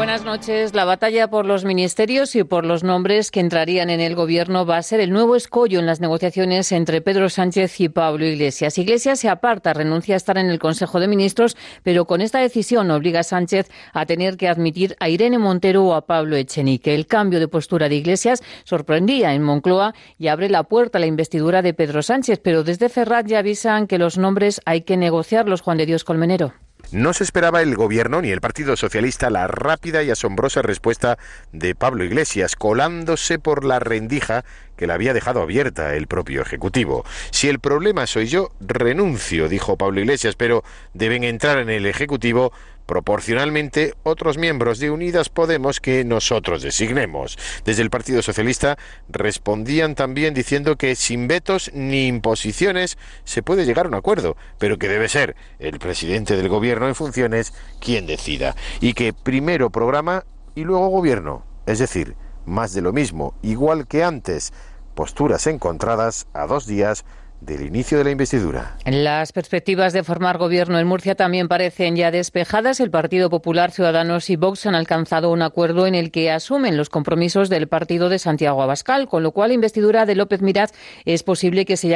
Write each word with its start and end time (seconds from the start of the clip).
Buenas 0.00 0.24
noches. 0.24 0.74
La 0.74 0.86
batalla 0.86 1.28
por 1.28 1.44
los 1.44 1.66
ministerios 1.66 2.34
y 2.34 2.42
por 2.42 2.64
los 2.64 2.82
nombres 2.82 3.30
que 3.30 3.38
entrarían 3.38 3.90
en 3.90 4.00
el 4.00 4.14
gobierno 4.14 4.64
va 4.64 4.78
a 4.78 4.82
ser 4.82 4.98
el 4.98 5.10
nuevo 5.10 5.36
escollo 5.36 5.78
en 5.78 5.84
las 5.84 6.00
negociaciones 6.00 6.72
entre 6.72 7.02
Pedro 7.02 7.28
Sánchez 7.28 7.78
y 7.80 7.90
Pablo 7.90 8.24
Iglesias. 8.24 8.78
Iglesias 8.78 9.20
se 9.20 9.28
aparta, 9.28 9.74
renuncia 9.74 10.14
a 10.14 10.16
estar 10.16 10.38
en 10.38 10.48
el 10.48 10.58
Consejo 10.58 11.00
de 11.00 11.06
Ministros, 11.06 11.54
pero 11.82 12.06
con 12.06 12.22
esta 12.22 12.38
decisión 12.38 12.90
obliga 12.90 13.20
a 13.20 13.24
Sánchez 13.24 13.70
a 13.92 14.06
tener 14.06 14.38
que 14.38 14.48
admitir 14.48 14.96
a 15.00 15.10
Irene 15.10 15.36
Montero 15.36 15.84
o 15.84 15.92
a 15.92 16.06
Pablo 16.06 16.34
Echenique. 16.36 16.94
El 16.94 17.06
cambio 17.06 17.38
de 17.38 17.48
postura 17.48 17.90
de 17.90 17.96
Iglesias 17.96 18.42
sorprendía 18.64 19.34
en 19.34 19.42
Moncloa 19.42 19.94
y 20.16 20.28
abre 20.28 20.48
la 20.48 20.62
puerta 20.62 20.96
a 20.96 21.00
la 21.02 21.08
investidura 21.08 21.60
de 21.60 21.74
Pedro 21.74 22.02
Sánchez, 22.02 22.40
pero 22.42 22.64
desde 22.64 22.88
Ferrat 22.88 23.26
ya 23.26 23.40
avisan 23.40 23.86
que 23.86 23.98
los 23.98 24.16
nombres 24.16 24.62
hay 24.64 24.80
que 24.80 24.96
negociarlos, 24.96 25.60
Juan 25.60 25.76
de 25.76 25.84
Dios 25.84 26.04
Colmenero. 26.04 26.54
No 26.92 27.12
se 27.12 27.24
esperaba 27.24 27.62
el 27.62 27.76
gobierno 27.76 28.20
ni 28.20 28.30
el 28.30 28.40
Partido 28.40 28.76
Socialista 28.76 29.30
la 29.30 29.46
rápida 29.46 30.02
y 30.02 30.10
asombrosa 30.10 30.62
respuesta 30.62 31.18
de 31.52 31.74
Pablo 31.74 32.04
Iglesias, 32.04 32.56
colándose 32.56 33.38
por 33.38 33.64
la 33.64 33.78
rendija 33.78 34.44
que 34.76 34.86
la 34.86 34.94
había 34.94 35.12
dejado 35.12 35.42
abierta 35.42 35.94
el 35.94 36.06
propio 36.06 36.40
Ejecutivo. 36.40 37.04
Si 37.30 37.48
el 37.48 37.58
problema 37.60 38.06
soy 38.06 38.26
yo, 38.28 38.50
renuncio, 38.60 39.48
dijo 39.48 39.76
Pablo 39.76 40.00
Iglesias, 40.00 40.36
pero 40.36 40.64
deben 40.94 41.22
entrar 41.22 41.58
en 41.58 41.68
el 41.68 41.86
Ejecutivo 41.86 42.52
proporcionalmente 42.90 43.94
otros 44.02 44.36
miembros 44.36 44.80
de 44.80 44.90
Unidas 44.90 45.28
Podemos 45.28 45.78
que 45.78 46.04
nosotros 46.04 46.60
designemos. 46.60 47.38
Desde 47.64 47.82
el 47.82 47.90
Partido 47.90 48.20
Socialista 48.20 48.78
respondían 49.08 49.94
también 49.94 50.34
diciendo 50.34 50.74
que 50.74 50.96
sin 50.96 51.28
vetos 51.28 51.70
ni 51.72 52.08
imposiciones 52.08 52.98
se 53.22 53.44
puede 53.44 53.64
llegar 53.64 53.86
a 53.86 53.90
un 53.90 53.94
acuerdo, 53.94 54.36
pero 54.58 54.76
que 54.76 54.88
debe 54.88 55.08
ser 55.08 55.36
el 55.60 55.78
presidente 55.78 56.36
del 56.36 56.48
gobierno 56.48 56.88
en 56.88 56.96
funciones 56.96 57.54
quien 57.78 58.08
decida, 58.08 58.56
y 58.80 58.94
que 58.94 59.12
primero 59.12 59.70
programa 59.70 60.24
y 60.56 60.64
luego 60.64 60.88
gobierno, 60.88 61.44
es 61.66 61.78
decir, 61.78 62.16
más 62.44 62.74
de 62.74 62.82
lo 62.82 62.92
mismo, 62.92 63.34
igual 63.40 63.86
que 63.86 64.02
antes, 64.02 64.52
posturas 64.96 65.46
encontradas 65.46 66.26
a 66.32 66.48
dos 66.48 66.66
días 66.66 67.04
del 67.40 67.62
inicio 67.62 67.98
de 67.98 68.04
la 68.04 68.10
investidura. 68.10 68.76
Las 68.84 69.32
perspectivas 69.32 69.92
de 69.92 70.04
formar 70.04 70.38
gobierno 70.38 70.78
en 70.78 70.86
Murcia 70.86 71.14
también 71.14 71.48
parecen 71.48 71.96
ya 71.96 72.10
despejadas. 72.10 72.80
El 72.80 72.90
Partido 72.90 73.30
Popular, 73.30 73.70
Ciudadanos 73.70 74.30
y 74.30 74.36
Vox 74.36 74.66
han 74.66 74.74
alcanzado 74.74 75.30
un 75.30 75.42
acuerdo 75.42 75.86
en 75.86 75.94
el 75.94 76.10
que 76.10 76.30
asumen 76.30 76.76
los 76.76 76.90
compromisos 76.90 77.48
del 77.48 77.68
partido 77.68 78.08
de 78.08 78.18
Santiago 78.18 78.62
Abascal, 78.62 79.08
con 79.08 79.22
lo 79.22 79.32
cual 79.32 79.48
la 79.48 79.54
investidura 79.54 80.06
de 80.06 80.14
López 80.14 80.42
Miraz 80.42 80.72
es 81.04 81.22
posible 81.22 81.64
que 81.64 81.76
se 81.76 81.88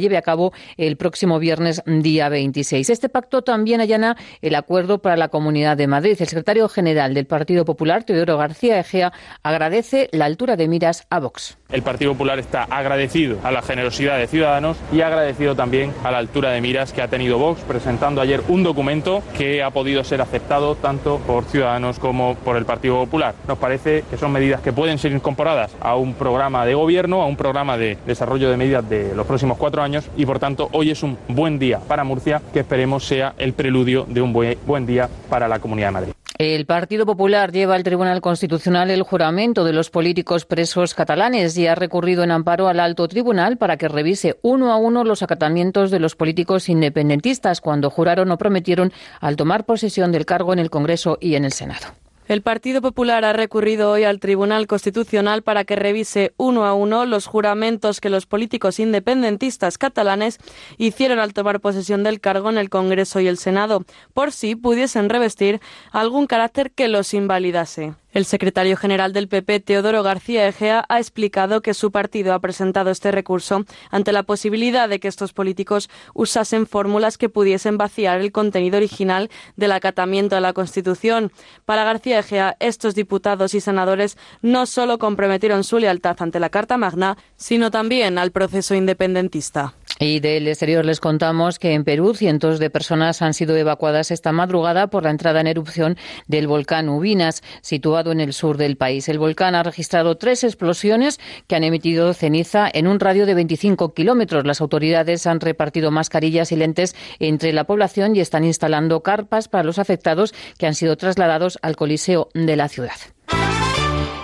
lleve 0.00 0.16
a 0.16 0.22
cabo 0.22 0.52
el 0.76 0.96
próximo 0.96 1.38
viernes 1.38 1.82
día 1.86 2.28
26. 2.28 2.90
Este 2.90 3.08
pacto 3.08 3.42
también 3.42 3.80
allana 3.80 4.16
el 4.40 4.54
acuerdo 4.54 5.00
para 5.00 5.16
la 5.16 5.28
Comunidad 5.28 5.76
de 5.76 5.86
Madrid. 5.86 6.16
El 6.18 6.28
secretario 6.28 6.68
general 6.68 7.14
del 7.14 7.26
Partido 7.26 7.64
Popular, 7.64 8.04
Teodoro 8.04 8.36
García 8.38 8.78
Egea, 8.80 9.12
agradece 9.42 10.08
la 10.12 10.24
altura 10.24 10.56
de 10.56 10.68
miras 10.68 11.06
a 11.10 11.20
Vox. 11.20 11.58
El 11.70 11.82
Partido 11.82 12.12
Popular 12.12 12.38
está 12.38 12.64
agradecido 12.64 13.38
a 13.42 13.50
la 13.50 13.62
generosidad 13.62 14.18
de 14.18 14.26
Ciudadanos 14.26 14.76
y 14.92 15.00
agradecido 15.00 15.54
también 15.54 15.92
a 16.04 16.10
la 16.10 16.18
altura 16.18 16.50
de 16.50 16.60
miras 16.60 16.92
que 16.92 17.02
ha 17.02 17.08
tenido 17.08 17.38
Vox 17.38 17.60
presentando 17.62 18.20
ayer 18.20 18.42
un 18.48 18.62
documento 18.62 19.22
que 19.36 19.62
ha 19.62 19.70
podido 19.70 20.02
ser 20.04 20.20
aceptado 20.20 20.74
tanto 20.74 21.18
por 21.26 21.44
Ciudadanos 21.44 21.98
como 21.98 22.34
por 22.36 22.56
el 22.56 22.64
Partido 22.64 22.96
Popular. 22.96 23.34
Nos 23.48 23.58
parece 23.58 24.04
que 24.10 24.16
son 24.16 24.32
medidas 24.32 24.60
que 24.60 24.72
pueden 24.72 24.98
ser 24.98 25.12
incorporadas 25.12 25.72
a 25.80 25.96
un 25.96 26.14
programa 26.14 26.64
de 26.64 26.74
gobierno, 26.74 27.22
a 27.22 27.26
un 27.26 27.36
programa 27.36 27.76
de 27.76 27.98
desarrollo 28.06 28.50
de 28.50 28.56
medidas 28.56 28.88
de 28.88 29.14
los 29.14 29.26
próximos 29.26 29.58
cuatro 29.58 29.82
años 29.82 30.08
y 30.16 30.26
por 30.26 30.38
tanto 30.38 30.68
hoy 30.72 30.90
es 30.90 31.02
un 31.02 31.18
buen 31.28 31.58
día 31.58 31.80
para 31.80 32.04
Murcia 32.04 32.42
que 32.52 32.60
esperemos 32.60 33.04
sea 33.04 33.34
el 33.38 33.52
preludio 33.52 34.06
de 34.08 34.20
un 34.20 34.32
buen 34.32 34.86
día 34.86 35.08
para 35.28 35.48
la 35.48 35.58
Comunidad 35.58 35.88
de 35.88 35.92
Madrid. 35.92 36.12
El 36.38 36.66
Partido 36.66 37.06
Popular 37.06 37.50
lleva 37.50 37.76
al 37.76 37.82
Tribunal 37.82 38.20
Constitucional 38.20 38.90
el 38.90 39.02
juramento 39.02 39.64
de 39.64 39.72
los 39.72 39.88
políticos 39.88 40.44
presos 40.44 40.92
catalanes 40.92 41.56
y 41.56 41.66
ha 41.66 41.74
recurrido 41.74 42.24
en 42.24 42.30
amparo 42.30 42.68
al 42.68 42.78
alto 42.78 43.08
tribunal 43.08 43.56
para 43.56 43.78
que 43.78 43.88
revise 43.88 44.38
uno 44.42 44.70
a 44.70 44.76
uno 44.76 45.02
los 45.02 45.22
acatamientos 45.22 45.90
de 45.90 45.98
los 45.98 46.14
políticos 46.14 46.68
independentistas 46.68 47.62
cuando 47.62 47.88
juraron 47.88 48.30
o 48.30 48.36
prometieron 48.36 48.92
al 49.18 49.36
tomar 49.36 49.64
posesión 49.64 50.12
del 50.12 50.26
cargo 50.26 50.52
en 50.52 50.58
el 50.58 50.68
Congreso 50.68 51.16
y 51.22 51.36
en 51.36 51.46
el 51.46 51.52
Senado. 51.52 51.86
El 52.28 52.42
Partido 52.42 52.82
Popular 52.82 53.24
ha 53.24 53.32
recurrido 53.32 53.92
hoy 53.92 54.02
al 54.02 54.18
Tribunal 54.18 54.66
Constitucional 54.66 55.42
para 55.42 55.62
que 55.62 55.76
revise 55.76 56.34
uno 56.36 56.64
a 56.66 56.74
uno 56.74 57.06
los 57.06 57.26
juramentos 57.26 58.00
que 58.00 58.10
los 58.10 58.26
políticos 58.26 58.80
independentistas 58.80 59.78
catalanes 59.78 60.38
hicieron 60.76 61.20
al 61.20 61.34
tomar 61.34 61.60
posesión 61.60 62.02
del 62.02 62.20
cargo 62.20 62.50
en 62.50 62.58
el 62.58 62.68
Congreso 62.68 63.20
y 63.20 63.28
el 63.28 63.38
Senado, 63.38 63.84
por 64.12 64.32
si 64.32 64.56
pudiesen 64.56 65.08
revestir 65.08 65.60
algún 65.92 66.26
carácter 66.26 66.72
que 66.72 66.88
los 66.88 67.14
invalidase. 67.14 67.94
El 68.16 68.24
secretario 68.24 68.78
general 68.78 69.12
del 69.12 69.28
PP, 69.28 69.60
Teodoro 69.60 70.02
García 70.02 70.48
Egea, 70.48 70.86
ha 70.88 70.98
explicado 70.98 71.60
que 71.60 71.74
su 71.74 71.92
partido 71.92 72.32
ha 72.32 72.40
presentado 72.40 72.88
este 72.88 73.12
recurso 73.12 73.66
ante 73.90 74.10
la 74.10 74.22
posibilidad 74.22 74.88
de 74.88 75.00
que 75.00 75.08
estos 75.08 75.34
políticos 75.34 75.90
usasen 76.14 76.66
fórmulas 76.66 77.18
que 77.18 77.28
pudiesen 77.28 77.76
vaciar 77.76 78.22
el 78.22 78.32
contenido 78.32 78.78
original 78.78 79.28
del 79.56 79.72
acatamiento 79.72 80.34
a 80.34 80.40
la 80.40 80.54
Constitución. 80.54 81.30
Para 81.66 81.84
García 81.84 82.20
Egea, 82.20 82.56
estos 82.58 82.94
diputados 82.94 83.52
y 83.52 83.60
senadores 83.60 84.16
no 84.40 84.64
solo 84.64 84.96
comprometieron 84.96 85.62
su 85.62 85.78
lealtad 85.78 86.16
ante 86.20 86.40
la 86.40 86.48
Carta 86.48 86.78
Magna, 86.78 87.18
sino 87.36 87.70
también 87.70 88.16
al 88.16 88.30
proceso 88.30 88.74
independentista. 88.74 89.74
Y 89.98 90.20
del 90.20 90.46
exterior 90.46 90.84
les 90.84 91.00
contamos 91.00 91.58
que 91.58 91.72
en 91.72 91.84
Perú 91.84 92.14
cientos 92.14 92.58
de 92.58 92.68
personas 92.68 93.22
han 93.22 93.32
sido 93.32 93.56
evacuadas 93.56 94.10
esta 94.10 94.30
madrugada 94.30 94.88
por 94.88 95.04
la 95.04 95.10
entrada 95.10 95.40
en 95.40 95.46
erupción 95.46 95.96
del 96.26 96.46
volcán 96.46 96.90
Ubinas, 96.90 97.42
situado 97.62 98.12
en 98.12 98.20
el 98.20 98.34
sur 98.34 98.58
del 98.58 98.76
país. 98.76 99.08
El 99.08 99.18
volcán 99.18 99.54
ha 99.54 99.62
registrado 99.62 100.16
tres 100.16 100.44
explosiones 100.44 101.18
que 101.46 101.56
han 101.56 101.64
emitido 101.64 102.12
ceniza 102.12 102.68
en 102.72 102.86
un 102.86 103.00
radio 103.00 103.24
de 103.24 103.34
25 103.34 103.94
kilómetros. 103.94 104.44
Las 104.44 104.60
autoridades 104.60 105.26
han 105.26 105.40
repartido 105.40 105.90
mascarillas 105.90 106.52
y 106.52 106.56
lentes 106.56 106.94
entre 107.18 107.54
la 107.54 107.64
población 107.64 108.16
y 108.16 108.20
están 108.20 108.44
instalando 108.44 109.02
carpas 109.02 109.48
para 109.48 109.64
los 109.64 109.78
afectados 109.78 110.34
que 110.58 110.66
han 110.66 110.74
sido 110.74 110.96
trasladados 110.96 111.58
al 111.62 111.76
Coliseo 111.76 112.28
de 112.34 112.56
la 112.56 112.68
ciudad. 112.68 113.15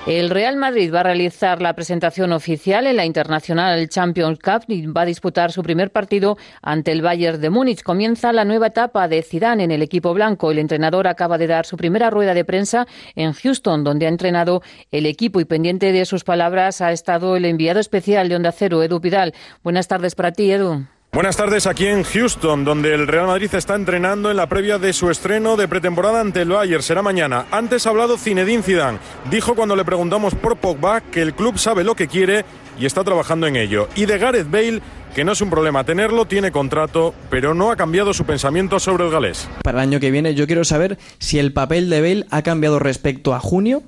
El 0.07 0.31
Real 0.31 0.57
Madrid 0.57 0.93
va 0.93 1.01
a 1.01 1.05
realizar 1.05 1.63
la 1.63 1.75
presentación 1.75 2.33
oficial 2.33 2.89
en 2.89 2.97
la 2.97 3.05
Internacional 3.05 3.89
Champions 3.89 4.41
Cup 4.41 4.65
y 4.67 4.85
va 4.87 5.03
a 5.03 5.05
disputar 5.07 5.53
su 5.53 5.63
primer 5.63 5.93
partido 5.93 6.37
ante 6.61 6.91
el 6.91 7.03
Bayern 7.03 7.41
de 7.41 7.51
Múnich. 7.51 7.85
Comienza 7.85 8.33
la 8.33 8.45
nueva 8.45 8.67
etapa 8.67 9.07
de 9.07 9.23
Zidane 9.23 9.63
en 9.63 9.71
el 9.71 9.81
equipo 9.81 10.13
blanco. 10.13 10.51
El 10.51 10.59
entrenador 10.59 11.07
acaba 11.07 11.39
de 11.39 11.47
dar 11.47 11.67
su 11.67 11.77
primera 11.77 12.11
rueda 12.11 12.35
de 12.35 12.45
prensa 12.45 12.89
en 13.15 13.33
Houston, 13.33 13.85
donde 13.85 14.07
ha 14.07 14.09
entrenado 14.09 14.63
el 14.91 15.07
equipo 15.07 15.39
y 15.39 15.45
pendiente 15.45 15.93
de 15.93 16.05
sus 16.05 16.25
palabras 16.25 16.81
ha 16.81 16.91
estado 16.91 17.37
el 17.37 17.45
enviado 17.45 17.79
especial 17.79 18.29
de 18.29 18.35
Onda 18.35 18.51
Cero, 18.51 18.83
Edu 18.83 19.01
Pidal. 19.01 19.35
Buenas 19.63 19.87
tardes 19.87 20.17
para 20.17 20.33
ti, 20.33 20.51
Edu. 20.51 20.85
Buenas 21.15 21.37
tardes 21.37 21.67
aquí 21.67 21.87
en 21.87 22.05
Houston, 22.05 22.65
donde 22.65 22.95
el 22.95 23.07
Real 23.07 23.27
Madrid 23.27 23.55
está 23.55 23.75
entrenando 23.75 24.31
en 24.31 24.37
la 24.39 24.47
previa 24.47 24.79
de 24.79 24.95
su 24.95 25.11
estreno 25.11 25.59
de 25.59 25.69
pretemporada 25.69 26.23
ante 26.23 26.41
el 26.41 26.49
Bayern. 26.49 26.83
Será 26.83 27.03
mañana. 27.03 27.45
Antes 27.51 27.87
ha 27.87 27.91
hablado 27.91 28.17
Zinedine 28.17 28.63
Zidane. 28.63 28.99
Dijo 29.31 29.55
cuando 29.55 29.77
le 29.77 29.85
preguntamos 29.85 30.35
por 30.35 30.57
Pogba 30.57 31.03
que 31.03 31.21
el 31.21 31.35
club 31.35 31.59
sabe 31.59 31.85
lo 31.85 31.95
que 31.95 32.09
quiere 32.09 32.47
y 32.79 32.87
está 32.87 33.05
trabajando 33.05 33.47
en 33.47 33.57
ello. 33.57 33.91
Y 33.95 34.07
de 34.07 34.17
Gareth 34.17 34.51
Bale 34.51 34.81
que 35.15 35.23
no 35.23 35.33
es 35.33 35.43
un 35.43 35.51
problema 35.51 35.85
tenerlo, 35.85 36.25
tiene 36.25 36.51
contrato, 36.51 37.15
pero 37.29 37.53
no 37.53 37.71
ha 37.71 37.77
cambiado 37.77 38.15
su 38.15 38.25
pensamiento 38.25 38.81
sobre 38.81 39.05
el 39.05 39.11
galés. 39.11 39.47
Para 39.63 39.83
el 39.83 39.91
año 39.91 40.01
que 40.01 40.11
viene 40.11 40.35
yo 40.35 40.47
quiero 40.47 40.65
saber 40.65 40.99
si 41.19 41.39
el 41.39 41.53
papel 41.53 41.91
de 41.91 42.01
Bale 42.01 42.27
ha 42.31 42.41
cambiado 42.41 42.79
respecto 42.79 43.35
a 43.35 43.39
junio, 43.39 43.83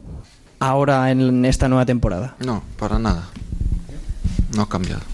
ahora 0.61 1.11
en 1.11 1.47
esta 1.47 1.71
nueva 1.71 1.87
temporada. 1.87 2.37
No, 2.41 2.63
para 2.79 2.99
nada. 2.99 3.31
No 4.55 4.61
ha 4.61 4.69
cambiado. 4.69 5.14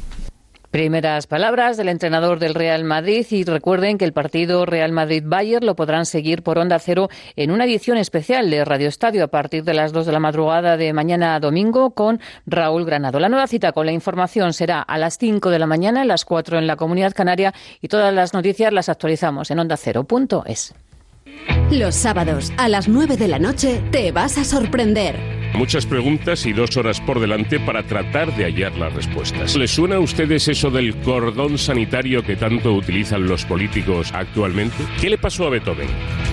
Primeras 0.71 1.27
palabras 1.27 1.77
del 1.77 1.89
entrenador 1.89 2.39
del 2.39 2.55
Real 2.55 2.85
Madrid 2.85 3.27
y 3.31 3.43
recuerden 3.43 3.99
que 3.99 4.05
el 4.05 4.13
partido 4.13 4.67
Real 4.67 4.93
Madrid-Bayern 4.93 5.67
lo 5.67 5.75
podrán 5.75 6.07
seguir 6.07 6.45
por 6.45 6.59
Onda 6.59 6.79
Cero 6.79 7.09
en 7.35 7.51
una 7.51 7.65
edición 7.65 7.99
especial 7.99 8.49
de 8.51 8.65
Radio 8.65 8.87
Estadio 8.87 9.25
a 9.25 9.29
partir 9.29 9.65
de 9.65 9.75
las 9.75 9.93
2 9.93 10.07
de 10.07 10.13
la 10.13 10.21
madrugada 10.21 10.77
de 10.77 10.93
mañana 10.93 11.35
a 11.35 11.41
domingo 11.41 11.91
con 11.91 12.21
Raúl 12.47 12.85
Granado. 12.85 13.19
La 13.19 13.29
nueva 13.29 13.49
cita 13.49 13.73
con 13.73 13.85
la 13.85 13.91
información 13.91 14.53
será 14.53 14.81
a 14.81 14.97
las 14.97 15.19
5 15.19 15.51
de 15.51 15.59
la 15.59 15.67
mañana, 15.67 16.03
a 16.03 16.05
las 16.05 16.25
4 16.25 16.59
en 16.59 16.69
la 16.69 16.77
Comunidad 16.77 17.15
Canaria 17.15 17.53
y 17.81 17.89
todas 17.89 18.15
las 18.15 18.33
noticias 18.33 18.73
las 18.73 18.89
actualizamos 18.89 19.51
en 19.51 19.59
ondacero.es. 19.59 20.75
Los 21.73 21.97
sábados 21.97 22.53
a 22.59 22.69
las 22.69 22.87
9 22.87 23.17
de 23.17 23.27
la 23.27 23.41
noche 23.41 23.83
te 23.91 24.13
vas 24.13 24.39
a 24.39 24.45
sorprender 24.45 25.40
Muchas 25.55 25.85
preguntas 25.85 26.47
y 26.47 26.53
dos 26.53 26.77
horas 26.77 27.01
por 27.01 27.21
delante 27.21 27.59
para 27.59 27.83
tratar 27.83 28.35
de 28.37 28.45
hallar 28.45 28.77
las 28.77 28.93
respuestas. 28.93 29.57
¿Les 29.57 29.71
suena 29.71 29.97
a 29.97 30.01
ustedes 30.01 30.49
eso 30.49 30.71
del 30.71 30.95
cordón 30.97 31.59
sanitario 31.59 32.23
que 32.23 32.37
tanto 32.37 32.73
utilizan 32.73 33.27
los 33.27 33.45
políticos 33.45 34.11
actualmente? 34.15 34.77
¿Qué 35.01 35.11
le 35.11 35.19
pasó 35.19 35.47
a 35.47 35.51
Beethoven? 35.51 35.89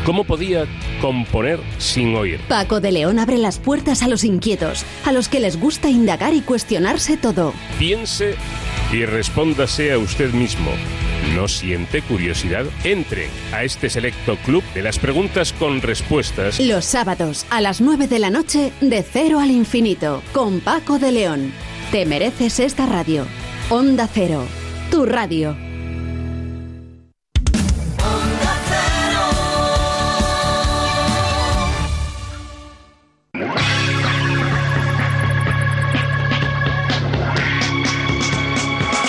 ¿Cómo 0.05 0.23
podía 0.23 0.65
componer 1.01 1.59
sin 1.77 2.15
oír? 2.15 2.39
Paco 2.47 2.79
de 2.79 2.91
León 2.91 3.19
abre 3.19 3.37
las 3.37 3.59
puertas 3.59 4.03
a 4.03 4.07
los 4.07 4.23
inquietos, 4.23 4.85
a 5.03 5.11
los 5.11 5.27
que 5.27 5.39
les 5.39 5.59
gusta 5.59 5.89
indagar 5.89 6.33
y 6.33 6.41
cuestionarse 6.41 7.17
todo. 7.17 7.53
Piense 7.79 8.35
y 8.91 9.05
respóndase 9.05 9.91
a 9.91 9.97
usted 9.97 10.31
mismo. 10.31 10.71
¿No 11.35 11.47
siente 11.47 12.01
curiosidad? 12.01 12.65
Entre 12.83 13.27
a 13.51 13.63
este 13.63 13.89
selecto 13.89 14.37
club 14.37 14.63
de 14.73 14.81
las 14.81 14.97
preguntas 14.97 15.53
con 15.53 15.81
respuestas. 15.81 16.59
Los 16.59 16.85
sábados 16.85 17.45
a 17.49 17.59
las 17.59 17.81
9 17.81 18.07
de 18.07 18.19
la 18.19 18.29
noche, 18.29 18.71
de 18.81 19.03
cero 19.11 19.39
al 19.39 19.51
infinito, 19.51 20.21
con 20.33 20.59
Paco 20.59 20.99
de 20.99 21.11
León. 21.11 21.53
Te 21.91 22.05
mereces 22.05 22.59
esta 22.59 22.85
radio. 22.85 23.25
Onda 23.69 24.07
Cero, 24.11 24.43
tu 24.91 25.05
radio. 25.05 25.55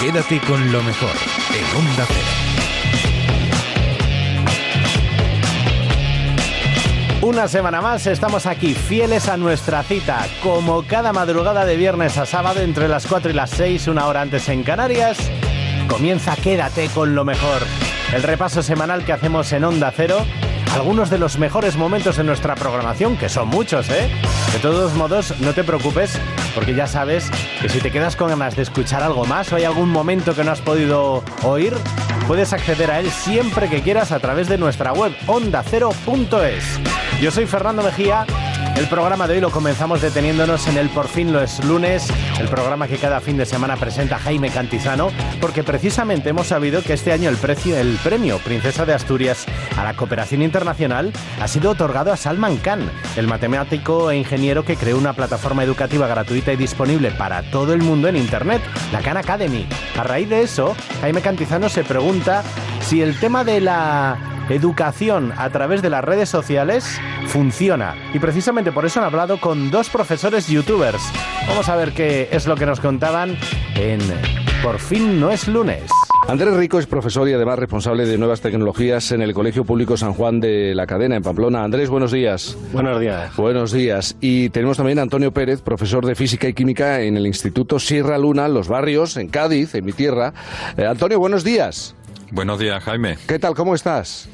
Quédate 0.00 0.40
con 0.46 0.72
lo 0.72 0.82
mejor 0.82 1.10
en 1.54 1.76
Onda 1.76 2.06
Cero. 2.06 2.38
Una 7.28 7.46
semana 7.46 7.82
más 7.82 8.06
estamos 8.06 8.46
aquí 8.46 8.72
fieles 8.72 9.28
a 9.28 9.36
nuestra 9.36 9.82
cita, 9.82 10.26
como 10.42 10.84
cada 10.84 11.12
madrugada 11.12 11.66
de 11.66 11.76
viernes 11.76 12.16
a 12.16 12.25
sábado 12.25 12.62
entre 12.62 12.88
las 12.88 13.06
4 13.06 13.30
y 13.30 13.34
las 13.34 13.50
6, 13.50 13.88
una 13.88 14.06
hora 14.06 14.22
antes 14.22 14.48
en 14.48 14.62
Canarias. 14.62 15.19
Comienza 15.90 16.34
Quédate 16.36 16.88
con 16.88 17.14
lo 17.14 17.26
mejor, 17.26 17.60
el 18.14 18.22
repaso 18.22 18.62
semanal 18.62 19.04
que 19.04 19.12
hacemos 19.12 19.52
en 19.52 19.64
Onda 19.64 19.92
Cero 19.94 20.25
algunos 20.75 21.10
de 21.10 21.19
los 21.19 21.38
mejores 21.38 21.76
momentos 21.76 22.19
en 22.19 22.26
nuestra 22.26 22.54
programación, 22.54 23.16
que 23.16 23.28
son 23.28 23.48
muchos, 23.48 23.90
¿eh? 23.90 24.08
De 24.52 24.58
todos 24.60 24.94
modos, 24.94 25.34
no 25.40 25.52
te 25.52 25.64
preocupes, 25.64 26.19
porque 26.54 26.74
ya 26.74 26.86
sabes 26.86 27.31
que 27.60 27.69
si 27.69 27.81
te 27.81 27.90
quedas 27.90 28.16
con 28.16 28.28
ganas 28.28 28.56
de 28.56 28.62
escuchar 28.62 29.02
algo 29.02 29.24
más 29.24 29.52
o 29.52 29.56
hay 29.56 29.64
algún 29.64 29.90
momento 29.90 30.34
que 30.34 30.44
no 30.44 30.52
has 30.52 30.60
podido 30.60 31.22
oír, 31.42 31.74
puedes 32.26 32.52
acceder 32.52 32.90
a 32.90 33.00
él 33.00 33.10
siempre 33.10 33.69
que 33.69 33.82
quieras 33.82 34.12
a 34.12 34.20
través 34.20 34.48
de 34.48 34.56
nuestra 34.56 34.92
web 34.92 35.12
ondacero.es. 35.26 36.81
Yo 37.20 37.31
soy 37.31 37.47
Fernando 37.47 37.82
Mejía 37.82 38.26
el 38.79 38.87
programa 38.87 39.26
de 39.26 39.35
hoy 39.35 39.41
lo 39.41 39.50
comenzamos 39.50 40.00
deteniéndonos 40.00 40.69
en 40.69 40.79
el 40.79 40.88
Por 40.88 41.09
fin 41.09 41.32
lo 41.32 41.43
es 41.43 41.65
lunes, 41.65 42.09
el 42.38 42.47
programa 42.47 42.87
que 42.87 42.97
cada 42.97 43.20
fin 43.20 43.37
de 43.37 43.44
semana 43.44 43.76
presenta 43.76 44.20
Jaime 44.20 44.50
Cantizano, 44.50 45.11
porque 45.41 45.65
precisamente 45.65 46.29
hemos 46.29 46.47
sabido 46.47 46.81
que 46.82 46.93
este 46.93 47.12
año 47.12 47.29
el, 47.29 47.37
precio, 47.38 47.76
el 47.76 47.99
premio 48.05 48.38
Princesa 48.38 48.87
de 48.87 48.94
Asturias 48.94 49.47
a 49.76 49.82
la 49.82 49.94
cooperación 49.94 50.43
internacional 50.43 51.12
ha 51.41 51.49
sido 51.49 51.73
otorgado 51.73 52.12
a 52.12 52.17
Salman 52.17 52.56
Khan, 52.59 52.88
el 53.17 53.26
matemático 53.26 54.12
e 54.12 54.17
ingeniero 54.17 54.65
que 54.65 54.76
creó 54.76 54.97
una 54.97 55.12
plataforma 55.12 55.65
educativa 55.65 56.06
gratuita 56.06 56.53
y 56.53 56.56
disponible 56.56 57.11
para 57.11 57.43
todo 57.50 57.73
el 57.73 57.82
mundo 57.82 58.06
en 58.06 58.17
Internet, 58.17 58.62
la 58.93 59.00
Khan 59.00 59.17
Academy. 59.17 59.67
A 59.99 60.05
raíz 60.05 60.29
de 60.29 60.43
eso, 60.43 60.76
Jaime 61.00 61.20
Cantizano 61.20 61.69
se 61.69 61.82
pregunta 61.82 62.44
si 62.81 63.03
el 63.03 63.19
tema 63.19 63.43
de 63.43 63.61
la 63.61 64.38
educación 64.50 65.32
a 65.36 65.50
través 65.50 65.82
de 65.82 65.90
las 65.90 66.04
redes 66.04 66.28
sociales 66.28 67.00
funciona. 67.26 67.94
Y 68.14 68.18
precisamente 68.18 68.72
por 68.72 68.86
eso 68.86 69.00
han 69.00 69.06
hablado 69.06 69.40
con 69.40 69.70
dos 69.70 69.88
profesores 69.88 70.48
youtubers. 70.48 71.02
Vamos 71.46 71.68
a 71.68 71.76
ver 71.76 71.92
qué 71.92 72.28
es 72.32 72.46
lo 72.46 72.56
que 72.56 72.66
nos 72.66 72.80
contaban 72.80 73.36
en 73.76 74.00
Por 74.62 74.78
fin 74.78 75.20
no 75.20 75.30
es 75.30 75.48
lunes. 75.48 75.84
Andrés 76.26 76.54
Rico 76.56 76.78
es 76.78 76.86
profesor 76.86 77.26
y 77.28 77.32
además 77.32 77.58
responsable 77.58 78.04
de 78.04 78.18
nuevas 78.18 78.42
tecnologías 78.42 79.12
en 79.12 79.22
el 79.22 79.32
Colegio 79.32 79.64
Público 79.64 79.96
San 79.96 80.12
Juan 80.12 80.40
de 80.40 80.74
la 80.74 80.86
Cadena, 80.86 81.16
en 81.16 81.22
Pamplona. 81.22 81.64
Andrés, 81.64 81.88
buenos 81.88 82.12
días. 82.12 82.54
Buenos 82.72 83.00
días. 83.00 83.34
Buenos 83.36 83.72
días. 83.72 84.14
Y 84.20 84.50
tenemos 84.50 84.76
también 84.76 84.98
a 84.98 85.02
Antonio 85.02 85.32
Pérez, 85.32 85.62
profesor 85.62 86.04
de 86.04 86.14
Física 86.14 86.46
y 86.46 86.52
Química 86.52 87.00
en 87.00 87.16
el 87.16 87.26
Instituto 87.26 87.78
Sierra 87.78 88.18
Luna, 88.18 88.48
Los 88.48 88.68
Barrios, 88.68 89.16
en 89.16 89.28
Cádiz, 89.28 89.74
en 89.74 89.86
mi 89.86 89.92
tierra. 89.92 90.34
Eh, 90.76 90.84
Antonio, 90.84 91.18
buenos 91.18 91.44
días. 91.44 91.94
Buenos 92.30 92.58
días, 92.58 92.82
Jaime. 92.84 93.16
¿Qué 93.26 93.38
tal? 93.38 93.54
¿Cómo 93.54 93.74
estás? 93.74 94.28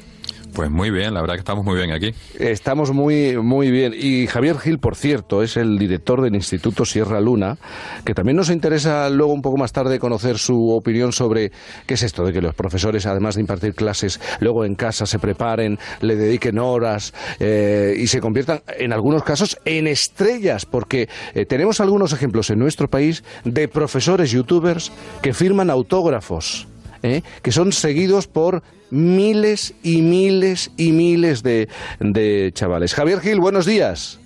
Pues 0.55 0.71
muy 0.71 0.89
bien, 0.89 1.13
la 1.13 1.19
verdad 1.19 1.33
que 1.33 1.39
estamos 1.39 1.65
muy 1.65 1.75
bien 1.75 1.91
aquí. 1.91 2.13
Estamos 2.39 2.93
muy, 2.93 3.35
muy 3.35 3.71
bien. 3.71 3.93
Y 3.93 4.25
Javier 4.27 4.57
Gil, 4.57 4.79
por 4.79 4.95
cierto, 4.95 5.43
es 5.43 5.57
el 5.57 5.77
director 5.77 6.21
del 6.21 6.33
Instituto 6.33 6.85
Sierra 6.85 7.19
Luna, 7.19 7.57
que 8.05 8.13
también 8.13 8.37
nos 8.37 8.49
interesa 8.49 9.09
luego 9.09 9.33
un 9.33 9.41
poco 9.41 9.57
más 9.57 9.73
tarde 9.73 9.99
conocer 9.99 10.37
su 10.37 10.69
opinión 10.69 11.11
sobre 11.11 11.51
qué 11.85 11.95
es 11.95 12.03
esto 12.03 12.23
de 12.23 12.31
que 12.31 12.39
los 12.39 12.55
profesores, 12.55 13.05
además 13.05 13.35
de 13.35 13.41
impartir 13.41 13.73
clases, 13.73 14.21
luego 14.39 14.63
en 14.63 14.75
casa 14.75 15.05
se 15.05 15.19
preparen, 15.19 15.77
le 15.99 16.15
dediquen 16.15 16.57
horas 16.57 17.13
eh, 17.41 17.93
y 17.97 18.07
se 18.07 18.21
conviertan, 18.21 18.61
en 18.79 18.93
algunos 18.93 19.23
casos, 19.23 19.57
en 19.65 19.87
estrellas, 19.87 20.65
porque 20.65 21.09
eh, 21.33 21.45
tenemos 21.45 21.81
algunos 21.81 22.13
ejemplos 22.13 22.49
en 22.49 22.59
nuestro 22.59 22.87
país 22.87 23.25
de 23.43 23.67
profesores 23.67 24.31
youtubers 24.31 24.93
que 25.21 25.33
firman 25.33 25.69
autógrafos. 25.69 26.65
¿Eh? 27.03 27.21
que 27.41 27.51
son 27.51 27.71
seguidos 27.71 28.27
por 28.27 28.61
miles 28.91 29.75
y 29.83 30.01
miles 30.01 30.71
y 30.77 30.91
miles 30.91 31.43
de, 31.43 31.67
de 31.99 32.51
chavales. 32.53 32.93
Javier 32.93 33.19
Gil, 33.19 33.39
buenos 33.39 33.65
días. 33.65 34.19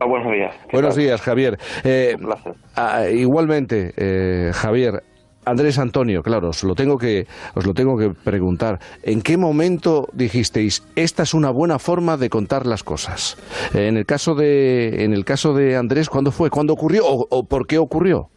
Ah, 0.00 0.06
buenos 0.08 0.32
días. 0.32 0.54
Buenos 0.72 0.96
días, 0.96 1.20
Javier. 1.20 1.58
Eh, 1.84 2.14
Un 2.18 2.26
placer. 2.26 2.54
Ah, 2.74 3.04
igualmente, 3.08 3.92
eh, 3.96 4.50
Javier. 4.52 5.02
Andrés 5.44 5.76
Antonio, 5.78 6.22
claro, 6.22 6.50
os 6.50 6.62
lo 6.62 6.74
tengo 6.74 6.96
que 6.96 7.26
os 7.56 7.66
lo 7.66 7.72
tengo 7.72 7.96
que 7.96 8.10
preguntar. 8.10 8.78
¿En 9.02 9.22
qué 9.22 9.36
momento 9.36 10.06
dijisteis 10.12 10.84
esta 10.94 11.24
es 11.24 11.34
una 11.34 11.50
buena 11.50 11.80
forma 11.80 12.16
de 12.16 12.28
contar 12.28 12.64
las 12.64 12.84
cosas? 12.84 13.36
en 13.74 13.96
el 13.96 14.06
caso 14.06 14.36
de 14.36 15.04
en 15.04 15.12
el 15.12 15.24
caso 15.24 15.52
de 15.52 15.76
Andrés, 15.76 16.08
¿cuándo 16.08 16.30
fue? 16.30 16.48
¿Cuándo 16.48 16.72
ocurrió 16.74 17.06
o 17.06 17.44
por 17.44 17.66
qué 17.66 17.78
ocurrió? 17.78 18.28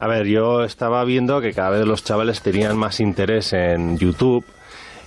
A 0.00 0.08
ver, 0.08 0.26
yo 0.26 0.64
estaba 0.64 1.04
viendo 1.04 1.42
que 1.42 1.52
cada 1.52 1.68
vez 1.68 1.86
los 1.86 2.02
chavales 2.02 2.40
tenían 2.40 2.78
más 2.78 3.00
interés 3.00 3.52
en 3.52 3.98
YouTube 3.98 4.46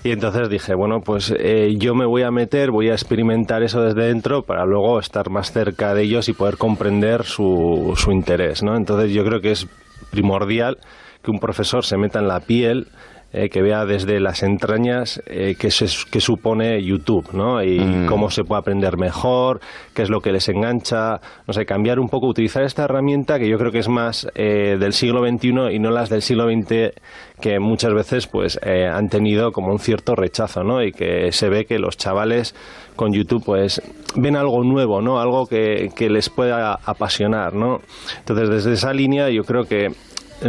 y 0.04 0.12
entonces 0.12 0.50
dije, 0.50 0.76
bueno, 0.76 1.00
pues 1.04 1.34
eh, 1.36 1.74
yo 1.80 1.96
me 1.96 2.06
voy 2.06 2.22
a 2.22 2.30
meter, 2.30 2.70
voy 2.70 2.90
a 2.90 2.94
experimentar 2.94 3.64
eso 3.64 3.82
desde 3.82 4.06
dentro 4.06 4.44
para 4.44 4.66
luego 4.66 5.00
estar 5.00 5.32
más 5.32 5.52
cerca 5.52 5.96
de 5.96 6.04
ellos 6.04 6.30
y 6.30 6.34
poder 6.34 6.58
comprender 6.58 7.24
su, 7.24 7.94
su 7.96 8.12
interés, 8.12 8.62
¿no? 8.62 8.76
Entonces 8.76 9.12
yo 9.12 9.24
creo 9.24 9.42
que 9.42 9.52
es 9.52 9.68
primordial 10.12 10.78
que 11.24 11.32
un 11.32 11.40
profesor 11.40 11.84
se 11.84 11.98
meta 11.98 12.20
en 12.20 12.28
la 12.28 12.42
piel 12.42 12.88
eh, 13.36 13.50
que 13.50 13.64
vea 13.64 13.84
desde 13.84 14.20
las 14.20 14.44
entrañas 14.44 15.20
eh, 15.26 15.56
qué, 15.58 15.72
supone 15.72 16.84
YouTube, 16.84 17.34
¿no? 17.34 17.64
Y 17.64 17.80
mm. 17.80 18.06
cómo 18.06 18.30
se 18.30 18.44
puede 18.44 18.60
aprender 18.60 18.96
mejor, 18.96 19.60
qué 19.96 20.04
es 20.04 20.12
lo 20.12 20.22
que 20.22 20.32
les 20.32 20.48
engancha, 20.50 21.20
no 21.48 21.52
sé, 21.52 21.66
cambiar 21.66 22.00
un 22.00 22.10
poco, 22.10 22.28
utilizar 22.28 22.62
esta 22.62 22.84
herramienta 22.84 23.40
que 23.40 23.50
yo 23.50 23.58
creo 23.58 23.72
que 23.72 23.80
es 23.80 23.90
más 23.90 24.28
eh, 24.36 24.78
del 24.80 24.94
siglo 24.94 25.28
XXI 25.28 25.74
y 25.74 25.80
no 25.80 25.90
las 25.90 26.12
del 26.12 26.22
siglo 26.22 26.46
XX 26.46 26.94
que 27.42 27.60
muchas 27.60 27.94
veces 27.94 28.28
pues 28.28 28.60
han 28.64 29.10
tenido 29.10 29.52
como 29.52 29.72
un 29.72 29.80
cierto 29.80 30.16
rechazo, 30.16 30.64
¿no? 30.64 30.84
Y 30.84 30.92
que 30.92 31.32
se 31.32 31.50
ve 31.50 31.66
que 31.66 31.80
los 31.80 31.98
chavales 31.98 32.56
con 32.96 33.12
YouTube 33.12 33.44
pues 33.44 33.82
ven 34.16 34.38
algo 34.38 34.64
nuevo, 34.64 35.02
¿no? 35.02 35.20
Algo 35.20 35.48
que, 35.48 35.90
que 35.96 36.10
les 36.10 36.30
pueda 36.30 36.80
apasionar, 36.86 37.54
¿no? 37.54 37.82
Entonces 38.20 38.50
desde 38.50 38.74
esa 38.74 38.94
línea 38.94 39.30
yo 39.30 39.44
creo 39.44 39.64
que 39.64 39.88
eh, 39.88 39.92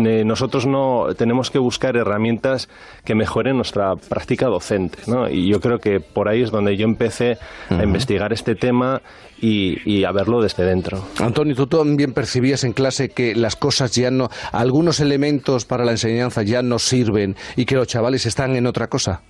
nosotros 0.01 0.67
no 0.67 1.09
tenemos 1.17 1.51
que 1.51 1.59
buscar 1.59 1.97
herramientas 1.97 2.69
que 3.05 3.15
mejoren 3.15 3.57
nuestra 3.57 3.97
práctica 3.97 4.47
docente, 4.47 4.99
¿no? 5.07 5.29
Y 5.29 5.49
yo 5.49 5.61
creo 5.61 5.79
que 5.79 6.01
por 6.01 6.29
ahí 6.29 6.43
es 6.43 6.51
donde 6.51 6.77
yo 6.77 6.85
empecé 6.85 7.39
a 7.71 7.83
investigar 7.83 8.33
este 8.33 8.55
tema 8.55 9.03
y, 9.41 10.05
a 10.05 10.13
verlo 10.13 10.41
desde 10.41 10.65
dentro. 10.65 11.05
Antonio, 11.21 11.55
tú 11.55 11.67
también 11.67 12.13
percibías 12.13 12.65
en 12.65 12.73
clase 12.73 13.11
que 13.11 13.35
las 13.35 13.57
cosas 13.57 13.93
ya 13.93 14.11
no, 14.11 14.31
algunos 14.53 15.01
elementos 15.01 15.65
para 15.65 15.85
la 15.85 15.93
enseñanza 15.93 16.43
ya 16.43 16.63
no 16.63 16.79
sirven 16.79 17.37
y 17.57 17.65
que 17.65 17.75
los 17.75 17.87
chavales 17.87 18.27
están 18.27 18.57
en 18.57 18.67
otra 18.67 18.89
cosa. 18.89 19.23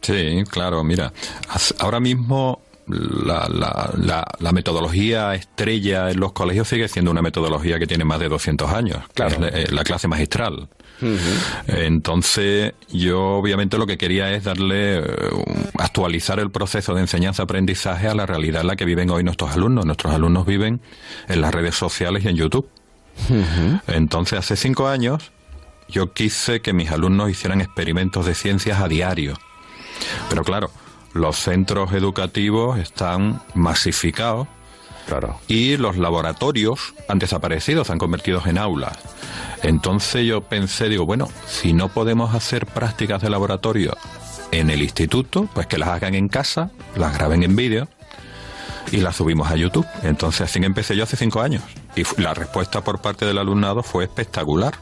Sí, 0.00 0.44
claro, 0.48 0.84
mira, 0.84 1.12
ahora 1.80 1.98
mismo 1.98 2.60
la, 2.88 3.48
la, 3.48 4.24
la, 4.38 4.52
metodología 4.52 5.34
estrella 5.34 6.10
en 6.10 6.20
los 6.20 6.32
colegios 6.32 6.68
sigue 6.68 6.88
siendo 6.88 7.10
una 7.10 7.22
metodología 7.22 7.78
que 7.78 7.86
tiene 7.86 8.04
más 8.04 8.18
de 8.18 8.28
200 8.28 8.70
años, 8.72 8.98
claro. 9.14 9.46
es 9.46 9.54
eh, 9.54 9.72
la, 9.72 9.84
clase 9.84 10.08
magistral. 10.08 10.68
Entonces, 11.68 12.74
yo 12.88 13.36
obviamente 13.36 13.78
lo 13.78 13.86
que 13.86 13.96
quería 13.98 14.32
es 14.32 14.44
darle, 14.44 14.98
eh, 14.98 15.04
actualizar 15.78 16.40
el 16.40 16.50
proceso 16.50 16.94
de 16.94 17.02
enseñanza-aprendizaje 17.02 18.08
a 18.08 18.14
la 18.14 18.26
realidad 18.26 18.62
en 18.62 18.66
la 18.66 18.76
que 18.76 18.84
viven 18.84 19.10
hoy 19.10 19.22
nuestros 19.22 19.52
alumnos. 19.52 19.86
Nuestros 19.86 20.12
alumnos 20.12 20.44
viven 20.44 20.80
en 21.28 21.40
las 21.40 21.54
redes 21.54 21.76
sociales 21.76 22.24
y 22.24 22.28
en 22.28 22.36
YouTube. 22.36 22.68
Entonces, 23.86 24.38
hace 24.40 24.56
cinco 24.56 24.88
años, 24.88 25.30
yo 25.88 26.12
quise 26.12 26.60
que 26.60 26.72
mis 26.72 26.90
alumnos 26.90 27.30
hicieran 27.30 27.60
experimentos 27.60 28.26
de 28.26 28.34
ciencias 28.34 28.80
a 28.80 28.88
diario. 28.88 29.38
Pero 30.28 30.44
claro, 30.44 30.70
los 31.12 31.36
centros 31.36 31.92
educativos 31.92 32.78
están 32.78 33.42
masificados 33.54 34.48
Claro. 35.08 35.40
Y 35.48 35.78
los 35.78 35.96
laboratorios 35.96 36.92
han 37.08 37.18
desaparecido, 37.18 37.82
se 37.82 37.92
han 37.92 37.98
convertido 37.98 38.42
en 38.44 38.58
aulas. 38.58 38.98
Entonces 39.62 40.26
yo 40.26 40.42
pensé, 40.42 40.90
digo, 40.90 41.06
bueno, 41.06 41.28
si 41.46 41.72
no 41.72 41.88
podemos 41.88 42.34
hacer 42.34 42.66
prácticas 42.66 43.22
de 43.22 43.30
laboratorio 43.30 43.96
en 44.50 44.68
el 44.68 44.82
instituto, 44.82 45.48
pues 45.54 45.66
que 45.66 45.78
las 45.78 45.88
hagan 45.88 46.14
en 46.14 46.28
casa, 46.28 46.70
las 46.94 47.14
graben 47.14 47.42
en 47.42 47.56
vídeo 47.56 47.88
y 48.92 48.98
las 48.98 49.16
subimos 49.16 49.50
a 49.50 49.56
YouTube. 49.56 49.86
Entonces 50.02 50.42
así 50.42 50.62
empecé 50.62 50.94
yo 50.94 51.04
hace 51.04 51.16
cinco 51.16 51.40
años. 51.40 51.62
Y 51.96 52.02
la 52.20 52.34
respuesta 52.34 52.82
por 52.82 53.00
parte 53.00 53.24
del 53.24 53.38
alumnado 53.38 53.82
fue 53.82 54.04
espectacular. 54.04 54.74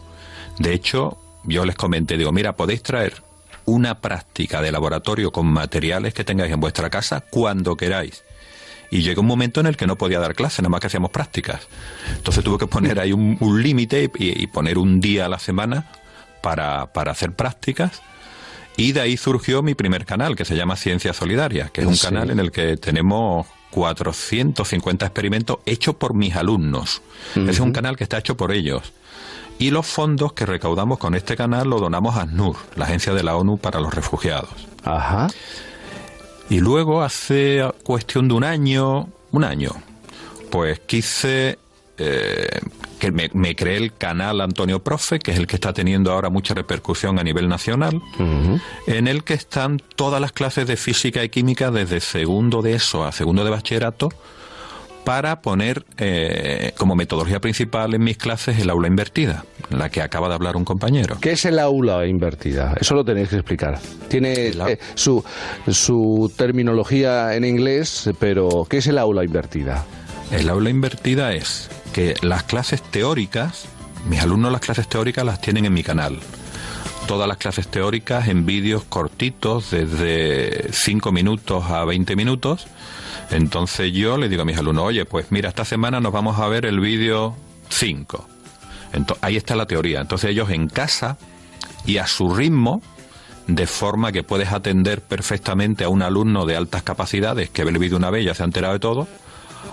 De 0.59 0.75
hecho, 0.75 1.19
yo 1.45 1.65
les 1.65 1.77
comenté, 1.77 2.19
digo, 2.19 2.33
mira, 2.33 2.57
podéis 2.57 2.83
traer 2.83 3.23
una 3.67 4.01
práctica 4.01 4.63
de 4.63 4.73
laboratorio 4.73 5.31
con 5.33 5.47
materiales 5.47 6.15
que 6.15 6.25
tengáis 6.25 6.53
en 6.53 6.61
vuestra 6.61 6.89
casa 6.89 7.21
cuando 7.21 7.77
queráis. 7.77 8.25
Y 8.91 9.03
llegó 9.03 9.21
un 9.21 9.27
momento 9.27 9.61
en 9.61 9.67
el 9.67 9.77
que 9.77 9.87
no 9.87 9.97
podía 9.97 10.21
dar 10.21 10.35
clase, 10.35 10.63
nada 10.63 10.71
más 10.71 10.81
que 10.81 10.87
hacíamos 10.87 11.11
prácticas. 11.11 11.67
Entonces 12.17 12.45
tuve 12.45 12.59
que 12.59 12.67
poner 12.69 13.01
ahí 13.01 13.13
un, 13.13 13.63
límite 13.63 14.11
y, 14.15 14.47
poner 14.47 14.79
un 14.79 15.01
día 15.01 15.27
a 15.27 15.29
la 15.29 15.39
semana 15.39 15.91
para, 16.41 16.93
para 16.93 17.13
hacer 17.13 17.33
prácticas. 17.33 18.01
Y 18.77 18.93
de 18.93 19.01
ahí 19.01 19.17
surgió 19.17 19.63
mi 19.63 19.75
primer 19.75 20.05
canal, 20.05 20.37
que 20.37 20.45
se 20.45 20.55
llama 20.55 20.77
Ciencia 20.77 21.13
Solidaria, 21.13 21.71
que 21.73 21.81
es 21.81 21.87
un 21.87 21.97
canal 21.97 22.31
en 22.31 22.39
el 22.39 22.53
que 22.53 22.77
tenemos 22.77 23.47
450 23.71 25.07
experimentos 25.07 25.59
hechos 25.67 25.97
por 25.97 26.15
mis 26.15 26.37
alumnos. 26.37 27.03
Es 27.35 27.59
un 27.59 27.73
canal 27.73 27.97
que 27.97 28.05
está 28.05 28.19
hecho 28.19 28.37
por 28.37 28.53
ellos. 28.53 28.93
Y 29.59 29.71
los 29.71 29.87
fondos 29.87 30.33
que 30.33 30.45
recaudamos 30.45 30.99
con 30.99 31.15
este 31.15 31.37
canal 31.37 31.69
lo 31.69 31.79
donamos 31.79 32.17
a 32.17 32.23
ACNUR, 32.23 32.57
la 32.75 32.85
agencia 32.85 33.15
de 33.15 33.23
la 33.23 33.37
ONU 33.37 33.59
para 33.59 33.81
los 33.81 33.95
refugiados. 33.95 34.51
Ajá. 34.85 35.29
Y 36.49 36.61
luego, 36.61 37.03
hace 37.03 37.63
cuestión 37.83 38.29
de 38.29 38.35
un 38.35 38.45
año, 38.45 39.09
un 39.33 39.45
año, 39.45 39.71
pues 40.51 40.81
quise 40.81 41.59
eh, 41.99 42.61
que 42.99 43.11
me, 43.11 43.57
creé 43.57 43.77
el 43.77 43.95
canal 43.95 44.41
Antonio 44.41 44.83
Profe, 44.83 45.19
que 45.19 45.31
es 45.31 45.39
el 45.39 45.47
que 45.47 45.57
está 45.57 45.73
teniendo 45.73 46.13
ahora 46.13 46.31
mucha 46.31 46.55
repercusión 46.55 47.19
a 47.19 47.23
nivel 47.23 47.49
nacional, 47.49 48.01
en 48.87 49.09
el 49.09 49.25
que 49.25 49.35
están 49.35 49.83
todas 49.97 50.21
las 50.21 50.33
clases 50.33 50.67
de 50.67 50.77
física 50.77 51.23
y 51.23 51.29
química 51.29 51.71
desde 51.71 52.01
segundo 52.01 52.63
de 52.63 52.75
eso 52.75 53.05
a 53.05 53.13
segundo 53.13 53.45
de 53.45 53.51
bachillerato, 53.51 54.11
para 55.07 55.41
poner 55.41 55.87
eh, 55.99 56.73
como 56.77 56.97
metodología 56.97 57.39
principal 57.39 57.95
en 57.95 58.03
mis 58.03 58.19
clases 58.19 58.59
el 58.59 58.69
aula 58.71 58.89
invertida, 58.89 59.45
la 59.71 59.89
que 59.89 60.03
acaba 60.03 60.29
de 60.29 60.35
hablar 60.35 60.57
un 60.57 60.65
compañero. 60.65 61.17
¿Qué 61.21 61.31
es 61.31 61.45
el 61.45 61.61
aula 61.61 62.05
invertida? 62.07 62.75
Eso 62.81 62.97
lo 62.97 63.05
tenéis 63.05 63.29
que 63.29 63.37
explicar. 63.37 63.79
Tiene 64.09 64.49
eh, 64.49 64.79
su, 64.97 65.25
su 65.69 66.33
terminología 66.37 67.37
en 67.37 67.45
inglés, 67.45 68.11
pero 68.19 68.67
¿qué 68.69 68.79
es 68.79 68.89
el 68.89 68.99
aula 68.99 69.23
invertida? 69.23 69.85
El 70.33 70.49
aula 70.49 70.71
invertida 70.71 71.35
es 71.35 71.71
que 71.93 72.17
las 72.23 72.43
clases 72.43 72.83
teóricas, 72.83 73.67
mis 74.11 74.21
alumnos 74.21 74.51
las 74.51 74.61
clases 74.61 74.89
teóricas 74.89 75.25
las 75.25 75.41
tienen 75.41 75.67
en 75.67 75.73
mi 75.73 75.85
canal. 75.85 76.19
Todas 77.07 77.29
las 77.29 77.37
clases 77.37 77.69
teóricas 77.69 78.29
en 78.29 78.47
vídeos 78.47 78.83
cortitos, 78.85 79.71
desde 79.71 80.73
5 80.73 81.13
minutos 81.13 81.65
a 81.71 81.85
20 81.85 82.17
minutos, 82.17 82.67
entonces 83.31 83.93
yo 83.93 84.17
le 84.19 84.29
digo 84.29 84.43
a 84.43 84.45
mis 84.45 84.59
alumnos, 84.59 84.85
oye, 84.85 85.05
pues 85.05 85.31
mira, 85.31 85.49
esta 85.49 85.65
semana 85.65 86.01
nos 86.01 86.13
vamos 86.13 86.39
a 86.39 86.49
ver 86.49 86.67
el 86.67 86.81
vídeo 86.81 87.37
5. 87.69 88.29
ahí 89.21 89.37
está 89.37 89.55
la 89.57 89.67
teoría. 89.67 90.01
Entonces 90.01 90.31
ellos 90.31 90.51
en 90.51 90.69
casa 90.69 91.17
y 91.85 91.99
a 91.99 92.07
su 92.07 92.35
ritmo, 92.35 92.83
de 93.47 93.67
forma 93.67 94.11
que 94.11 94.25
puedes 94.25 94.53
atender 94.53 95.01
perfectamente 95.01 95.85
a 95.85 95.89
un 95.89 96.03
alumno 96.03 96.45
de 96.45 96.57
altas 96.57 96.83
capacidades 96.83 97.51
que 97.51 97.63
ve 97.65 97.71
el 97.71 97.79
vídeo 97.79 97.97
una 97.97 98.11
vez 98.11 98.23
y 98.23 98.27
ya 98.27 98.35
se 98.35 98.43
ha 98.43 98.47
enterado 98.47 98.75
de 98.75 98.81
todo, 98.81 99.09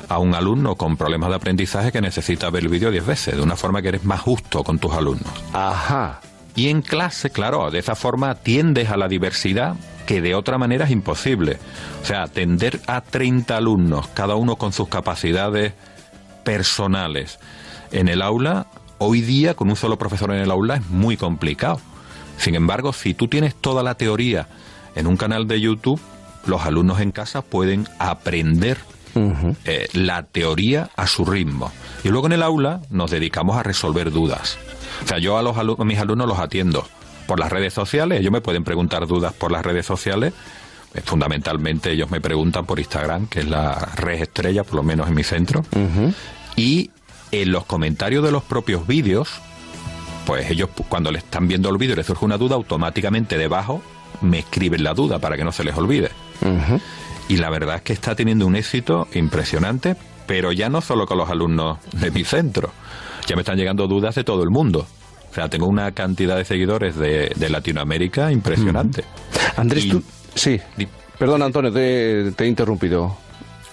a 0.08 0.20
un 0.20 0.36
alumno 0.36 0.76
con 0.76 0.98
problemas 0.98 1.30
de 1.30 1.36
aprendizaje 1.36 1.92
que 1.92 2.02
necesita 2.02 2.50
ver 2.52 2.64
el 2.64 2.70
vídeo 2.70 2.92
10 2.92 3.06
veces, 3.06 3.36
de 3.36 3.42
una 3.42 3.56
forma 3.56 3.82
que 3.82 3.88
eres 3.90 4.04
más 4.04 4.22
justo 4.22 4.64
con 4.64 4.78
tus 4.78 4.94
alumnos. 4.94 5.32
Ajá. 5.54 6.22
Y 6.56 6.70
en 6.70 6.82
clase, 6.82 7.30
claro, 7.30 7.72
de 7.72 7.80
esa 7.80 7.96
forma 7.96 8.30
atiendes 8.30 8.90
a 8.90 8.98
la 8.98 9.08
diversidad 9.08 9.76
que 10.06 10.22
de 10.22 10.36
otra 10.36 10.58
manera 10.58 10.86
es 10.86 10.92
imposible. 10.92 11.58
O 12.02 12.06
sea, 12.06 12.24
atender 12.24 12.80
a 12.88 13.02
30 13.02 13.58
alumnos, 13.58 14.08
cada 14.10 14.36
uno 14.36 14.56
con 14.56 14.74
sus 14.74 14.88
capacidades 14.88 15.74
personales, 16.44 17.40
en 17.92 18.08
el 18.08 18.22
aula, 18.22 18.68
hoy 18.98 19.22
día 19.22 19.54
con 19.54 19.70
un 19.70 19.76
solo 19.76 19.98
profesor 19.98 20.32
en 20.32 20.42
el 20.42 20.52
aula 20.52 20.76
es 20.76 20.90
muy 20.90 21.18
complicado. 21.18 21.80
Sin 22.38 22.56
embargo, 22.56 22.94
si 22.94 23.14
tú 23.14 23.28
tienes 23.28 23.56
toda 23.56 23.84
la 23.84 23.96
teoría 23.96 24.48
en 24.96 25.08
un 25.08 25.18
canal 25.18 25.48
de 25.48 25.62
YouTube, 25.62 26.02
los 26.46 26.62
alumnos 26.64 27.00
en 27.00 27.12
casa 27.12 27.42
pueden 27.42 27.88
aprender 28.00 28.78
eh, 29.66 29.88
la 29.94 30.24
teoría 30.24 30.90
a 30.96 31.08
su 31.08 31.24
ritmo. 31.24 31.72
Y 32.04 32.10
luego 32.10 32.28
en 32.28 32.34
el 32.34 32.44
aula 32.44 32.82
nos 32.90 33.12
dedicamos 33.12 33.58
a 33.58 33.64
resolver 33.64 34.12
dudas. 34.12 34.58
O 35.04 35.08
sea, 35.08 35.18
yo 35.18 35.38
a, 35.38 35.44
los 35.44 35.58
a 35.58 35.84
mis 35.84 36.00
alumnos 36.00 36.28
los 36.28 36.40
atiendo 36.40 36.86
por 37.28 37.40
las 37.40 37.52
redes 37.52 37.74
sociales. 37.74 38.20
Ellos 38.20 38.32
me 38.32 38.42
pueden 38.42 38.64
preguntar 38.64 39.08
dudas 39.08 39.34
por 39.34 39.52
las 39.52 39.64
redes 39.64 39.86
sociales. 39.86 40.34
Eh, 40.94 41.02
fundamentalmente 41.04 41.92
ellos 41.92 42.12
me 42.12 42.22
preguntan 42.22 42.66
por 42.66 42.80
Instagram, 42.80 43.28
que 43.28 43.40
es 43.40 43.48
la 43.48 43.74
red 43.96 44.22
estrella, 44.22 44.64
por 44.64 44.76
lo 44.76 44.84
menos 44.84 45.08
en 45.08 45.16
mi 45.16 45.24
centro. 45.24 45.64
Y 46.56 46.92
en 47.32 47.52
los 47.52 47.66
comentarios 47.66 48.24
de 48.24 48.32
los 48.32 48.44
propios 48.44 48.86
vídeos, 48.86 49.30
pues 50.26 50.50
ellos 50.52 50.70
cuando 50.88 51.12
le 51.12 51.20
están 51.20 51.48
viendo 51.48 51.70
el 51.70 51.78
vídeo 51.78 51.94
y 51.94 51.98
les 51.98 52.06
surge 52.06 52.26
una 52.26 52.38
duda, 52.38 52.56
automáticamente 52.56 53.38
debajo 53.38 53.82
me 54.22 54.40
escriben 54.40 54.84
la 54.84 54.94
duda 54.94 55.20
para 55.20 55.36
que 55.36 55.44
no 55.44 55.52
se 55.52 55.64
les 55.64 55.76
olvide. 55.76 56.12
Y 57.30 57.38
la 57.38 57.50
verdad 57.50 57.78
es 57.78 57.82
que 57.82 57.94
está 57.94 58.16
teniendo 58.16 58.46
un 58.46 58.56
éxito 58.56 59.08
impresionante, 59.14 59.96
pero 60.28 60.52
ya 60.52 60.70
no 60.70 60.82
solo 60.82 61.06
con 61.06 61.18
los 61.18 61.30
alumnos 61.30 61.80
de 61.94 62.12
mi 62.12 62.24
centro, 62.24 62.72
ya 63.26 63.36
me 63.36 63.42
están 63.42 63.58
llegando 63.58 63.88
dudas 63.88 64.16
de 64.16 64.24
todo 64.24 64.44
el 64.44 64.50
mundo. 64.50 64.86
O 65.30 65.34
sea, 65.34 65.50
tengo 65.50 65.68
una 65.68 65.92
cantidad 65.92 66.38
de 66.38 66.46
seguidores 66.46 66.96
de, 66.96 67.34
Latinoamérica 67.50 68.32
impresionante. 68.32 69.04
Andrés, 69.58 69.90
tú... 69.90 70.04
Sí. 70.36 70.60
Perdón, 71.18 71.42
Antonio, 71.42 71.72
te, 71.72 72.28
he 72.28 72.48
interrumpido. 72.48 73.18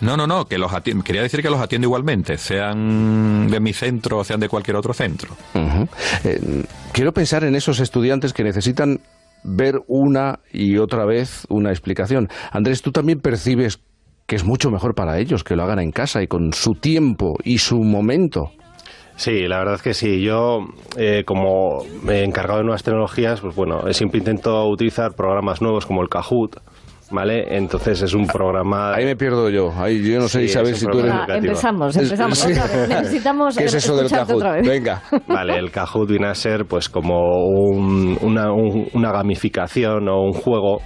No, 0.00 0.16
no, 0.16 0.26
no, 0.26 0.47
que 0.47 0.57
los 0.57 0.73
quería 1.04 1.21
decir 1.21 1.42
que 1.42 1.50
los 1.50 1.61
atiendo 1.61 1.87
igualmente, 1.87 2.38
sean 2.38 3.49
de 3.49 3.61
mi 3.61 3.75
centro 3.75 4.19
o 4.19 4.25
sean 4.25 4.40
de 4.40 4.49
cualquier 4.49 4.76
otro 4.76 4.95
centro. 4.95 5.37
Eh, 6.25 6.64
quiero 6.92 7.12
pensar 7.12 7.45
en 7.45 7.54
esos 7.54 7.80
estudiantes 7.80 8.33
que 8.33 8.42
necesitan 8.42 9.00
ver 9.42 9.80
una 9.87 10.38
y 10.52 10.78
otra 10.78 11.04
vez 11.04 11.47
una 11.50 11.71
explicación. 11.71 12.28
Andrés, 12.52 12.80
tú 12.80 12.92
también 12.92 13.21
percibes 13.21 13.80
que 14.26 14.37
es 14.37 14.45
mucho 14.45 14.71
mejor 14.71 14.95
para 14.95 15.19
ellos 15.19 15.45
que 15.45 15.57
lo 15.57 15.64
hagan 15.64 15.80
en 15.80 15.90
casa 15.90 16.23
y 16.23 16.26
con 16.26 16.52
su 16.52 16.73
tiempo 16.73 17.35
y 17.45 17.59
su 17.59 17.76
momento. 17.78 18.52
Sí, 19.21 19.47
la 19.47 19.59
verdad 19.59 19.75
es 19.75 19.83
que 19.83 19.93
sí. 19.93 20.23
Yo, 20.23 20.61
eh, 20.97 21.25
como 21.27 21.85
he 22.09 22.25
encargado 22.25 22.61
de 22.61 22.65
nuevas 22.65 22.83
tecnologías, 22.83 23.43
pues 23.43 23.55
bueno, 23.55 23.83
siempre 23.93 24.17
intento 24.17 24.67
utilizar 24.67 25.12
programas 25.12 25.61
nuevos 25.61 25.85
como 25.85 26.00
el 26.00 26.09
Kahoot, 26.09 26.57
¿vale? 27.11 27.55
Entonces 27.55 28.00
es 28.00 28.15
un 28.15 28.27
programa... 28.27 28.95
Ahí 28.95 29.05
me 29.05 29.17
pierdo 29.17 29.50
yo, 29.50 29.75
ahí 29.77 30.03
yo 30.03 30.21
no 30.21 30.27
sé, 30.27 30.45
Isabel, 30.45 30.75
si 30.75 30.87
tú 30.87 31.00
eres... 31.00 31.12
Ah, 31.12 31.27
empezamos, 31.37 31.95
empezamos. 31.99 32.49
Necesitamos 32.89 33.59
¿Qué 33.59 33.65
es 33.65 33.75
eso 33.75 33.95
del 33.95 34.09
Kahoot? 34.09 34.43
Venga. 34.65 35.03
Vale, 35.29 35.59
el 35.59 35.71
Kahoot 35.71 36.09
viene 36.09 36.29
a 36.29 36.35
ser 36.35 36.65
pues 36.65 36.89
como 36.89 37.45
una, 37.45 38.50
una 38.55 39.12
gamificación 39.12 40.09
o 40.09 40.23
un 40.23 40.33
juego 40.33 40.81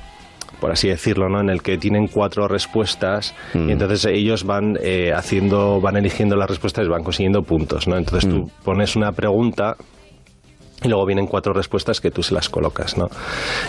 por 0.65 0.73
así 0.73 0.89
decirlo, 0.89 1.29
¿no? 1.29 1.43
en 1.43 1.51
el 1.51 1.61
que 1.61 1.77
tienen 1.77 2.07
cuatro 2.07 2.49
respuestas 2.49 3.35
y 3.53 3.59
mm. 3.59 3.71
entonces 3.73 4.07
ellos 4.07 4.45
van 4.45 4.79
eh, 4.83 5.13
haciendo, 5.13 5.79
van 5.79 5.99
eligiendo 5.99 6.37
las 6.37 6.49
respuestas 6.49 6.87
y 6.87 6.89
van 6.89 7.03
consiguiendo 7.03 7.43
puntos. 7.43 7.87
¿no? 7.87 7.99
Entonces 7.99 8.31
tú 8.31 8.45
mm. 8.45 8.65
pones 8.65 8.97
una 8.97 9.13
pregunta 9.13 9.77
y 10.83 10.89
luego 10.89 11.07
vienen 11.07 11.27
cuatro 11.27 11.53
respuestas 11.53 12.01
que 12.01 12.11
tú 12.11 12.23
se 12.23 12.35
las 12.35 12.49
colocas, 12.49 12.97
¿no? 12.99 13.07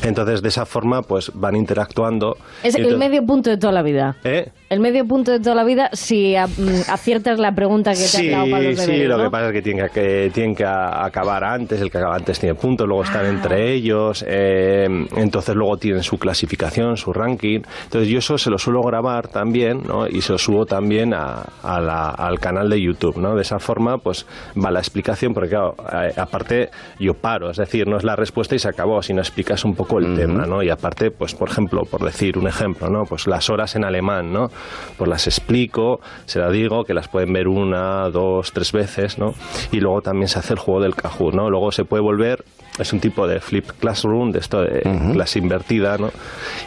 Entonces, 0.03 0.41
de 0.41 0.49
esa 0.49 0.65
forma, 0.65 1.01
pues 1.01 1.31
van 1.33 1.55
interactuando. 1.55 2.35
Es 2.63 2.75
el 2.75 2.97
medio 2.97 3.23
punto 3.25 3.49
de 3.49 3.57
toda 3.57 3.71
la 3.71 3.83
vida. 3.83 4.17
¿Eh? 4.23 4.49
El 4.69 4.79
medio 4.79 5.05
punto 5.05 5.31
de 5.31 5.39
toda 5.39 5.55
la 5.55 5.63
vida 5.63 5.89
si 5.93 6.35
mm, 6.35 6.91
aciertas 6.91 7.39
la 7.39 7.53
pregunta 7.53 7.93
que 7.93 8.05
te 8.11 8.33
ha 8.33 8.39
dado 8.39 8.51
para 8.51 8.63
los 8.63 8.79
Sí, 8.79 9.03
lo 9.03 9.17
que 9.17 9.29
pasa 9.29 9.47
es 9.47 9.53
que 9.53 9.61
tienen 9.61 9.87
que, 9.93 10.31
tienen 10.33 10.55
que 10.55 10.65
acabar 10.65 11.43
antes, 11.43 11.79
el 11.79 11.89
que 11.89 11.99
acaba 11.99 12.15
antes 12.15 12.39
tiene 12.39 12.55
puntos, 12.55 12.87
luego 12.87 13.03
están 13.03 13.25
ah. 13.25 13.29
entre 13.29 13.73
ellos, 13.73 14.25
eh, 14.27 14.87
entonces 15.15 15.55
luego 15.55 15.77
tienen 15.77 16.03
su 16.03 16.17
clasificación, 16.17 16.97
su 16.97 17.13
ranking. 17.13 17.61
Entonces, 17.83 18.09
yo 18.09 18.19
eso 18.19 18.37
se 18.37 18.49
lo 18.49 18.57
suelo 18.57 18.81
grabar 18.81 19.27
también, 19.27 19.83
¿no? 19.83 20.07
Y 20.07 20.21
se 20.21 20.33
lo 20.33 20.37
subo 20.37 20.65
también 20.65 21.13
a, 21.13 21.43
al 21.61 22.39
canal 22.39 22.69
de 22.69 22.81
YouTube, 22.81 23.17
¿no? 23.17 23.35
De 23.35 23.43
esa 23.43 23.59
forma, 23.59 23.99
pues 23.99 24.25
va 24.61 24.71
la 24.71 24.79
explicación, 24.79 25.33
porque 25.33 25.49
claro, 25.49 25.75
eh, 25.93 26.11
aparte 26.17 26.69
yo 26.99 27.13
paro, 27.13 27.49
es 27.49 27.57
decir, 27.57 27.87
no 27.87 27.97
es 27.97 28.03
la 28.03 28.15
respuesta 28.15 28.55
y 28.55 28.59
se 28.59 28.69
acabó, 28.69 29.01
sino 29.01 29.21
explicas 29.21 29.65
un 29.65 29.75
poco 29.75 29.99
el 29.99 30.15
tema, 30.15 30.45
¿no? 30.45 30.63
Y 30.63 30.69
aparte, 30.69 31.11
pues 31.11 31.35
por 31.35 31.49
ejemplo, 31.49 31.83
por 31.83 32.03
decir 32.03 32.37
un 32.37 32.47
ejemplo, 32.47 32.89
¿no? 32.89 33.05
Pues 33.05 33.27
las 33.27 33.49
horas 33.49 33.75
en 33.75 33.83
alemán, 33.83 34.31
¿no? 34.31 34.49
Pues 34.97 35.09
las 35.09 35.27
explico, 35.27 35.99
se 36.25 36.39
las 36.39 36.51
digo, 36.51 36.83
que 36.83 36.93
las 36.93 37.07
pueden 37.07 37.33
ver 37.33 37.47
una, 37.47 38.09
dos, 38.09 38.51
tres 38.51 38.71
veces, 38.71 39.17
¿no? 39.17 39.33
Y 39.71 39.79
luego 39.79 40.01
también 40.01 40.27
se 40.27 40.39
hace 40.39 40.53
el 40.53 40.59
juego 40.59 40.81
del 40.81 40.95
Kahoot, 40.95 41.33
¿no? 41.33 41.49
Luego 41.49 41.71
se 41.71 41.85
puede 41.85 42.01
volver 42.01 42.43
es 42.79 42.93
un 42.93 42.99
tipo 42.99 43.27
de 43.27 43.39
flip 43.39 43.65
classroom, 43.79 44.31
de 44.31 44.39
esto 44.39 44.61
de 44.61 44.81
clase 45.13 45.39
invertida, 45.39 45.97
¿no? 45.97 46.09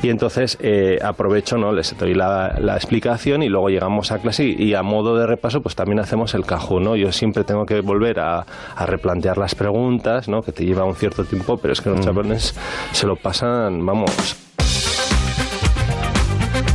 Y 0.02 0.10
entonces 0.10 0.58
eh, 0.60 0.98
aprovecho, 1.02 1.56
¿no? 1.56 1.72
Les 1.72 1.96
doy 1.98 2.14
la, 2.14 2.56
la 2.58 2.76
explicación 2.76 3.42
y 3.42 3.48
luego 3.48 3.68
llegamos 3.68 4.10
a 4.12 4.18
clase 4.18 4.44
y, 4.44 4.70
y 4.70 4.74
a 4.74 4.82
modo 4.82 5.16
de 5.16 5.26
repaso, 5.26 5.60
pues 5.60 5.74
también 5.74 6.00
hacemos 6.00 6.34
el 6.34 6.44
cajón, 6.44 6.84
¿no? 6.84 6.96
Yo 6.96 7.12
siempre 7.12 7.44
tengo 7.44 7.64
que 7.66 7.80
volver 7.80 8.20
a, 8.20 8.44
a 8.76 8.86
replantear 8.86 9.38
las 9.38 9.54
preguntas, 9.54 10.28
¿no? 10.28 10.40
Que 10.42 10.52
te 10.52 10.64
lleva 10.64 10.84
un 10.84 10.94
cierto 10.94 11.24
tiempo, 11.24 11.56
pero 11.58 11.72
es 11.72 11.80
que 11.80 11.90
los 11.90 12.00
chavales 12.00 12.54
se 12.92 13.06
lo 13.06 13.16
pasan, 13.16 13.84
vamos, 13.84 14.36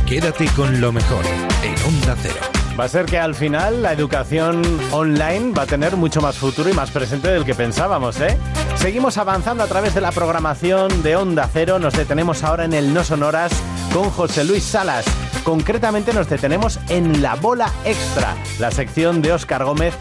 Quédate 0.06 0.46
con 0.54 0.80
lo 0.80 0.92
mejor 0.92 1.24
en 1.64 1.74
Onda 1.86 2.14
Cero. 2.20 2.36
Va 2.78 2.84
a 2.84 2.88
ser 2.88 3.06
que 3.06 3.18
al 3.18 3.34
final 3.34 3.82
la 3.82 3.92
educación 3.92 4.62
online 4.92 5.52
va 5.56 5.62
a 5.62 5.66
tener 5.66 5.96
mucho 5.96 6.20
más 6.20 6.36
futuro 6.36 6.68
y 6.68 6.72
más 6.72 6.90
presente 6.90 7.28
del 7.28 7.44
que 7.44 7.54
pensábamos, 7.54 8.20
¿eh? 8.20 8.36
Seguimos 8.76 9.18
avanzando 9.18 9.64
a 9.64 9.66
través 9.66 9.94
de 9.94 10.00
la 10.00 10.12
programación 10.12 11.02
de 11.02 11.16
Onda 11.16 11.48
Cero. 11.52 11.78
Nos 11.78 11.94
detenemos 11.94 12.44
ahora 12.44 12.64
en 12.64 12.74
el 12.74 12.92
No 12.92 13.02
Sonoras 13.02 13.52
con 13.92 14.10
José 14.10 14.44
Luis 14.44 14.64
Salas. 14.64 15.04
Concretamente 15.42 16.12
nos 16.12 16.28
detenemos 16.28 16.78
en 16.88 17.22
La 17.22 17.34
Bola 17.34 17.72
Extra, 17.84 18.36
la 18.58 18.70
sección 18.70 19.22
de 19.22 19.32
Óscar 19.32 19.64
Gómez 19.64 19.94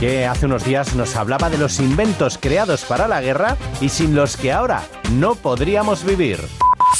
que 0.00 0.26
hace 0.26 0.46
unos 0.46 0.64
días 0.64 0.94
nos 0.94 1.16
hablaba 1.16 1.50
de 1.50 1.58
los 1.58 1.80
inventos 1.80 2.38
creados 2.38 2.84
para 2.84 3.08
la 3.08 3.20
guerra 3.20 3.56
y 3.80 3.88
sin 3.88 4.14
los 4.14 4.36
que 4.36 4.52
ahora 4.52 4.82
no 5.12 5.34
podríamos 5.34 6.04
vivir. 6.04 6.38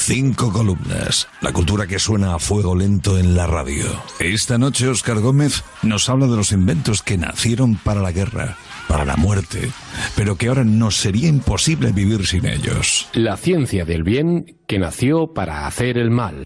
Cinco 0.09 0.51
columnas. 0.51 1.29
La 1.43 1.53
cultura 1.53 1.87
que 1.87 1.99
suena 1.99 2.35
a 2.35 2.39
fuego 2.39 2.75
lento 2.75 3.19
en 3.19 3.37
la 3.37 3.47
radio. 3.47 3.85
Esta 4.19 4.57
noche 4.57 4.89
Oscar 4.89 5.21
Gómez 5.21 5.63
nos 5.83 6.09
habla 6.09 6.27
de 6.27 6.35
los 6.35 6.51
inventos 6.51 7.03
que 7.03 7.19
nacieron 7.19 7.75
para 7.77 8.01
la 8.01 8.11
guerra, 8.11 8.57
para 8.89 9.05
la 9.05 9.17
muerte, 9.17 9.71
pero 10.17 10.37
que 10.37 10.49
ahora 10.49 10.65
nos 10.65 10.97
sería 10.97 11.29
imposible 11.29 11.93
vivir 11.93 12.27
sin 12.27 12.47
ellos. 12.47 13.07
La 13.13 13.37
ciencia 13.37 13.85
del 13.85 14.03
bien 14.03 14.57
que 14.67 14.79
nació 14.79 15.35
para 15.35 15.67
hacer 15.67 15.99
el 15.99 16.11
mal. 16.11 16.45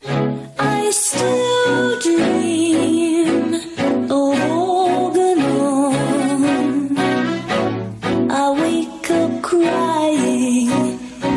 I 0.59 0.91
still 0.91 2.01
dream 2.03 2.62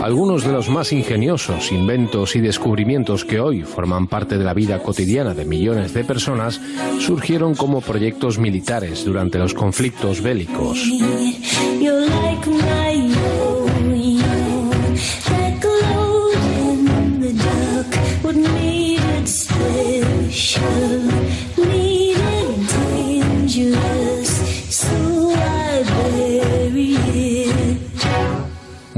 Algunos 0.06 0.44
de 0.44 0.52
los 0.52 0.70
más 0.70 0.94
ingeniosos 0.94 1.72
inventos 1.72 2.36
y 2.36 2.40
descubrimientos 2.40 3.26
que 3.26 3.40
hoy 3.40 3.64
forman 3.64 4.06
parte 4.06 4.38
de 4.38 4.44
la 4.44 4.54
vida 4.54 4.78
cotidiana 4.78 5.34
de 5.34 5.46
millones 5.46 5.96
de 5.96 6.04
personas 6.04 6.62
surgieron 7.00 7.56
como 7.56 7.82
proyectos 7.82 8.38
militares 8.38 9.04
durante 9.04 9.40
los 9.40 9.56
conflictos 9.56 10.22
bélicos. 10.22 10.88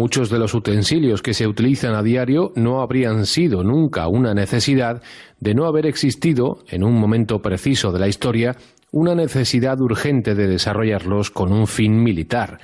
Muchos 0.07 0.29
de 0.29 0.39
los 0.39 0.53
utensilios 0.53 1.21
que 1.21 1.33
se 1.33 1.47
utilizan 1.47 1.93
a 1.93 2.01
diario 2.01 2.53
no 2.55 2.79
habrían 2.79 3.25
sido 3.25 3.61
nunca 3.61 4.07
una 4.07 4.33
necesidad 4.33 5.01
de 5.41 5.53
no 5.53 5.65
haber 5.65 5.85
existido, 5.85 6.59
en 6.69 6.85
un 6.85 6.93
momento 6.93 7.41
preciso 7.41 7.91
de 7.91 7.99
la 7.99 8.07
historia, 8.07 8.55
una 8.93 9.15
necesidad 9.15 9.81
urgente 9.81 10.33
de 10.33 10.47
desarrollarlos 10.47 11.29
con 11.29 11.51
un 11.51 11.67
fin 11.67 12.01
militar. 12.01 12.57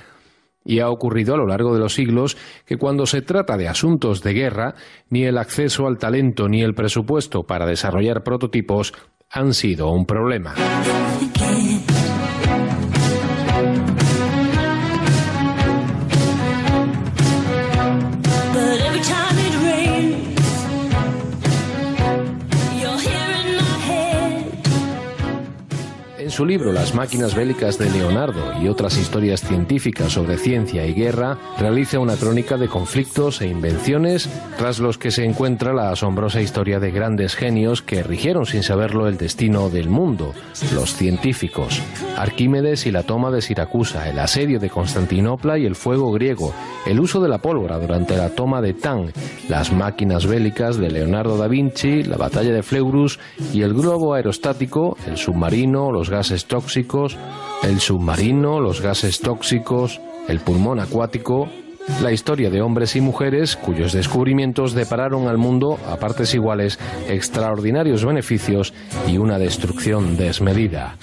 Y 0.64 0.80
ha 0.80 0.88
ocurrido 0.88 1.34
a 1.34 1.36
lo 1.36 1.46
largo 1.46 1.74
de 1.74 1.80
los 1.80 1.92
siglos 1.92 2.38
que 2.64 2.78
cuando 2.78 3.04
se 3.04 3.20
trata 3.20 3.58
de 3.58 3.68
asuntos 3.68 4.22
de 4.22 4.32
guerra, 4.32 4.74
ni 5.10 5.24
el 5.24 5.36
acceso 5.36 5.86
al 5.86 5.98
talento 5.98 6.48
ni 6.48 6.62
el 6.62 6.72
presupuesto 6.72 7.42
para 7.42 7.66
desarrollar 7.66 8.22
prototipos 8.22 8.94
han 9.28 9.52
sido 9.52 9.90
un 9.90 10.06
problema. 10.06 10.54
Su 26.34 26.44
libro 26.44 26.72
Las 26.72 26.96
máquinas 26.96 27.36
bélicas 27.36 27.78
de 27.78 27.88
Leonardo 27.88 28.60
y 28.60 28.66
otras 28.66 28.98
historias 28.98 29.40
científicas 29.40 30.10
sobre 30.10 30.36
ciencia 30.36 30.84
y 30.84 30.92
guerra, 30.92 31.38
realiza 31.60 32.00
una 32.00 32.16
crónica 32.16 32.56
de 32.56 32.66
conflictos 32.66 33.40
e 33.40 33.46
invenciones 33.46 34.28
tras 34.58 34.80
los 34.80 34.98
que 34.98 35.12
se 35.12 35.24
encuentra 35.24 35.72
la 35.72 35.92
asombrosa 35.92 36.40
historia 36.40 36.80
de 36.80 36.90
grandes 36.90 37.36
genios 37.36 37.82
que 37.82 38.02
rigieron 38.02 38.46
sin 38.46 38.64
saberlo 38.64 39.06
el 39.06 39.16
destino 39.16 39.70
del 39.70 39.88
mundo, 39.88 40.34
los 40.74 40.96
científicos. 40.96 41.80
Arquímedes 42.16 42.86
y 42.86 42.90
la 42.90 43.04
toma 43.04 43.30
de 43.30 43.40
Siracusa, 43.40 44.08
el 44.08 44.18
asedio 44.18 44.58
de 44.58 44.70
Constantinopla 44.70 45.56
y 45.56 45.66
el 45.66 45.76
fuego 45.76 46.10
griego, 46.10 46.52
el 46.84 46.98
uso 46.98 47.20
de 47.20 47.28
la 47.28 47.38
pólvora 47.38 47.78
durante 47.78 48.16
la 48.16 48.30
toma 48.30 48.60
de 48.60 48.74
Tang, 48.74 49.12
las 49.48 49.72
máquinas 49.72 50.26
bélicas 50.26 50.78
de 50.78 50.90
Leonardo 50.90 51.36
da 51.36 51.46
Vinci, 51.46 52.02
la 52.02 52.16
batalla 52.16 52.52
de 52.52 52.64
Fleurus 52.64 53.20
y 53.52 53.62
el 53.62 53.72
globo 53.72 54.14
aerostático, 54.14 54.96
el 55.06 55.16
submarino, 55.16 55.92
los 55.92 56.10
gases 56.10 56.23
tóxicos, 56.46 57.16
el 57.62 57.80
submarino, 57.80 58.60
los 58.60 58.80
gases 58.80 59.20
tóxicos, 59.20 60.00
el 60.28 60.40
pulmón 60.40 60.80
acuático, 60.80 61.48
la 62.02 62.12
historia 62.12 62.50
de 62.50 62.62
hombres 62.62 62.96
y 62.96 63.00
mujeres 63.00 63.56
cuyos 63.56 63.92
descubrimientos 63.92 64.72
depararon 64.72 65.28
al 65.28 65.36
mundo 65.36 65.78
a 65.86 65.96
partes 65.96 66.34
iguales 66.34 66.78
extraordinarios 67.08 68.04
beneficios 68.04 68.72
y 69.06 69.18
una 69.18 69.38
destrucción 69.38 70.16
desmedida. 70.16 70.96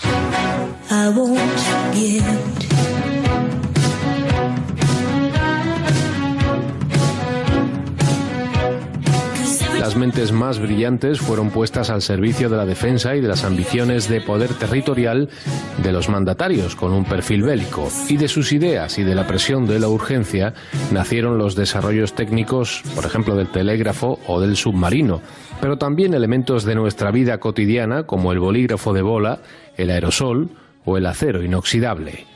Las 9.82 9.96
mentes 9.96 10.32
más 10.32 10.60
brillantes 10.60 11.20
fueron 11.20 11.50
puestas 11.50 11.90
al 11.90 12.04
servicio 12.04 12.50
de 12.50 12.56
la 12.56 12.68
defensa 12.68 13.16
y 13.16 13.20
de 13.20 13.28
las 13.28 13.44
ambiciones 13.44 14.08
de 14.08 14.22
poder 14.22 14.54
territorial 14.54 15.28
de 15.82 15.92
los 15.92 16.08
mandatarios 16.08 16.76
con 16.76 16.94
un 16.94 17.04
perfil 17.04 17.42
bélico, 17.42 17.90
y 18.08 18.18
de 18.18 18.28
sus 18.28 18.52
ideas 18.54 19.00
y 19.00 19.04
de 19.04 19.16
la 19.16 19.26
presión 19.26 19.66
de 19.66 19.80
la 19.80 19.88
urgencia 19.88 20.54
nacieron 20.92 21.40
los 21.40 21.56
desarrollos 21.56 22.14
técnicos, 22.14 22.84
por 22.94 23.06
ejemplo, 23.06 23.36
del 23.36 23.50
telégrafo 23.50 24.20
o 24.28 24.40
del 24.40 24.56
submarino, 24.56 25.20
pero 25.60 25.80
también 25.80 26.14
elementos 26.14 26.64
de 26.64 26.76
nuestra 26.76 27.10
vida 27.10 27.40
cotidiana 27.40 28.04
como 28.04 28.32
el 28.34 28.40
bolígrafo 28.40 28.94
de 28.94 29.02
bola, 29.02 29.40
el 29.78 29.90
aerosol 29.90 30.52
o 30.86 30.98
el 30.98 31.08
acero 31.08 31.42
inoxidable. 31.42 32.28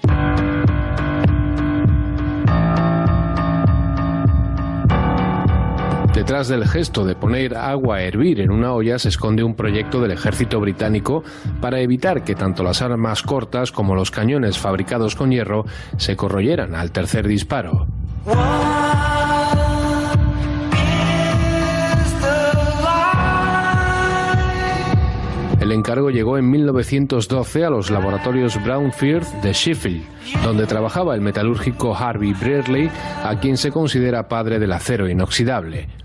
Detrás 6.16 6.48
del 6.48 6.66
gesto 6.66 7.04
de 7.04 7.14
poner 7.14 7.58
agua 7.58 7.98
a 7.98 8.04
hervir 8.04 8.40
en 8.40 8.50
una 8.50 8.72
olla 8.72 8.98
se 8.98 9.10
esconde 9.10 9.44
un 9.44 9.54
proyecto 9.54 10.00
del 10.00 10.12
ejército 10.12 10.62
británico 10.62 11.26
para 11.60 11.82
evitar 11.82 12.24
que 12.24 12.36
tanto 12.36 12.64
las 12.64 12.82
armas 12.82 13.22
cortas 13.22 13.74
como 13.74 13.96
los 13.96 14.12
cañones 14.12 14.58
fabricados 14.58 15.14
con 15.14 15.30
hierro 15.30 15.66
se 15.98 16.16
corroyeran 16.16 16.74
al 16.74 16.94
tercer 16.94 17.28
disparo. 17.28 17.86
El 25.60 25.74
encargo 25.74 26.12
llegó 26.12 26.38
en 26.38 26.50
1912 26.50 27.66
a 27.66 27.70
los 27.70 27.92
laboratorios 27.92 28.64
Brownfield 28.64 29.42
de 29.42 29.52
Sheffield, 29.52 30.06
donde 30.46 30.66
trabajaba 30.66 31.14
el 31.14 31.20
metalúrgico 31.20 31.94
Harvey 31.94 32.32
Brearley, 32.32 32.90
a 33.22 33.38
quien 33.38 33.58
se 33.58 33.70
considera 33.70 34.30
padre 34.30 34.60
del 34.60 34.72
acero 34.72 35.10
inoxidable. 35.10 36.05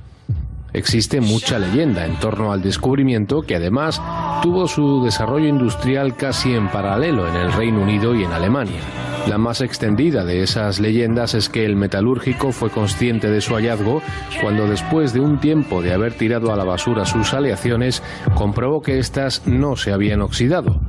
Existe 0.72 1.20
mucha 1.20 1.58
leyenda 1.58 2.06
en 2.06 2.16
torno 2.16 2.52
al 2.52 2.62
descubrimiento 2.62 3.42
que 3.42 3.56
además 3.56 4.00
tuvo 4.42 4.68
su 4.68 5.02
desarrollo 5.04 5.48
industrial 5.48 6.16
casi 6.16 6.54
en 6.54 6.68
paralelo 6.68 7.28
en 7.28 7.36
el 7.36 7.52
Reino 7.52 7.82
Unido 7.82 8.14
y 8.14 8.24
en 8.24 8.32
Alemania. 8.32 8.80
La 9.28 9.36
más 9.36 9.60
extendida 9.60 10.24
de 10.24 10.42
esas 10.42 10.80
leyendas 10.80 11.34
es 11.34 11.48
que 11.48 11.66
el 11.66 11.76
metalúrgico 11.76 12.52
fue 12.52 12.70
consciente 12.70 13.28
de 13.28 13.40
su 13.40 13.54
hallazgo 13.54 14.00
cuando 14.40 14.66
después 14.66 15.12
de 15.12 15.20
un 15.20 15.38
tiempo 15.40 15.82
de 15.82 15.92
haber 15.92 16.14
tirado 16.14 16.52
a 16.52 16.56
la 16.56 16.64
basura 16.64 17.04
sus 17.04 17.34
aleaciones 17.34 18.02
comprobó 18.34 18.80
que 18.80 18.98
éstas 18.98 19.42
no 19.46 19.76
se 19.76 19.92
habían 19.92 20.22
oxidado. 20.22 20.80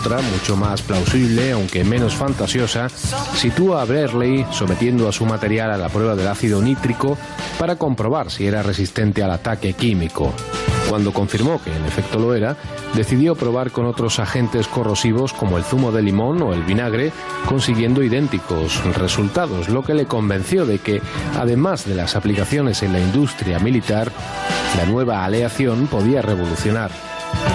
Otra, 0.00 0.20
mucho 0.20 0.56
más 0.56 0.80
plausible, 0.82 1.50
aunque 1.50 1.82
menos 1.82 2.14
fantasiosa, 2.14 2.88
sitúa 2.88 3.82
a 3.82 3.84
Brearley 3.84 4.46
sometiendo 4.52 5.08
a 5.08 5.12
su 5.12 5.26
material 5.26 5.72
a 5.72 5.76
la 5.76 5.88
prueba 5.88 6.14
del 6.14 6.28
ácido 6.28 6.62
nítrico 6.62 7.18
para 7.58 7.74
comprobar 7.74 8.30
si 8.30 8.46
era 8.46 8.62
resistente 8.62 9.24
al 9.24 9.32
ataque 9.32 9.72
químico. 9.72 10.32
Cuando 10.88 11.12
confirmó 11.12 11.60
que 11.60 11.74
en 11.74 11.84
efecto 11.84 12.20
lo 12.20 12.34
era, 12.34 12.56
decidió 12.94 13.34
probar 13.34 13.72
con 13.72 13.86
otros 13.86 14.20
agentes 14.20 14.68
corrosivos 14.68 15.32
como 15.32 15.58
el 15.58 15.64
zumo 15.64 15.90
de 15.90 16.02
limón 16.02 16.42
o 16.42 16.54
el 16.54 16.62
vinagre, 16.62 17.10
consiguiendo 17.46 18.02
idénticos 18.04 18.84
resultados, 18.94 19.68
lo 19.68 19.82
que 19.82 19.94
le 19.94 20.06
convenció 20.06 20.64
de 20.64 20.78
que, 20.78 21.02
además 21.36 21.86
de 21.86 21.96
las 21.96 22.14
aplicaciones 22.14 22.84
en 22.84 22.92
la 22.92 23.00
industria 23.00 23.58
militar, 23.58 24.12
la 24.76 24.86
nueva 24.86 25.24
aleación 25.24 25.88
podía 25.88 26.22
revolucionar 26.22 26.92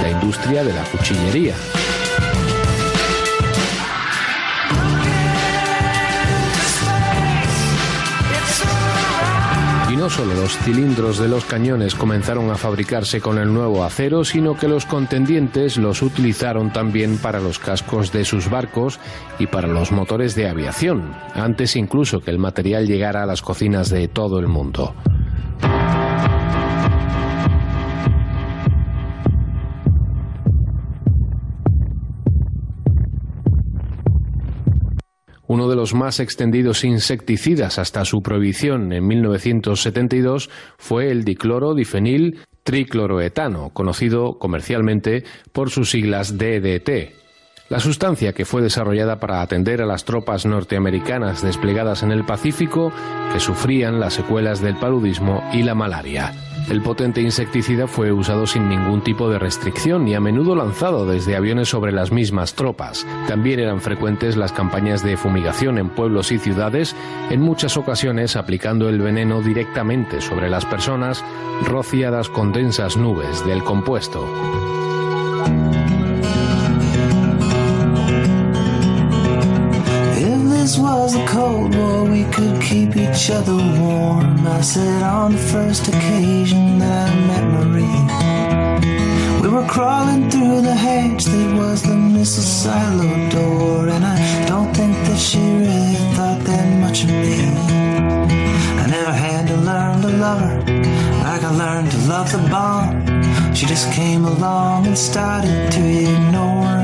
la 0.01 0.10
industria 0.10 0.63
de 0.63 0.73
la 0.73 0.84
cuchillería. 0.84 1.56
No 10.04 10.10
solo 10.10 10.34
los 10.34 10.58
cilindros 10.58 11.18
de 11.18 11.30
los 11.30 11.46
cañones 11.46 11.96
comenzaron 11.96 12.52
a 12.52 12.58
fabricarse 12.58 13.22
con 13.22 13.38
el 13.38 13.54
nuevo 13.54 13.86
acero, 13.86 14.26
sino 14.26 14.58
que 14.58 14.68
los 14.68 14.86
contendientes 14.86 15.78
los 15.78 16.02
utilizaron 16.02 16.74
también 16.74 17.18
para 17.18 17.39
los 17.39 17.58
cascos 17.58 18.12
de 18.12 18.26
sus 18.26 18.50
barcos 18.50 19.00
y 19.39 19.48
para 19.48 19.70
los 19.70 19.94
motores 19.94 20.36
de 20.36 20.50
aviación, 20.50 21.16
antes 21.36 21.78
incluso 21.78 22.20
que 22.20 22.32
el 22.32 22.38
material 22.38 22.86
llegara 22.86 23.24
a 23.24 23.26
las 23.26 23.42
cocinas 23.42 23.89
de 23.89 24.10
todo 24.10 24.39
el 24.39 24.50
mundo. 24.50 24.94
Uno 35.54 35.70
de 35.70 35.76
los 35.76 35.94
más 35.94 36.20
extendidos 36.20 36.84
insecticidas 36.84 37.78
hasta 37.78 38.06
su 38.06 38.24
prohibición 38.24 38.92
en 38.92 39.06
1972 39.06 40.50
fue 40.80 41.12
el 41.12 41.24
dicloro 41.24 41.76
difenil 41.76 42.39
tricloroetano, 42.63 43.70
conocido 43.70 44.39
comercialmente 44.39 45.26
por 45.52 45.70
sus 45.70 45.92
siglas 45.92 46.39
DDT. 46.39 47.13
La 47.70 47.80
sustancia 47.80 48.34
que 48.34 48.46
fue 48.46 48.63
desarrollada 48.63 49.20
para 49.20 49.44
atender 49.44 49.84
a 49.84 49.86
las 49.86 50.06
tropas 50.06 50.48
norteamericanas 50.48 51.44
desplegadas 51.44 52.02
en 52.02 52.12
el 52.12 52.26
Pacífico 52.26 52.92
que 53.32 53.39
sufrían 53.39 54.00
las 54.00 54.16
secuelas 54.16 54.60
del 54.60 54.78
paludismo 54.78 55.44
y 55.54 55.62
la 55.62 55.76
malaria. 55.76 56.34
El 56.69 56.82
potente 56.82 57.21
insecticida 57.21 57.88
fue 57.88 58.12
usado 58.12 58.47
sin 58.47 58.69
ningún 58.69 59.02
tipo 59.02 59.30
de 59.30 59.38
restricción 59.38 60.08
y 60.08 60.15
a 60.15 60.19
menudo 60.19 60.56
lanzado 60.56 61.06
desde 61.06 61.36
aviones 61.36 61.69
sobre 61.69 61.91
las 61.91 62.12
mismas 62.12 62.56
tropas. 62.56 63.06
También 63.28 63.60
eran 63.60 63.82
frecuentes 63.82 64.38
las 64.38 64.52
campañas 64.52 65.04
de 65.04 65.17
fumigación 65.17 65.78
en 65.78 65.89
pueblos 65.89 66.32
y 66.32 66.39
ciudades, 66.39 66.95
en 67.30 67.41
muchas 67.41 67.78
ocasiones 67.78 68.36
aplicando 68.36 68.89
el 68.89 68.99
veneno 68.99 69.41
directamente 69.41 70.21
sobre 70.21 70.49
las 70.49 70.65
personas, 70.65 71.23
rociadas 71.65 72.30
con 72.30 72.54
densas 72.54 72.97
nubes 72.97 73.45
del 73.45 73.63
compuesto. 73.63 74.26
This 80.74 80.82
was 80.82 81.16
a 81.16 81.26
cold 81.28 81.76
war, 81.76 82.04
we 82.06 82.24
could 82.32 82.60
keep 82.60 82.96
each 82.96 83.30
other 83.30 83.56
warm. 83.80 84.48
I 84.48 84.62
said 84.62 85.04
on 85.04 85.34
the 85.34 85.38
first 85.38 85.88
occasion 85.88 86.80
that 86.80 87.12
I 87.12 87.16
met 87.30 87.46
Marie. 87.56 88.02
We 89.42 89.50
were 89.50 89.68
crawling 89.68 90.32
through 90.32 90.62
the 90.62 90.74
hedge 90.74 91.26
that 91.26 91.58
was 91.58 91.84
the 91.84 91.96
missile 91.96 92.44
silo 92.44 93.30
door, 93.30 93.88
and 93.88 94.04
I 94.04 94.46
don't 94.48 94.74
think 94.74 94.96
that 95.08 95.20
she 95.20 95.38
really 95.38 95.96
thought 96.16 96.42
that 96.44 96.80
much 96.80 97.04
of 97.04 97.10
me. 97.10 97.38
I 98.84 98.88
never 98.88 99.12
had 99.12 99.48
to 99.50 99.58
learn 99.58 100.02
to 100.02 100.10
love 100.26 100.40
her 100.40 100.60
like 101.24 101.44
I 101.44 101.52
learned 101.52 101.92
to 101.92 101.98
love 102.08 102.32
the 102.32 102.40
bomb. 102.50 103.54
She 103.54 103.68
just 103.68 103.92
came 103.92 104.26
along 104.26 104.88
and 104.88 104.98
started 104.98 105.72
to 105.72 105.82
ignore 105.82 106.83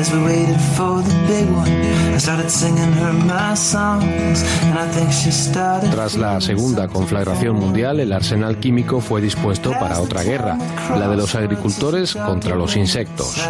as 0.00 0.10
we 0.14 0.22
waited 0.24 0.58
for 0.76 1.02
the 1.02 1.14
big 1.28 1.46
one, 1.50 1.68
I 2.14 2.18
started 2.18 2.50
singing 2.50 2.92
her 2.92 3.12
my 3.12 3.54
songs, 3.54 4.42
and 4.62 4.78
I 4.78 4.88
think 4.88 5.12
she 5.12 5.30
started. 5.30 5.90
Tras 5.90 6.16
la 6.16 6.40
Segunda 6.40 6.88
Conflagración 6.88 7.56
Mundial, 7.56 8.00
el 8.00 8.12
arsenal 8.12 8.58
químico 8.58 9.00
fue 9.00 9.20
dispuesto 9.20 9.72
para 9.72 10.00
otra 10.00 10.22
guerra, 10.22 10.56
la 10.98 11.06
de 11.06 11.16
los 11.16 11.34
agricultores 11.34 12.14
contra 12.14 12.56
los 12.56 12.76
insectos. 12.76 13.46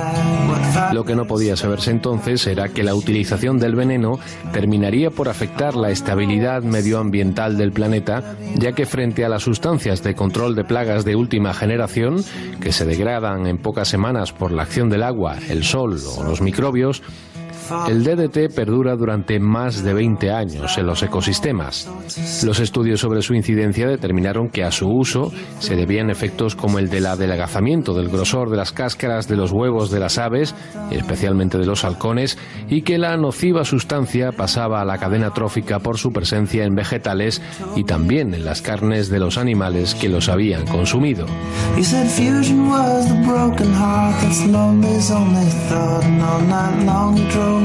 Lo 0.93 1.05
que 1.05 1.15
no 1.15 1.27
podía 1.27 1.57
saberse 1.57 1.93
entonces 1.93 2.47
era 2.47 2.69
que 2.69 2.83
la 2.83 2.95
utilización 2.95 3.59
del 3.59 3.77
veneno 3.77 4.19
terminaría 4.53 5.11
por 5.11 5.29
afectar 5.29 5.77
la 5.77 5.91
estabilidad 5.91 6.63
medioambiental 6.63 7.57
del 7.57 7.71
planeta, 7.73 8.35
ya 8.57 8.73
que 8.73 8.87
frente 8.87 9.25
a 9.25 9.29
las 9.29 9.43
sustancias 9.43 10.03
de 10.03 10.15
control 10.15 10.57
de 10.57 10.65
plagas 10.65 11.05
de 11.05 11.15
última 11.15 11.55
generación, 11.55 12.25
que 12.61 12.73
se 12.73 12.85
degradan 12.85 13.47
en 13.47 13.59
pocas 13.59 13.89
semanas 13.89 14.33
por 14.33 14.51
la 14.51 14.63
acción 14.63 14.91
del 14.91 15.05
agua, 15.05 15.37
el 15.49 15.65
sol 15.65 15.99
o 16.17 16.25
los 16.25 16.40
microbios, 16.41 17.03
el 17.89 18.05
DDT 18.05 18.55
perdura 18.55 18.97
durante 18.97 19.39
más 19.39 19.83
de 19.83 19.95
20 19.95 20.31
años 20.31 20.77
en 20.79 20.87
los 20.87 21.03
ecosistemas. 21.03 21.89
Los 22.45 22.61
estudios 22.61 23.01
sobre 23.01 23.23
su 23.23 23.35
incidencia 23.35 23.87
determinaron 23.87 24.49
que 24.49 24.65
a 24.65 24.71
su 24.71 24.89
uso 24.89 25.33
se 25.59 25.77
debían 25.77 26.11
efectos 26.11 26.57
como 26.57 26.79
el 26.79 26.89
del 26.91 27.07
adelgazamiento 27.07 27.95
del 27.95 28.09
grosor 28.09 28.51
de 28.51 28.57
las 28.57 28.73
cáscaras 28.73 29.29
de 29.29 29.37
los 29.37 29.53
huevos 29.53 29.91
de 29.91 30.01
las 30.01 30.19
aves, 30.19 30.55
especialmente 30.91 31.59
de 31.59 31.67
los 31.67 31.85
halcones, 31.85 32.39
y 32.69 32.83
que 32.83 32.99
la 32.99 33.17
nociva 33.17 33.65
sustancia 33.65 34.33
pasaba 34.33 34.81
a 34.81 34.85
la 34.85 34.99
cadena 34.99 35.33
trófica 35.33 35.79
por 35.79 35.99
su 35.99 36.13
presencia 36.13 36.65
en 36.65 36.75
vegetales 36.75 37.43
y 37.77 37.85
también 37.85 38.35
en 38.35 38.45
las 38.45 38.63
carnes 38.63 39.09
de 39.09 39.19
los 39.19 39.39
animales 39.39 39.95
que 39.95 40.09
los 40.09 40.29
habían 40.29 40.67
consumido. 40.67 41.27
Long 47.11 47.15
drove 47.29 47.60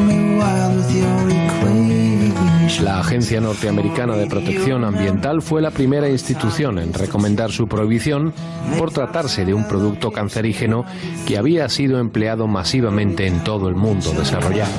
La 2.81 2.99
Agencia 2.99 3.39
Norteamericana 3.39 4.15
de 4.15 4.27
Protección 4.27 4.83
Ambiental 4.83 5.41
fue 5.41 5.61
la 5.61 5.71
primera 5.71 6.09
institución 6.09 6.77
en 6.79 6.93
recomendar 6.93 7.51
su 7.51 7.67
prohibición 7.67 8.33
por 8.77 8.91
tratarse 8.91 9.45
de 9.45 9.53
un 9.53 9.67
producto 9.67 10.11
cancerígeno 10.11 10.85
que 11.25 11.37
había 11.37 11.69
sido 11.69 11.99
empleado 11.99 12.47
masivamente 12.47 13.27
en 13.27 13.43
todo 13.43 13.69
el 13.69 13.75
mundo 13.75 14.11
desarrollado. 14.11 14.73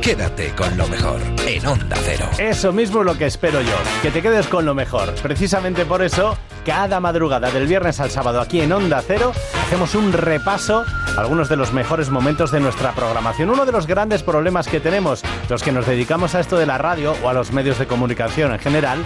Quédate 0.00 0.54
con 0.54 0.78
lo 0.78 0.88
mejor 0.88 1.20
en 1.46 1.66
Onda 1.66 1.96
Cero. 2.02 2.26
Eso 2.38 2.72
mismo 2.72 3.00
es 3.00 3.06
lo 3.06 3.18
que 3.18 3.26
espero 3.26 3.60
yo, 3.60 3.74
que 4.00 4.10
te 4.10 4.22
quedes 4.22 4.46
con 4.46 4.64
lo 4.64 4.74
mejor. 4.74 5.12
Precisamente 5.22 5.84
por 5.84 6.02
eso, 6.02 6.38
cada 6.64 7.00
madrugada 7.00 7.50
del 7.50 7.66
viernes 7.66 8.00
al 8.00 8.10
sábado 8.10 8.40
aquí 8.40 8.62
en 8.62 8.72
Onda 8.72 9.02
Cero, 9.06 9.32
hacemos 9.62 9.94
un 9.94 10.14
repaso 10.14 10.86
a 11.16 11.20
algunos 11.20 11.50
de 11.50 11.56
los 11.56 11.74
mejores 11.74 12.08
momentos 12.08 12.50
de 12.50 12.60
nuestra 12.60 12.92
programación. 12.92 13.50
Uno 13.50 13.66
de 13.66 13.72
los 13.72 13.86
grandes 13.86 14.22
problemas 14.22 14.68
que 14.68 14.80
tenemos, 14.80 15.22
los 15.50 15.62
que 15.62 15.72
nos 15.72 15.86
dedicamos 15.86 16.34
a 16.34 16.40
esto 16.40 16.56
de 16.56 16.66
la 16.66 16.78
radio 16.78 17.14
o 17.22 17.28
a 17.28 17.34
los 17.34 17.52
medios 17.52 17.78
de 17.78 17.86
comunicación 17.86 18.52
en 18.52 18.58
general, 18.58 19.04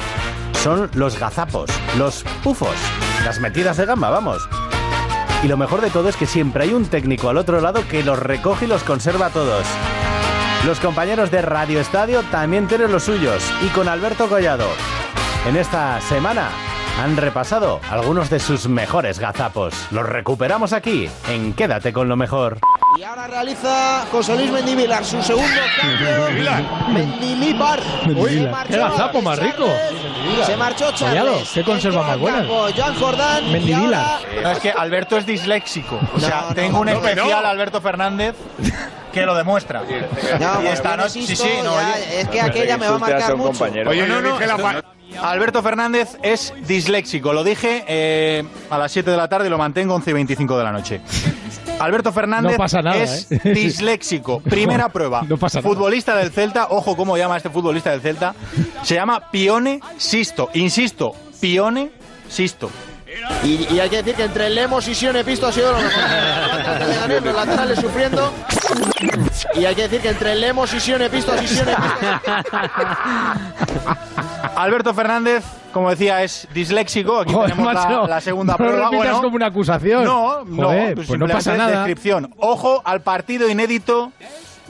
son 0.62 0.88
los 0.94 1.18
gazapos, 1.18 1.70
los 1.98 2.24
pufos, 2.44 2.76
las 3.24 3.40
metidas 3.40 3.78
de 3.78 3.86
gamba, 3.86 4.10
vamos. 4.10 4.48
Y 5.42 5.48
lo 5.48 5.56
mejor 5.56 5.80
de 5.80 5.90
todo 5.90 6.08
es 6.08 6.16
que 6.16 6.26
siempre 6.26 6.62
hay 6.62 6.72
un 6.72 6.86
técnico 6.86 7.28
al 7.28 7.36
otro 7.36 7.60
lado 7.60 7.82
que 7.88 8.04
los 8.04 8.18
recoge 8.18 8.66
y 8.66 8.68
los 8.68 8.84
conserva 8.84 9.30
todos. 9.30 9.66
Los 10.66 10.80
compañeros 10.80 11.30
de 11.30 11.42
Radio 11.42 11.78
Estadio 11.78 12.22
también 12.30 12.66
tienen 12.66 12.90
los 12.90 13.04
suyos 13.04 13.44
y 13.62 13.68
con 13.68 13.86
Alberto 13.86 14.30
Collado. 14.30 14.66
En 15.46 15.56
esta 15.56 16.00
semana 16.00 16.48
han 16.98 17.16
repasado 17.16 17.80
algunos 17.90 18.30
de 18.30 18.38
sus 18.38 18.68
mejores 18.68 19.18
gazapos. 19.18 19.74
Los 19.90 20.08
recuperamos 20.08 20.72
aquí 20.72 21.08
en 21.28 21.52
Quédate 21.52 21.92
con 21.92 22.08
lo 22.08 22.16
mejor. 22.16 22.58
Y 22.96 23.02
ahora 23.02 23.26
realiza 23.26 24.06
José 24.10 24.36
Luis 24.36 24.52
Mendivilar 24.52 25.04
su 25.04 25.20
segundo 25.22 25.60
cambio. 25.80 26.26
Se 28.16 28.48
marchó 28.48 28.68
¡Qué 28.68 28.78
gazapo 28.78 29.22
más 29.22 29.38
rico! 29.38 29.66
Se 30.46 30.56
marchó 30.56 30.92
Charles. 30.92 31.50
qué 31.52 31.64
conserva 31.64 32.06
más 32.06 32.18
buena. 32.18 32.44
Joan 32.46 32.94
Jordán. 32.94 33.44
No, 34.42 34.50
es 34.50 34.58
que 34.60 34.70
Alberto 34.70 35.16
es 35.16 35.26
disléxico. 35.26 35.98
O 36.14 36.20
sea, 36.20 36.46
no, 36.48 36.54
tengo 36.54 36.80
un 36.80 36.86
no, 36.86 36.92
especial 36.92 37.42
no. 37.42 37.48
Alberto 37.48 37.80
Fernández 37.80 38.36
que 39.12 39.26
lo 39.26 39.34
demuestra. 39.34 39.82
No, 40.40 40.62
y 40.62 40.66
esta 40.66 40.96
noche, 40.96 41.26
sí, 41.26 41.36
sí, 41.36 41.48
no, 41.62 41.74
ya, 41.74 41.98
es 41.98 42.28
que 42.28 42.40
aquella 42.40 42.76
me 42.76 42.88
va 42.88 42.96
a 42.96 42.98
marcar 42.98 43.36
mucho. 43.36 43.64
Oye, 43.64 44.06
no, 44.06 44.20
no, 44.20 44.38
Alberto 45.22 45.62
Fernández 45.62 46.16
es 46.22 46.52
disléxico. 46.66 47.32
Lo 47.32 47.44
dije 47.44 47.84
eh, 47.86 48.44
a 48.70 48.78
las 48.78 48.92
7 48.92 49.10
de 49.10 49.16
la 49.16 49.28
tarde 49.28 49.46
y 49.46 49.50
lo 49.50 49.58
mantengo 49.58 49.94
11 49.94 50.10
y 50.10 50.12
25 50.12 50.58
de 50.58 50.64
la 50.64 50.72
noche. 50.72 51.00
Alberto 51.80 52.12
Fernández 52.12 52.52
No 52.52 52.58
pasa 52.58 52.82
nada, 52.82 52.96
es 53.02 53.30
¿eh? 53.30 53.40
disléxico. 53.54 54.40
Primera 54.40 54.88
prueba. 54.88 55.22
No 55.26 55.36
pasa 55.36 55.60
nada. 55.60 55.68
futbolista 55.68 56.16
del 56.16 56.30
Celta, 56.30 56.68
ojo 56.70 56.96
cómo 56.96 57.16
llama 57.16 57.36
este 57.36 57.50
futbolista 57.50 57.90
del 57.90 58.00
Celta. 58.00 58.34
Se 58.82 58.94
llama 58.94 59.30
Pione 59.30 59.80
Sisto. 59.96 60.50
Insisto, 60.54 61.14
Pione 61.40 61.90
Sisto. 62.28 62.70
Y, 63.44 63.72
y 63.72 63.80
hay 63.80 63.88
que 63.88 63.98
decir 63.98 64.14
que 64.16 64.24
entre 64.24 64.50
Lemos 64.50 64.88
y 64.88 64.94
Sione 64.94 65.22
Pisto 65.24 65.46
ha 65.46 65.52
sido 65.52 65.70
lo 65.72 65.78
mejor. 65.78 65.92
Los 67.24 67.34
laterales 67.34 67.78
sufriendo. 67.78 68.32
Y 69.54 69.64
hay 69.64 69.74
que 69.74 69.82
decir 69.82 70.00
que 70.00 70.08
entre 70.08 70.34
Lemos 70.34 70.74
y 70.74 70.80
Sione 70.80 71.08
Pisto 71.08 71.32
y 71.40 71.46
Sione 71.46 71.74
Pisto. 71.76 72.20
Alberto 74.56 74.94
Fernández 74.94 75.44
como 75.74 75.90
decía, 75.90 76.22
es 76.22 76.46
disléxico. 76.54 77.18
Aquí 77.18 77.32
Joder, 77.32 77.50
tenemos 77.50 77.74
la- 77.74 77.80
macho, 77.84 78.06
la, 78.06 78.20
segunda 78.20 78.52
no 78.52 78.56
prueba. 78.58 78.90
Bueno, 78.90 79.20
como 79.20 79.34
una 79.34 79.46
acusación. 79.46 80.04
No, 80.04 80.44
no, 80.44 80.66
Joder, 80.68 80.94
pues 80.94 81.08
pues 81.08 81.18
no 81.18 81.26
pasa 81.26 81.56
nada. 81.56 81.78
descripción. 81.78 82.32
Ojo 82.38 82.80
al 82.84 83.02
partido 83.02 83.48
inédito 83.50 84.12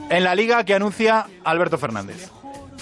en 0.08 0.24
la 0.24 0.34
liga 0.34 0.64
que 0.64 0.74
anuncia 0.74 1.26
Alberto 1.44 1.76
Fernández. 1.76 2.30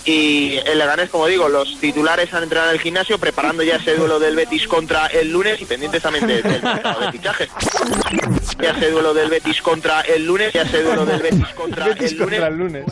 Y 0.04 0.56
el 0.66 0.78
Leganés, 0.78 1.10
como 1.10 1.26
digo, 1.28 1.48
los 1.48 1.78
titulares 1.78 2.34
han 2.34 2.42
entrado 2.42 2.68
en 2.70 2.74
el 2.74 2.80
gimnasio 2.80 3.18
preparando 3.18 3.62
ya 3.62 3.76
ese 3.76 3.94
duelo 3.94 4.18
del 4.18 4.34
Betis 4.34 4.66
contra 4.66 5.06
el 5.06 5.30
lunes 5.30 5.60
y 5.60 5.64
pendientes 5.64 6.02
también 6.02 6.26
de- 6.26 6.42
del 6.42 6.60
mercado 6.62 7.00
de 7.02 7.12
fichajes. 7.12 7.48
Ya 8.60 8.70
ese 8.72 8.90
duelo 8.90 9.14
del 9.14 9.30
Betis 9.30 9.62
contra 9.62 10.00
el 10.00 10.26
lunes, 10.26 10.52
ya 10.52 10.62
ese 10.62 10.82
duelo 10.82 11.06
del 11.06 11.22
Betis 11.22 11.46
contra 11.54 11.86
el 11.86 12.56
lunes. 12.58 12.84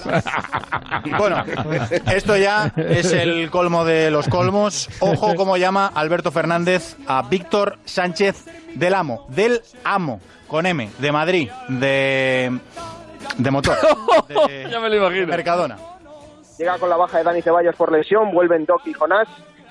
Bueno, 1.18 1.44
esto 2.12 2.36
ya 2.36 2.72
es 2.76 3.12
el 3.12 3.50
colmo 3.50 3.84
de 3.84 4.10
los 4.12 4.28
colmos. 4.28 4.88
Ojo 5.00 5.34
cómo 5.34 5.56
llama 5.56 5.90
Alberto 5.92 6.30
Fernández 6.30 6.96
a 7.08 7.22
Víctor 7.22 7.78
Sánchez 7.84 8.44
del 8.74 8.94
Amo, 8.94 9.26
del 9.30 9.62
Amo, 9.82 10.20
con 10.46 10.64
M, 10.64 10.88
de 10.98 11.12
Madrid, 11.12 11.50
de, 11.68 12.56
de 13.36 13.50
motor, 13.50 13.76
de, 14.28 14.68
ya 14.70 14.78
me 14.78 14.88
lo 14.88 14.96
imagino. 14.96 15.20
de 15.22 15.26
Mercadona. 15.26 15.76
Llega 16.60 16.76
con 16.76 16.90
la 16.90 16.96
baja 16.98 17.16
de 17.16 17.24
Dani 17.24 17.40
Ceballos 17.40 17.74
por 17.74 17.90
lesión, 17.90 18.32
vuelven 18.32 18.66
Doc 18.66 18.82
y 18.86 18.92
Jonás. 18.92 19.26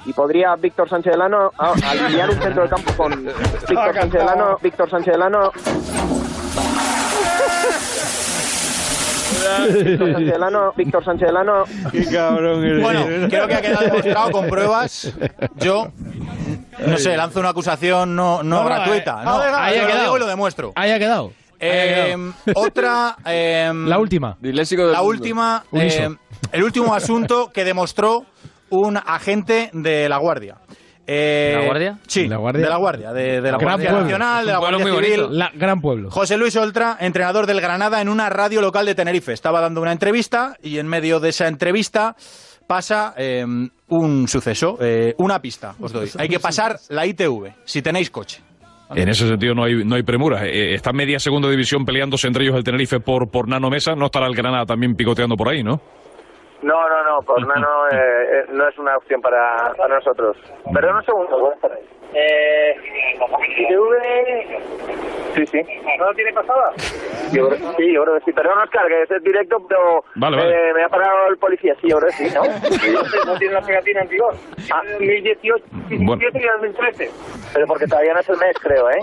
Y 0.08 0.13
podría 0.13 0.56
Víctor 0.56 0.89
Sánchez 0.89 1.12
Delano 1.13 1.52
ah, 1.60 1.75
alinear 1.88 2.32
un 2.32 2.41
centro 2.41 2.63
de 2.63 2.69
campo 2.69 2.91
con 2.97 3.25
Víctor 3.69 3.93
Sánchez 3.93 4.12
Delano, 4.13 4.58
Víctor 4.60 4.89
Sánchez 4.89 5.13
Delano. 5.13 5.52
Víctor 9.84 10.12
Sánchez 10.13 10.34
Delano, 10.34 10.73
Víctor 10.75 11.06
Sánchez 11.06 11.28
Delano. 11.28 11.63
Qué 11.91 12.06
cabrón 12.06 12.63
eres. 12.65 12.82
Bueno, 12.82 13.06
creo 13.30 13.47
que 13.47 13.54
ha 13.54 13.62
quedado 13.62 13.84
demostrado 13.86 14.32
con 14.32 14.47
pruebas. 14.47 15.13
Yo, 15.58 15.89
no 16.88 16.97
sé, 16.97 17.15
lanzo 17.15 17.39
una 17.39 17.49
acusación 17.49 18.15
no, 18.15 18.41
no, 18.41 18.65
gratuita. 18.65 19.21
eh, 19.21 19.25
No, 19.25 19.38
ahí 19.38 19.75
ha 19.75 19.75
yo 19.75 19.82
lo 19.82 19.88
quedado. 19.88 20.04
digo 20.06 20.17
y 20.17 20.19
lo 20.21 20.25
demuestro. 20.28 20.71
Ahí 20.75 20.89
ha 20.89 20.97
quedado. 20.97 21.34
Eh, 21.60 22.15
otra. 22.56 23.17
eh, 23.25 23.71
La 23.86 23.99
última. 23.99 24.38
la 24.41 25.02
última. 25.02 25.63
El 26.51 26.63
último 26.63 26.93
asunto 26.93 27.49
que 27.53 27.63
demostró 27.63 28.25
un 28.69 28.97
agente 28.97 29.69
de 29.73 30.09
la 30.09 30.17
Guardia. 30.17 30.55
Eh, 31.12 31.53
¿La 31.57 31.65
Guardia? 31.65 31.97
Sí, 32.07 32.27
¿La 32.27 32.38
Guardia? 32.38 32.63
de 32.63 32.69
la 32.69 32.77
Guardia, 32.77 33.12
de, 33.13 33.41
de 33.41 33.51
la 33.51 33.57
Gran 33.57 33.62
Guardia 33.62 33.89
pueblo. 33.89 34.01
Nacional, 34.03 34.45
de 34.45 34.51
la 34.51 34.57
Guardia 34.59 34.79
muy 34.85 35.03
Civil. 35.05 35.25
La- 35.31 35.51
gran 35.55 35.81
pueblo. 35.81 36.12
José 36.12 36.38
Luis 36.38 36.55
Oltra, 36.55 36.97
entrenador 36.99 37.47
del 37.47 37.62
Granada, 37.62 37.99
en 38.01 38.09
una 38.09 38.29
radio 38.29 38.62
local 38.62 38.85
de 38.85 38.93
Tenerife. 38.93 39.33
Estaba 39.33 39.59
dando 39.59 39.81
una 39.81 39.91
entrevista 39.91 40.55
y 40.62 40.77
en 40.77 40.88
medio 40.88 41.19
de 41.19 41.29
esa 41.29 41.47
entrevista 41.47 42.15
pasa 42.67 43.15
eh, 43.17 43.43
un 43.88 44.27
suceso, 44.27 44.77
eh, 44.79 45.15
una 45.17 45.39
pista, 45.41 45.73
os 45.81 45.91
doy. 45.91 46.09
Hay 46.19 46.29
que 46.29 46.39
pasar 46.39 46.77
la 46.89 47.07
ITV, 47.07 47.53
si 47.65 47.81
tenéis 47.81 48.12
coche. 48.12 48.41
En 48.93 49.07
ese 49.09 49.27
sentido 49.27 49.53
no 49.55 49.63
hay, 49.63 49.83
no 49.83 49.95
hay 49.95 50.03
premura. 50.03 50.45
Eh, 50.45 50.73
está 50.75 50.91
media 50.93 51.17
segunda 51.19 51.49
división 51.49 51.85
peleándose 51.85 52.27
entre 52.27 52.43
ellos 52.43 52.55
el 52.55 52.63
Tenerife 52.63 52.99
por, 52.99 53.29
por 53.31 53.47
Nano 53.47 53.69
Mesa. 53.69 53.93
No 53.95 54.05
estará 54.05 54.25
el 54.27 54.35
Granada 54.35 54.65
también 54.65 54.93
picoteando 54.95 55.35
por 55.35 55.49
ahí, 55.49 55.63
¿no? 55.63 55.79
No, 56.61 56.89
no, 56.89 57.03
no, 57.03 57.21
por 57.21 57.45
nano 57.47 57.87
eh, 57.89 57.95
eh, 57.95 58.45
no 58.49 58.67
es 58.67 58.77
una 58.77 58.97
opción 58.97 59.21
para, 59.21 59.73
para 59.77 59.95
nosotros. 59.95 60.37
Perdón 60.73 60.97
un 60.97 61.05
segundo, 61.05 61.39
buenas 61.39 61.59
tardes. 61.59 61.85
Eh, 62.13 62.75
ITV... 63.57 65.28
Sí, 65.39 65.45
sí. 65.47 65.62
¿No 65.97 66.06
lo 66.06 66.13
tiene 66.15 66.34
pasada? 66.34 66.73
Yo 67.32 67.47
creo, 67.47 67.73
sí, 67.78 67.93
yo 67.93 68.04
creo 68.04 68.19
que 68.19 68.25
sí. 68.25 68.32
Perdón, 68.34 68.58
Oscar, 68.63 68.88
que 68.88 69.04
es 69.15 69.23
directo, 69.23 69.58
pero 69.67 70.04
Vale, 70.15 70.38
me, 70.38 70.43
vale. 70.43 70.73
me 70.73 70.84
ha 70.84 70.89
parado 70.89 71.28
el 71.30 71.38
policía. 71.38 71.73
Sí, 71.82 71.89
yo 71.89 71.97
creo 71.99 72.10
que 72.10 72.15
sí, 72.30 72.34
¿no? 72.34 72.43
¿No 73.34 73.38
tiene 73.38 73.54
la 73.54 73.62
pegatina 73.62 74.02
en 74.02 74.10
vigor? 74.10 74.34
Ah, 74.73 74.82
2018, 74.93 75.65
2017 75.71 76.39
y 76.39 76.47
2013. 76.62 77.12
Pero 77.54 77.65
porque 77.67 77.88
todavía 77.88 78.13
no 78.13 78.19
es 78.19 78.30
el 78.30 78.38
mes, 78.38 78.56
creo, 78.62 78.89
¿eh? 78.91 78.99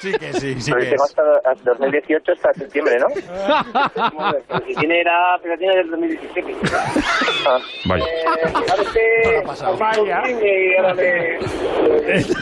Sí 0.00 0.12
que 0.12 0.32
sí, 0.34 0.60
sí 0.60 0.70
Pero 0.72 0.84
que 0.84 0.90
tengo 0.90 1.04
es. 1.04 1.10
hasta, 1.10 1.50
hasta 1.50 1.70
2018 1.74 2.32
hasta 2.32 2.54
septiembre, 2.54 2.98
¿no? 2.98 3.06
Pero 4.48 4.66
si 4.66 4.74
tiene 4.76 5.04
la 5.04 5.38
pegatina 5.42 5.74
del 5.74 5.90
2017. 5.90 6.54
Ah. 7.46 7.58
Vaya. 7.86 8.04
Eh, 8.04 8.44
ahora 8.70 8.82
usted- 8.82 9.78
Vaya. 9.78 10.22
y 10.28 10.76
ahora 10.76 10.94
le- 10.94 11.38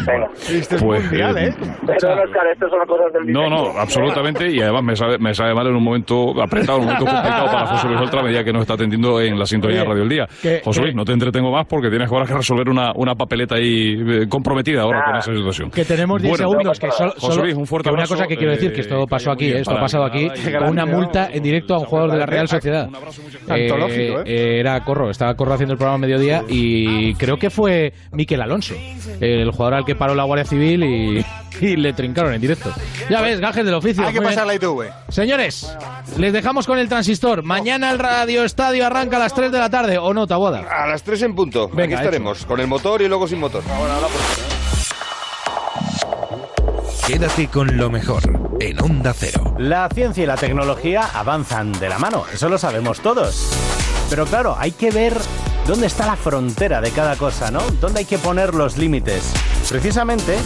Venga. 0.07 0.29
Pues, 0.29 0.73
eh, 1.13 1.55
Perdón, 1.87 2.19
Oscar, 2.21 2.47
estas 2.67 2.87
son 2.87 2.87
cosas 2.87 3.13
del 3.13 3.33
No, 3.33 3.49
no, 3.49 3.79
absolutamente. 3.79 4.51
Y 4.51 4.61
además 4.61 4.83
me 4.85 4.97
sabe, 4.97 5.19
me 5.19 5.35
sabe 5.35 5.55
mal 5.55 5.67
en 5.67 5.77
un 5.77 5.83
momento 5.83 6.31
apretado, 6.43 6.79
en 6.79 6.85
un 6.85 6.87
momento 6.93 7.07
complicado 7.07 7.47
para 7.47 7.67
José 7.67 7.89
Luis 7.89 8.01
Oltra, 8.01 8.21
a 8.21 8.25
medida 8.25 8.45
que 8.45 8.53
nos 8.53 8.63
está 8.63 8.75
atendiendo 8.75 9.21
en 9.21 9.39
la 9.39 9.47
sintonía 9.47 9.81
de 9.81 9.85
Radio 9.85 10.03
El 10.03 10.09
Día. 10.09 10.27
que- 10.43 10.61
José 10.65 10.81
que- 10.81 10.85
Luis, 10.87 10.95
no 10.97 11.05
te 11.05 11.13
entretengo 11.13 11.51
más 11.51 11.67
porque 11.67 11.89
tienes 11.91 12.11
ahora 12.11 12.27
que 12.27 12.35
resolver 12.35 12.69
una, 12.69 12.93
una 12.95 13.15
papeleta 13.15 13.57
ahí 13.57 13.95
eh, 13.97 14.27
comprometida 14.29 14.83
ahora 14.83 15.03
con 15.05 15.17
esa 15.17 15.33
situación. 15.35 15.71
Que 15.71 15.85
tenemos 15.85 16.21
10 16.21 16.37
Bueno, 16.39 16.51
segundos. 16.51 16.81
Que 16.81 16.91
solo, 16.91 17.15
José 17.19 17.41
Luis, 17.41 17.55
un 17.55 17.67
fuerte 17.67 17.89
que 17.91 17.95
una 17.95 18.07
cosa 18.07 18.27
que 18.27 18.37
quiero 18.37 18.53
decir, 18.53 18.73
que 18.73 18.79
eh, 18.79 18.83
esto 18.83 19.07
pasó 19.07 19.31
aquí, 19.33 19.51
esto 19.53 19.73
ha 19.77 19.81
pasado 19.81 20.05
aquí, 20.05 20.29
con 20.59 20.69
una 20.71 20.87
multa 20.87 21.29
en 21.33 21.43
directo 21.43 21.75
a 21.75 21.79
un 21.79 21.85
jugador 21.87 22.13
de 22.13 22.19
la 22.19 22.27
Real 22.27 22.49
Sociedad. 22.49 22.89
Eh, 23.49 24.59
Era 24.61 24.81
Corro, 24.85 25.11
estaba 25.11 25.35
Corro 25.35 25.55
haciendo 25.55 25.73
el 25.73 25.79
programa 25.79 25.97
a 26.05 26.07
mediodía 26.09 26.43
y 26.49 27.15
creo 27.15 27.37
que 27.37 27.51
fue 27.51 27.93
Miquel 28.13 28.41
Alonso, 28.43 28.75
el 29.21 29.51
jugador 29.51 29.75
al 29.75 29.85
que 29.85 29.95
paró 29.95 30.15
la 30.15 30.25
Guardia 30.25 30.45
Civil 30.45 30.83
y, 30.85 31.25
y 31.65 31.77
le 31.77 31.93
trincaron 31.93 32.35
en 32.35 32.41
directo. 32.47 32.73
Ya 33.11 33.21
ves, 33.21 33.41
gajes 33.41 33.65
del 33.65 33.75
oficio. 33.75 34.07
Hay 34.07 34.13
que 34.13 34.21
bien. 34.21 34.31
pasar 34.33 34.47
la 34.47 34.55
ITV. 34.55 34.91
Señores, 35.09 35.77
les 36.17 36.33
dejamos 36.33 36.67
con 36.67 36.79
el 36.79 36.89
transistor. 36.89 37.43
Mañana 37.43 37.91
el 37.91 37.99
Radio 37.99 38.45
Estadio 38.45 38.87
arranca 38.87 39.17
a 39.17 39.21
las 39.21 39.35
3 39.35 39.53
de 39.53 39.59
la 39.59 39.71
tarde, 39.71 39.99
¿o 39.99 40.13
no, 40.15 40.27
Taboda? 40.27 40.65
A 40.71 40.87
las 40.87 41.03
3 41.03 41.23
en 41.23 41.35
punto. 41.35 41.69
Venga, 41.69 41.97
Aquí 41.97 42.05
estaremos, 42.05 42.47
con 42.47 42.61
el 42.61 42.67
motor 42.67 43.03
y 43.03 43.09
luego 43.09 43.27
sin 43.29 43.41
motor. 43.41 43.63
Quédate 47.07 47.49
con 47.49 47.77
lo 47.77 47.89
mejor 47.89 48.23
en 48.61 48.83
Onda 48.83 49.15
Cero. 49.17 49.55
La 49.59 49.89
ciencia 49.89 50.25
y 50.25 50.27
la 50.27 50.37
tecnología 50.37 51.09
avanzan 51.15 51.73
de 51.73 51.89
la 51.89 51.99
mano, 51.99 52.25
eso 52.33 52.49
lo 52.49 52.59
sabemos 52.59 53.01
todos. 53.01 53.49
Pero 54.11 54.27
claro, 54.27 54.57
hay 54.59 54.73
que 54.73 54.91
ver 54.91 55.15
dónde 55.67 55.87
está 55.87 56.07
la 56.07 56.17
frontera 56.17 56.81
de 56.81 56.91
cada 56.91 57.17
cosa, 57.17 57.51
¿no? 57.51 57.61
¿Dónde 57.81 58.01
hay 58.01 58.05
que 58.07 58.19
poner 58.19 58.55
los 58.55 58.77
límites? 58.77 59.33
Precisamente, 59.69 60.37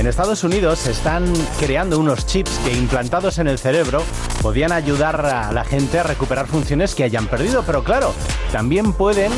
en 0.00 0.06
Estados 0.06 0.44
Unidos 0.44 0.78
se 0.78 0.92
están 0.92 1.30
creando 1.58 1.98
unos 1.98 2.24
chips 2.24 2.58
que 2.64 2.72
implantados 2.72 3.38
en 3.38 3.48
el 3.48 3.58
cerebro 3.58 4.02
podían 4.40 4.72
ayudar 4.72 5.26
a 5.26 5.52
la 5.52 5.62
gente 5.62 5.98
a 5.98 6.02
recuperar 6.02 6.46
funciones 6.46 6.94
que 6.94 7.04
hayan 7.04 7.26
perdido, 7.26 7.62
pero 7.66 7.84
claro, 7.84 8.14
también 8.50 8.94
pueden 8.94 9.30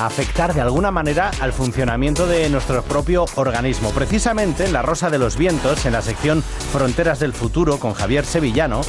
afectar 0.00 0.54
de 0.54 0.60
alguna 0.60 0.90
manera 0.90 1.30
al 1.40 1.52
funcionamiento 1.52 2.26
de 2.26 2.50
nuestro 2.50 2.82
propio 2.82 3.26
organismo. 3.36 3.90
Precisamente 3.90 4.64
en 4.64 4.72
La 4.72 4.82
Rosa 4.82 5.08
de 5.08 5.18
los 5.18 5.36
Vientos, 5.36 5.86
en 5.86 5.92
la 5.92 6.02
sección 6.02 6.42
Fronteras 6.72 7.20
del 7.20 7.32
Futuro 7.32 7.78
con 7.78 7.94
Javier 7.94 8.26
Sevillano, 8.26 8.80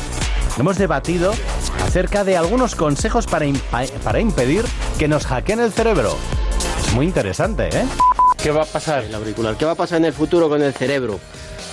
hemos 0.57 0.79
debatido 0.79 1.31
acerca 1.85 2.23
de 2.23 2.37
algunos 2.37 2.73
consejos 2.73 3.27
para, 3.27 3.45
para 4.03 4.19
impedir 4.19 4.65
que 4.97 5.07
nos 5.07 5.27
hackeen 5.27 5.59
el 5.59 5.71
cerebro. 5.71 6.17
Es 6.87 6.93
muy 6.93 7.05
interesante, 7.05 7.69
¿eh? 7.71 7.85
¿Qué 8.43 8.51
va 8.51 8.63
a 8.63 8.65
pasar? 8.65 9.03
El 9.03 9.13
auricular. 9.13 9.55
¿Qué 9.55 9.65
va 9.65 9.71
a 9.71 9.75
pasar 9.75 9.99
en 9.99 10.05
el 10.05 10.13
futuro 10.13 10.49
con 10.49 10.61
el 10.61 10.73
cerebro? 10.73 11.19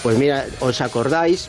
Pues 0.02 0.18
mira, 0.18 0.44
¿os 0.60 0.80
acordáis? 0.80 1.48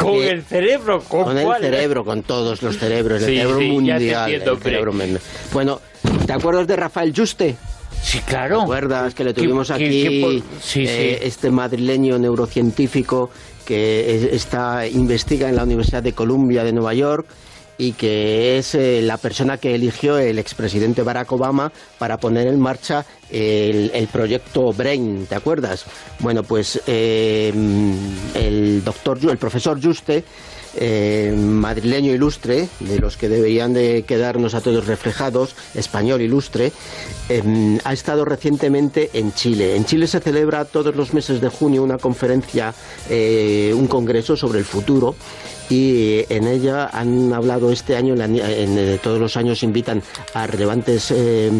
¿Con 0.00 0.14
el 0.16 0.42
cerebro? 0.44 1.00
¿Con, 1.08 1.24
Con 1.24 1.38
el 1.38 1.44
cuál? 1.44 1.62
cerebro, 1.62 2.04
con 2.04 2.22
todos 2.22 2.62
los 2.62 2.78
cerebros, 2.78 3.20
el 3.22 3.26
cerebro 3.26 3.58
sí, 3.58 3.64
ya 3.64 3.68
te 3.68 3.72
mundial, 3.72 4.30
entiendo, 4.32 4.52
el 4.52 4.58
cerebro 4.62 4.92
Bueno, 5.52 5.80
¿te 6.26 6.32
acuerdas 6.32 6.66
de 6.66 6.76
Rafael 6.76 7.12
Juste? 7.16 7.56
Sí, 8.00 8.20
claro. 8.20 8.58
¿Te 8.58 8.62
acuerdas 8.64 9.14
que 9.14 9.24
le 9.24 9.34
¿Qué- 9.34 9.40
tuvimos 9.42 9.68
qué- 9.68 9.74
aquí? 9.74 10.02
qué 10.02 10.42
sí, 10.62 10.84
eh, 10.86 11.18
sí. 11.20 11.26
Este 11.26 11.50
madrileño 11.50 12.16
neurocientífico 12.18 13.30
que 13.64 14.14
es- 14.16 14.32
está 14.34 14.86
investiga 14.86 15.48
en 15.48 15.56
la 15.56 15.64
Universidad 15.64 16.02
de 16.02 16.12
Columbia 16.12 16.62
de 16.62 16.72
Nueva 16.72 16.94
York 16.94 17.26
y 17.78 17.92
que 17.92 18.58
es 18.58 18.74
eh, 18.74 19.00
la 19.02 19.16
persona 19.16 19.56
que 19.56 19.74
eligió 19.74 20.18
el 20.18 20.38
expresidente 20.38 21.02
Barack 21.02 21.30
Obama 21.32 21.72
para 21.98 22.18
poner 22.18 22.48
en 22.48 22.60
marcha 22.60 23.06
el, 23.30 24.08
proyecto 24.12 24.72
Brain, 24.72 25.26
¿te 25.26 25.34
acuerdas? 25.34 25.84
Bueno, 26.18 26.42
pues 26.42 26.80
eh, 26.86 27.52
el 28.34 28.82
doctor, 28.84 29.18
el 29.30 29.38
profesor 29.38 29.80
Juste 29.82 30.24
eh, 30.80 31.34
madrileño 31.36 32.12
ilustre, 32.12 32.68
de 32.80 32.98
los 32.98 33.16
que 33.16 33.28
deberían 33.28 33.72
de 33.72 34.04
quedarnos 34.06 34.54
a 34.54 34.60
todos 34.60 34.86
reflejados, 34.86 35.56
español 35.74 36.20
ilustre, 36.20 36.72
eh, 37.28 37.78
ha 37.84 37.92
estado 37.92 38.24
recientemente 38.24 39.10
en 39.14 39.32
Chile. 39.32 39.76
En 39.76 39.84
Chile 39.86 40.06
se 40.06 40.20
celebra 40.20 40.64
todos 40.66 40.94
los 40.94 41.14
meses 41.14 41.40
de 41.40 41.48
junio 41.48 41.82
una 41.82 41.98
conferencia, 41.98 42.74
eh, 43.10 43.72
un 43.74 43.86
congreso 43.86 44.36
sobre 44.36 44.60
el 44.60 44.64
futuro 44.64 45.16
y 45.70 46.24
en 46.28 46.46
ella 46.46 46.86
han 46.92 47.32
hablado 47.32 47.70
este 47.70 47.96
año, 47.96 48.14
en, 48.14 48.20
en, 48.36 48.78
eh, 48.78 48.98
todos 49.02 49.20
los 49.20 49.36
años 49.36 49.62
invitan 49.62 50.02
a 50.34 50.46
relevantes 50.46 51.10
eh, 51.14 51.50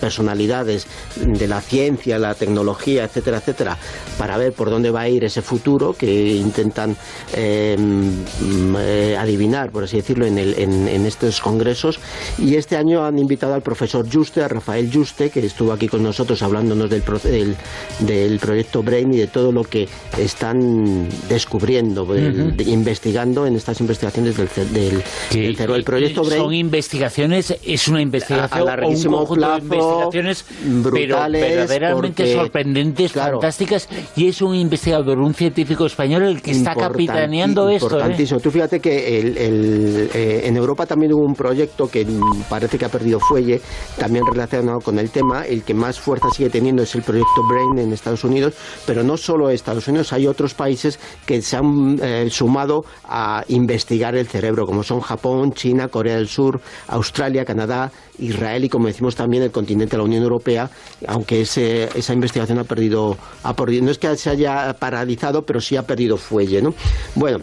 personalidades 0.00 0.86
de 1.16 1.46
la 1.48 1.60
ciencia, 1.60 2.18
la 2.18 2.34
tecnología, 2.34 3.04
etcétera, 3.04 3.38
etcétera, 3.38 3.76
para 4.16 4.36
ver 4.38 4.52
por 4.52 4.70
dónde 4.70 4.90
va 4.90 5.02
a 5.02 5.08
ir 5.08 5.24
ese 5.24 5.42
futuro 5.42 5.92
que 5.92 6.36
intentan 6.36 6.96
eh, 7.34 7.76
mm, 7.78 8.74
eh, 8.78 9.16
adivinar, 9.18 9.70
por 9.70 9.84
así 9.84 9.96
decirlo, 9.98 10.24
en, 10.26 10.38
el- 10.38 10.54
en- 10.58 10.88
en 10.88 11.06
estos 11.06 11.40
congresos. 11.40 11.98
Y 12.38 12.54
este 12.56 12.76
año 12.76 13.04
han 13.04 13.18
invitado 13.18 13.54
al 13.54 13.62
profesor 13.62 14.06
Juste, 14.10 14.42
a 14.42 14.48
Rafael 14.48 14.90
Juste, 14.92 15.30
que 15.30 15.44
estuvo 15.44 15.72
aquí 15.72 15.88
con 15.88 16.02
nosotros 16.02 16.42
hablándonos 16.42 16.88
del, 16.88 17.02
del, 17.24 17.56
del 18.00 18.38
proyecto 18.38 18.82
Brain 18.82 19.12
y 19.12 19.18
de 19.18 19.26
todo 19.26 19.52
lo 19.52 19.62
que 19.64 19.88
están 20.16 21.06
descubriendo, 21.28 22.06
del- 22.06 22.40
Ujú. 22.40 22.56
de- 22.56 22.64
investigando 22.64 23.46
en 23.46 23.57
estas 23.58 23.80
investigaciones 23.80 24.36
del, 24.36 24.48
del, 24.72 25.02
del 25.32 25.56
cerebro. 25.56 25.76
El 25.76 25.84
proyecto 25.84 26.22
Brain 26.22 26.42
Son 26.42 26.54
investigaciones, 26.54 27.56
es 27.64 27.88
una 27.88 27.98
a 27.98 28.02
investigación 28.02 28.60
o 28.60 28.64
un 28.64 28.66
larguísimo 28.68 29.16
conjunto 29.18 29.40
plazo, 29.40 29.56
de 29.68 29.76
investigaciones 29.76 30.44
brutales, 30.82 31.42
pero 31.42 31.56
verdaderamente 31.68 32.22
porque, 32.24 32.32
sorprendentes, 32.34 33.12
fantásticas, 33.12 33.88
y 34.16 34.28
es 34.28 34.42
un 34.42 34.54
investigador, 34.54 35.18
un 35.18 35.34
científico 35.34 35.86
español 35.86 36.22
el 36.24 36.42
que 36.42 36.52
está 36.52 36.74
capitaneando 36.74 37.68
esto. 37.68 37.86
¿eh? 37.86 37.92
Importantísimo. 37.92 38.40
Tú 38.40 38.50
fíjate 38.50 38.80
que 38.80 39.18
el- 39.20 39.38
el, 39.38 40.10
eh, 40.14 40.42
en 40.44 40.56
Europa 40.56 40.86
también 40.86 41.12
hubo 41.12 41.24
un 41.24 41.34
proyecto 41.34 41.88
que 41.90 42.06
parece 42.48 42.78
que 42.78 42.84
ha 42.84 42.88
perdido 42.88 43.18
fuelle, 43.20 43.60
también 43.98 44.24
relacionado 44.30 44.78
con 44.80 44.98
el 44.98 45.10
tema. 45.10 45.44
El 45.44 45.62
que 45.62 45.74
más 45.74 45.98
fuerza 45.98 46.28
sigue 46.34 46.50
teniendo 46.50 46.82
es 46.82 46.94
el 46.94 47.02
proyecto 47.02 47.42
Brain 47.48 47.86
en 47.86 47.92
Estados 47.92 48.24
Unidos, 48.24 48.54
pero 48.86 49.02
no 49.02 49.16
solo 49.16 49.50
Estados 49.50 49.88
Unidos, 49.88 50.12
hay 50.12 50.26
otros 50.26 50.54
países 50.54 50.98
que 51.26 51.42
se 51.42 51.56
han 51.56 51.98
eh, 52.02 52.28
sumado 52.30 52.84
a 53.04 53.44
investigar 53.48 54.14
el 54.16 54.26
cerebro, 54.26 54.66
como 54.66 54.82
son 54.82 55.00
Japón, 55.00 55.52
China, 55.52 55.88
Corea 55.88 56.16
del 56.16 56.28
Sur, 56.28 56.60
Australia, 56.88 57.44
Canadá, 57.44 57.90
Israel 58.18 58.64
y, 58.64 58.68
como 58.68 58.86
decimos 58.86 59.14
también, 59.16 59.42
el 59.42 59.50
continente 59.50 59.92
de 59.92 59.98
la 59.98 60.04
Unión 60.04 60.22
Europea, 60.22 60.70
aunque 61.06 61.42
ese- 61.42 61.88
esa 61.98 62.12
investigación 62.14 62.58
ha 62.58 62.64
perdido, 62.64 63.16
ha 63.42 63.54
perdido, 63.54 63.84
no 63.84 63.90
es 63.90 63.98
que 63.98 64.16
se 64.16 64.30
haya 64.30 64.74
paralizado, 64.78 65.42
pero 65.42 65.60
sí 65.60 65.76
ha 65.76 65.82
perdido 65.82 66.16
fuelle, 66.16 66.62
¿no? 66.62 66.74
Bueno, 67.14 67.38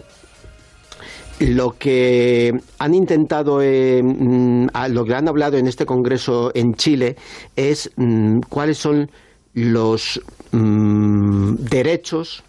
lo 1.39 1.71
que 1.71 2.51
han 2.79 2.93
intentado, 2.95 3.61
eh, 3.61 4.01
mm, 4.01 4.67
lo 4.91 5.03
que 5.03 5.15
han 5.15 5.27
hablado 5.27 5.57
en 5.57 5.67
este 5.67 5.85
congreso 5.85 6.51
en 6.53 6.75
Chile 6.75 7.17
es 7.57 7.91
mm, 7.97 8.39
cuáles 8.47 8.77
son 8.77 9.11
los 9.53 10.21
mm, 10.51 11.55
derechos 11.55 12.43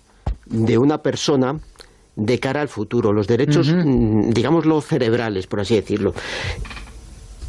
de 0.47 0.79
una 0.79 0.99
persona 0.99 1.59
de 2.16 2.40
cara 2.40 2.62
al 2.62 2.68
futuro, 2.68 3.12
los 3.12 3.26
derechos, 3.26 3.68
mm, 3.68 4.31
digámoslo, 4.31 4.81
cerebrales, 4.81 5.46
por 5.46 5.61
así 5.61 5.74
decirlo. 5.74 6.14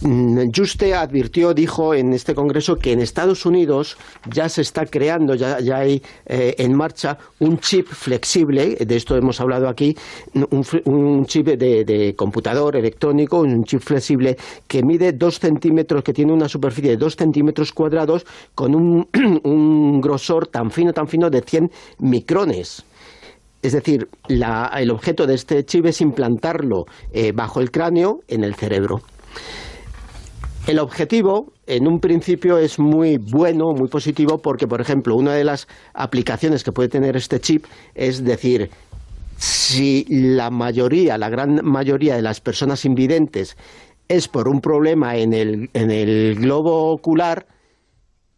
Mm, 0.01 0.51
Juste 0.56 0.93
advirtió, 0.93 1.56
dijo 1.56 1.95
en 1.95 2.13
este 2.13 2.36
congreso 2.36 2.75
que 2.75 2.91
en 2.91 2.99
Estados 3.01 3.47
Unidos 3.47 3.97
ya 4.32 4.47
se 4.47 4.62
está 4.62 4.86
creando, 4.86 5.34
ya, 5.34 5.60
ya 5.60 5.77
hay 5.77 6.03
eh, 6.27 6.53
en 6.60 6.75
marcha 6.75 7.17
un 7.39 7.58
chip 7.58 7.88
flexible, 7.88 8.75
de 8.75 8.95
esto 8.95 9.15
hemos 9.15 9.41
hablado 9.41 9.67
aquí, 9.67 9.97
un, 10.36 10.63
un 10.86 11.25
chip 11.25 11.47
de, 11.47 11.84
de 11.84 12.15
computador 12.15 12.75
electrónico, 12.75 13.39
un 13.39 13.63
chip 13.63 13.82
flexible 13.82 14.38
que 14.67 14.84
mide 14.84 15.13
dos 15.13 15.39
centímetros, 15.39 16.03
que 16.03 16.13
tiene 16.13 16.32
una 16.32 16.47
superficie 16.47 16.91
de 16.91 16.97
dos 16.97 17.15
centímetros 17.15 17.71
cuadrados 17.71 18.23
con 18.53 18.75
un, 18.75 19.08
un 19.43 19.99
grosor 19.99 20.45
tan 20.47 20.69
fino, 20.69 20.93
tan 20.93 21.08
fino 21.08 21.32
de 21.32 21.41
100 21.41 21.71
micrones. 21.99 22.86
Es 23.62 23.74
decir, 23.74 24.08
la- 24.28 24.72
el 24.78 24.91
objeto 24.91 25.26
de 25.26 25.36
este 25.36 25.63
chip 25.65 25.86
es 25.86 26.02
implantarlo 26.02 26.86
eh, 27.12 27.32
bajo 27.34 27.60
el 27.60 27.72
cráneo 27.72 28.20
en 28.28 28.43
el 28.43 28.56
cerebro. 28.56 29.02
El 30.67 30.80
objetivo, 30.80 31.54
en 31.65 31.88
un 31.88 32.00
principio, 32.00 32.58
es 32.58 32.78
muy 32.78 33.17
bueno, 33.17 33.72
muy 33.74 33.88
positivo, 33.88 34.38
porque, 34.39 34.67
por 34.67 34.82
ejemplo, 34.82 35.15
una 35.15 35.34
de 35.34 35.46
las 35.46 35.67
aplicaciones 35.93 36.63
que 36.63 36.74
puede 36.74 36.89
tener 36.89 37.15
este 37.15 37.39
chip 37.39 37.65
es 37.96 38.24
decir, 38.24 38.70
si 39.38 40.06
la 40.10 40.50
mayoría, 40.50 41.17
la 41.17 41.30
gran 41.30 41.62
mayoría 41.63 42.15
de 42.15 42.22
las 42.22 42.41
personas 42.41 42.84
invidentes 42.86 43.56
es 44.10 44.28
por 44.28 44.48
un 44.50 44.60
problema 44.62 45.15
en 45.15 45.34
el, 45.34 45.70
en 45.74 45.89
el 45.91 46.36
globo 46.36 46.91
ocular, 46.91 47.46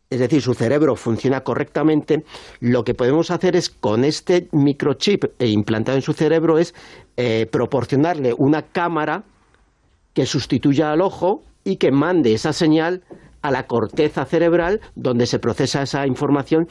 es 0.10 0.20
decir, 0.20 0.42
su 0.42 0.56
cerebro 0.56 0.96
funciona 0.96 1.42
correctamente, 1.42 2.24
lo 2.60 2.84
que 2.84 2.96
podemos 2.96 3.30
hacer 3.30 3.56
es 3.56 3.70
con 3.70 4.04
este 4.04 4.48
microchip 4.52 5.26
eh, 5.38 5.48
implantado 5.48 5.98
en 5.98 6.02
su 6.02 6.14
cerebro 6.14 6.58
es 6.58 6.74
eh, 7.16 7.46
proporcionarle 7.52 8.34
una 8.36 8.64
cámara 8.64 9.24
que 10.14 10.26
sustituya 10.26 10.92
al 10.92 11.02
ojo 11.02 11.44
y 11.64 11.78
que 11.78 11.92
mande 11.92 12.34
esa 12.34 12.54
señal 12.54 13.04
a 13.42 13.52
la 13.52 13.68
corteza 13.68 14.26
cerebral 14.26 14.82
donde 14.96 15.28
se 15.28 15.38
procesa 15.38 15.84
esa 15.84 16.08
información 16.08 16.68